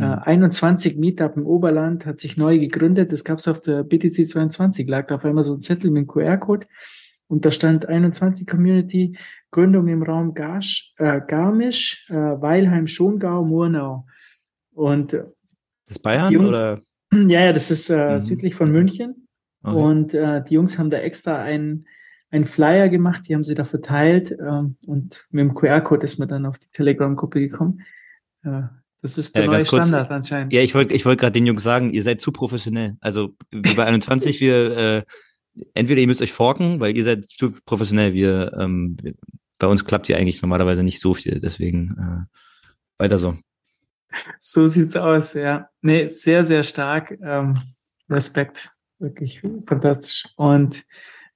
Mhm. 0.00 0.06
Äh, 0.06 0.18
21 0.24 0.96
Meetup 0.96 1.36
im 1.36 1.46
Oberland 1.46 2.06
hat 2.06 2.18
sich 2.18 2.36
neu 2.36 2.58
gegründet. 2.58 3.12
Das 3.12 3.24
gab 3.24 3.38
es 3.38 3.48
auf 3.48 3.60
der 3.60 3.84
BTC 3.84 4.28
22, 4.28 4.88
lag 4.88 5.06
da 5.06 5.16
auf 5.16 5.24
einmal 5.24 5.44
so 5.44 5.54
ein 5.54 5.62
Zettel 5.62 5.90
mit 5.90 5.98
einem 5.98 6.06
QR-Code 6.06 6.66
und 7.28 7.44
da 7.44 7.50
stand 7.50 7.86
21 7.86 8.46
Community, 8.46 9.16
Gründung 9.50 9.88
im 9.88 10.02
Raum 10.02 10.34
Garsch, 10.34 10.94
äh, 10.98 11.20
Garmisch, 11.26 12.08
äh, 12.10 12.14
Weilheim, 12.14 12.86
Schongau, 12.86 13.44
Murnau. 13.44 14.06
Und 14.72 15.12
das 15.12 15.26
ist 15.88 16.02
Bayern 16.02 16.32
Jungs, 16.32 16.48
oder? 16.48 16.80
Ja, 17.12 17.40
ja, 17.40 17.52
das 17.52 17.72
ist 17.72 17.90
äh, 17.90 18.14
mhm. 18.14 18.20
südlich 18.20 18.54
von 18.54 18.70
München. 18.70 19.26
Okay. 19.64 19.76
Und 19.76 20.14
äh, 20.14 20.44
die 20.44 20.54
Jungs 20.54 20.78
haben 20.78 20.90
da 20.90 20.98
extra 20.98 21.42
einen, 21.42 21.86
einen 22.30 22.44
Flyer 22.44 22.88
gemacht, 22.88 23.22
die 23.28 23.34
haben 23.34 23.42
sie 23.42 23.56
da 23.56 23.64
verteilt 23.64 24.30
ähm, 24.30 24.76
und 24.86 25.26
mit 25.30 25.42
dem 25.42 25.54
QR-Code 25.54 26.04
ist 26.04 26.18
man 26.18 26.28
dann 26.28 26.46
auf 26.46 26.58
die 26.58 26.68
Telegram-Gruppe 26.72 27.40
gekommen. 27.40 27.82
Äh, 29.00 29.02
das 29.02 29.18
ist 29.18 29.34
der 29.34 29.44
ja, 29.44 29.50
neue 29.50 29.64
kurz, 29.64 29.88
Standard 29.88 30.10
anscheinend. 30.10 30.52
Ja, 30.52 30.60
ich 30.60 30.74
wollte 30.74 30.94
ich 30.94 31.04
wollt 31.04 31.18
gerade 31.18 31.32
den 31.32 31.46
Jungs 31.46 31.62
sagen, 31.62 31.90
ihr 31.90 32.02
seid 32.02 32.20
zu 32.20 32.32
professionell. 32.32 32.96
Also 33.00 33.34
wie 33.50 33.74
bei 33.74 33.86
21, 33.86 34.40
wir 34.40 34.76
äh, 34.76 35.02
entweder 35.74 36.00
ihr 36.00 36.06
müsst 36.06 36.22
euch 36.22 36.32
forken, 36.32 36.80
weil 36.80 36.96
ihr 36.96 37.04
seid 37.04 37.24
zu 37.24 37.52
professionell. 37.64 38.12
Wir, 38.12 38.52
ähm, 38.58 38.96
bei 39.58 39.66
uns 39.66 39.84
klappt 39.84 40.06
hier 40.06 40.16
eigentlich 40.16 40.40
normalerweise 40.42 40.82
nicht 40.82 41.00
so 41.00 41.14
viel. 41.14 41.40
Deswegen 41.40 41.96
äh, 41.98 43.02
weiter 43.02 43.18
so. 43.18 43.36
So 44.38 44.66
sieht's 44.66 44.96
aus, 44.96 45.34
ja. 45.34 45.68
Nee, 45.82 46.06
sehr, 46.06 46.44
sehr 46.44 46.62
stark. 46.62 47.16
Ähm, 47.22 47.58
Respekt. 48.08 48.70
Wirklich 48.98 49.40
fantastisch. 49.66 50.26
Und 50.36 50.84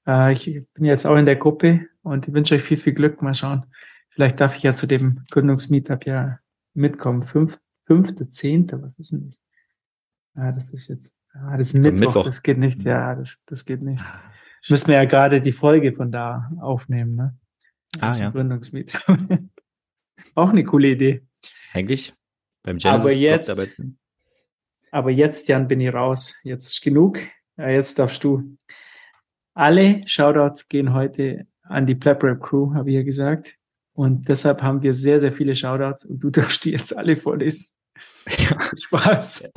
äh, 0.06 0.32
ich 0.32 0.44
bin 0.74 0.84
jetzt 0.84 1.06
auch 1.06 1.16
in 1.16 1.24
der 1.24 1.36
Gruppe 1.36 1.86
und 2.02 2.28
ich 2.28 2.34
wünsche 2.34 2.56
euch 2.56 2.62
viel, 2.62 2.76
viel 2.76 2.92
Glück. 2.92 3.22
Mal 3.22 3.34
schauen. 3.34 3.64
Vielleicht 4.10 4.40
darf 4.40 4.56
ich 4.56 4.62
ja 4.62 4.74
zu 4.74 4.86
dem 4.86 5.24
Gründungsmeetup 5.30 6.06
ja 6.06 6.38
mitkommen. 6.74 7.22
Fünf, 7.22 7.58
fünfte, 7.86 8.28
zehnte, 8.28 8.82
was 8.82 8.98
ist 8.98 9.12
denn 9.12 9.26
das? 9.26 9.42
Ah, 10.34 10.52
das 10.52 10.72
ist 10.72 10.88
jetzt, 10.88 11.14
ah, 11.32 11.56
das 11.56 11.68
ist 11.68 11.80
Mittwoch, 11.80 12.00
Mittwoch, 12.00 12.24
das 12.24 12.42
geht 12.42 12.58
nicht, 12.58 12.82
ja, 12.84 13.14
das, 13.14 13.42
das 13.46 13.64
geht 13.64 13.82
nicht. 13.82 14.02
Ah, 14.02 14.20
Müssen 14.68 14.88
wir 14.88 14.94
ja 14.94 15.04
gerade 15.04 15.40
die 15.40 15.52
Folge 15.52 15.92
von 15.92 16.10
da 16.10 16.50
aufnehmen, 16.60 17.14
ne? 17.14 17.38
Ah, 18.00 18.10
ja. 18.10 18.32
Auch 20.34 20.48
eine 20.48 20.64
coole 20.64 20.88
Idee. 20.88 21.26
Eigentlich. 21.72 22.14
Beim 22.62 22.78
Genesis 22.78 23.02
aber 23.02 23.12
jetzt, 23.12 23.86
aber 24.90 25.10
jetzt, 25.10 25.48
Jan, 25.48 25.68
bin 25.68 25.80
ich 25.80 25.92
raus. 25.92 26.38
Jetzt 26.44 26.68
ist 26.68 26.82
genug. 26.82 27.18
Ja, 27.56 27.68
jetzt 27.68 27.98
darfst 27.98 28.24
du. 28.24 28.56
Alle 29.52 30.06
Shoutouts 30.06 30.68
gehen 30.68 30.94
heute 30.94 31.46
an 31.62 31.84
die 31.86 31.94
Plap 31.94 32.20
Crew, 32.40 32.74
habe 32.74 32.90
ich 32.90 32.96
ja 32.96 33.02
gesagt. 33.02 33.58
Und 33.95 34.28
deshalb 34.28 34.62
haben 34.62 34.82
wir 34.82 34.92
sehr, 34.92 35.20
sehr 35.20 35.32
viele 35.32 35.55
Shoutouts 35.55 36.05
und 36.05 36.22
du 36.22 36.30
darfst 36.30 36.64
die 36.64 36.72
jetzt 36.72 36.97
alle 36.97 37.16
vorlesen. 37.16 37.68
Ja. 38.38 38.59
Spaß. 38.76 39.53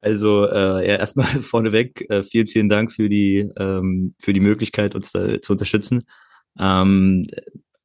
Also 0.00 0.46
äh, 0.48 0.86
ja, 0.86 0.96
erstmal 0.96 1.26
vorneweg, 1.42 2.08
äh, 2.10 2.22
vielen, 2.22 2.46
vielen 2.46 2.68
Dank 2.68 2.92
für 2.92 3.08
die, 3.08 3.48
ähm, 3.56 4.14
für 4.18 4.32
die 4.32 4.40
Möglichkeit, 4.40 4.94
uns 4.94 5.12
da 5.12 5.40
zu 5.40 5.52
unterstützen. 5.52 6.04
Ähm, 6.58 7.22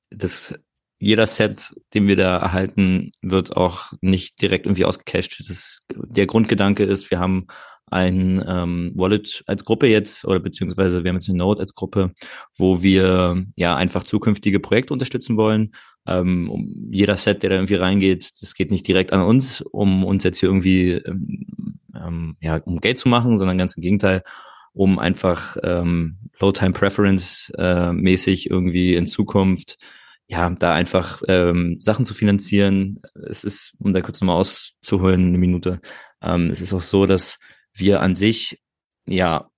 das, 0.10 0.56
jeder 1.00 1.28
Set, 1.28 1.74
den 1.94 2.08
wir 2.08 2.16
da 2.16 2.38
erhalten, 2.38 3.12
wird 3.22 3.56
auch 3.56 3.94
nicht 4.02 4.42
direkt 4.42 4.66
irgendwie 4.66 4.86
ausgecashed. 4.86 5.46
Das, 5.48 5.86
der 5.94 6.26
Grundgedanke 6.26 6.84
ist, 6.84 7.12
wir 7.12 7.20
haben 7.20 7.48
ein 7.90 8.44
ähm, 8.46 8.92
Wallet 8.96 9.44
als 9.48 9.64
Gruppe 9.64 9.88
jetzt 9.88 10.26
oder 10.26 10.40
beziehungsweise 10.40 11.04
wir 11.04 11.10
haben 11.10 11.16
jetzt 11.16 11.30
eine 11.30 11.38
Node 11.38 11.62
als 11.62 11.74
Gruppe, 11.74 12.12
wo 12.58 12.82
wir 12.82 13.46
ja 13.56 13.76
einfach 13.76 14.04
zukünftige 14.04 14.60
Projekte 14.60 14.94
unterstützen 14.94 15.38
wollen. 15.38 15.74
Ähm, 16.06 16.50
um 16.50 16.90
jeder 16.92 17.18
Set, 17.18 17.44
der 17.44 17.50
da 17.50 17.56
irgendwie 17.58 17.76
reingeht, 17.76 18.42
das 18.42 18.54
geht 18.54 18.72
nicht 18.72 18.88
direkt 18.88 19.14
an 19.14 19.22
uns, 19.22 19.62
um 19.62 20.04
uns 20.04 20.24
jetzt 20.24 20.40
hier 20.40 20.50
irgendwie 20.50 20.92
ähm, 20.94 21.46
ähm, 21.96 22.38
ja 22.42 22.58
um 22.58 22.80
Geld 22.80 22.98
zu 22.98 23.10
machen, 23.10 23.38
sondern 23.38 23.58
ganz 23.58 23.76
im 23.76 23.82
Gegenteil, 23.82 24.24
um 24.74 25.00
einfach 25.00 25.58
ähm, 25.64 26.18
Low 26.40 26.52
Time 26.52 26.74
Preference 26.74 27.52
äh, 27.58 27.92
irgendwie 27.94 28.96
in 28.96 29.08
Zukunft 29.08 29.78
ja, 30.30 30.50
da 30.50 30.74
einfach 30.74 31.22
ähm, 31.30 31.78
Sachen 31.80 32.04
zu 32.04 32.14
finanzieren. 32.14 33.02
Es 33.30 33.46
ist, 33.46 33.76
um 33.80 33.94
da 33.94 34.02
kurz 34.02 34.20
nochmal 34.20 34.36
auszuholen, 34.36 35.28
eine 35.28 35.38
Minute, 35.38 35.80
ähm, 36.22 36.50
es 36.50 36.62
ist 36.62 36.74
auch 36.74 36.82
so, 36.82 37.06
dass 37.06 37.40
wir 37.78 38.02
an 38.02 38.16
sich 38.16 38.60
ja 39.06 39.50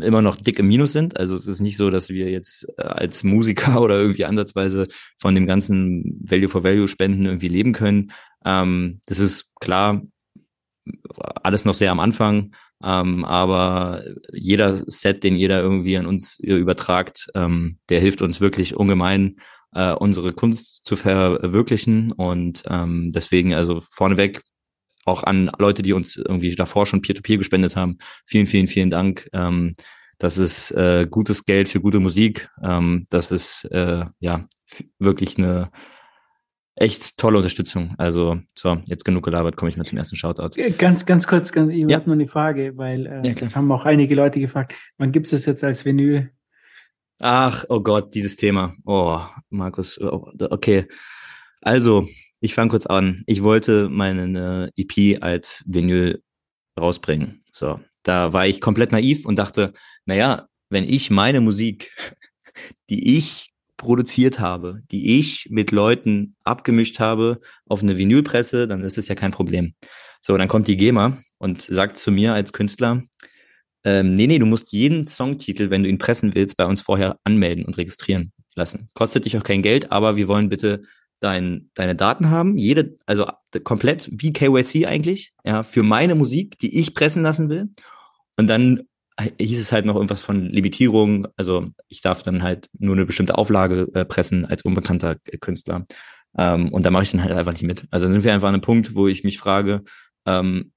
immer 0.00 0.22
noch 0.22 0.36
dick 0.36 0.58
im 0.58 0.66
Minus 0.66 0.92
sind. 0.92 1.16
Also 1.16 1.36
es 1.36 1.46
ist 1.46 1.60
nicht 1.60 1.76
so, 1.76 1.90
dass 1.90 2.08
wir 2.08 2.30
jetzt 2.30 2.66
äh, 2.78 2.82
als 2.82 3.22
Musiker 3.22 3.80
oder 3.80 3.98
irgendwie 3.98 4.24
ansatzweise 4.24 4.88
von 5.18 5.34
dem 5.34 5.46
ganzen 5.46 6.20
Value 6.24 6.48
for 6.48 6.64
Value 6.64 6.88
Spenden 6.88 7.26
irgendwie 7.26 7.48
leben 7.48 7.72
können. 7.72 8.12
Ähm, 8.44 9.00
das 9.06 9.20
ist 9.20 9.50
klar, 9.60 10.02
alles 11.42 11.64
noch 11.64 11.74
sehr 11.74 11.90
am 11.90 12.00
Anfang, 12.00 12.54
ähm, 12.82 13.24
aber 13.24 14.04
jeder 14.32 14.76
Set, 14.76 15.24
den 15.24 15.36
jeder 15.36 15.62
irgendwie 15.62 15.96
an 15.96 16.06
uns 16.06 16.38
übertragt, 16.40 17.28
ähm, 17.34 17.78
der 17.88 18.00
hilft 18.00 18.20
uns 18.20 18.40
wirklich 18.40 18.76
ungemein, 18.76 19.36
äh, 19.72 19.92
unsere 19.92 20.32
Kunst 20.32 20.84
zu 20.84 20.96
verwirklichen. 20.96 22.12
Und 22.12 22.64
ähm, 22.68 23.12
deswegen, 23.12 23.54
also 23.54 23.80
vorneweg 23.90 24.42
auch 25.06 25.24
an 25.24 25.50
Leute, 25.58 25.82
die 25.82 25.92
uns 25.92 26.16
irgendwie 26.16 26.54
davor 26.54 26.86
schon 26.86 27.02
Peer-to-Peer 27.02 27.36
-Peer 27.36 27.38
gespendet 27.38 27.76
haben. 27.76 27.98
Vielen, 28.26 28.46
vielen, 28.46 28.66
vielen 28.66 28.90
Dank. 28.90 29.28
Ähm, 29.32 29.74
das 30.18 30.38
ist 30.38 30.70
äh, 30.72 31.06
gutes 31.10 31.44
Geld 31.44 31.68
für 31.68 31.80
gute 31.80 32.00
Musik. 32.00 32.48
Ähm, 32.62 33.06
das 33.10 33.32
ist 33.32 33.64
äh, 33.70 34.04
ja 34.20 34.46
wirklich 34.98 35.38
eine 35.38 35.70
echt 36.76 37.16
tolle 37.16 37.36
Unterstützung. 37.36 37.94
Also 37.98 38.38
so, 38.54 38.78
jetzt 38.86 39.04
genug 39.04 39.24
gelabert, 39.24 39.56
komme 39.56 39.68
ich 39.68 39.76
mal 39.76 39.84
zum 39.84 39.98
ersten 39.98 40.16
Shoutout. 40.16 40.50
Ganz, 40.78 41.06
ganz 41.06 41.26
kurz, 41.26 41.52
ganz, 41.52 41.72
ich 41.72 41.88
ja. 41.88 41.96
habe 41.96 42.06
nur 42.06 42.14
eine 42.14 42.26
Frage, 42.26 42.76
weil 42.76 43.06
äh, 43.06 43.28
ja, 43.28 43.34
das 43.34 43.54
haben 43.54 43.70
auch 43.72 43.84
einige 43.84 44.14
Leute 44.14 44.40
gefragt. 44.40 44.74
Wann 44.98 45.12
gibt 45.12 45.26
es 45.26 45.32
das 45.32 45.46
jetzt 45.46 45.64
als 45.64 45.84
Vinyl? 45.84 46.30
Ach, 47.20 47.64
oh 47.68 47.80
Gott, 47.80 48.14
dieses 48.14 48.36
Thema. 48.36 48.74
Oh, 48.84 49.20
Markus, 49.50 50.00
oh, 50.00 50.32
okay. 50.50 50.86
Also, 51.60 52.08
ich 52.44 52.54
fange 52.54 52.70
kurz 52.70 52.84
an. 52.84 53.22
Ich 53.26 53.42
wollte 53.42 53.88
meine 53.88 54.70
EP 54.76 55.22
als 55.22 55.64
Vinyl 55.66 56.22
rausbringen. 56.78 57.40
So, 57.50 57.80
da 58.02 58.34
war 58.34 58.46
ich 58.46 58.60
komplett 58.60 58.92
naiv 58.92 59.24
und 59.24 59.36
dachte, 59.36 59.72
naja, 60.04 60.46
wenn 60.68 60.84
ich 60.84 61.10
meine 61.10 61.40
Musik 61.40 61.92
die 62.90 63.16
ich 63.16 63.50
produziert 63.78 64.40
habe, 64.40 64.82
die 64.90 65.18
ich 65.18 65.48
mit 65.50 65.72
Leuten 65.72 66.36
abgemischt 66.44 67.00
habe 67.00 67.40
auf 67.66 67.82
eine 67.82 67.96
Vinylpresse, 67.96 68.68
dann 68.68 68.84
ist 68.84 68.98
es 68.98 69.08
ja 69.08 69.14
kein 69.14 69.32
Problem. 69.32 69.74
So, 70.20 70.36
dann 70.36 70.48
kommt 70.48 70.68
die 70.68 70.76
GEMA 70.76 71.22
und 71.38 71.62
sagt 71.62 71.96
zu 71.96 72.12
mir 72.12 72.34
als 72.34 72.52
Künstler, 72.52 73.02
ähm, 73.84 74.14
nee, 74.14 74.26
nee, 74.26 74.38
du 74.38 74.46
musst 74.46 74.70
jeden 74.72 75.06
Songtitel, 75.06 75.70
wenn 75.70 75.82
du 75.82 75.88
ihn 75.88 75.98
pressen 75.98 76.34
willst, 76.34 76.56
bei 76.56 76.66
uns 76.66 76.82
vorher 76.82 77.18
anmelden 77.24 77.64
und 77.64 77.78
registrieren 77.78 78.32
lassen. 78.54 78.90
Kostet 78.94 79.24
dich 79.24 79.36
auch 79.36 79.42
kein 79.42 79.62
Geld, 79.62 79.90
aber 79.90 80.16
wir 80.16 80.28
wollen 80.28 80.50
bitte 80.50 80.82
dein, 81.20 81.70
deine 81.74 81.94
Daten 81.94 82.30
haben, 82.30 82.56
jede, 82.56 82.98
also 83.06 83.26
komplett 83.64 84.08
wie 84.12 84.32
KYC 84.32 84.86
eigentlich, 84.86 85.32
ja, 85.44 85.62
für 85.62 85.82
meine 85.82 86.14
Musik, 86.14 86.58
die 86.58 86.78
ich 86.78 86.94
pressen 86.94 87.22
lassen 87.22 87.48
will. 87.48 87.68
Und 88.36 88.48
dann 88.48 88.82
hieß 89.40 89.60
es 89.60 89.72
halt 89.72 89.86
noch 89.86 89.94
irgendwas 89.94 90.22
von 90.22 90.46
Limitierung, 90.46 91.28
also 91.36 91.68
ich 91.88 92.00
darf 92.00 92.22
dann 92.22 92.42
halt 92.42 92.68
nur 92.78 92.96
eine 92.96 93.06
bestimmte 93.06 93.38
Auflage 93.38 93.88
äh, 93.94 94.04
pressen 94.04 94.44
als 94.44 94.62
unbekannter 94.62 95.16
Künstler. 95.40 95.84
Ähm, 96.36 96.72
und 96.72 96.84
da 96.84 96.90
mache 96.90 97.04
ich 97.04 97.12
dann 97.12 97.22
halt 97.22 97.32
einfach 97.32 97.52
nicht 97.52 97.62
mit. 97.62 97.86
Also 97.90 98.06
dann 98.06 98.12
sind 98.12 98.24
wir 98.24 98.34
einfach 98.34 98.48
an 98.48 98.54
einem 98.54 98.62
Punkt, 98.62 98.94
wo 98.94 99.06
ich 99.06 99.22
mich 99.22 99.38
frage, 99.38 99.84
ähm, 100.26 100.72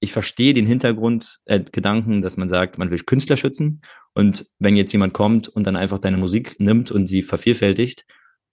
ich 0.00 0.12
verstehe 0.12 0.54
den 0.54 0.66
Hintergrund, 0.66 1.40
äh, 1.46 1.60
dass 1.60 2.36
man 2.36 2.48
sagt, 2.48 2.78
man 2.78 2.90
will 2.90 2.98
Künstler 3.00 3.36
schützen. 3.36 3.82
Und 4.14 4.46
wenn 4.58 4.76
jetzt 4.76 4.92
jemand 4.92 5.14
kommt 5.14 5.48
und 5.48 5.66
dann 5.66 5.76
einfach 5.76 5.98
deine 5.98 6.16
Musik 6.16 6.58
nimmt 6.58 6.90
und 6.90 7.06
sie 7.06 7.22
vervielfältigt 7.22 8.04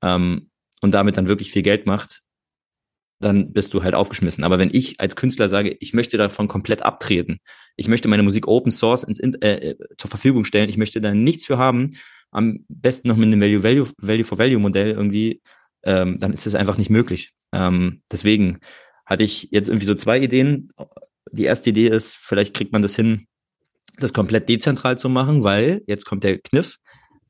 ähm, 0.02 0.50
und 0.82 0.94
damit 0.94 1.18
dann 1.18 1.28
wirklich 1.28 1.52
viel 1.52 1.64
Geld 1.64 1.86
macht, 1.86 2.22
dann 3.20 3.52
bist 3.52 3.74
du 3.74 3.84
halt 3.84 3.96
aufgeschmissen. 3.96 4.44
Aber 4.44 4.60
wenn 4.60 4.70
ich 4.74 5.00
als 5.00 5.16
Künstler 5.16 5.50
sage, 5.50 5.76
ich 5.80 5.94
möchte 5.94 6.18
davon 6.18 6.48
komplett 6.48 6.84
abtreten, 6.84 7.40
ich 7.76 7.88
möchte 7.88 8.08
meine 8.08 8.24
Musik 8.24 8.48
Open 8.48 8.72
Source 8.72 9.04
ins, 9.04 9.20
äh, 9.20 9.76
zur 9.98 10.10
Verfügung 10.10 10.46
stellen, 10.46 10.70
ich 10.70 10.78
möchte 10.78 11.02
da 11.02 11.14
nichts 11.14 11.46
für 11.46 11.58
haben, 11.58 11.92
am 12.32 12.66
besten 12.68 13.08
noch 13.08 13.18
mit 13.18 13.28
einem 13.28 13.42
Value, 13.42 13.64
Value, 13.64 13.88
Value 13.98 14.24
for 14.24 14.38
Value 14.38 14.60
Modell 14.60 14.92
irgendwie, 14.92 15.42
ähm, 15.84 16.20
dann 16.20 16.34
ist 16.34 16.46
es 16.46 16.56
einfach 16.56 16.78
nicht 16.78 16.90
möglich. 16.90 17.32
Ähm, 17.52 18.02
deswegen 18.12 18.60
hatte 19.06 19.24
ich 19.24 19.50
jetzt 19.52 19.70
irgendwie 19.70 19.86
so 19.86 19.96
zwei 19.96 20.20
Ideen. 20.20 20.72
Die 21.32 21.46
erste 21.46 21.70
Idee 21.70 21.88
ist, 21.88 22.16
vielleicht 22.16 22.54
kriegt 22.54 22.74
man 22.74 22.82
das 22.82 22.96
hin, 22.96 23.28
das 23.98 24.14
komplett 24.14 24.50
dezentral 24.50 25.00
zu 25.00 25.10
machen, 25.10 25.44
weil, 25.44 25.82
jetzt 25.88 26.06
kommt 26.06 26.24
der 26.24 26.38
Kniff, 26.38 26.78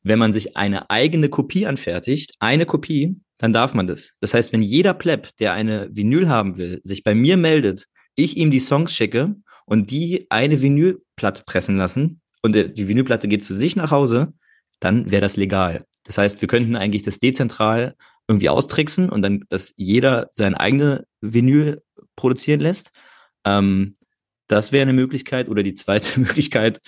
wenn 0.04 0.20
man 0.20 0.34
sich 0.34 0.58
eine 0.58 0.90
eigene 0.90 1.30
Kopie 1.30 1.66
anfertigt, 1.66 2.34
eine 2.40 2.66
Kopie, 2.66 3.22
dann 3.38 3.54
darf 3.54 3.74
man 3.74 3.88
das. 3.88 4.14
Das 4.20 4.34
heißt, 4.34 4.54
wenn 4.54 4.62
jeder 4.62 4.94
Pleb, 4.94 5.30
der 5.40 5.54
eine 5.54 5.90
Vinyl 5.92 6.30
haben 6.30 6.58
will, 6.58 6.82
sich 6.84 7.04
bei 7.04 7.14
mir 7.16 7.38
meldet, 7.38 7.88
ich 8.16 8.38
ihm 8.38 8.52
die 8.52 8.60
Songs 8.60 8.94
schicke 8.94 9.36
und 9.66 9.92
die 9.92 10.26
eine 10.30 10.62
Vinylplatte 10.62 11.44
pressen 11.46 11.78
lassen 11.78 12.22
und 12.42 12.56
die 12.56 12.88
Vinylplatte 12.88 13.28
geht 13.28 13.44
zu 13.44 13.54
sich 13.54 13.76
nach 13.76 13.92
Hause, 13.92 14.34
dann 14.80 15.12
wäre 15.12 15.22
das 15.22 15.38
legal. 15.38 15.86
Das 16.04 16.18
heißt, 16.18 16.42
wir 16.42 16.48
könnten 16.48 16.76
eigentlich 16.76 17.04
das 17.04 17.20
dezentral 17.20 17.96
irgendwie 18.28 18.50
austricksen 18.50 19.10
und 19.10 19.22
dann, 19.22 19.46
dass 19.50 19.74
jeder 19.76 20.30
seine 20.32 20.60
eigene 20.60 21.06
Vinyl 21.22 21.82
produzieren 22.16 22.60
lässt. 22.60 22.92
Ähm, 23.46 23.98
das 24.48 24.72
wäre 24.72 24.84
eine 24.84 24.94
Möglichkeit. 24.94 25.50
Oder 25.50 25.64
die 25.64 25.74
zweite 25.74 26.20
Möglichkeit, 26.20 26.80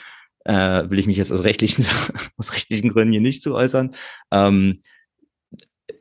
äh, 0.45 0.89
will 0.89 0.99
ich 0.99 1.07
mich 1.07 1.17
jetzt 1.17 1.31
aus 1.31 1.43
rechtlichen, 1.43 1.85
aus 2.37 2.53
rechtlichen 2.53 2.89
Gründen 2.89 3.11
hier 3.11 3.21
nicht 3.21 3.41
zu 3.41 3.55
äußern. 3.55 3.95
Ähm, 4.31 4.81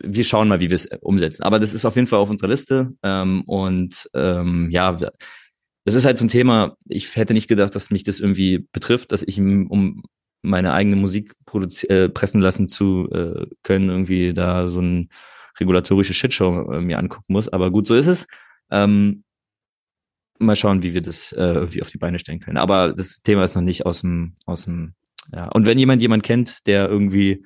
wir 0.01 0.25
schauen 0.25 0.49
mal, 0.49 0.61
wie 0.61 0.71
wir 0.71 0.75
es 0.77 0.89
umsetzen. 1.01 1.43
Aber 1.43 1.59
das 1.59 1.75
ist 1.75 1.85
auf 1.85 1.97
jeden 1.97 2.07
Fall 2.09 2.19
auf 2.19 2.31
unserer 2.31 2.49
Liste. 2.49 2.93
Ähm, 3.03 3.43
und 3.43 4.09
ähm, 4.15 4.69
ja, 4.71 4.93
das 5.85 5.95
ist 5.95 6.05
halt 6.05 6.19
so 6.19 6.25
ein 6.25 6.29
Thema, 6.29 6.77
ich 6.87 7.17
hätte 7.17 7.35
nicht 7.35 7.49
gedacht, 7.49 7.75
dass 7.75 7.91
mich 7.91 8.05
das 8.05 8.21
irgendwie 8.21 8.67
betrifft, 8.73 9.13
dass 9.13 9.23
ich 9.23 9.39
um 9.39 10.03
meine 10.43 10.73
eigene 10.73 10.97
Musik 10.97 11.35
äh, 11.89 12.09
pressen 12.09 12.41
lassen 12.41 12.69
zu 12.69 13.09
äh, 13.11 13.47
können, 13.63 13.89
irgendwie 13.89 14.35
da 14.35 14.69
so 14.69 14.81
ein 14.81 15.09
regulatorische 15.59 16.15
Shitshow 16.15 16.73
äh, 16.73 16.81
mir 16.81 16.99
angucken 16.99 17.33
muss. 17.33 17.49
Aber 17.49 17.71
gut, 17.71 17.87
so 17.87 17.95
ist 17.95 18.07
es. 18.07 18.27
Ähm, 18.71 19.25
mal 20.39 20.57
schauen, 20.57 20.83
wie 20.83 20.95
wir 20.95 21.03
das 21.03 21.33
äh, 21.33 21.43
irgendwie 21.43 21.83
auf 21.83 21.91
die 21.91 21.99
Beine 21.99 22.19
stellen 22.19 22.41
können. 22.41 22.59
Aber 22.59 22.93
das 22.93 23.23
Thema 23.23 23.45
ist 23.45 23.55
noch 23.55 23.63
nicht 23.63 23.87
aus 23.87 24.03
dem, 24.03 24.35
aus 24.47 24.65
dem, 24.65 24.95
ja. 25.33 25.49
Und 25.49 25.67
wenn 25.67 25.79
jemand 25.79 26.03
jemand 26.03 26.23
kennt, 26.23 26.67
der 26.67 26.89
irgendwie 26.89 27.45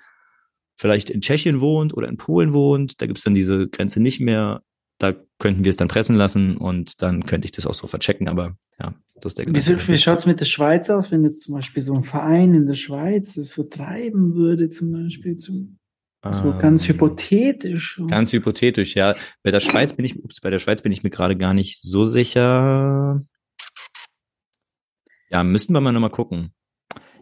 vielleicht 0.83 1.11
in 1.11 1.21
Tschechien 1.21 1.61
wohnt 1.61 1.97
oder 1.97 2.09
in 2.09 2.17
Polen 2.17 2.53
wohnt, 2.53 3.01
da 3.01 3.07
gibt's 3.07 3.23
dann 3.23 3.35
diese 3.35 3.69
Grenze 3.69 4.01
nicht 4.01 4.21
mehr. 4.21 4.63
Da 4.99 5.15
könnten 5.39 5.65
wir 5.65 5.71
es 5.71 5.77
dann 5.77 5.89
pressen 5.89 6.17
lassen 6.17 6.57
und 6.57 7.03
dann 7.03 7.25
könnte 7.25 7.47
ich 7.47 7.53
das 7.53 7.67
auch 7.67 7.75
so 7.75 7.87
verchecken. 7.87 8.29
Aber 8.29 8.57
ja, 8.81 8.93
das 9.15 9.33
ist 9.33 9.39
der 9.39 9.47
Gedanke. 9.47 9.89
Wie, 9.89 9.89
wie 9.89 9.97
schaut's 9.97 10.27
mit 10.27 10.41
der 10.41 10.45
Schweiz 10.45 10.91
aus, 10.91 11.13
wenn 11.13 11.23
jetzt 11.23 11.43
zum 11.43 11.55
Beispiel 11.55 11.83
so 11.83 11.95
ein 11.95 12.03
Verein 12.03 12.53
in 12.55 12.67
der 12.67 12.75
Schweiz 12.75 13.35
das 13.35 13.55
vertreiben 13.55 14.35
würde, 14.35 14.69
zum 14.69 14.93
Beispiel 14.93 15.37
zum 15.37 15.79
so 16.31 16.57
ganz 16.57 16.85
ähm, 16.85 16.95
hypothetisch. 16.95 18.01
Ganz 18.09 18.33
hypothetisch, 18.33 18.95
ja. 18.95 19.17
Bei 19.43 19.51
der 19.51 19.61
Schweiz 19.61 19.93
bin 19.93 20.05
ich, 20.05 20.23
ups, 20.23 20.41
bei 20.41 20.51
der 20.51 20.61
Schweiz 20.61 20.83
bin 20.83 20.93
ich 20.93 21.03
mir 21.03 21.11
gerade 21.11 21.37
gar 21.37 21.55
nicht 21.55 21.81
so 21.81 22.07
sicher. 22.07 23.25
Ja, 25.31 25.43
müssten 25.43 25.75
wir 25.75 25.81
mal 25.81 25.93
nochmal 25.93 26.11
gucken. 26.11 26.53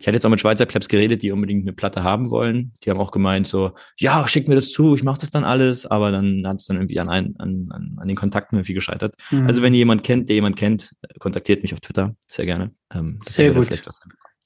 Ich 0.00 0.06
hatte 0.06 0.16
jetzt 0.16 0.24
auch 0.24 0.30
mit 0.30 0.40
Schweizer 0.40 0.64
Plebs 0.64 0.88
geredet, 0.88 1.22
die 1.22 1.30
unbedingt 1.30 1.64
eine 1.64 1.74
Platte 1.74 2.02
haben 2.02 2.30
wollen. 2.30 2.72
Die 2.82 2.90
haben 2.90 2.98
auch 2.98 3.10
gemeint 3.10 3.46
so, 3.46 3.72
ja, 3.98 4.26
schick 4.26 4.48
mir 4.48 4.54
das 4.54 4.70
zu, 4.70 4.94
ich 4.94 5.02
mache 5.02 5.20
das 5.20 5.28
dann 5.28 5.44
alles, 5.44 5.84
aber 5.84 6.10
dann 6.10 6.42
hat 6.46 6.56
es 6.56 6.66
dann 6.66 6.78
irgendwie 6.78 6.98
an, 7.00 7.10
ein, 7.10 7.34
an, 7.38 7.68
an, 7.70 7.96
an 8.00 8.08
den 8.08 8.16
Kontakten 8.16 8.56
irgendwie 8.56 8.72
gescheitert. 8.72 9.14
Mhm. 9.30 9.46
Also 9.46 9.62
wenn 9.62 9.74
ihr 9.74 9.78
jemand 9.78 10.02
kennt, 10.02 10.30
der 10.30 10.36
jemand 10.36 10.56
kennt, 10.56 10.92
kontaktiert 11.18 11.62
mich 11.62 11.74
auf 11.74 11.80
Twitter, 11.80 12.16
sehr 12.26 12.46
gerne. 12.46 12.72
Ähm, 12.94 13.18
sehr 13.20 13.52
gut. 13.52 13.68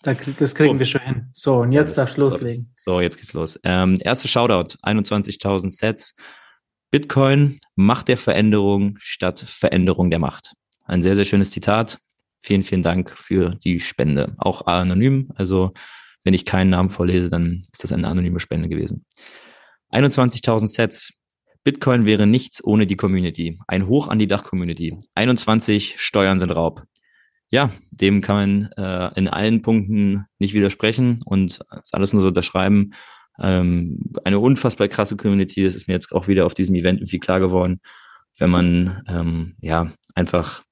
Das 0.03 0.55
kriegen 0.55 0.77
oh. 0.77 0.79
wir 0.79 0.87
schon 0.87 1.01
hin. 1.01 1.29
So, 1.33 1.59
und 1.59 1.73
jetzt 1.73 1.97
darfst 1.97 2.17
du 2.17 2.23
loslegen. 2.23 2.73
So, 2.77 3.01
jetzt 3.01 3.17
geht's 3.17 3.33
los. 3.33 3.59
Ähm, 3.63 3.99
erste 4.01 4.27
Shoutout, 4.27 4.77
21.000 4.83 5.71
Sets. 5.71 6.15
Bitcoin, 6.91 7.59
Macht 7.77 8.09
der 8.09 8.19
Veränderung 8.19 8.97
statt 8.99 9.45
Veränderung 9.47 10.11
der 10.11 10.19
Macht. 10.19 10.53
Ein 10.85 11.03
sehr, 11.03 11.15
sehr 11.15 11.25
schönes 11.25 11.51
Zitat. 11.51 11.99
Vielen, 12.45 12.63
vielen 12.63 12.83
Dank 12.83 13.11
für 13.17 13.55
die 13.65 13.81
Spende. 13.81 14.35
Auch 14.37 14.67
anonym. 14.67 15.33
Also, 15.35 15.73
wenn 16.25 16.35
ich 16.35 16.45
keinen 16.45 16.69
Namen 16.69 16.91
vorlese, 16.91 17.31
dann 17.31 17.63
ist 17.73 17.83
das 17.83 17.91
eine 17.91 18.07
anonyme 18.07 18.39
Spende 18.39 18.69
gewesen. 18.69 19.07
21.000 19.93 20.67
Sets. 20.67 21.15
Bitcoin 21.65 22.05
wäre 22.05 22.27
nichts 22.27 22.63
ohne 22.63 22.87
die 22.87 22.97
Community. 22.97 23.59
Ein 23.67 23.87
Hoch 23.87 24.09
an 24.09 24.19
die 24.19 24.27
Dach-Community. 24.27 24.99
21 25.15 25.99
Steuern 25.99 26.39
sind 26.39 26.51
Raub. 26.51 26.83
Ja, 27.49 27.71
dem 27.91 28.21
kann 28.21 28.37
man 28.37 28.73
äh, 28.77 29.19
in 29.19 29.27
allen 29.27 29.63
Punkten 29.63 30.27
nicht 30.39 30.53
widersprechen 30.53 31.21
und 31.25 31.61
alles 31.93 32.13
nur 32.13 32.21
so 32.21 32.29
unterschreiben. 32.29 32.93
Ähm, 33.41 34.01
eine 34.25 34.39
unfassbar 34.39 34.89
krasse 34.89 35.17
Community. 35.17 35.65
Das 35.65 35.75
ist 35.75 35.89
mir 35.89 35.95
jetzt 35.95 36.13
auch 36.13 36.29
wieder 36.29 36.45
auf 36.45 36.53
diesem 36.53 36.75
Event 36.75 37.01
irgendwie 37.01 37.21
klar 37.21 37.41
geworden, 37.41 37.81
wenn 38.37 38.51
man 38.51 39.03
ähm, 39.09 39.57
ja 39.61 39.91
einfach 40.15 40.63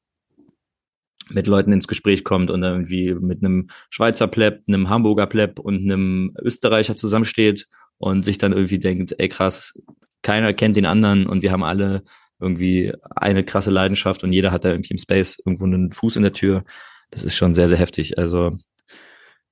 mit 1.30 1.46
Leuten 1.46 1.72
ins 1.72 1.88
Gespräch 1.88 2.24
kommt 2.24 2.50
und 2.50 2.62
irgendwie 2.62 3.14
mit 3.14 3.42
einem 3.42 3.68
Schweizer 3.90 4.26
Pleb, 4.26 4.62
einem 4.68 4.88
Hamburger 4.88 5.26
Pleb 5.26 5.58
und 5.58 5.82
einem 5.82 6.34
Österreicher 6.40 6.96
zusammensteht 6.96 7.66
und 7.98 8.24
sich 8.24 8.38
dann 8.38 8.52
irgendwie 8.52 8.78
denkt, 8.78 9.14
ey 9.18 9.28
krass, 9.28 9.74
keiner 10.22 10.52
kennt 10.52 10.76
den 10.76 10.86
anderen 10.86 11.26
und 11.26 11.42
wir 11.42 11.52
haben 11.52 11.64
alle 11.64 12.02
irgendwie 12.40 12.92
eine 13.14 13.44
krasse 13.44 13.70
Leidenschaft 13.70 14.24
und 14.24 14.32
jeder 14.32 14.50
hat 14.50 14.64
da 14.64 14.70
irgendwie 14.70 14.94
im 14.94 14.98
Space 14.98 15.38
irgendwo 15.44 15.64
einen 15.64 15.92
Fuß 15.92 16.16
in 16.16 16.22
der 16.22 16.32
Tür. 16.32 16.64
Das 17.10 17.22
ist 17.22 17.36
schon 17.36 17.54
sehr, 17.54 17.68
sehr 17.68 17.78
heftig. 17.78 18.18
Also 18.18 18.56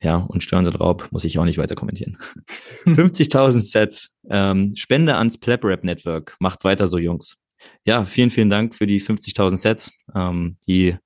ja, 0.02 0.16
und 0.16 0.42
Steuern 0.42 0.64
sind 0.64 0.80
Raub, 0.80 1.08
muss 1.10 1.24
ich 1.24 1.38
auch 1.38 1.44
nicht 1.44 1.58
weiter 1.58 1.74
kommentieren. 1.74 2.16
50.000 2.86 3.60
Sets, 3.60 4.10
ähm, 4.30 4.74
Spende 4.74 5.16
ans 5.16 5.38
Pleb 5.38 5.64
Rap 5.64 5.84
Network, 5.84 6.36
macht 6.40 6.64
weiter 6.64 6.88
so, 6.88 6.98
Jungs. 6.98 7.36
Ja, 7.84 8.06
vielen, 8.06 8.30
vielen 8.30 8.48
Dank 8.48 8.74
für 8.74 8.86
die 8.86 9.00
50.000 9.00 9.56
Sets. 9.58 9.92
Ähm, 10.14 10.56
die 10.66 10.96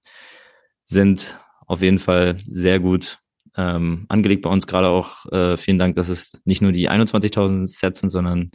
sind 0.84 1.38
auf 1.66 1.82
jeden 1.82 1.98
Fall 1.98 2.36
sehr 2.44 2.80
gut 2.80 3.18
ähm, 3.56 4.06
angelegt 4.08 4.42
bei 4.42 4.50
uns. 4.50 4.66
Gerade 4.66 4.88
auch 4.88 5.26
äh, 5.32 5.56
vielen 5.56 5.78
Dank, 5.78 5.94
dass 5.94 6.08
es 6.08 6.40
nicht 6.44 6.62
nur 6.62 6.72
die 6.72 6.90
21.000 6.90 7.66
Sets 7.66 8.00
sind, 8.00 8.10
sondern 8.10 8.50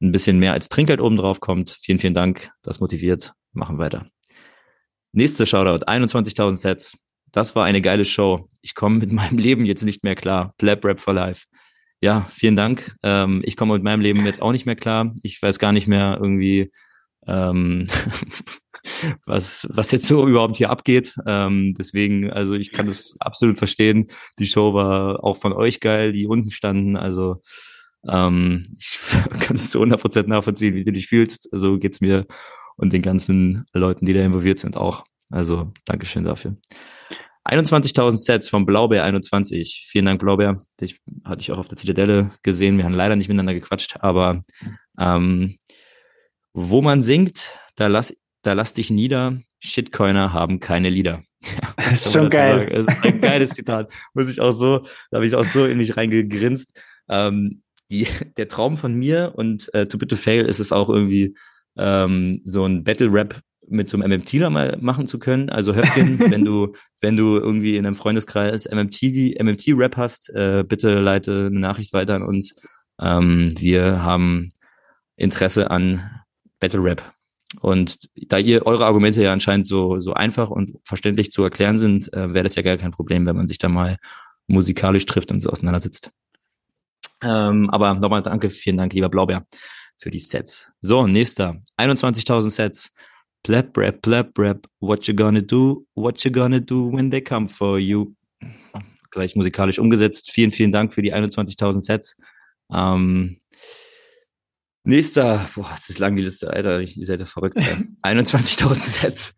ein 0.00 0.12
bisschen 0.12 0.38
mehr 0.38 0.52
als 0.52 0.68
Trinkgeld 0.68 1.00
oben 1.00 1.16
drauf 1.16 1.40
kommt. 1.40 1.76
Vielen, 1.80 1.98
vielen 1.98 2.14
Dank. 2.14 2.50
Das 2.62 2.80
motiviert. 2.80 3.32
Machen 3.52 3.78
weiter. 3.78 4.06
Nächste 5.12 5.46
Shoutout. 5.46 5.84
21.000 5.86 6.56
Sets. 6.56 6.98
Das 7.30 7.54
war 7.54 7.64
eine 7.64 7.80
geile 7.80 8.04
Show. 8.04 8.48
Ich 8.60 8.74
komme 8.74 8.98
mit 8.98 9.12
meinem 9.12 9.38
Leben 9.38 9.64
jetzt 9.64 9.84
nicht 9.84 10.04
mehr 10.04 10.14
klar. 10.14 10.54
Pleb 10.58 10.84
Rap 10.84 11.00
for 11.00 11.14
Life. 11.14 11.46
Ja, 12.00 12.26
vielen 12.32 12.56
Dank. 12.56 12.96
Ähm, 13.04 13.42
ich 13.44 13.56
komme 13.56 13.74
mit 13.74 13.84
meinem 13.84 14.00
Leben 14.00 14.26
jetzt 14.26 14.42
auch 14.42 14.52
nicht 14.52 14.66
mehr 14.66 14.76
klar. 14.76 15.14
Ich 15.22 15.40
weiß 15.40 15.60
gar 15.60 15.72
nicht 15.72 15.86
mehr 15.86 16.18
irgendwie, 16.20 16.72
ähm, 17.26 17.88
was, 19.26 19.66
was 19.70 19.90
jetzt 19.90 20.06
so 20.06 20.26
überhaupt 20.26 20.56
hier 20.56 20.70
abgeht. 20.70 21.14
Ähm, 21.26 21.74
deswegen, 21.78 22.30
also 22.30 22.54
ich 22.54 22.72
kann 22.72 22.86
das 22.86 23.14
absolut 23.20 23.58
verstehen. 23.58 24.08
Die 24.38 24.46
Show 24.46 24.74
war 24.74 25.22
auch 25.24 25.36
von 25.36 25.52
euch 25.52 25.80
geil, 25.80 26.12
die 26.12 26.26
unten 26.26 26.50
standen. 26.50 26.96
Also 26.96 27.42
ähm, 28.08 28.66
ich 28.78 28.98
kann 29.40 29.56
es 29.56 29.70
zu 29.70 29.80
100% 29.80 30.26
nachvollziehen, 30.26 30.74
wie 30.74 30.84
du 30.84 30.92
dich 30.92 31.08
fühlst. 31.08 31.48
So 31.52 31.78
geht's 31.78 32.00
mir 32.00 32.26
und 32.76 32.92
den 32.92 33.02
ganzen 33.02 33.66
Leuten, 33.72 34.06
die 34.06 34.14
da 34.14 34.22
involviert 34.22 34.58
sind, 34.58 34.76
auch. 34.76 35.04
Also 35.30 35.72
Dankeschön 35.84 36.24
dafür. 36.24 36.56
21.000 37.44 38.18
Sets 38.18 38.48
von 38.48 38.66
Blaubeer 38.66 39.04
21. 39.04 39.86
Vielen 39.88 40.06
Dank, 40.06 40.20
Blaubeer. 40.20 40.56
Dich 40.80 41.00
hatte 41.24 41.40
ich 41.40 41.50
auch 41.50 41.58
auf 41.58 41.68
der 41.68 41.76
Zitadelle 41.76 42.30
gesehen. 42.42 42.76
Wir 42.76 42.84
haben 42.84 42.94
leider 42.94 43.16
nicht 43.16 43.28
miteinander 43.28 43.54
gequatscht, 43.54 43.96
aber 44.00 44.42
ähm, 44.98 45.58
wo 46.54 46.82
man 46.82 47.02
singt, 47.02 47.50
da 47.76 47.86
lass, 47.86 48.14
da 48.42 48.52
lass 48.52 48.74
dich 48.74 48.90
nieder. 48.90 49.38
Shitcoiner 49.60 50.32
haben 50.32 50.60
keine 50.60 50.90
Lieder. 50.90 51.22
Ja, 51.44 51.74
das 51.76 52.06
ist 52.06 52.12
schon 52.12 52.30
geil. 52.30 52.70
Das 52.72 52.86
ist 52.86 53.04
ein 53.04 53.20
geiles 53.20 53.50
Zitat. 53.50 53.92
Muss 54.14 54.30
ich 54.30 54.40
auch 54.40 54.52
so, 54.52 54.86
da 55.10 55.16
habe 55.16 55.26
ich 55.26 55.34
auch 55.34 55.44
so 55.44 55.64
in 55.64 55.78
mich 55.78 55.96
reingegrinst. 55.96 56.70
Ähm, 57.08 57.62
die, 57.90 58.06
der 58.36 58.46
Traum 58.46 58.76
von 58.76 58.94
mir 58.94 59.32
und 59.34 59.72
äh, 59.74 59.86
To 59.86 59.98
Bit 59.98 60.10
to 60.10 60.16
Fail 60.16 60.44
ist 60.44 60.60
es 60.60 60.70
auch 60.70 60.88
irgendwie 60.88 61.34
ähm, 61.76 62.40
so 62.44 62.64
ein 62.64 62.84
Battle-Rap 62.84 63.40
mit 63.68 63.90
so 63.90 63.96
einem 63.96 64.10
MMTler 64.10 64.50
mal 64.50 64.76
machen 64.80 65.08
zu 65.08 65.18
können. 65.18 65.50
Also 65.50 65.74
Höfgen, 65.74 66.18
wenn 66.30 66.44
du, 66.44 66.74
wenn 67.00 67.16
du 67.16 67.38
irgendwie 67.38 67.76
in 67.76 67.86
einem 67.86 67.96
Freundeskreis 67.96 68.68
MMT, 68.70 69.40
MMT-Rap 69.40 69.96
hast, 69.96 70.30
äh, 70.30 70.64
bitte 70.66 71.00
leite 71.00 71.48
eine 71.50 71.60
Nachricht 71.60 71.92
weiter 71.92 72.14
an 72.14 72.22
uns. 72.22 72.54
Ähm, 73.00 73.52
wir 73.58 74.04
haben 74.04 74.50
Interesse 75.16 75.70
an 75.70 76.21
Battle 76.62 76.82
Rap. 76.82 77.02
Und 77.60 78.08
da 78.14 78.38
ihr 78.38 78.64
eure 78.64 78.86
Argumente 78.86 79.22
ja 79.22 79.32
anscheinend 79.32 79.66
so, 79.66 80.00
so 80.00 80.14
einfach 80.14 80.48
und 80.48 80.78
verständlich 80.84 81.32
zu 81.32 81.42
erklären 81.42 81.76
sind, 81.76 82.10
äh, 82.14 82.32
wäre 82.32 82.44
das 82.44 82.54
ja 82.54 82.62
gar 82.62 82.78
kein 82.78 82.92
Problem, 82.92 83.26
wenn 83.26 83.36
man 83.36 83.48
sich 83.48 83.58
da 83.58 83.68
mal 83.68 83.98
musikalisch 84.46 85.04
trifft 85.04 85.30
und 85.32 85.40
so 85.40 85.50
auseinandersetzt. 85.50 86.10
Ähm, 87.22 87.68
aber 87.70 87.94
nochmal 87.94 88.22
danke, 88.22 88.48
vielen 88.48 88.76
Dank, 88.78 88.94
lieber 88.94 89.08
Blaubeer, 89.08 89.44
für 89.98 90.10
die 90.10 90.18
Sets. 90.18 90.72
So, 90.80 91.06
nächster. 91.06 91.60
21.000 91.76 92.50
Sets. 92.50 92.92
Plap 93.42 93.76
rap, 93.76 94.00
plap 94.02 94.38
rap, 94.38 94.66
what 94.78 95.06
you 95.08 95.14
gonna 95.14 95.40
do, 95.40 95.84
what 95.94 96.22
you 96.24 96.30
gonna 96.30 96.60
do 96.60 96.92
when 96.92 97.10
they 97.10 97.20
come 97.20 97.48
for 97.48 97.76
you. 97.76 98.14
Gleich 99.10 99.34
musikalisch 99.34 99.80
umgesetzt. 99.80 100.30
Vielen, 100.30 100.52
vielen 100.52 100.70
Dank 100.70 100.94
für 100.94 101.02
die 101.02 101.12
21.000 101.12 101.80
Sets. 101.80 102.16
Ähm, 102.72 103.41
nächster, 104.84 105.48
boah, 105.54 105.68
das 105.70 105.88
ist 105.88 105.98
lang 105.98 106.16
die 106.16 106.22
Liste, 106.22 106.52
Alter, 106.52 106.80
ihr 106.80 107.06
seid 107.06 107.20
ja 107.20 107.26
verrückt. 107.26 107.58
21.000 108.02 108.74
Sets. 108.74 109.34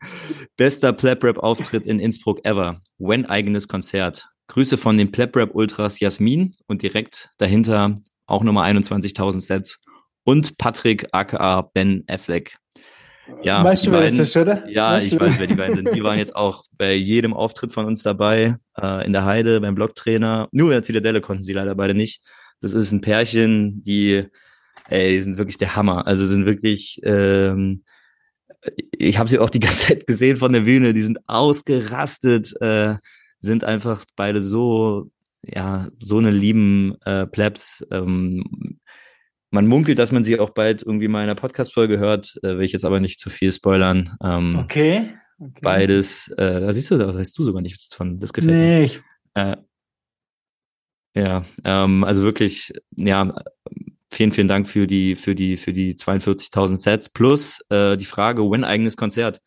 Bester 0.57 0.93
Plap 0.93 1.23
Rap 1.25 1.39
Auftritt 1.39 1.87
in 1.87 2.01
Innsbruck 2.01 2.45
ever. 2.45 2.81
When 2.99 3.27
eigenes 3.27 3.69
Konzert. 3.69 4.29
Grüße 4.49 4.77
von 4.77 4.99
den 4.99 5.11
Plap 5.11 5.37
Rap 5.37 5.55
Ultras 5.55 6.01
Jasmin 6.01 6.55
und 6.67 6.83
direkt 6.83 7.31
dahinter 7.39 7.95
auch 8.27 8.43
nochmal 8.43 8.71
21.000 8.75 9.41
Sets. 9.41 9.81
Und 10.25 10.57
Patrick 10.59 11.07
aka 11.13 11.63
Ben 11.63 12.05
Affleck. 12.09 12.57
Ja, 13.43 13.65
weißt 13.65 13.87
du, 13.87 13.91
wer 13.91 14.01
beiden, 14.01 14.19
das 14.19 14.29
ist, 14.29 14.37
oder? 14.37 14.69
Ja, 14.69 14.93
weißt 14.93 15.13
ich 15.13 15.21
weiß, 15.21 15.39
wer 15.39 15.47
die 15.47 15.55
beiden 15.55 15.77
sind. 15.77 15.95
Die 15.95 16.03
waren 16.03 16.19
jetzt 16.19 16.37
auch 16.37 16.63
bei 16.73 16.95
jedem 16.95 17.33
Auftritt 17.33 17.73
von 17.73 17.87
uns 17.87 18.03
dabei, 18.03 18.57
äh, 18.81 19.07
in 19.07 19.13
der 19.13 19.25
Heide, 19.25 19.61
beim 19.61 19.75
Blocktrainer. 19.75 20.49
Nur 20.53 20.69
in 20.69 20.73
der 20.75 20.83
Zitadelle 20.83 21.21
konnten 21.21 21.43
sie 21.43 21.53
leider 21.53 21.75
beide 21.75 21.95
nicht. 21.95 22.23
Das 22.61 22.73
ist 22.73 22.93
ein 22.93 23.01
Pärchen, 23.01 23.83
die, 23.83 24.27
ey, 24.89 25.13
die 25.13 25.21
sind 25.21 25.39
wirklich 25.39 25.59
der 25.59 25.77
Hammer. 25.77 26.07
Also 26.07 26.27
sind 26.27 26.47
wirklich, 26.47 27.01
ähm, 27.05 27.85
ich 28.93 29.19
habe 29.19 29.29
sie 29.29 29.39
auch 29.39 29.51
die 29.51 29.61
ganze 29.61 29.89
Zeit 29.89 30.07
gesehen 30.07 30.37
von 30.37 30.53
der 30.53 30.63
Bühne. 30.63 30.95
Die 30.95 31.03
sind 31.03 31.19
ausgerastet, 31.27 32.53
äh, 32.61 32.97
sind 33.39 33.65
einfach 33.65 34.05
beide 34.17 34.41
so, 34.41 35.11
ja, 35.43 35.89
so 35.99 36.19
eine 36.19 36.31
lieben 36.31 36.97
äh, 37.05 37.27
Plebs. 37.27 37.87
Ähm, 37.91 38.79
man 39.51 39.67
munkelt, 39.67 39.99
dass 39.99 40.11
man 40.11 40.25
sie 40.25 40.41
auch 40.41 40.51
bald 40.51 40.83
irgendwie 40.83 41.09
mal 41.09 41.23
in 41.23 41.31
einer 41.31 41.37
Podcast-Folge 41.37 41.99
hört, 41.99 42.39
äh, 42.43 42.59
will 42.59 42.65
ich 42.65 42.73
jetzt 42.73 42.85
aber 42.85 43.01
nicht 43.01 43.21
zu 43.21 43.31
viel 43.31 43.53
spoilern. 43.53 44.17
Ähm, 44.23 44.59
okay. 44.59 45.15
okay. 45.39 45.61
Beides, 45.63 46.29
äh, 46.37 46.61
da 46.61 46.73
siehst 46.73 46.91
du, 46.91 46.99
da 46.99 47.15
weißt 47.15 47.39
du 47.39 47.45
sogar 47.45 47.63
nichts 47.63 47.95
von, 47.95 48.19
das 48.19 48.33
gefällt 48.33 48.57
nee, 48.57 48.79
mir. 48.79 48.83
Ich... 48.83 49.03
Äh, 49.35 49.57
ja, 51.17 51.45
ähm, 51.63 52.03
also 52.03 52.25
wirklich, 52.25 52.73
ja, 52.97 53.33
vielen, 54.15 54.33
vielen 54.33 54.49
Dank 54.49 54.69
für 54.69 54.87
die, 54.87 55.17
für 55.17 55.35
die, 55.35 55.57
für 55.57 55.73
die 55.73 55.95
42.000 55.95 56.77
Sets 56.77 57.09
plus 57.09 57.61
äh, 57.69 57.97
die 57.97 58.05
Frage, 58.05 58.49
when 58.51 58.65
eigenes 58.65 58.97
Konzert? 58.97 59.41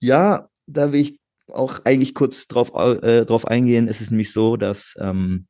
Ja, 0.00 0.48
da 0.66 0.92
will 0.92 1.00
ich 1.00 1.18
auch 1.48 1.80
eigentlich 1.84 2.14
kurz 2.14 2.46
drauf, 2.46 2.72
äh, 2.74 3.24
drauf 3.24 3.46
eingehen. 3.46 3.88
Es 3.88 4.00
ist 4.00 4.10
nämlich 4.10 4.32
so, 4.32 4.56
dass 4.56 4.94
ähm, 4.98 5.46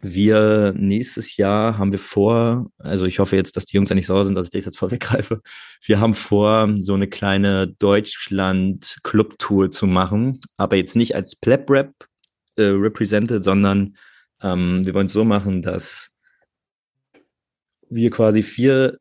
wir 0.00 0.74
nächstes 0.76 1.36
Jahr 1.36 1.78
haben 1.78 1.90
wir 1.90 1.98
vor, 1.98 2.70
also 2.78 3.06
ich 3.06 3.18
hoffe 3.18 3.36
jetzt, 3.36 3.56
dass 3.56 3.64
die 3.64 3.76
Jungs 3.76 3.90
ja 3.90 3.96
nicht 3.96 4.06
sauer 4.06 4.24
sind, 4.24 4.34
dass 4.34 4.46
ich 4.46 4.52
das 4.52 4.66
jetzt 4.66 4.78
vorweggreife. 4.78 5.40
Wir 5.84 5.98
haben 5.98 6.14
vor, 6.14 6.72
so 6.78 6.94
eine 6.94 7.08
kleine 7.08 7.68
Deutschland-Club-Tour 7.68 9.70
zu 9.70 9.86
machen, 9.86 10.40
aber 10.56 10.76
jetzt 10.76 10.94
nicht 10.94 11.16
als 11.16 11.36
Pleb-Rap 11.36 11.92
äh, 12.56 12.64
represented, 12.64 13.44
sondern 13.44 13.96
ähm, 14.42 14.84
wir 14.84 14.94
wollen 14.94 15.06
es 15.06 15.12
so 15.12 15.24
machen, 15.24 15.62
dass 15.62 16.13
wir 17.90 18.10
quasi 18.10 18.42
vier 18.42 18.98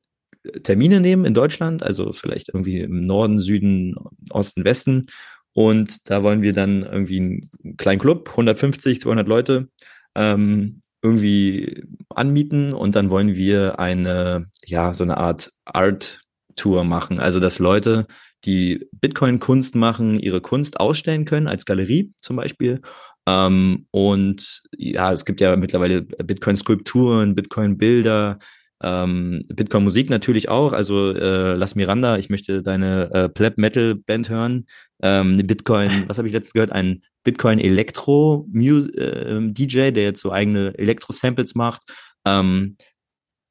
Termine 0.64 1.00
nehmen 1.00 1.26
in 1.26 1.34
Deutschland, 1.34 1.84
also 1.84 2.12
vielleicht 2.12 2.50
irgendwie 2.50 2.82
im 2.82 3.06
Norden, 3.06 3.40
Süden, 3.40 3.96
Osten, 4.30 4.66
Westen. 4.66 5.08
Und 5.54 6.10
da 6.10 6.24
wollen 6.24 6.42
wir 6.42 6.54
dann 6.54 6.84
irgendwie 6.84 7.20
einen 7.20 7.78
kleinen 7.78 8.00
Club, 8.00 8.30
150, 8.32 9.02
200 9.02 9.28
Leute, 9.28 9.70
ähm, 10.16 10.82
irgendwie 11.02 11.84
anmieten 12.10 12.74
und 12.74 12.96
dann 12.96 13.10
wollen 13.10 13.36
wir 13.36 13.80
eine, 13.80 14.48
ja, 14.66 14.94
so 14.94 15.04
eine 15.04 15.18
Art 15.18 15.52
Art-Tour 15.66 16.84
machen. 16.84 17.20
Also, 17.20 17.40
dass 17.40 17.60
Leute, 17.60 18.08
die 18.46 18.88
Bitcoin-Kunst 18.92 19.76
machen, 19.76 20.20
ihre 20.20 20.42
Kunst 20.42 20.80
ausstellen 20.80 21.26
können, 21.26 21.48
als 21.48 21.66
Galerie 21.66 22.14
zum 22.22 22.36
Beispiel. 22.38 22.82
Ähm, 23.28 23.88
und 23.92 24.62
ja, 24.78 25.14
es 25.14 25.26
gibt 25.26 25.40
ja 25.40 25.56
mittlerweile 25.56 26.02
Bitcoin-Skulpturen, 26.02 27.36
Bitcoin-Bilder, 27.36 28.40
ähm, 28.84 29.44
Bitcoin-Musik 29.48 30.10
natürlich 30.10 30.50
auch. 30.50 30.74
Also 30.74 31.12
äh, 31.12 31.54
Las 31.56 31.76
Miranda, 31.76 32.18
ich 32.18 32.30
möchte 32.30 32.62
deine 32.62 33.10
äh, 33.14 33.30
Pleb-Metal-Band 33.30 34.30
hören. 34.30 34.68
Ähm, 35.02 35.38
Bitcoin, 35.38 36.04
was 36.08 36.18
habe 36.18 36.28
ich 36.28 36.34
letztens 36.34 36.54
gehört? 36.54 36.72
Ein 36.72 37.02
Bitcoin 37.24 37.60
Elektro 37.60 38.48
äh, 38.54 39.40
DJ, 39.52 39.92
der 39.92 40.04
jetzt 40.04 40.22
so 40.22 40.32
eigene 40.32 40.78
Elektro-Samples 40.78 41.56
macht. 41.56 41.84
Ähm, 42.26 42.78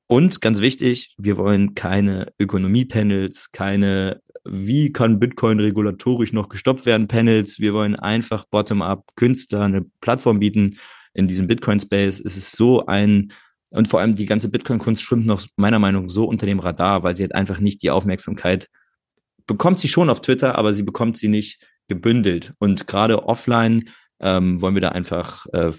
und 0.06 0.42
ganz 0.42 0.60
wichtig, 0.60 1.14
wir 1.16 1.38
wollen 1.38 1.74
keine 1.74 2.32
Ökonomie-Panels, 2.38 3.50
keine 3.52 4.20
wie 4.44 4.92
kann 4.92 5.18
Bitcoin 5.18 5.60
regulatorisch 5.60 6.32
noch 6.32 6.48
gestoppt 6.48 6.84
werden 6.84 7.08
Panels. 7.08 7.60
Wir 7.60 7.74
wollen 7.74 7.96
einfach 7.96 8.44
bottom-up 8.44 9.10
Künstler 9.14 9.62
eine 9.62 9.86
Plattform 10.00 10.40
bieten 10.40 10.78
in 11.14 11.28
diesem 11.28 11.46
Bitcoin-Space. 11.46 12.20
Es 12.20 12.36
ist 12.36 12.52
so 12.52 12.86
ein 12.86 13.32
und 13.72 13.88
vor 13.88 14.00
allem 14.00 14.14
die 14.14 14.26
ganze 14.26 14.50
Bitcoin-Kunst 14.50 15.02
schwimmt 15.02 15.26
noch 15.26 15.46
meiner 15.56 15.78
Meinung 15.78 16.06
nach 16.06 16.12
so 16.12 16.24
unter 16.24 16.46
dem 16.46 16.60
Radar, 16.60 17.02
weil 17.02 17.14
sie 17.14 17.22
halt 17.22 17.34
einfach 17.34 17.58
nicht 17.58 17.82
die 17.82 17.90
Aufmerksamkeit 17.90 18.68
bekommt 19.46 19.80
sie 19.80 19.88
schon 19.88 20.10
auf 20.10 20.20
Twitter, 20.20 20.56
aber 20.56 20.74
sie 20.74 20.82
bekommt 20.82 21.16
sie 21.16 21.28
nicht 21.28 21.66
gebündelt. 21.88 22.54
Und 22.58 22.86
gerade 22.86 23.24
offline 23.24 23.90
ähm, 24.20 24.60
wollen 24.60 24.74
wir 24.74 24.80
da 24.80 24.90
einfach, 24.90 25.46
äh, 25.52 25.72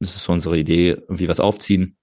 das 0.00 0.16
ist 0.16 0.24
so 0.24 0.32
unsere 0.32 0.58
Idee, 0.58 0.90
irgendwie 0.90 1.28
was 1.28 1.40
aufziehen. 1.40 1.96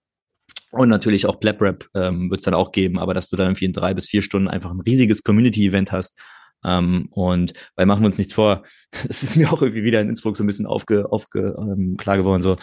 Und 0.72 0.90
natürlich 0.90 1.26
auch 1.26 1.40
PlebRap 1.40 1.88
ähm, 1.94 2.30
wird 2.30 2.40
es 2.40 2.46
dann 2.46 2.54
auch 2.54 2.72
geben, 2.72 2.98
aber 2.98 3.14
dass 3.14 3.30
du 3.30 3.36
dann 3.36 3.48
irgendwie 3.48 3.66
in 3.66 3.74
drei 3.74 3.94
bis 3.94 4.08
vier 4.08 4.22
Stunden 4.22 4.48
einfach 4.48 4.72
ein 4.72 4.80
riesiges 4.80 5.24
Community-Event 5.24 5.92
hast. 5.92 6.18
Ähm, 6.64 7.08
und 7.12 7.54
weil 7.76 7.86
machen 7.86 8.02
wir 8.02 8.08
uns 8.08 8.18
nichts 8.18 8.34
vor, 8.34 8.64
es 9.10 9.24
ist 9.24 9.36
mir 9.36 9.52
auch 9.52 9.62
irgendwie 9.62 9.84
wieder 9.84 10.00
in 10.00 10.10
Innsbruck 10.10 10.38
so 10.38 10.44
ein 10.44 10.48
bisschen 10.48 10.66
aufge, 10.66 11.12
aufge 11.12 11.56
ähm, 11.58 11.98
klar 11.98 12.18
geworden, 12.18 12.42
so, 12.42 12.58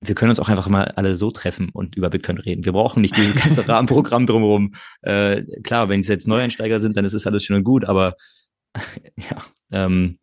wir 0.00 0.14
können 0.14 0.30
uns 0.30 0.40
auch 0.40 0.48
einfach 0.48 0.68
mal 0.68 0.84
alle 0.96 1.16
so 1.16 1.30
treffen 1.30 1.70
und 1.72 1.96
über 1.96 2.10
Bitcoin 2.10 2.38
reden. 2.38 2.64
Wir 2.64 2.72
brauchen 2.72 3.00
nicht 3.00 3.16
dieses 3.16 3.34
ganze 3.34 3.66
Rahmenprogramm 3.68 4.26
drumherum. 4.26 4.72
Äh, 5.02 5.42
klar, 5.62 5.88
wenn 5.88 6.00
es 6.00 6.08
jetzt 6.08 6.28
Neueinsteiger 6.28 6.78
sind, 6.78 6.96
dann 6.96 7.04
ist 7.04 7.14
es 7.14 7.26
alles 7.26 7.44
schön 7.44 7.56
und 7.56 7.64
gut, 7.64 7.84
aber 7.84 8.14
ja, 9.16 9.42
ähm, 9.72 10.18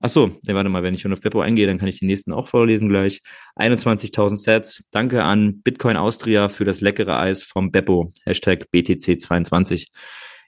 Ach 0.00 0.10
so, 0.10 0.28
nee, 0.42 0.54
warte 0.54 0.68
mal, 0.68 0.82
wenn 0.84 0.94
ich 0.94 1.00
schon 1.00 1.12
auf 1.12 1.20
Beppo 1.20 1.40
eingehe, 1.40 1.66
dann 1.66 1.78
kann 1.78 1.88
ich 1.88 1.98
die 1.98 2.06
nächsten 2.06 2.32
auch 2.32 2.46
vorlesen 2.46 2.88
gleich. 2.88 3.20
21.000 3.56 4.36
Sets. 4.36 4.84
Danke 4.92 5.24
an 5.24 5.60
Bitcoin 5.62 5.96
Austria 5.96 6.48
für 6.48 6.64
das 6.64 6.80
leckere 6.80 7.18
Eis 7.18 7.42
vom 7.42 7.72
Beppo. 7.72 8.12
Hashtag 8.24 8.66
BTC22. 8.72 9.88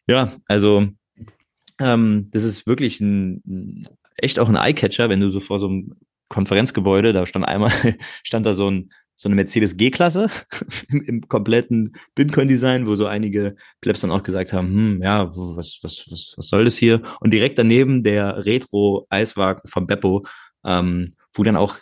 Ja, 0.06 0.32
also 0.46 0.86
ähm, 1.80 2.28
das 2.30 2.44
ist 2.44 2.66
wirklich 2.66 3.00
ein 3.00 3.88
echt 4.16 4.38
auch 4.38 4.48
ein 4.48 4.56
Eyecatcher, 4.56 5.08
wenn 5.08 5.20
du 5.20 5.30
so 5.30 5.40
vor 5.40 5.58
so 5.58 5.66
einem 5.66 5.96
Konferenzgebäude, 6.28 7.12
da 7.12 7.26
stand 7.26 7.46
einmal, 7.46 7.72
stand 8.22 8.46
da 8.46 8.54
so 8.54 8.70
ein 8.70 8.90
so 9.20 9.28
eine 9.28 9.36
Mercedes 9.36 9.76
G-Klasse 9.76 10.30
im, 10.88 11.02
im 11.02 11.28
kompletten 11.28 11.94
Bitcoin-Design, 12.14 12.86
wo 12.86 12.94
so 12.94 13.04
einige 13.04 13.54
Plebs 13.82 14.00
dann 14.00 14.10
auch 14.10 14.22
gesagt 14.22 14.54
haben, 14.54 14.68
hm, 14.68 15.02
ja, 15.02 15.30
was, 15.36 15.78
was, 15.82 16.06
was, 16.10 16.32
was 16.38 16.48
soll 16.48 16.64
das 16.64 16.78
hier? 16.78 17.02
Und 17.20 17.34
direkt 17.34 17.58
daneben 17.58 18.02
der 18.02 18.46
Retro-Eiswagen 18.46 19.68
von 19.68 19.86
Beppo, 19.86 20.24
ähm, 20.64 21.12
wo 21.34 21.42
dann 21.42 21.56
auch 21.56 21.76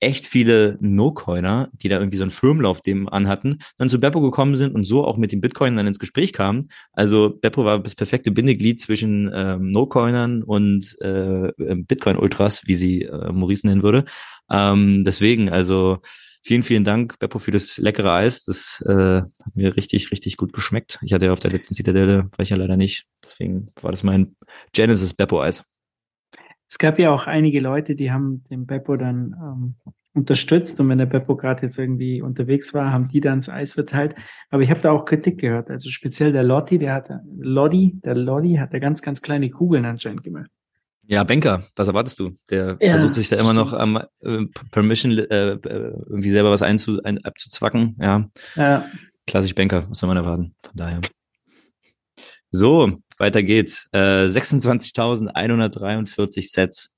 echt 0.00 0.26
viele 0.26 0.76
No-Coiner, 0.82 1.70
die 1.72 1.88
da 1.88 1.98
irgendwie 1.98 2.18
so 2.18 2.24
einen 2.24 2.30
Firmenlauf 2.30 2.82
dem 2.82 3.08
anhatten, 3.08 3.60
dann 3.78 3.88
zu 3.88 3.98
Beppo 3.98 4.20
gekommen 4.20 4.56
sind 4.56 4.74
und 4.74 4.84
so 4.84 5.02
auch 5.02 5.16
mit 5.16 5.32
den 5.32 5.40
Bitcoin 5.40 5.76
dann 5.76 5.86
ins 5.86 5.98
Gespräch 5.98 6.34
kamen. 6.34 6.68
Also 6.92 7.38
Beppo 7.40 7.64
war 7.64 7.78
das 7.78 7.94
perfekte 7.94 8.30
Bindeglied 8.30 8.82
zwischen 8.82 9.32
ähm, 9.34 9.70
No-Coinern 9.70 10.42
und 10.42 10.94
äh, 11.00 11.52
Bitcoin-Ultras, 11.56 12.64
wie 12.66 12.74
sie 12.74 13.02
äh, 13.04 13.32
Maurice 13.32 13.66
nennen 13.66 13.82
würde. 13.82 14.04
Ähm, 14.50 15.04
deswegen, 15.04 15.48
also 15.48 16.00
vielen, 16.44 16.62
vielen 16.62 16.84
Dank, 16.84 17.18
Beppo, 17.18 17.38
für 17.38 17.50
das 17.50 17.78
leckere 17.78 18.12
Eis. 18.12 18.44
Das 18.44 18.84
äh, 18.86 19.22
hat 19.22 19.56
mir 19.56 19.76
richtig, 19.76 20.10
richtig 20.10 20.36
gut 20.36 20.52
geschmeckt. 20.52 20.98
Ich 21.02 21.12
hatte 21.12 21.26
ja 21.26 21.32
auf 21.32 21.40
der 21.40 21.50
letzten 21.50 21.74
Zitadelle, 21.74 22.30
war 22.36 22.40
ich 22.40 22.50
ja 22.50 22.56
leider 22.56 22.76
nicht. 22.76 23.06
Deswegen 23.24 23.68
war 23.80 23.90
das 23.90 24.02
mein 24.02 24.36
Genesis 24.72 25.14
Beppo-Eis. 25.14 25.64
Es 26.68 26.78
gab 26.78 26.98
ja 26.98 27.10
auch 27.10 27.26
einige 27.26 27.60
Leute, 27.60 27.94
die 27.94 28.10
haben 28.10 28.44
den 28.50 28.66
Beppo 28.66 28.96
dann 28.96 29.34
ähm, 29.40 29.92
unterstützt 30.14 30.78
und 30.80 30.88
wenn 30.88 30.98
der 30.98 31.06
Beppo 31.06 31.36
gerade 31.36 31.62
jetzt 31.62 31.78
irgendwie 31.78 32.22
unterwegs 32.22 32.74
war, 32.74 32.92
haben 32.92 33.08
die 33.08 33.20
dann 33.20 33.40
das 33.40 33.48
Eis 33.48 33.72
verteilt. 33.72 34.14
Aber 34.50 34.62
ich 34.62 34.70
habe 34.70 34.80
da 34.80 34.92
auch 34.92 35.04
Kritik 35.04 35.40
gehört. 35.40 35.70
Also 35.70 35.90
speziell 35.90 36.32
der 36.32 36.42
Lotti, 36.42 36.78
der 36.78 36.94
hat 36.94 37.10
Lodi, 37.38 38.00
der 38.04 38.14
Lodi 38.14 38.56
hat 38.56 38.72
da 38.72 38.78
ganz, 38.78 39.02
ganz 39.02 39.22
kleine 39.22 39.50
Kugeln 39.50 39.84
anscheinend 39.84 40.22
gemacht. 40.22 40.50
Ja, 41.06 41.22
Banker, 41.24 41.64
was 41.76 41.88
erwartest 41.88 42.18
du? 42.18 42.34
Der 42.50 42.76
Ja, 42.80 42.94
versucht 42.96 43.14
sich 43.14 43.28
da 43.28 43.36
immer 43.36 43.52
noch 43.52 43.78
stimmt. 43.78 43.82
am 43.82 44.08
äh, 44.20 44.46
Permission 44.70 45.12
äh, 45.12 45.52
äh, 45.52 45.58
irgendwie 45.58 46.30
selber 46.30 46.50
was 46.50 46.62
einzu, 46.62 46.98
ein, 47.04 47.22
abzuzwacken. 47.24 47.96
Ja, 48.00 48.28
Ja, 48.56 48.88
klassisch 49.26 49.54
Banker, 49.54 49.88
was 49.90 49.98
soll 49.98 50.06
man 50.08 50.16
erwarten? 50.16 50.54
Von 50.64 50.72
daher. 50.76 51.00
So, 52.50 52.98
weiter 53.18 53.42
geht's. 53.42 53.88
Äh, 53.92 54.26
26.143 54.28 56.50
Sets. 56.50 56.88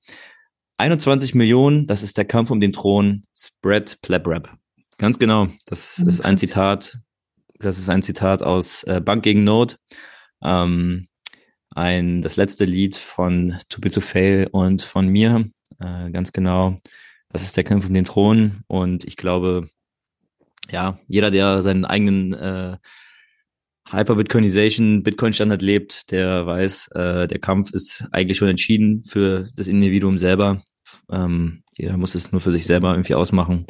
21 0.77 1.33
Millionen, 1.33 1.87
das 1.87 2.03
ist 2.03 2.17
der 2.17 2.25
Kampf 2.25 2.51
um 2.51 2.59
den 2.59 2.73
Thron. 2.73 3.23
Spread 3.35 3.99
Pleb 4.01 4.27
Rap. 4.27 4.49
Ganz 4.99 5.17
genau. 5.17 5.47
Das 5.65 5.97
ist 5.99 6.25
ein 6.25 6.37
21. 6.37 6.49
Zitat. 6.49 6.99
Das 7.59 7.79
ist 7.79 7.89
ein 7.89 8.03
Zitat 8.03 8.43
aus 8.43 8.83
äh, 8.83 9.01
Bank 9.01 9.23
gegen 9.23 9.43
Not. 9.43 9.77
Ähm, 10.43 11.07
ein, 11.77 12.21
das 12.21 12.35
letzte 12.35 12.65
Lied 12.65 12.95
von 12.95 13.55
Too 13.69 13.81
Big 13.81 13.93
to 13.93 14.01
Fail 14.01 14.47
und 14.51 14.81
von 14.81 15.07
mir. 15.07 15.45
Äh, 15.79 16.09
ganz 16.11 16.31
genau. 16.31 16.77
Das 17.29 17.43
ist 17.43 17.55
der 17.55 17.63
Kampf 17.63 17.87
um 17.87 17.93
den 17.93 18.05
Thron. 18.05 18.63
Und 18.67 19.03
ich 19.03 19.15
glaube, 19.15 19.69
ja, 20.71 20.99
jeder, 21.07 21.31
der 21.31 21.61
seinen 21.61 21.85
eigenen 21.85 22.33
äh, 22.33 22.77
Hyper-Bitcoinization, 23.89 25.03
Bitcoin-Standard 25.03 25.61
lebt, 25.61 26.11
der 26.11 26.45
weiß, 26.45 26.89
äh, 26.89 27.27
der 27.27 27.39
Kampf 27.39 27.71
ist 27.71 28.07
eigentlich 28.11 28.37
schon 28.37 28.49
entschieden 28.49 29.03
für 29.05 29.47
das 29.55 29.67
Individuum 29.67 30.17
selber. 30.17 30.63
Ähm, 31.09 31.63
jeder 31.77 31.95
muss 31.97 32.15
es 32.15 32.31
nur 32.31 32.41
für 32.41 32.51
sich 32.51 32.65
selber 32.65 32.91
irgendwie 32.91 33.15
ausmachen. 33.15 33.67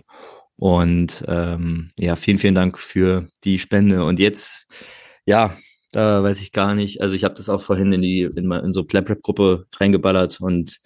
Und 0.55 1.23
ähm, 1.27 1.89
ja, 1.99 2.15
vielen, 2.15 2.39
vielen 2.39 2.55
Dank 2.55 2.79
für 2.79 3.27
die 3.43 3.59
Spende. 3.59 4.05
Und 4.05 4.19
jetzt, 4.19 4.67
ja, 5.25 5.55
da 5.97 6.21
weiß 6.21 6.41
ich 6.41 6.51
gar 6.51 6.75
nicht. 6.75 7.01
Also 7.01 7.15
ich 7.15 7.23
habe 7.23 7.33
das 7.33 7.49
auch 7.49 7.61
vorhin 7.61 7.91
in 7.91 8.03
die 8.03 8.21
in, 8.21 8.51
in 8.51 8.71
so 8.71 8.83
Plap-Rap-Gruppe 8.83 9.65
reingeballert 9.77 10.39
und 10.39 10.77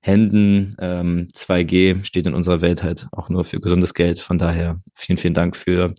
Händen. 0.00 0.76
Ähm, 0.80 1.28
2G 1.34 2.04
steht 2.04 2.26
in 2.26 2.34
unserer 2.34 2.60
Welt 2.60 2.82
halt 2.82 3.06
auch 3.12 3.28
nur 3.28 3.44
für 3.44 3.60
gesundes 3.60 3.94
Geld. 3.94 4.18
Von 4.18 4.38
daher 4.38 4.80
vielen, 4.94 5.18
vielen 5.18 5.34
Dank 5.34 5.56
für 5.56 5.94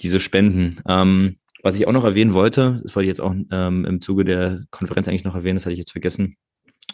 diese 0.00 0.20
Spenden. 0.20 0.80
Ähm, 0.88 1.38
was 1.62 1.74
ich 1.74 1.86
auch 1.86 1.92
noch 1.92 2.04
erwähnen 2.04 2.34
wollte, 2.34 2.80
das 2.84 2.94
wollte 2.94 3.06
ich 3.06 3.10
jetzt 3.10 3.20
auch 3.20 3.34
ähm, 3.50 3.84
im 3.84 4.00
Zuge 4.00 4.24
der 4.24 4.62
Konferenz 4.70 5.08
eigentlich 5.08 5.24
noch 5.24 5.34
erwähnen, 5.34 5.56
das 5.56 5.64
hatte 5.64 5.72
ich 5.72 5.80
jetzt 5.80 5.92
vergessen. 5.92 6.36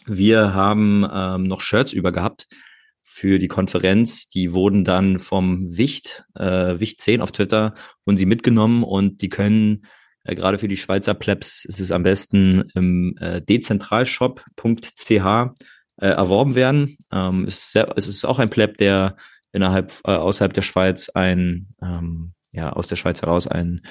Wir 0.06 0.54
haben 0.54 1.06
ähm, 1.12 1.42
noch 1.42 1.60
Shirts 1.60 1.92
über 1.92 2.12
gehabt 2.12 2.46
für 3.02 3.38
die 3.38 3.48
Konferenz. 3.48 4.28
Die 4.28 4.52
wurden 4.52 4.84
dann 4.84 5.18
vom 5.18 5.76
Wicht, 5.76 6.24
äh, 6.34 6.80
Wicht 6.80 7.00
10 7.02 7.20
auf 7.20 7.32
Twitter, 7.32 7.74
und 8.04 8.16
sie 8.16 8.26
mitgenommen 8.26 8.82
und 8.82 9.20
die 9.20 9.28
können 9.28 9.82
äh, 10.24 10.34
gerade 10.34 10.58
für 10.58 10.68
die 10.68 10.76
Schweizer 10.76 11.14
Plebs 11.14 11.64
ist 11.64 11.80
es 11.80 11.92
am 11.92 12.02
besten 12.02 12.70
im 12.74 13.16
äh, 13.18 13.42
dezentralshop.ch 13.42 15.54
äh, 16.02 16.08
erworben 16.08 16.56
werden. 16.56 16.98
Ähm, 17.12 17.46
ist 17.46 17.70
sehr, 17.70 17.92
es 17.96 18.08
ist 18.08 18.24
auch 18.24 18.40
ein 18.40 18.50
Pleb, 18.50 18.76
der 18.78 19.16
innerhalb, 19.52 19.92
äh, 20.04 20.10
außerhalb 20.10 20.52
der 20.52 20.62
Schweiz 20.62 21.08
ein, 21.10 21.68
ähm, 21.80 22.32
ja, 22.50 22.72
aus 22.72 22.88
der 22.88 22.96
Schweiz 22.96 23.22
heraus 23.22 23.46
ein 23.46 23.82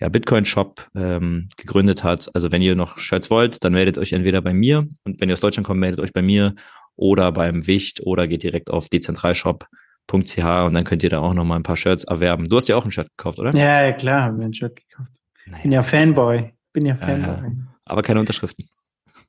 ja, 0.00 0.08
Bitcoin-Shop 0.08 0.88
ähm, 0.94 1.48
gegründet 1.58 2.04
hat. 2.04 2.30
Also 2.34 2.50
wenn 2.52 2.62
ihr 2.62 2.74
noch 2.74 2.96
Shirts 2.96 3.28
wollt, 3.30 3.62
dann 3.64 3.74
meldet 3.74 3.98
euch 3.98 4.12
entweder 4.12 4.40
bei 4.40 4.54
mir 4.54 4.88
und 5.04 5.20
wenn 5.20 5.28
ihr 5.28 5.34
aus 5.34 5.40
Deutschland 5.40 5.66
kommt, 5.66 5.80
meldet 5.80 6.00
euch 6.00 6.12
bei 6.14 6.22
mir 6.22 6.54
oder 6.96 7.32
beim 7.32 7.66
Wicht 7.66 8.00
oder 8.00 8.26
geht 8.26 8.44
direkt 8.44 8.70
auf 8.70 8.88
dezentralshop.ch 8.88 10.12
und 10.12 10.74
dann 10.74 10.84
könnt 10.84 11.02
ihr 11.02 11.10
da 11.10 11.18
auch 11.18 11.34
noch 11.34 11.44
mal 11.44 11.56
ein 11.56 11.64
paar 11.64 11.76
Shirts 11.76 12.04
erwerben. 12.04 12.48
Du 12.48 12.56
hast 12.56 12.68
ja 12.68 12.76
auch 12.76 12.84
ein 12.86 12.92
Shirt 12.92 13.08
gekauft, 13.14 13.40
oder? 13.40 13.54
Ja, 13.54 13.84
ja 13.84 13.92
klar, 13.92 14.22
habe 14.22 14.38
mir 14.38 14.46
ein 14.46 14.54
Shirt 14.54 14.74
gekauft. 14.74 15.12
Naja. 15.46 15.62
Bin 15.62 15.72
ja 15.72 15.82
Fanboy. 15.82 16.52
Bin 16.72 16.86
ja 16.86 16.94
Fanboy. 16.94 17.50
Ja, 17.50 17.52
aber 17.84 18.02
keine 18.02 18.20
Unterschriften. 18.20 18.68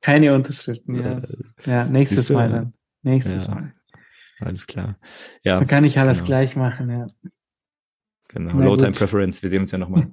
Keine 0.01 0.33
Unterschriften, 0.33 0.95
ja. 0.95 1.19
ja 1.65 1.85
nächstes 1.85 2.29
Mal 2.29 2.49
dann. 2.49 2.73
Nächstes 3.01 3.47
ja. 3.47 3.55
Mal. 3.55 3.73
Alles 4.39 4.65
klar. 4.65 4.97
Ja. 5.43 5.59
Da 5.59 5.65
kann 5.65 5.83
ich 5.83 5.99
alles 5.99 6.19
genau. 6.19 6.27
gleich 6.27 6.55
machen, 6.55 6.89
ja. 6.89 7.07
Genau. 8.29 8.57
Low 8.59 8.77
Time 8.77 8.91
Preference. 8.91 9.41
Wir 9.41 9.49
sehen 9.49 9.61
uns 9.61 9.71
ja 9.71 9.77
nochmal. 9.77 10.11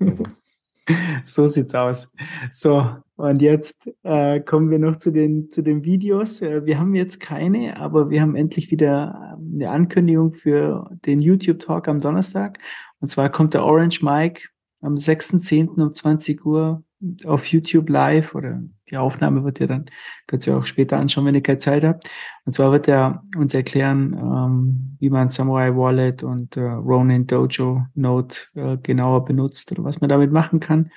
so 1.24 1.46
sieht's 1.46 1.74
aus. 1.74 2.12
So, 2.50 2.96
und 3.16 3.42
jetzt 3.42 3.90
äh, 4.02 4.40
kommen 4.40 4.70
wir 4.70 4.78
noch 4.78 4.96
zu 4.96 5.10
den, 5.10 5.50
zu 5.50 5.62
den 5.62 5.84
Videos. 5.84 6.40
Äh, 6.42 6.64
wir 6.64 6.78
haben 6.78 6.94
jetzt 6.94 7.18
keine, 7.20 7.78
aber 7.78 8.08
wir 8.08 8.22
haben 8.22 8.36
endlich 8.36 8.70
wieder 8.70 9.36
ähm, 9.38 9.52
eine 9.54 9.70
Ankündigung 9.70 10.34
für 10.34 10.88
den 11.04 11.20
YouTube 11.20 11.58
Talk 11.60 11.88
am 11.88 11.98
Donnerstag. 11.98 12.58
Und 13.00 13.08
zwar 13.08 13.30
kommt 13.30 13.54
der 13.54 13.64
Orange 13.64 14.02
Mike 14.02 14.48
am 14.80 14.94
6.10. 14.94 15.82
um 15.82 15.92
20 15.92 16.44
Uhr 16.46 16.84
auf 17.24 17.46
YouTube 17.46 17.88
live 17.88 18.34
oder 18.34 18.62
die 18.90 18.96
Aufnahme 18.96 19.44
wird 19.44 19.58
ja 19.60 19.66
dann, 19.66 19.86
könnt 20.26 20.46
ihr 20.46 20.56
auch 20.56 20.64
später 20.64 20.98
anschauen, 20.98 21.26
wenn 21.26 21.34
ihr 21.34 21.42
keine 21.42 21.58
Zeit 21.58 21.84
habt. 21.84 22.08
Und 22.44 22.52
zwar 22.52 22.72
wird 22.72 22.88
er 22.88 23.24
uns 23.36 23.54
erklären, 23.54 24.14
ähm, 24.14 24.96
wie 25.00 25.10
man 25.10 25.28
Samurai 25.28 25.74
Wallet 25.74 26.22
und 26.22 26.56
äh, 26.56 26.60
Ronin 26.60 27.26
Dojo 27.26 27.86
Note 27.94 28.38
äh, 28.54 28.76
genauer 28.76 29.24
benutzt 29.24 29.72
oder 29.72 29.84
was 29.84 30.00
man 30.00 30.08
damit 30.08 30.32
machen 30.32 30.60
kann. 30.60 30.90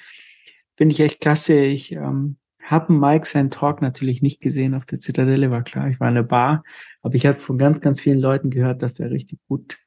Finde 0.78 0.94
ich 0.94 0.99
echt 0.99 1.22
klasse. 1.22 1.60
Ich 1.60 1.91
ähm, 1.91 2.38
habe 2.64 2.94
Mike 2.94 3.26
seinen 3.26 3.49
Talk 3.49 3.82
natürlich 3.82 4.22
nicht 4.22 4.41
gesehen 4.41 4.76
auf 4.76 4.86
der 4.86 4.99
Zitadelle, 4.99 5.49
war 5.49 5.64
klar, 5.64 5.90
ich 5.90 5.99
war 5.99 6.10
in 6.10 6.16
der 6.16 6.24
Bar, 6.24 6.64
aber 7.02 7.16
ich 7.16 7.26
habe 7.26 7.40
von 7.40 7.57
ganz, 7.57 7.82
ganz 7.82 7.99
vielen 7.99 8.20
Leuten 8.20 8.52
gehört, 8.52 8.84
dass 8.84 8.99
er 8.99 9.10
richtig 9.10 9.40
gut 9.48 9.78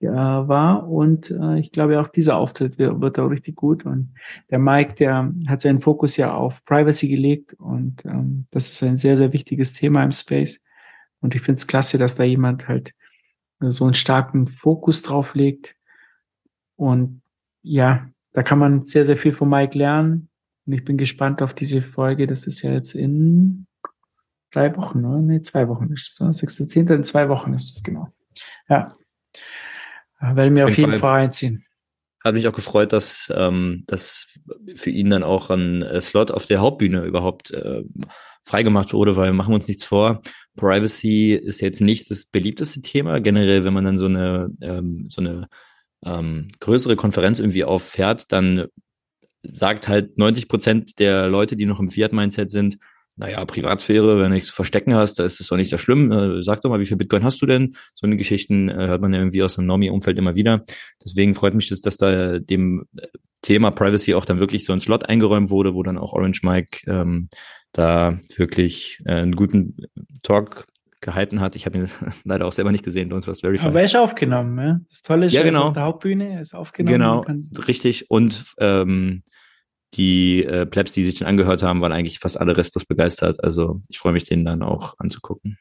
äh, 0.00 0.08
war. 0.08 0.88
Und 0.88 1.30
äh, 1.30 1.58
ich 1.58 1.72
glaube, 1.72 2.00
auch 2.00 2.08
dieser 2.08 2.36
Auftritt 2.36 2.78
wird, 2.78 3.00
wird 3.00 3.18
auch 3.18 3.28
richtig 3.28 3.56
gut. 3.56 3.84
Und 3.86 4.14
der 4.50 4.58
Mike, 4.58 4.94
der 4.94 5.32
hat 5.46 5.60
seinen 5.60 5.80
Fokus 5.80 6.16
ja 6.16 6.34
auf 6.34 6.64
Privacy 6.64 7.08
gelegt 7.08 7.54
und 7.54 8.04
ähm, 8.04 8.46
das 8.50 8.70
ist 8.70 8.82
ein 8.82 8.96
sehr, 8.96 9.16
sehr 9.16 9.32
wichtiges 9.32 9.72
Thema 9.72 10.04
im 10.04 10.12
Space. 10.12 10.62
Und 11.20 11.34
ich 11.34 11.40
finde 11.40 11.58
es 11.58 11.66
klasse, 11.66 11.98
dass 11.98 12.16
da 12.16 12.24
jemand 12.24 12.68
halt 12.68 12.94
so 13.60 13.84
einen 13.84 13.94
starken 13.94 14.46
Fokus 14.46 15.02
drauf 15.02 15.34
legt. 15.34 15.76
Und 16.76 17.22
ja, 17.62 18.06
da 18.32 18.42
kann 18.42 18.58
man 18.58 18.84
sehr, 18.84 19.04
sehr 19.04 19.16
viel 19.16 19.32
von 19.32 19.48
Mike 19.48 19.76
lernen. 19.76 20.28
Und 20.66 20.74
ich 20.74 20.84
bin 20.84 20.98
gespannt 20.98 21.40
auf 21.42 21.54
diese 21.54 21.80
Folge. 21.80 22.26
Das 22.26 22.46
ist 22.46 22.62
ja 22.62 22.72
jetzt 22.72 22.94
in 22.94 23.66
drei 24.52 24.76
Wochen, 24.76 25.00
ne? 25.00 25.22
Nee, 25.22 25.42
zwei 25.42 25.68
Wochen 25.68 25.90
ist 25.92 26.16
das. 26.18 26.42
6.10. 26.42 26.94
in 26.94 27.04
zwei 27.04 27.28
Wochen 27.28 27.54
ist 27.54 27.74
das 27.74 27.82
genau. 27.82 28.12
Ja. 28.68 28.94
Werden 30.20 30.54
mir 30.54 30.66
auf 30.66 30.76
jeden 30.76 30.92
Fall, 30.92 30.98
Fall 30.98 31.20
reinziehen. 31.20 31.64
Hat 32.24 32.34
mich 32.34 32.48
auch 32.48 32.52
gefreut, 32.52 32.92
dass, 32.92 33.32
ähm, 33.34 33.84
dass 33.86 34.26
für 34.74 34.90
ihn 34.90 35.10
dann 35.10 35.22
auch 35.22 35.50
ein 35.50 35.82
äh, 35.82 36.00
Slot 36.00 36.30
auf 36.30 36.46
der 36.46 36.60
Hauptbühne 36.60 37.04
überhaupt 37.04 37.52
äh, 37.52 37.82
freigemacht 38.42 38.92
wurde, 38.92 39.16
weil 39.16 39.32
machen 39.32 39.50
wir 39.50 39.56
uns 39.56 39.68
nichts 39.68 39.84
vor. 39.84 40.22
Privacy 40.56 41.32
ist 41.34 41.60
jetzt 41.60 41.80
nicht 41.80 42.10
das 42.10 42.26
beliebteste 42.26 42.80
Thema. 42.80 43.20
Generell, 43.20 43.64
wenn 43.64 43.74
man 43.74 43.84
dann 43.84 43.96
so 43.96 44.06
eine, 44.06 44.50
ähm, 44.60 45.06
so 45.08 45.20
eine 45.20 45.48
ähm, 46.04 46.48
größere 46.60 46.96
Konferenz 46.96 47.38
irgendwie 47.38 47.64
auffährt, 47.64 48.32
dann 48.32 48.66
sagt 49.42 49.88
halt 49.88 50.18
90 50.18 50.48
Prozent 50.48 50.98
der 50.98 51.28
Leute, 51.28 51.56
die 51.56 51.66
noch 51.66 51.80
im 51.80 51.90
Fiat-Mindset 51.90 52.50
sind, 52.50 52.78
naja, 53.16 53.44
Privatsphäre, 53.44 54.18
wenn 54.18 54.30
du 54.30 54.34
nichts 54.34 54.50
zu 54.50 54.54
verstecken 54.54 54.94
hast, 54.94 55.18
da 55.18 55.24
ist 55.24 55.40
es 55.40 55.48
doch 55.48 55.56
nicht 55.56 55.70
so 55.70 55.78
schlimm. 55.78 56.12
Äh, 56.12 56.42
sag 56.42 56.60
doch 56.60 56.70
mal, 56.70 56.80
wie 56.80 56.86
viel 56.86 56.98
Bitcoin 56.98 57.24
hast 57.24 57.40
du 57.40 57.46
denn? 57.46 57.74
So 57.94 58.06
eine 58.06 58.16
Geschichten 58.16 58.68
äh, 58.68 58.86
hört 58.88 59.00
man 59.00 59.12
ja 59.12 59.20
irgendwie 59.20 59.42
aus 59.42 59.54
dem 59.54 59.66
Normie-Umfeld 59.66 60.18
immer 60.18 60.34
wieder. 60.34 60.64
Deswegen 61.02 61.34
freut 61.34 61.54
mich 61.54 61.68
das, 61.68 61.80
dass 61.80 61.96
da 61.96 62.38
dem 62.38 62.84
äh, 62.98 63.06
Thema 63.40 63.70
Privacy 63.70 64.14
auch 64.14 64.24
dann 64.24 64.38
wirklich 64.38 64.64
so 64.64 64.72
ein 64.72 64.80
Slot 64.80 65.08
eingeräumt 65.08 65.50
wurde, 65.50 65.74
wo 65.74 65.82
dann 65.82 65.98
auch 65.98 66.12
Orange 66.12 66.40
Mike 66.42 66.80
ähm, 66.90 67.28
da 67.72 68.18
wirklich 68.36 69.00
äh, 69.06 69.12
einen 69.12 69.36
guten 69.36 69.76
Talk 70.22 70.66
gehalten 71.00 71.40
hat. 71.40 71.56
Ich 71.56 71.64
habe 71.64 71.78
ihn 71.78 71.90
leider 72.24 72.46
auch 72.46 72.52
selber 72.52 72.72
nicht 72.72 72.84
gesehen, 72.84 73.10
Don't 73.10 73.24
Trust 73.24 73.40
Verify. 73.40 73.66
Aber 73.66 73.78
er 73.78 73.84
ist 73.86 73.96
aufgenommen, 73.96 74.58
ja? 74.58 74.80
Das 74.88 75.02
Tolle 75.02 75.26
ist, 75.26 75.32
ja, 75.32 75.42
genau. 75.42 75.68
auf 75.68 75.74
der 75.74 75.84
Hauptbühne, 75.84 76.34
er 76.34 76.40
ist 76.42 76.54
aufgenommen. 76.54 76.92
Genau, 76.92 77.24
richtig. 77.66 78.10
Und 78.10 78.54
ähm, 78.58 79.22
die 79.94 80.44
äh, 80.44 80.66
Plebs, 80.66 80.92
die 80.92 81.04
sich 81.04 81.16
den 81.16 81.26
angehört 81.26 81.62
haben, 81.62 81.80
waren 81.80 81.92
eigentlich 81.92 82.18
fast 82.18 82.38
alle 82.38 82.56
restlos 82.56 82.84
begeistert. 82.84 83.42
Also 83.42 83.80
ich 83.88 83.98
freue 83.98 84.12
mich, 84.12 84.24
den 84.24 84.44
dann 84.44 84.62
auch 84.62 84.94
anzugucken. 84.98 85.58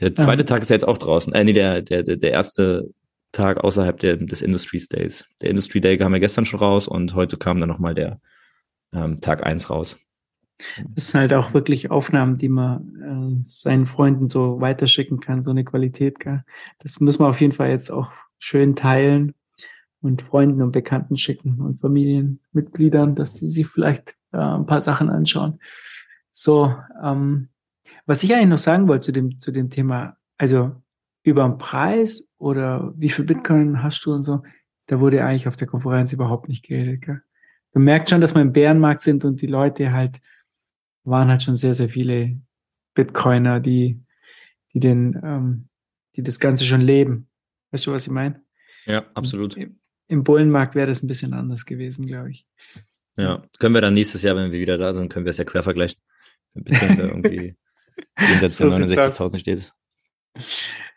Der 0.00 0.14
zweite 0.14 0.42
ja. 0.42 0.46
Tag 0.46 0.62
ist 0.62 0.70
jetzt 0.70 0.86
auch 0.86 0.98
draußen. 0.98 1.32
Äh, 1.32 1.44
nee, 1.44 1.52
der, 1.52 1.82
der, 1.82 2.02
der 2.02 2.30
erste 2.30 2.90
Tag 3.32 3.58
außerhalb 3.58 3.98
der, 3.98 4.16
des 4.16 4.42
Industry 4.42 4.82
Days. 4.90 5.24
Der 5.40 5.50
Industry 5.50 5.80
Day 5.80 5.96
kam 5.96 6.12
ja 6.12 6.18
gestern 6.18 6.44
schon 6.44 6.60
raus 6.60 6.86
und 6.86 7.14
heute 7.14 7.36
kam 7.36 7.60
dann 7.60 7.68
nochmal 7.68 7.94
der 7.94 8.20
ähm, 8.92 9.20
Tag 9.20 9.44
eins 9.44 9.70
raus. 9.70 9.98
Das 10.94 11.08
sind 11.08 11.20
halt 11.20 11.32
auch 11.32 11.54
wirklich 11.54 11.90
Aufnahmen, 11.90 12.38
die 12.38 12.48
man 12.48 13.40
äh, 13.40 13.42
seinen 13.42 13.86
Freunden 13.86 14.28
so 14.28 14.60
weiterschicken 14.60 15.18
kann, 15.18 15.42
so 15.42 15.50
eine 15.50 15.64
Qualität. 15.64 16.20
Gell? 16.20 16.44
Das 16.78 17.00
muss 17.00 17.18
man 17.18 17.30
auf 17.30 17.40
jeden 17.40 17.52
Fall 17.52 17.70
jetzt 17.70 17.90
auch 17.90 18.12
schön 18.38 18.76
teilen 18.76 19.34
und 20.02 20.22
Freunden 20.22 20.62
und 20.62 20.72
Bekannten 20.72 21.16
schicken 21.16 21.60
und 21.60 21.80
Familienmitgliedern, 21.80 23.14
dass 23.14 23.34
sie 23.34 23.48
sich 23.48 23.66
vielleicht 23.66 24.14
äh, 24.32 24.38
ein 24.38 24.66
paar 24.66 24.80
Sachen 24.80 25.08
anschauen. 25.08 25.60
So, 26.30 26.74
ähm, 27.02 27.48
was 28.06 28.22
ich 28.22 28.34
eigentlich 28.34 28.48
noch 28.48 28.58
sagen 28.58 28.88
wollte 28.88 29.06
zu 29.06 29.12
dem, 29.12 29.38
zu 29.38 29.52
dem 29.52 29.70
Thema, 29.70 30.16
also 30.36 30.72
über 31.22 31.44
den 31.44 31.58
Preis 31.58 32.34
oder 32.38 32.92
wie 32.96 33.08
viel 33.08 33.24
Bitcoin 33.24 33.82
hast 33.82 34.04
du 34.04 34.12
und 34.12 34.22
so, 34.22 34.42
da 34.86 34.98
wurde 34.98 35.24
eigentlich 35.24 35.46
auf 35.46 35.56
der 35.56 35.68
Konferenz 35.68 36.12
überhaupt 36.12 36.48
nicht 36.48 36.66
geredet. 36.66 37.02
Gell? 37.02 37.22
Du 37.72 37.78
merkst 37.78 38.10
schon, 38.10 38.20
dass 38.20 38.34
wir 38.34 38.42
im 38.42 38.52
Bärenmarkt 38.52 39.02
sind 39.02 39.24
und 39.24 39.40
die 39.40 39.46
Leute 39.46 39.92
halt 39.92 40.20
waren 41.04 41.28
halt 41.28 41.42
schon 41.42 41.56
sehr, 41.56 41.74
sehr 41.74 41.88
viele 41.88 42.40
Bitcoiner, 42.94 43.60
die, 43.60 44.00
die 44.72 44.80
den, 44.80 45.20
ähm, 45.22 45.68
die 46.16 46.22
das 46.22 46.38
Ganze 46.40 46.64
schon 46.64 46.80
leben. 46.80 47.28
Weißt 47.70 47.86
du, 47.86 47.92
was 47.92 48.06
ich 48.06 48.12
meine? 48.12 48.42
Ja, 48.86 49.04
absolut. 49.14 49.56
Im 50.12 50.24
Bullenmarkt 50.24 50.74
wäre 50.74 50.88
das 50.88 51.02
ein 51.02 51.06
bisschen 51.06 51.32
anders 51.32 51.64
gewesen, 51.64 52.06
glaube 52.06 52.30
ich. 52.30 52.46
Ja, 53.16 53.42
können 53.58 53.74
wir 53.74 53.80
dann 53.80 53.94
nächstes 53.94 54.22
Jahr, 54.22 54.36
wenn 54.36 54.52
wir 54.52 54.60
wieder 54.60 54.76
da 54.76 54.94
sind, 54.94 55.10
können 55.10 55.24
wir 55.24 55.30
es 55.30 55.38
ja 55.38 55.44
quer 55.44 55.62
vergleichen. 55.62 55.98
Wenn 56.52 56.98
irgendwie 56.98 57.56
jenseits 58.18 58.56
so 58.58 58.68
der 58.68 58.78
69.000 58.88 59.38
steht. 59.38 59.72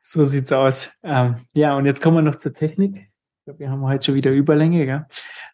So 0.02 0.26
sieht's 0.26 0.52
aus. 0.52 1.00
Ähm, 1.02 1.38
ja, 1.56 1.78
und 1.78 1.86
jetzt 1.86 2.02
kommen 2.02 2.18
wir 2.18 2.22
noch 2.22 2.36
zur 2.36 2.54
Technik. 2.54 2.96
Ich 2.98 3.46
glaube, 3.46 3.60
wir 3.60 3.70
haben 3.70 3.84
heute 3.84 4.06
schon 4.06 4.16
wieder 4.16 4.32
Überlänge. 4.32 4.86
Gell? 4.86 5.06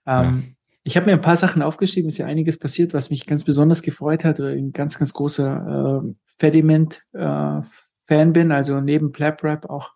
Ähm, 0.07 0.43
ja. 0.43 0.53
Ich 0.83 0.97
habe 0.97 1.05
mir 1.05 1.13
ein 1.13 1.21
paar 1.21 1.35
Sachen 1.35 1.61
aufgeschrieben, 1.61 2.07
ist 2.07 2.17
ja 2.17 2.25
einiges 2.25 2.57
passiert, 2.57 2.95
was 2.95 3.11
mich 3.11 3.27
ganz 3.27 3.43
besonders 3.43 3.83
gefreut 3.83 4.25
hat, 4.25 4.39
oder 4.39 4.49
ein 4.49 4.71
ganz, 4.71 4.97
ganz 4.97 5.13
großer 5.13 6.01
äh, 6.03 6.13
Fediment-Fan 6.39 7.63
äh, 8.09 8.31
bin, 8.31 8.51
also 8.51 8.81
neben 8.81 9.11
PlapRap 9.11 9.69
auch 9.69 9.93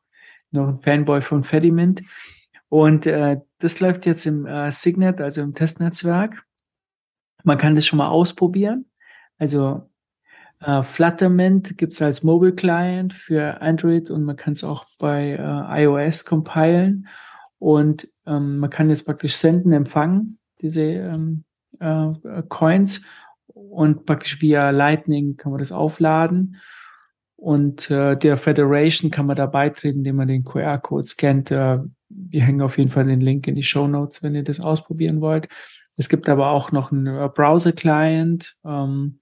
noch 0.51 0.67
ein 0.67 0.81
Fanboy 0.81 1.21
von 1.21 1.43
Fediment. 1.43 2.03
Und 2.69 3.05
äh, 3.05 3.39
das 3.65 3.79
läuft 3.79 4.05
jetzt 4.05 4.25
im 4.25 4.45
äh, 4.45 4.71
Signet, 4.71 5.19
also 5.19 5.41
im 5.41 5.53
Testnetzwerk. 5.53 6.45
Man 7.43 7.57
kann 7.57 7.75
das 7.75 7.85
schon 7.85 7.97
mal 7.97 8.07
ausprobieren. 8.07 8.85
Also 9.37 9.89
äh, 10.61 10.83
Flutterment 10.83 11.77
gibt 11.77 11.93
es 11.93 12.01
als 12.01 12.23
Mobile 12.23 12.53
Client 12.53 13.13
für 13.13 13.61
Android 13.61 14.09
und 14.11 14.23
man 14.23 14.35
kann 14.35 14.53
es 14.53 14.63
auch 14.63 14.85
bei 14.99 15.31
äh, 15.31 15.83
iOS 15.83 16.25
compilen. 16.25 17.07
Und 17.57 18.07
ähm, 18.25 18.59
man 18.59 18.69
kann 18.69 18.89
jetzt 18.89 19.05
praktisch 19.05 19.35
senden, 19.35 19.73
empfangen, 19.73 20.37
diese 20.61 20.83
ähm, 20.83 21.43
äh, 21.79 22.13
Coins. 22.47 23.05
Und 23.47 24.05
praktisch 24.05 24.41
via 24.41 24.69
Lightning 24.69 25.37
kann 25.37 25.51
man 25.51 25.59
das 25.59 25.71
aufladen. 25.71 26.57
Und 27.37 27.91
äh, 27.91 28.17
der 28.17 28.37
Federation 28.37 29.11
kann 29.11 29.25
man 29.25 29.35
da 29.35 29.45
beitreten, 29.45 29.99
indem 29.99 30.15
man 30.15 30.27
den 30.27 30.43
QR-Code 30.43 31.05
scannt. 31.05 31.51
Äh, 31.51 31.79
wir 32.09 32.41
hängen 32.41 32.61
auf 32.61 32.77
jeden 32.77 32.89
Fall 32.89 33.05
den 33.05 33.21
Link 33.21 33.47
in 33.47 33.55
die 33.55 33.63
Show 33.63 33.87
Notes, 33.87 34.23
wenn 34.23 34.35
ihr 34.35 34.43
das 34.43 34.59
ausprobieren 34.59 35.21
wollt. 35.21 35.49
Es 35.97 36.09
gibt 36.09 36.29
aber 36.29 36.49
auch 36.49 36.71
noch 36.71 36.91
einen 36.91 37.07
äh, 37.07 37.29
Browser-Client 37.33 38.55
ähm, 38.65 39.19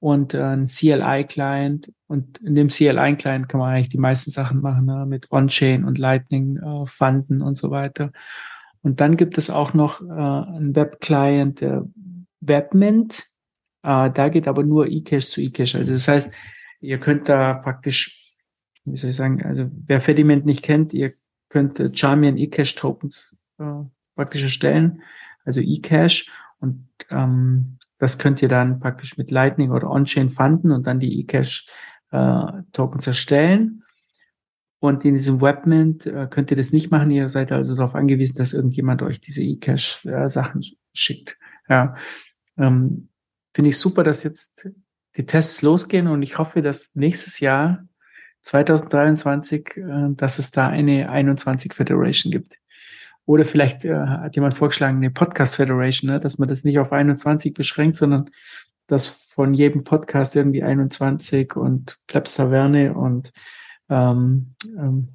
und 0.00 0.34
äh, 0.34 0.42
einen 0.42 0.66
CLI-Client. 0.66 1.92
Und 2.06 2.38
in 2.38 2.54
dem 2.54 2.68
CLI-Client 2.68 3.48
kann 3.48 3.60
man 3.60 3.74
eigentlich 3.74 3.88
die 3.88 3.98
meisten 3.98 4.30
Sachen 4.30 4.60
machen, 4.60 4.86
ne? 4.86 5.04
mit 5.06 5.30
On-Chain 5.30 5.84
und 5.84 5.98
Lightning, 5.98 6.56
äh, 6.56 6.86
Funden 6.86 7.42
und 7.42 7.56
so 7.56 7.70
weiter. 7.70 8.12
Und 8.82 9.00
dann 9.00 9.16
gibt 9.16 9.38
es 9.38 9.50
auch 9.50 9.74
noch 9.74 10.00
äh, 10.00 10.04
einen 10.04 10.74
Web-Client, 10.74 11.60
der 11.60 11.84
Webmint. 12.40 13.26
Äh, 13.82 14.10
da 14.10 14.28
geht 14.28 14.48
aber 14.48 14.62
nur 14.62 14.86
eCash 14.86 15.28
zu 15.28 15.40
eCash. 15.40 15.74
Also 15.74 15.92
das 15.92 16.08
heißt, 16.08 16.32
ihr 16.80 16.98
könnt 16.98 17.28
da 17.28 17.54
praktisch 17.54 18.28
wie 18.90 18.96
soll 18.96 19.10
ich 19.10 19.16
sagen, 19.16 19.42
also 19.44 19.70
wer 19.86 20.00
Fediment 20.00 20.46
nicht 20.46 20.62
kennt, 20.62 20.92
ihr 20.92 21.12
könnt 21.48 21.80
äh, 21.80 21.90
Charmian 21.94 22.36
eCash 22.36 22.74
Tokens 22.74 23.36
äh, 23.58 23.84
praktisch 24.14 24.42
erstellen, 24.42 25.02
also 25.44 25.60
eCash 25.60 26.30
und 26.58 26.88
ähm, 27.10 27.78
das 27.98 28.18
könnt 28.18 28.42
ihr 28.42 28.48
dann 28.48 28.80
praktisch 28.80 29.18
mit 29.18 29.30
Lightning 29.30 29.70
oder 29.72 29.90
On-Chain 29.90 30.30
fanden 30.30 30.70
und 30.70 30.86
dann 30.86 31.00
die 31.00 31.20
eCash 31.20 31.66
äh, 32.10 32.46
Tokens 32.72 33.06
erstellen. 33.06 33.82
Und 34.80 35.04
in 35.04 35.14
diesem 35.14 35.40
Webmint 35.40 36.06
äh, 36.06 36.28
könnt 36.30 36.52
ihr 36.52 36.56
das 36.56 36.72
nicht 36.72 36.92
machen. 36.92 37.10
Ihr 37.10 37.28
seid 37.28 37.50
also 37.50 37.74
darauf 37.74 37.96
angewiesen, 37.96 38.36
dass 38.36 38.52
irgendjemand 38.52 39.02
euch 39.02 39.20
diese 39.20 39.42
eCash 39.42 40.04
äh, 40.06 40.28
schickt. 40.94 41.36
Ja, 41.68 41.94
ähm, 42.56 43.08
finde 43.52 43.70
ich 43.70 43.78
super, 43.78 44.04
dass 44.04 44.22
jetzt 44.22 44.70
die 45.18 45.26
Tests 45.26 45.62
losgehen 45.62 46.06
und 46.06 46.22
ich 46.22 46.38
hoffe, 46.38 46.62
dass 46.62 46.94
nächstes 46.94 47.40
Jahr 47.40 47.84
2023, 48.42 49.76
äh, 49.76 49.82
dass 50.10 50.38
es 50.38 50.52
da 50.52 50.68
eine 50.68 51.10
21 51.10 51.74
Federation 51.74 52.30
gibt. 52.30 52.58
Oder 53.26 53.44
vielleicht 53.44 53.84
äh, 53.84 53.94
hat 53.94 54.36
jemand 54.36 54.54
vorgeschlagen, 54.54 54.98
eine 54.98 55.10
Podcast 55.10 55.56
Federation, 55.56 56.10
ne, 56.10 56.20
dass 56.20 56.38
man 56.38 56.48
das 56.48 56.64
nicht 56.64 56.78
auf 56.78 56.92
21 56.92 57.52
beschränkt, 57.52 57.96
sondern 57.96 58.30
dass 58.86 59.06
von 59.06 59.52
jedem 59.52 59.84
Podcast 59.84 60.34
irgendwie 60.34 60.62
21 60.62 61.56
und 61.56 61.98
Plebs 62.06 62.36
Taverne 62.36 62.94
und 62.94 63.32
ähm, 63.90 64.54
ähm, 64.62 65.08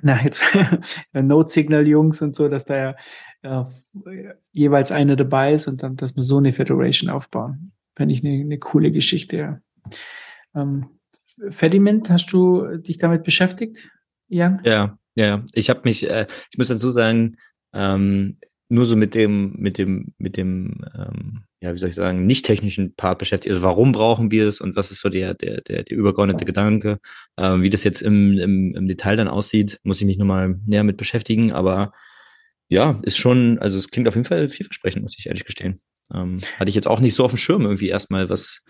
na 0.00 0.20
jetzt 0.24 0.42
Note 1.12 1.48
Signal 1.48 1.86
Jungs 1.86 2.22
und 2.22 2.34
so, 2.34 2.48
dass 2.48 2.64
da 2.64 2.96
ja 3.42 3.68
äh, 4.06 4.34
jeweils 4.50 4.90
einer 4.90 5.14
dabei 5.14 5.52
ist 5.52 5.68
und 5.68 5.82
dann, 5.82 5.96
dass 5.96 6.16
wir 6.16 6.24
so 6.24 6.38
eine 6.38 6.52
Federation 6.52 7.08
aufbauen. 7.08 7.72
Fände 7.94 8.14
ich 8.14 8.24
eine, 8.24 8.40
eine 8.40 8.58
coole 8.58 8.90
Geschichte. 8.90 9.36
Ja. 9.36 9.60
Ähm, 10.54 10.86
Fediment, 11.50 12.10
hast 12.10 12.32
du 12.32 12.76
dich 12.76 12.98
damit 12.98 13.24
beschäftigt, 13.24 13.90
Jan? 14.28 14.60
Ja, 14.64 14.98
ja, 15.14 15.44
ich 15.52 15.70
habe 15.70 15.82
mich, 15.84 16.08
äh, 16.08 16.26
ich 16.50 16.58
muss 16.58 16.68
dazu 16.68 16.90
sagen, 16.90 17.36
ähm, 17.74 18.38
nur 18.72 18.86
so 18.86 18.96
mit 18.96 19.14
dem, 19.14 19.52
mit 19.58 19.76
dem, 19.76 20.14
mit 20.16 20.38
dem, 20.38 20.80
ähm, 20.96 21.44
ja, 21.60 21.74
wie 21.74 21.78
soll 21.78 21.90
ich 21.90 21.94
sagen, 21.94 22.26
nicht 22.26 22.46
technischen 22.46 22.94
Part 22.94 23.18
beschäftigt. 23.18 23.52
Also 23.52 23.62
warum 23.62 23.92
brauchen 23.92 24.30
wir 24.30 24.48
es 24.48 24.62
und 24.62 24.76
was 24.76 24.90
ist 24.90 25.00
so 25.00 25.10
der, 25.10 25.34
der, 25.34 25.60
der, 25.60 25.82
der 25.82 25.96
übergeordnete 25.96 26.46
Gedanke? 26.46 26.98
Ähm, 27.36 27.62
wie 27.62 27.68
das 27.68 27.84
jetzt 27.84 28.00
im, 28.00 28.38
im, 28.38 28.74
im 28.74 28.88
Detail 28.88 29.16
dann 29.16 29.28
aussieht, 29.28 29.78
muss 29.82 30.00
ich 30.00 30.06
mich 30.06 30.16
nochmal 30.16 30.58
näher 30.66 30.84
mit 30.84 30.96
beschäftigen. 30.96 31.52
Aber 31.52 31.92
ja, 32.68 32.98
ist 33.02 33.18
schon, 33.18 33.58
also 33.58 33.76
es 33.76 33.90
klingt 33.90 34.08
auf 34.08 34.14
jeden 34.14 34.26
Fall 34.26 34.48
vielversprechend, 34.48 35.02
muss 35.02 35.18
ich 35.18 35.26
ehrlich 35.26 35.44
gestehen. 35.44 35.78
Ähm, 36.14 36.40
hatte 36.58 36.68
ich 36.68 36.74
jetzt 36.74 36.88
auch 36.88 37.00
nicht 37.00 37.14
so 37.14 37.24
auf 37.24 37.32
dem 37.32 37.38
Schirm 37.38 37.62
irgendwie 37.62 37.88
erstmal, 37.88 38.28
was, 38.28 38.62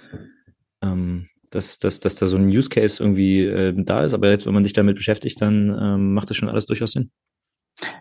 ähm, 0.83 1.29
dass, 1.51 1.79
dass, 1.79 2.01
dass 2.01 2.15
da 2.15 2.27
so 2.27 2.37
ein 2.37 2.49
Use 2.49 2.69
Case 2.69 3.03
irgendwie 3.03 3.45
äh, 3.45 3.75
da 3.77 4.05
ist. 4.05 4.15
Aber 4.15 4.31
jetzt, 4.31 4.47
wenn 4.47 4.55
man 4.55 4.65
sich 4.65 4.73
damit 4.73 4.97
beschäftigt, 4.97 5.41
dann 5.41 5.77
ähm, 5.81 6.15
macht 6.15 6.31
das 6.31 6.37
schon 6.37 6.49
alles 6.49 6.67
durchaus 6.67 6.93
Sinn. 6.93 7.11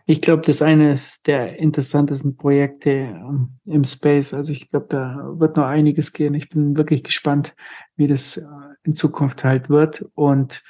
Ich 0.06 0.22
glaube, 0.22 0.42
das 0.42 0.58
ist 0.58 0.62
eines 0.62 1.22
der 1.22 1.58
interessantesten 1.58 2.36
Projekte 2.36 2.90
ähm, 2.90 3.50
im 3.66 3.84
Space. 3.84 4.34
Also 4.34 4.52
ich 4.52 4.70
glaube, 4.70 4.88
da 4.90 5.34
wird 5.36 5.58
noch 5.58 5.66
einiges 5.66 6.14
gehen. 6.14 6.34
Ich 6.34 6.50
bin 6.50 6.78
wirklich 6.78 7.04
gespannt, 7.04 7.56
wie 7.96 8.08
das 8.08 8.38
äh, 8.38 8.44
in 8.84 8.94
Zukunft 8.94 9.44
halt 9.44 9.70
wird 9.70 10.06
und 10.14 10.64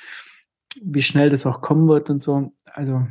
wie 0.82 1.02
schnell 1.02 1.30
das 1.30 1.46
auch 1.46 1.62
kommen 1.62 1.88
wird 1.88 2.10
und 2.10 2.22
so. 2.22 2.54
Also 2.66 3.06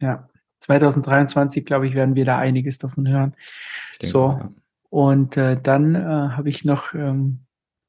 ja, 0.00 0.28
2023, 0.60 1.64
glaube 1.64 1.86
ich, 1.86 1.94
werden 1.94 2.14
wir 2.14 2.24
da 2.24 2.38
einiges 2.38 2.78
davon 2.78 3.06
hören. 3.06 3.36
Denke, 4.00 4.12
so. 4.12 4.28
Ja. 4.30 4.50
Und 4.94 5.36
äh, 5.36 5.60
dann 5.60 5.96
äh, 5.96 5.98
habe 5.98 6.48
ich 6.48 6.64
noch 6.64 6.94
ähm, 6.94 7.40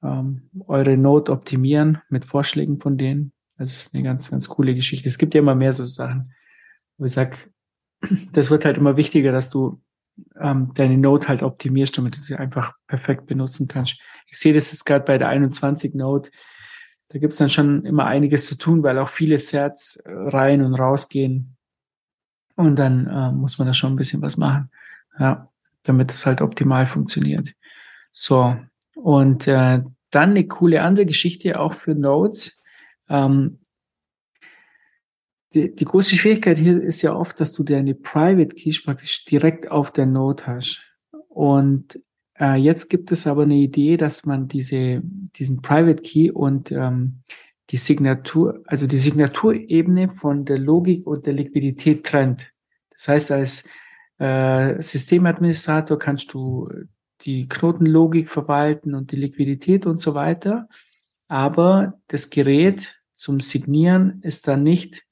ähm, 0.02 0.50
eure 0.66 0.96
Node 0.96 1.32
optimieren 1.32 2.00
mit 2.08 2.24
Vorschlägen 2.24 2.80
von 2.80 2.96
denen. 2.96 3.32
Das 3.58 3.72
ist 3.72 3.94
eine 3.94 4.04
ganz, 4.04 4.30
ganz 4.30 4.48
coole 4.48 4.74
Geschichte. 4.74 5.08
Es 5.08 5.18
gibt 5.18 5.34
ja 5.34 5.40
immer 5.40 5.54
mehr 5.54 5.72
so 5.72 5.86
Sachen, 5.86 6.32
wo 6.98 7.04
ich 7.04 7.12
sage, 7.12 7.36
das 8.32 8.50
wird 8.50 8.64
halt 8.64 8.78
immer 8.78 8.96
wichtiger, 8.96 9.32
dass 9.32 9.50
du 9.50 9.80
ähm, 10.40 10.72
deine 10.74 10.98
Node 10.98 11.28
halt 11.28 11.42
optimierst, 11.42 11.96
damit 11.98 12.16
du 12.16 12.20
sie 12.20 12.36
einfach 12.36 12.74
perfekt 12.86 13.26
benutzen 13.26 13.68
kannst. 13.68 14.00
Ich 14.28 14.38
sehe 14.38 14.54
das 14.54 14.72
jetzt 14.72 14.84
gerade 14.84 15.04
bei 15.04 15.18
der 15.18 15.28
21 15.28 15.94
Node 15.94 16.30
da 17.08 17.18
gibt 17.18 17.32
es 17.32 17.38
dann 17.38 17.50
schon 17.50 17.84
immer 17.84 18.06
einiges 18.06 18.46
zu 18.46 18.58
tun, 18.58 18.82
weil 18.82 18.98
auch 18.98 19.08
viele 19.08 19.38
Sets 19.38 19.96
äh, 19.96 20.10
rein 20.12 20.62
und 20.62 20.74
rausgehen. 20.74 21.56
Und 22.56 22.76
dann 22.76 23.06
äh, 23.06 23.32
muss 23.32 23.58
man 23.58 23.66
da 23.66 23.74
schon 23.74 23.92
ein 23.92 23.96
bisschen 23.96 24.22
was 24.22 24.36
machen, 24.36 24.70
ja, 25.18 25.48
damit 25.82 26.10
das 26.10 26.26
halt 26.26 26.40
optimal 26.40 26.86
funktioniert. 26.86 27.52
So, 28.12 28.56
und 28.94 29.46
äh, 29.46 29.82
dann 30.10 30.30
eine 30.30 30.46
coole 30.46 30.82
andere 30.82 31.06
Geschichte 31.06 31.60
auch 31.60 31.74
für 31.74 31.94
Nodes. 31.94 32.62
Ähm, 33.08 33.60
die, 35.56 35.74
die 35.74 35.84
große 35.84 36.14
Schwierigkeit 36.14 36.58
hier 36.58 36.80
ist 36.82 37.02
ja 37.02 37.14
oft, 37.14 37.40
dass 37.40 37.52
du 37.52 37.64
deine 37.64 37.94
Private 37.94 38.54
Keys 38.54 38.82
praktisch 38.82 39.24
direkt 39.24 39.70
auf 39.70 39.90
der 39.90 40.06
Node 40.06 40.46
hast. 40.46 40.82
Und 41.28 42.00
äh, 42.38 42.56
jetzt 42.56 42.88
gibt 42.90 43.10
es 43.10 43.26
aber 43.26 43.42
eine 43.42 43.56
Idee, 43.56 43.96
dass 43.96 44.26
man 44.26 44.48
diese, 44.48 45.00
diesen 45.02 45.62
Private 45.62 46.02
Key 46.02 46.30
und 46.30 46.70
ähm, 46.70 47.22
die 47.70 47.78
Signatur, 47.78 48.62
also 48.66 48.86
die 48.86 48.98
Signaturebene 48.98 50.10
von 50.10 50.44
der 50.44 50.58
Logik 50.58 51.06
und 51.06 51.26
der 51.26 51.32
Liquidität 51.32 52.04
trennt. 52.04 52.52
Das 52.90 53.08
heißt, 53.08 53.32
als 53.32 53.68
äh, 54.18 54.80
Systemadministrator 54.80 55.98
kannst 55.98 56.32
du 56.32 56.68
die 57.22 57.48
Knotenlogik 57.48 58.28
verwalten 58.28 58.94
und 58.94 59.10
die 59.10 59.16
Liquidität 59.16 59.86
und 59.86 60.00
so 60.00 60.14
weiter. 60.14 60.68
Aber 61.28 61.98
das 62.08 62.30
Gerät 62.30 63.00
zum 63.14 63.40
Signieren 63.40 64.20
ist 64.22 64.46
dann 64.46 64.62
nicht 64.62 65.05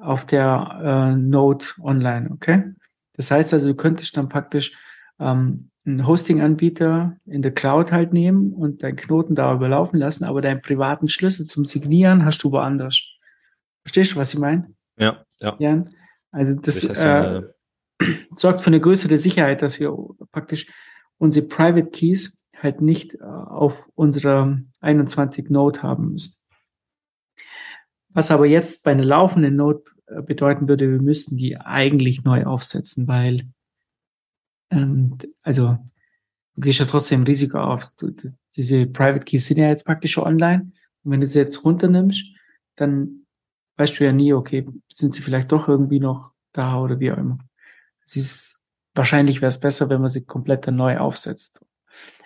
auf 0.00 0.26
der 0.26 0.80
äh, 0.82 1.16
Node 1.16 1.64
online, 1.80 2.30
okay? 2.30 2.72
Das 3.14 3.30
heißt 3.30 3.52
also, 3.52 3.66
du 3.66 3.74
könntest 3.74 4.16
dann 4.16 4.28
praktisch 4.28 4.76
ähm, 5.18 5.70
einen 5.84 6.06
Hosting-Anbieter 6.06 7.16
in 7.24 7.42
der 7.42 7.52
Cloud 7.52 7.92
halt 7.92 8.12
nehmen 8.12 8.52
und 8.52 8.82
deinen 8.82 8.96
Knoten 8.96 9.34
darüber 9.34 9.68
laufen 9.68 9.98
lassen, 9.98 10.24
aber 10.24 10.40
deinen 10.40 10.62
privaten 10.62 11.08
Schlüssel 11.08 11.46
zum 11.46 11.64
Signieren 11.64 12.24
hast 12.24 12.42
du 12.44 12.52
woanders. 12.52 13.02
Verstehst 13.82 14.12
du, 14.12 14.16
was 14.16 14.34
ich 14.34 14.40
meine? 14.40 14.72
Ja, 14.98 15.24
ja. 15.40 15.56
Jan? 15.58 15.90
Also 16.30 16.54
das, 16.54 16.84
äh, 16.84 17.42
sorgt 18.32 18.60
für 18.60 18.68
eine 18.68 18.80
größere 18.80 19.18
Sicherheit, 19.18 19.62
dass 19.62 19.80
wir 19.80 19.96
praktisch 20.30 20.66
unsere 21.16 21.48
Private 21.48 21.90
Keys 21.90 22.44
halt 22.56 22.80
nicht 22.80 23.14
äh, 23.14 23.24
auf 23.24 23.88
unserer 23.94 24.58
21 24.80 25.50
Node 25.50 25.82
haben 25.82 26.12
müssen. 26.12 26.37
Was 28.10 28.30
aber 28.30 28.46
jetzt 28.46 28.84
bei 28.84 28.92
einer 28.92 29.04
laufenden 29.04 29.56
Node 29.56 29.82
äh, 30.06 30.22
bedeuten 30.22 30.68
würde, 30.68 30.90
wir 30.90 31.02
müssten 31.02 31.36
die 31.36 31.56
eigentlich 31.56 32.24
neu 32.24 32.44
aufsetzen, 32.44 33.06
weil 33.08 33.42
ähm, 34.70 35.18
also 35.42 35.78
du 36.54 36.60
gehst 36.60 36.80
ja 36.80 36.86
trotzdem 36.86 37.22
Risiko 37.24 37.58
auf. 37.58 37.90
Du, 37.98 38.12
diese 38.56 38.86
Private 38.86 39.24
Keys 39.24 39.46
sind 39.46 39.58
ja 39.58 39.68
jetzt 39.68 39.84
praktisch 39.84 40.12
schon 40.12 40.24
online. 40.24 40.72
Und 41.04 41.12
wenn 41.12 41.20
du 41.20 41.26
sie 41.26 41.38
jetzt 41.38 41.64
runternimmst, 41.64 42.24
dann 42.76 43.26
weißt 43.76 43.98
du 43.98 44.04
ja 44.04 44.12
nie, 44.12 44.32
okay, 44.32 44.66
sind 44.88 45.14
sie 45.14 45.22
vielleicht 45.22 45.52
doch 45.52 45.68
irgendwie 45.68 46.00
noch 46.00 46.32
da 46.52 46.80
oder 46.80 46.98
wie 46.98 47.12
auch 47.12 47.18
immer. 47.18 47.38
Es 48.04 48.16
ist, 48.16 48.60
wahrscheinlich 48.94 49.40
wäre 49.40 49.48
es 49.48 49.60
besser, 49.60 49.88
wenn 49.88 50.00
man 50.00 50.10
sie 50.10 50.24
komplett 50.24 50.66
dann 50.66 50.76
neu 50.76 50.98
aufsetzt. 50.98 51.60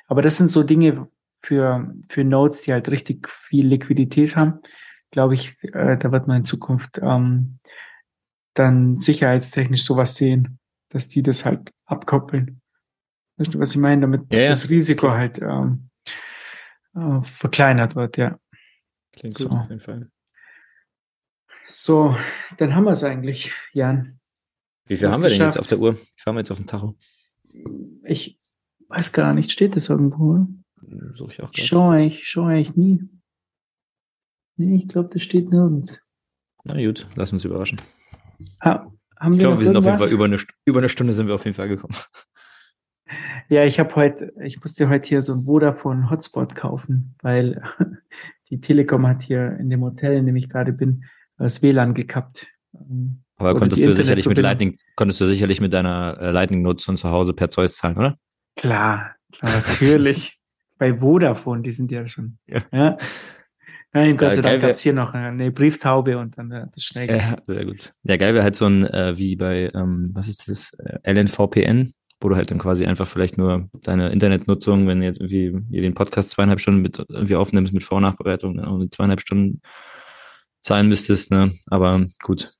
Aber 0.06 0.22
das 0.22 0.38
sind 0.38 0.50
so 0.50 0.62
Dinge 0.62 1.08
für, 1.40 1.92
für 2.08 2.24
Nodes, 2.24 2.62
die 2.62 2.72
halt 2.72 2.90
richtig 2.90 3.28
viel 3.28 3.66
Liquidität 3.66 4.36
haben. 4.36 4.60
Glaube 5.12 5.34
ich, 5.34 5.62
äh, 5.62 5.96
da 5.96 6.10
wird 6.10 6.26
man 6.26 6.38
in 6.38 6.44
Zukunft 6.44 6.98
ähm, 7.00 7.58
dann 8.54 8.98
sicherheitstechnisch 8.98 9.84
sowas 9.84 10.16
sehen 10.16 10.58
dass 10.92 11.08
die 11.08 11.22
das 11.22 11.44
halt 11.44 11.72
abkoppeln. 11.86 12.60
Weißt 13.36 13.54
du, 13.54 13.58
was 13.58 13.70
ich 13.70 13.78
meine? 13.78 14.02
Damit 14.02 14.32
ja, 14.32 14.48
das 14.48 14.68
Risiko 14.68 15.10
halt 15.10 15.38
ähm, 15.40 15.88
äh, 16.94 17.22
verkleinert 17.22 17.96
wird, 17.96 18.16
ja. 18.18 18.38
Klingt 19.12 19.34
so. 19.34 19.48
gut 19.48 19.58
auf 19.58 19.68
jeden 19.68 19.80
Fall. 19.80 20.10
So, 21.64 22.16
dann 22.58 22.74
haben 22.74 22.84
wir 22.84 22.90
es 22.90 23.04
eigentlich, 23.04 23.52
Jan. 23.72 24.18
Wie 24.86 24.96
viel 24.96 25.10
haben 25.10 25.22
wir 25.22 25.28
denn 25.28 25.38
geschafft. 25.38 25.54
jetzt 25.54 25.60
auf 25.60 25.68
der 25.68 25.78
Uhr? 25.78 25.94
Wie 25.94 25.98
viel 25.98 26.26
haben 26.26 26.34
wir 26.36 26.40
jetzt 26.40 26.50
auf 26.50 26.58
dem 26.58 26.66
Tacho? 26.66 26.96
Ich 28.04 28.38
weiß 28.88 29.12
gar 29.12 29.32
nicht, 29.32 29.50
steht 29.50 29.76
das 29.76 29.88
irgendwo? 29.88 30.46
Suche 31.14 31.32
ich 31.32 31.42
auch 31.42 31.50
Ich 31.52 31.56
gerade. 31.56 31.66
schaue 31.66 31.94
eigentlich, 31.94 32.28
schaue 32.28 32.50
eigentlich 32.52 32.76
nie. 32.76 33.08
Nee, 34.62 34.76
ich 34.76 34.88
glaube, 34.88 35.08
das 35.12 35.22
steht 35.22 35.50
nirgends. 35.50 36.02
Na 36.64 36.74
gut, 36.74 37.06
lass 37.16 37.32
uns 37.32 37.44
überraschen. 37.44 37.80
Ha, 38.62 38.86
haben 39.18 39.34
Ich 39.34 39.40
glaube, 39.40 39.58
wir 39.58 39.66
sind 39.66 39.76
auf 39.76 39.84
jeden 39.84 39.94
irgendwas? 39.94 40.08
Fall 40.08 40.14
über 40.14 40.24
eine, 40.24 40.38
über 40.64 40.78
eine 40.78 40.88
Stunde 40.88 41.12
sind 41.12 41.26
wir 41.26 41.34
auf 41.34 41.44
jeden 41.44 41.56
Fall 41.56 41.68
gekommen. 41.68 41.94
Ja, 43.48 43.64
ich 43.64 43.78
habe 43.78 43.94
heute, 43.96 44.32
ich 44.42 44.60
musste 44.60 44.88
heute 44.88 45.08
hier 45.08 45.22
so 45.22 45.34
ein 45.34 45.42
Vodafone 45.42 46.08
Hotspot 46.08 46.54
kaufen, 46.54 47.14
weil 47.20 47.60
die 48.50 48.60
Telekom 48.60 49.06
hat 49.06 49.22
hier 49.22 49.56
in 49.58 49.68
dem 49.68 49.82
Hotel, 49.82 50.16
in 50.16 50.26
dem 50.26 50.36
ich 50.36 50.48
gerade 50.48 50.72
bin, 50.72 51.04
das 51.36 51.62
WLAN 51.62 51.94
gekappt. 51.94 52.46
Ähm, 52.74 53.22
Aber 53.36 53.54
konntest 53.54 53.84
du 53.84 53.92
sicherlich 53.92 54.26
mit. 54.26 54.38
Lightning, 54.38 54.74
konntest 54.96 55.20
du 55.20 55.26
sicherlich 55.26 55.60
mit 55.60 55.74
deiner 55.74 56.16
äh, 56.20 56.30
Lightning-Nutzung 56.30 56.96
zu 56.96 57.10
Hause 57.10 57.34
per 57.34 57.50
Zeus 57.50 57.76
zahlen, 57.76 57.98
oder? 57.98 58.16
Klar, 58.56 59.16
klar, 59.32 59.52
natürlich. 59.56 60.38
Bei 60.78 60.94
Vodafone, 60.94 61.62
die 61.62 61.72
sind 61.72 61.92
ja 61.92 62.06
schon. 62.06 62.38
Ja. 62.46 62.62
Ja. 62.72 62.96
Nein, 63.94 64.16
Gott 64.16 64.32
sei 64.32 64.42
Dank 64.42 64.62
gab 64.62 64.70
es 64.70 64.80
hier 64.80 64.94
noch 64.94 65.12
eine 65.12 65.50
Brieftaube 65.50 66.16
und 66.16 66.38
dann 66.38 66.52
hat 66.52 66.74
das 66.74 66.84
schnell 66.84 67.10
Ja, 67.10 67.36
sehr 67.46 67.66
gut. 67.66 67.92
Ja, 68.04 68.16
geil 68.16 68.34
wäre 68.34 68.42
halt 68.42 68.56
so 68.56 68.64
ein, 68.64 68.86
äh, 68.86 69.18
wie 69.18 69.36
bei, 69.36 69.70
ähm, 69.74 70.10
was 70.14 70.28
ist 70.28 70.48
das, 70.48 70.72
äh, 70.78 70.98
LNVPN, 71.12 71.92
wo 72.20 72.30
du 72.30 72.36
halt 72.36 72.50
dann 72.50 72.58
quasi 72.58 72.86
einfach 72.86 73.06
vielleicht 73.06 73.36
nur 73.36 73.68
deine 73.82 74.08
Internetnutzung, 74.10 74.86
wenn 74.86 75.02
jetzt 75.02 75.20
irgendwie 75.20 75.54
hier 75.70 75.82
den 75.82 75.94
Podcast 75.94 76.30
zweieinhalb 76.30 76.60
Stunden 76.60 76.80
mit 76.80 76.98
irgendwie 76.98 77.36
aufnimmst 77.36 77.74
mit 77.74 77.82
Vor- 77.82 77.98
und 77.98 78.04
Nachbereitung, 78.04 78.56
dann 78.56 78.64
auch 78.64 78.78
die 78.80 78.88
zweieinhalb 78.88 79.20
Stunden 79.20 79.60
zahlen 80.60 80.88
müsstest, 80.88 81.30
ne? 81.30 81.52
Aber 81.66 82.06
gut, 82.22 82.50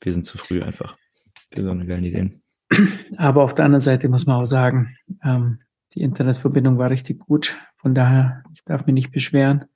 wir 0.00 0.12
sind 0.12 0.24
zu 0.24 0.38
früh 0.38 0.60
einfach 0.60 0.96
für 1.54 1.62
so 1.62 1.70
eine 1.70 1.86
geile 1.86 2.06
Ideen. 2.06 2.42
Aber 3.16 3.42
auf 3.42 3.54
der 3.54 3.66
anderen 3.66 3.80
Seite 3.80 4.08
muss 4.08 4.26
man 4.26 4.40
auch 4.40 4.46
sagen, 4.46 4.96
ähm, 5.22 5.60
die 5.94 6.00
Internetverbindung 6.00 6.78
war 6.78 6.90
richtig 6.90 7.20
gut. 7.20 7.54
Von 7.76 7.94
daher, 7.94 8.42
ich 8.52 8.64
darf 8.64 8.86
mich 8.86 8.94
nicht 8.94 9.12
beschweren. 9.12 9.66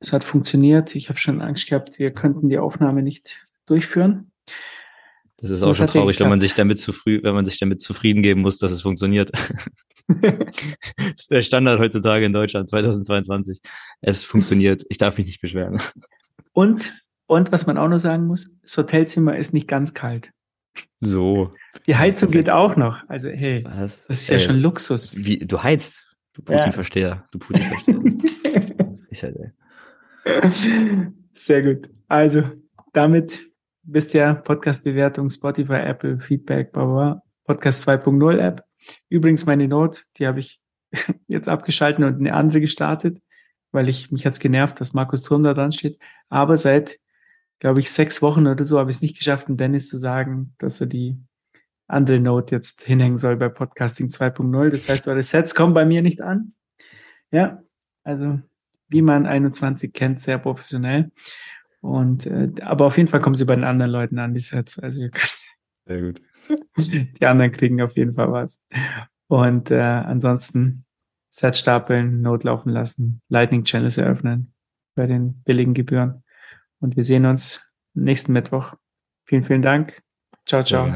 Es 0.00 0.12
hat 0.12 0.24
funktioniert. 0.24 0.94
Ich 0.94 1.08
habe 1.08 1.18
schon 1.18 1.40
Angst 1.40 1.68
gehabt, 1.68 1.98
wir 1.98 2.12
könnten 2.12 2.48
die 2.48 2.58
Aufnahme 2.58 3.02
nicht 3.02 3.48
durchführen. 3.66 4.30
Das 5.38 5.50
ist 5.50 5.62
auch 5.62 5.74
schon 5.74 5.86
traurig, 5.86 6.18
wenn 6.18 6.28
man 6.28 6.40
sich 6.40 6.54
damit 6.54 6.78
zu 6.80 6.92
früh, 6.92 7.20
wenn 7.22 7.34
man 7.34 7.44
sich 7.44 7.58
damit 7.60 7.80
zufrieden 7.80 8.22
geben 8.22 8.40
muss, 8.40 8.58
dass 8.58 8.72
es 8.72 8.82
funktioniert. 8.82 9.30
das 10.08 11.14
ist 11.16 11.30
der 11.30 11.42
Standard 11.42 11.78
heutzutage 11.78 12.24
in 12.26 12.32
Deutschland 12.32 12.68
2022. 12.68 13.60
Es 14.00 14.22
funktioniert. 14.22 14.84
Ich 14.88 14.98
darf 14.98 15.16
mich 15.16 15.26
nicht 15.26 15.40
beschweren. 15.40 15.80
und, 16.52 16.96
und 17.26 17.52
was 17.52 17.66
man 17.66 17.78
auch 17.78 17.88
noch 17.88 18.00
sagen 18.00 18.26
muss, 18.26 18.58
das 18.62 18.76
Hotelzimmer 18.76 19.36
ist 19.36 19.54
nicht 19.54 19.68
ganz 19.68 19.94
kalt. 19.94 20.32
So. 21.00 21.52
Die 21.86 21.96
Heizung 21.96 22.30
geht 22.30 22.50
auch 22.50 22.74
noch. 22.76 23.08
Also, 23.08 23.28
hey, 23.28 23.64
Was? 23.64 24.00
das 24.08 24.22
ist 24.22 24.28
ja 24.28 24.36
Ey, 24.36 24.40
schon 24.40 24.58
Luxus. 24.60 25.14
Wie, 25.16 25.38
du 25.38 25.62
heizt. 25.62 26.04
Du 26.32 26.42
Ja. 26.52 26.58
Putin-Versteher. 26.58 27.28
Du 27.30 27.38
Putin-Versteher. 27.38 28.00
ich 29.10 29.22
halt, 29.22 29.36
ey. 29.36 29.50
Sehr 31.32 31.62
gut. 31.62 31.90
Also, 32.08 32.42
damit 32.92 33.44
wisst 33.82 34.14
ihr, 34.14 34.34
Podcast-Bewertung, 34.34 35.30
Spotify, 35.30 35.80
Apple, 35.84 36.20
Feedback, 36.20 36.72
bla. 36.72 37.22
Podcast 37.44 37.88
2.0 37.88 38.38
App. 38.38 38.64
Übrigens 39.08 39.46
meine 39.46 39.66
Note, 39.68 40.02
die 40.18 40.26
habe 40.26 40.40
ich 40.40 40.60
jetzt 41.28 41.48
abgeschalten 41.48 42.04
und 42.04 42.18
eine 42.18 42.34
andere 42.34 42.60
gestartet, 42.60 43.20
weil 43.72 43.88
ich 43.88 44.10
mich 44.12 44.26
hat's 44.26 44.40
genervt, 44.40 44.80
dass 44.80 44.94
Markus 44.94 45.22
Turm 45.22 45.42
da 45.42 45.54
dran 45.54 45.72
steht. 45.72 45.98
Aber 46.28 46.56
seit, 46.56 46.98
glaube 47.58 47.80
ich, 47.80 47.90
sechs 47.90 48.20
Wochen 48.20 48.46
oder 48.46 48.64
so 48.64 48.78
habe 48.78 48.90
ich 48.90 48.96
es 48.96 49.02
nicht 49.02 49.16
geschafft, 49.16 49.48
dem 49.48 49.56
Dennis 49.56 49.88
zu 49.88 49.96
sagen, 49.96 50.54
dass 50.58 50.80
er 50.80 50.86
die 50.86 51.16
andere 51.86 52.20
Note 52.20 52.54
jetzt 52.54 52.82
hinhängen 52.84 53.16
soll 53.16 53.36
bei 53.36 53.48
Podcasting 53.48 54.08
2.0. 54.08 54.70
Das 54.70 54.88
heißt, 54.88 55.08
eure 55.08 55.22
Sets 55.22 55.54
kommen 55.54 55.72
bei 55.72 55.86
mir 55.86 56.02
nicht 56.02 56.20
an. 56.20 56.52
Ja, 57.30 57.62
also 58.04 58.40
wie 58.88 59.02
man 59.02 59.26
21 59.26 59.92
kennt, 59.92 60.20
sehr 60.20 60.38
professionell. 60.38 61.10
Und 61.80 62.26
äh, 62.26 62.50
aber 62.62 62.86
auf 62.86 62.96
jeden 62.96 63.08
Fall 63.08 63.20
kommen 63.20 63.34
sie 63.34 63.44
bei 63.44 63.54
den 63.54 63.64
anderen 63.64 63.92
Leuten 63.92 64.18
an, 64.18 64.34
die 64.34 64.40
Sets. 64.40 64.78
Also 64.78 65.02
ihr 65.02 65.10
könnt, 65.10 65.38
Sehr 65.86 66.02
gut. 66.02 66.20
die 66.76 67.26
anderen 67.26 67.52
kriegen 67.52 67.80
auf 67.80 67.96
jeden 67.96 68.14
Fall 68.14 68.32
was. 68.32 68.62
Und 69.28 69.70
äh, 69.70 69.80
ansonsten 69.80 70.84
Set 71.30 71.56
stapeln, 71.56 72.22
Not 72.22 72.44
laufen 72.44 72.70
lassen, 72.70 73.20
Lightning 73.28 73.64
Channels 73.64 73.98
eröffnen 73.98 74.54
bei 74.94 75.06
den 75.06 75.42
billigen 75.42 75.74
Gebühren. 75.74 76.24
Und 76.80 76.96
wir 76.96 77.04
sehen 77.04 77.26
uns 77.26 77.72
nächsten 77.94 78.32
Mittwoch. 78.32 78.74
Vielen, 79.24 79.44
vielen 79.44 79.62
Dank. 79.62 80.02
Ciao, 80.46 80.62
ciao. 80.62 80.86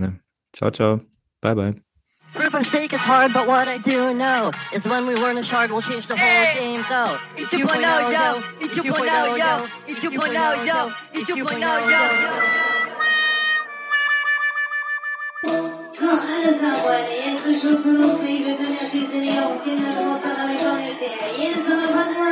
Ciao, 0.52 0.70
ciao. 0.70 1.00
Bye, 1.40 1.54
bye. 1.54 1.91
Proof 2.34 2.54
of 2.54 2.66
stake 2.66 2.92
is 2.94 3.02
hard, 3.02 3.32
but 3.34 3.46
what 3.46 3.68
I 3.68 3.76
do 3.76 4.14
know 4.14 4.52
is 4.72 4.88
when 4.88 5.06
we 5.06 5.14
learn 5.14 5.36
a 5.36 5.42
shard, 5.42 5.70
we'll 5.70 5.82
change 5.82 6.06
the 6.08 6.16
whole 6.16 6.54
game, 6.54 6.82
though. 6.88 7.18
E 7.36 7.44
2.0 7.44 7.82
yo, 8.16 8.42
E 8.58 8.68
2.0 8.68 9.36
yo, 9.36 9.68
E 9.86 9.94
2.0 9.94 10.66
yo, 10.66 10.92
E 11.12 11.24
2.0 11.24 11.90
yo. 11.92 12.02
So, 15.94 16.08
alles 16.08 16.58
klar, 16.58 16.78
Freunde. 16.80 17.12
Jetzt 17.12 17.46
ist 17.46 17.60
Schluss 17.60 17.84
mit 17.84 18.00
lustig. 18.00 18.46
Wir 18.46 18.56
sind 18.56 18.80
ja 18.80 18.86
schließlich 18.88 19.30
hier 19.30 19.46
auf 19.46 19.62
Kindergeburtstag, 19.62 20.38
aber 20.38 20.52
ich 20.52 20.58
komm 20.58 20.78
jetzt 20.80 21.02
her. 21.02 21.28
Jetzt 21.36 21.70
aber 21.70 21.92
packen 21.92 22.22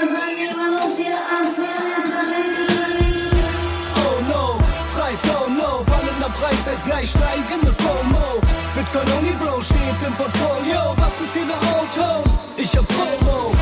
Bitcoin 8.91 9.19
only 9.19 9.33
Bro 9.37 9.63
steht 9.63 10.03
im 10.05 10.15
Portfolio, 10.15 10.95
was 10.97 11.21
ist 11.21 11.33
hier 11.33 11.47
der 11.47 11.63
Auto? 11.79 12.25
Ich 12.57 12.77
hab 12.77 12.85
FOMO. 12.91 13.53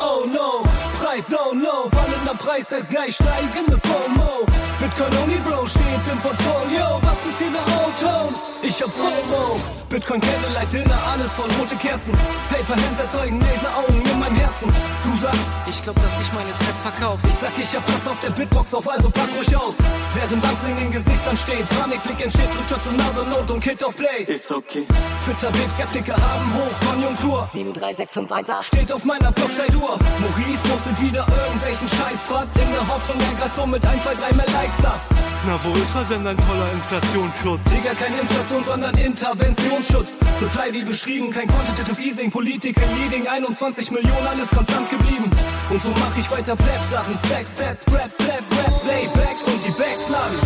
Oh 0.00 0.26
no, 0.26 0.64
Preis 1.00 1.26
down 1.26 1.60
low, 1.62 1.88
fallender 1.90 2.34
Preis 2.36 2.72
heißt 2.72 2.90
gleich 2.90 3.14
steigende 3.14 3.78
FOMO. 3.78 4.44
Bitcoin 4.80 5.22
only 5.22 5.38
Bro 5.44 5.66
steht 5.68 6.04
im 6.10 6.18
Portfolio, 6.18 7.00
was 7.02 7.18
ist 7.24 7.38
hier 7.38 7.52
der 7.52 7.66
Auto? 7.84 8.53
Ich 8.76 8.82
hab 8.82 8.90
FOMO. 8.90 9.60
Bitcoin 9.88 10.20
Candlelight 10.20 10.72
Dinner, 10.72 10.98
alles 11.06 11.30
voll 11.30 11.48
rote 11.60 11.76
Kerzen. 11.76 12.10
Paper 12.50 12.74
Hands 12.74 12.98
erzeugen 12.98 13.38
Laseraugen 13.38 14.02
in 14.02 14.18
meinem 14.18 14.34
Herzen. 14.34 14.66
Du 14.66 15.16
sagst, 15.22 15.46
ich 15.70 15.80
glaub, 15.80 15.94
dass 15.94 16.20
ich 16.20 16.32
meine 16.32 16.48
Sets 16.48 16.80
verkauf. 16.82 17.20
Ich 17.22 17.34
sag, 17.40 17.52
ich 17.56 17.70
hab 17.76 17.86
Platz 17.86 18.04
auf 18.08 18.18
der 18.18 18.30
Bitbox 18.30 18.74
auf, 18.74 18.90
also 18.90 19.10
pack 19.10 19.28
ruhig 19.38 19.56
aus. 19.56 19.74
Während 20.14 20.42
Dancing 20.42 20.76
in 20.84 20.90
Gesichtern 20.90 21.36
steht, 21.36 21.68
Panikblick 21.68 22.24
entsteht, 22.24 22.52
drückt 22.52 22.68
just 22.68 22.82
another 22.88 23.24
note 23.30 23.52
und 23.52 23.62
Hit 23.62 23.84
auf 23.84 23.94
Play. 23.94 24.24
Ist 24.26 24.50
okay. 24.50 24.84
Twitter 25.24 25.52
Babe 25.52 25.70
Skeptiker 25.76 26.16
haben 26.16 26.46
Hochkonjunktur. 26.58 27.46
73658 27.52 28.66
Steht 28.66 28.92
auf 28.92 29.04
meiner 29.04 29.30
Blogzeit-Uhr. 29.30 29.98
Maurice 30.18 30.62
postet 30.66 31.00
wieder 31.00 31.24
irgendwelchen 31.30 31.86
Scheißfahrt 31.86 32.48
in 32.56 32.72
der 32.72 32.88
Hoffnung, 32.88 33.20
er 33.20 33.38
greift 33.38 33.54
so 33.54 33.66
mit 33.66 33.86
1, 33.86 34.02
2, 34.02 34.14
3 34.14 34.34
mehr 34.34 34.50
Likes 34.50 34.84
ab. 34.84 35.00
Na, 35.46 35.60
wo 35.62 35.72
ist 35.74 35.94
er 35.94 36.04
denn, 36.04 36.26
ein 36.26 36.38
toller 36.38 36.72
Inflationsschutz? 36.72 37.60
Digga, 37.68 37.92
kein 37.92 38.14
Inflation, 38.14 38.63
sondern 38.66 38.96
Interventionsschutz. 38.96 40.18
Supply 40.40 40.72
wie 40.72 40.84
beschrieben, 40.84 41.30
kein 41.30 41.46
Quantitative 41.46 42.00
Easing, 42.00 42.30
Political 42.30 42.84
Leading, 43.00 43.26
21 43.28 43.90
Millionen, 43.90 44.26
alles 44.26 44.48
konstant 44.48 44.88
geblieben. 44.90 45.30
Und 45.70 45.82
so 45.82 45.90
mach 45.90 46.16
ich 46.16 46.30
weiter 46.30 46.56
Pleb-Sachen, 46.56 47.18
Stacks, 47.26 47.56
Sets, 47.56 47.84
Rap, 47.92 48.10
Rap, 48.20 48.44
Rap, 48.58 48.84
Layback 48.84 49.36
und 49.46 49.64
die 49.64 49.72
Bags 49.72 50.08
laden. 50.08 50.38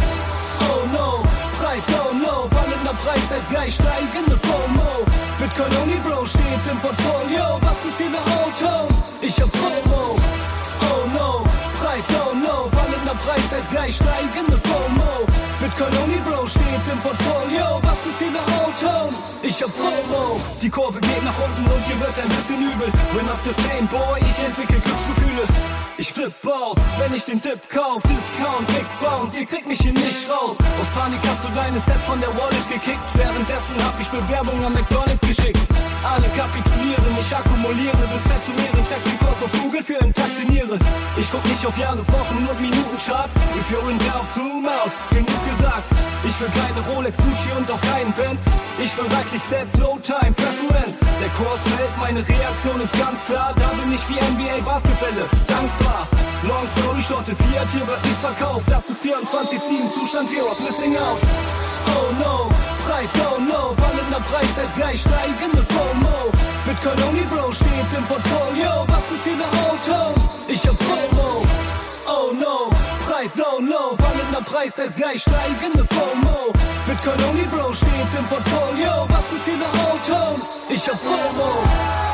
Oh 0.70 0.86
no, 0.92 1.22
Preis 1.58 1.84
down 1.86 2.20
low, 2.20 2.48
fallender 2.48 2.94
Preis 3.02 3.30
heißt 3.30 3.48
gleich 3.50 3.74
steigende 3.74 4.38
FOMO. 4.42 5.04
Bitcoin 5.38 5.82
only 5.82 5.98
Bro 6.00 6.26
steht 6.26 6.64
im 6.70 6.78
Portfolio, 6.80 7.58
was 7.60 7.78
ist 7.88 7.98
hier 7.98 8.10
der 8.10 8.26
Auto? 8.38 8.94
Ich 9.20 9.40
hab 9.40 9.50
FOMO. 9.56 10.16
Oh 10.90 11.06
no, 11.14 11.44
Preis 11.80 12.06
down 12.08 12.42
low, 12.42 12.68
fallender 12.70 13.14
Preis 13.24 13.52
heißt 13.52 13.70
gleich 13.70 13.94
steigende 13.96 14.47
im 16.90 17.00
Portfolio, 17.00 17.80
was 17.82 18.00
ist 18.06 18.18
hier 18.18 18.32
der 18.32 18.46
Auto? 18.60 19.12
Ich 19.42 19.62
hab 19.62 19.70
FOMO. 19.72 20.40
Die 20.60 20.70
Kurve 20.70 21.00
geht 21.00 21.22
nach 21.24 21.38
unten 21.38 21.64
und 21.70 21.82
hier 21.86 21.98
wird 22.00 22.16
ein 22.18 22.28
bisschen 22.28 22.60
übel. 22.62 22.88
We're 23.12 23.24
not 23.24 23.40
the 23.44 23.54
same 23.62 23.86
boy, 23.88 24.18
ich 24.20 24.38
entwickel 24.44 24.80
Glücksgefühle. 24.80 25.44
Ich 25.98 26.12
flipp 26.12 26.34
aus, 26.46 26.76
wenn 26.98 27.12
ich 27.14 27.24
den 27.24 27.40
Dip 27.40 27.68
kauf, 27.68 28.02
Discount, 28.02 28.66
Big 28.68 28.86
Bounce, 29.00 29.38
ihr 29.38 29.46
kriegt 29.46 29.66
mich 29.66 29.80
hier 29.80 29.92
nicht 29.92 30.30
raus. 30.30 30.56
Aus 30.80 30.88
Panik 30.94 31.20
hast 31.26 31.42
du 31.44 31.48
deine 31.54 31.78
Set 31.80 32.00
von 32.06 32.20
der 32.20 32.30
Wallet 32.38 32.66
gekickt, 32.70 33.08
währenddessen 33.14 33.74
hab 33.84 33.98
ich 34.00 34.08
Bewerbung 34.08 34.64
an 34.64 34.72
McDonalds 34.72 35.20
geschickt. 35.20 35.58
Alle 36.04 36.28
kapitulieren, 36.38 37.12
ich 37.18 37.34
akkumuliere, 37.34 38.04
bis 38.14 38.22
Set 38.30 38.42
zu 38.46 38.52
mehren, 38.54 38.82
check 38.86 39.02
den 39.04 39.18
Kurs 39.18 39.42
auf 39.42 39.52
Google 39.60 39.82
für 39.82 39.98
intakte 39.98 40.44
Niere. 40.46 40.78
Ich 41.16 41.28
guck 41.30 41.44
nicht 41.44 41.66
auf 41.66 41.76
Jahreswochen 41.76 42.46
und 42.46 42.60
Minutenchart, 42.60 43.30
if 43.58 43.66
you're 43.70 43.90
in 43.90 43.98
doubt, 43.98 44.30
zoom 44.34 44.66
out, 44.66 44.92
genug 45.10 45.42
gesagt. 45.50 45.90
Will 46.40 46.48
keine 46.54 46.80
Rolex, 46.94 47.16
Gucci 47.16 47.50
und 47.56 47.68
auch 47.68 47.80
keinen 47.80 48.12
Benz. 48.12 48.42
Ich 48.78 48.96
will 48.96 49.10
reichlich 49.10 49.42
Sets, 49.42 49.76
no 49.78 49.98
time, 49.98 50.32
Preference. 50.38 50.98
Der 51.20 51.30
Kurs 51.30 51.58
fällt, 51.74 51.90
meine 51.98 52.20
Reaktion 52.20 52.80
ist 52.80 52.92
ganz 52.92 53.24
klar. 53.24 53.52
Da 53.56 53.68
bin 53.74 53.92
ich 53.92 54.08
wie 54.08 54.14
NBA 54.14 54.62
Basketbälle, 54.64 55.26
dankbar. 55.48 56.06
Long 56.46 56.62
story 56.78 57.02
short, 57.02 57.26
Fiat 57.26 57.68
hier 57.72 57.86
wird 57.86 58.04
nichts 58.04 58.20
verkauft. 58.20 58.70
Das 58.70 58.88
ist 58.88 59.02
24-7 59.02 59.90
Zustand, 59.92 60.30
Fear 60.30 60.46
of 60.46 60.60
Missing 60.60 60.96
Out. 60.96 61.18
oh 61.96 62.12
no. 62.22 62.50
Preis 62.86 63.10
down 63.12 63.48
low, 63.48 63.74
fallender 63.74 64.20
Preis, 64.30 64.48
es 64.62 64.74
gleich 64.74 65.00
steigende 65.00 65.62
FOMO. 65.74 66.30
Bitcoin 66.64 67.02
only 67.08 67.24
Bro 67.24 67.52
steht 67.52 67.90
im 67.96 68.04
Portfolio, 68.06 68.86
was 68.86 69.10
ist 69.10 69.24
hier 69.24 69.36
der 69.36 69.52
Auto? 69.66 70.17
Fallender 74.38 74.44
Preis, 74.44 74.78
es 74.78 74.94
gleich 74.94 75.22
steigende 75.22 75.84
FOMO. 75.84 76.52
Bitcoin 76.86 77.30
only 77.30 77.46
Bro 77.46 77.72
steht 77.72 77.90
im 78.18 78.26
Portfolio, 78.26 79.06
was 79.08 79.32
ist 79.32 79.44
hier 79.44 79.58
der 79.58 80.16
Auto? 80.16 80.40
Ich 80.68 80.88
hab 80.88 80.98
FOMO. 80.98 82.07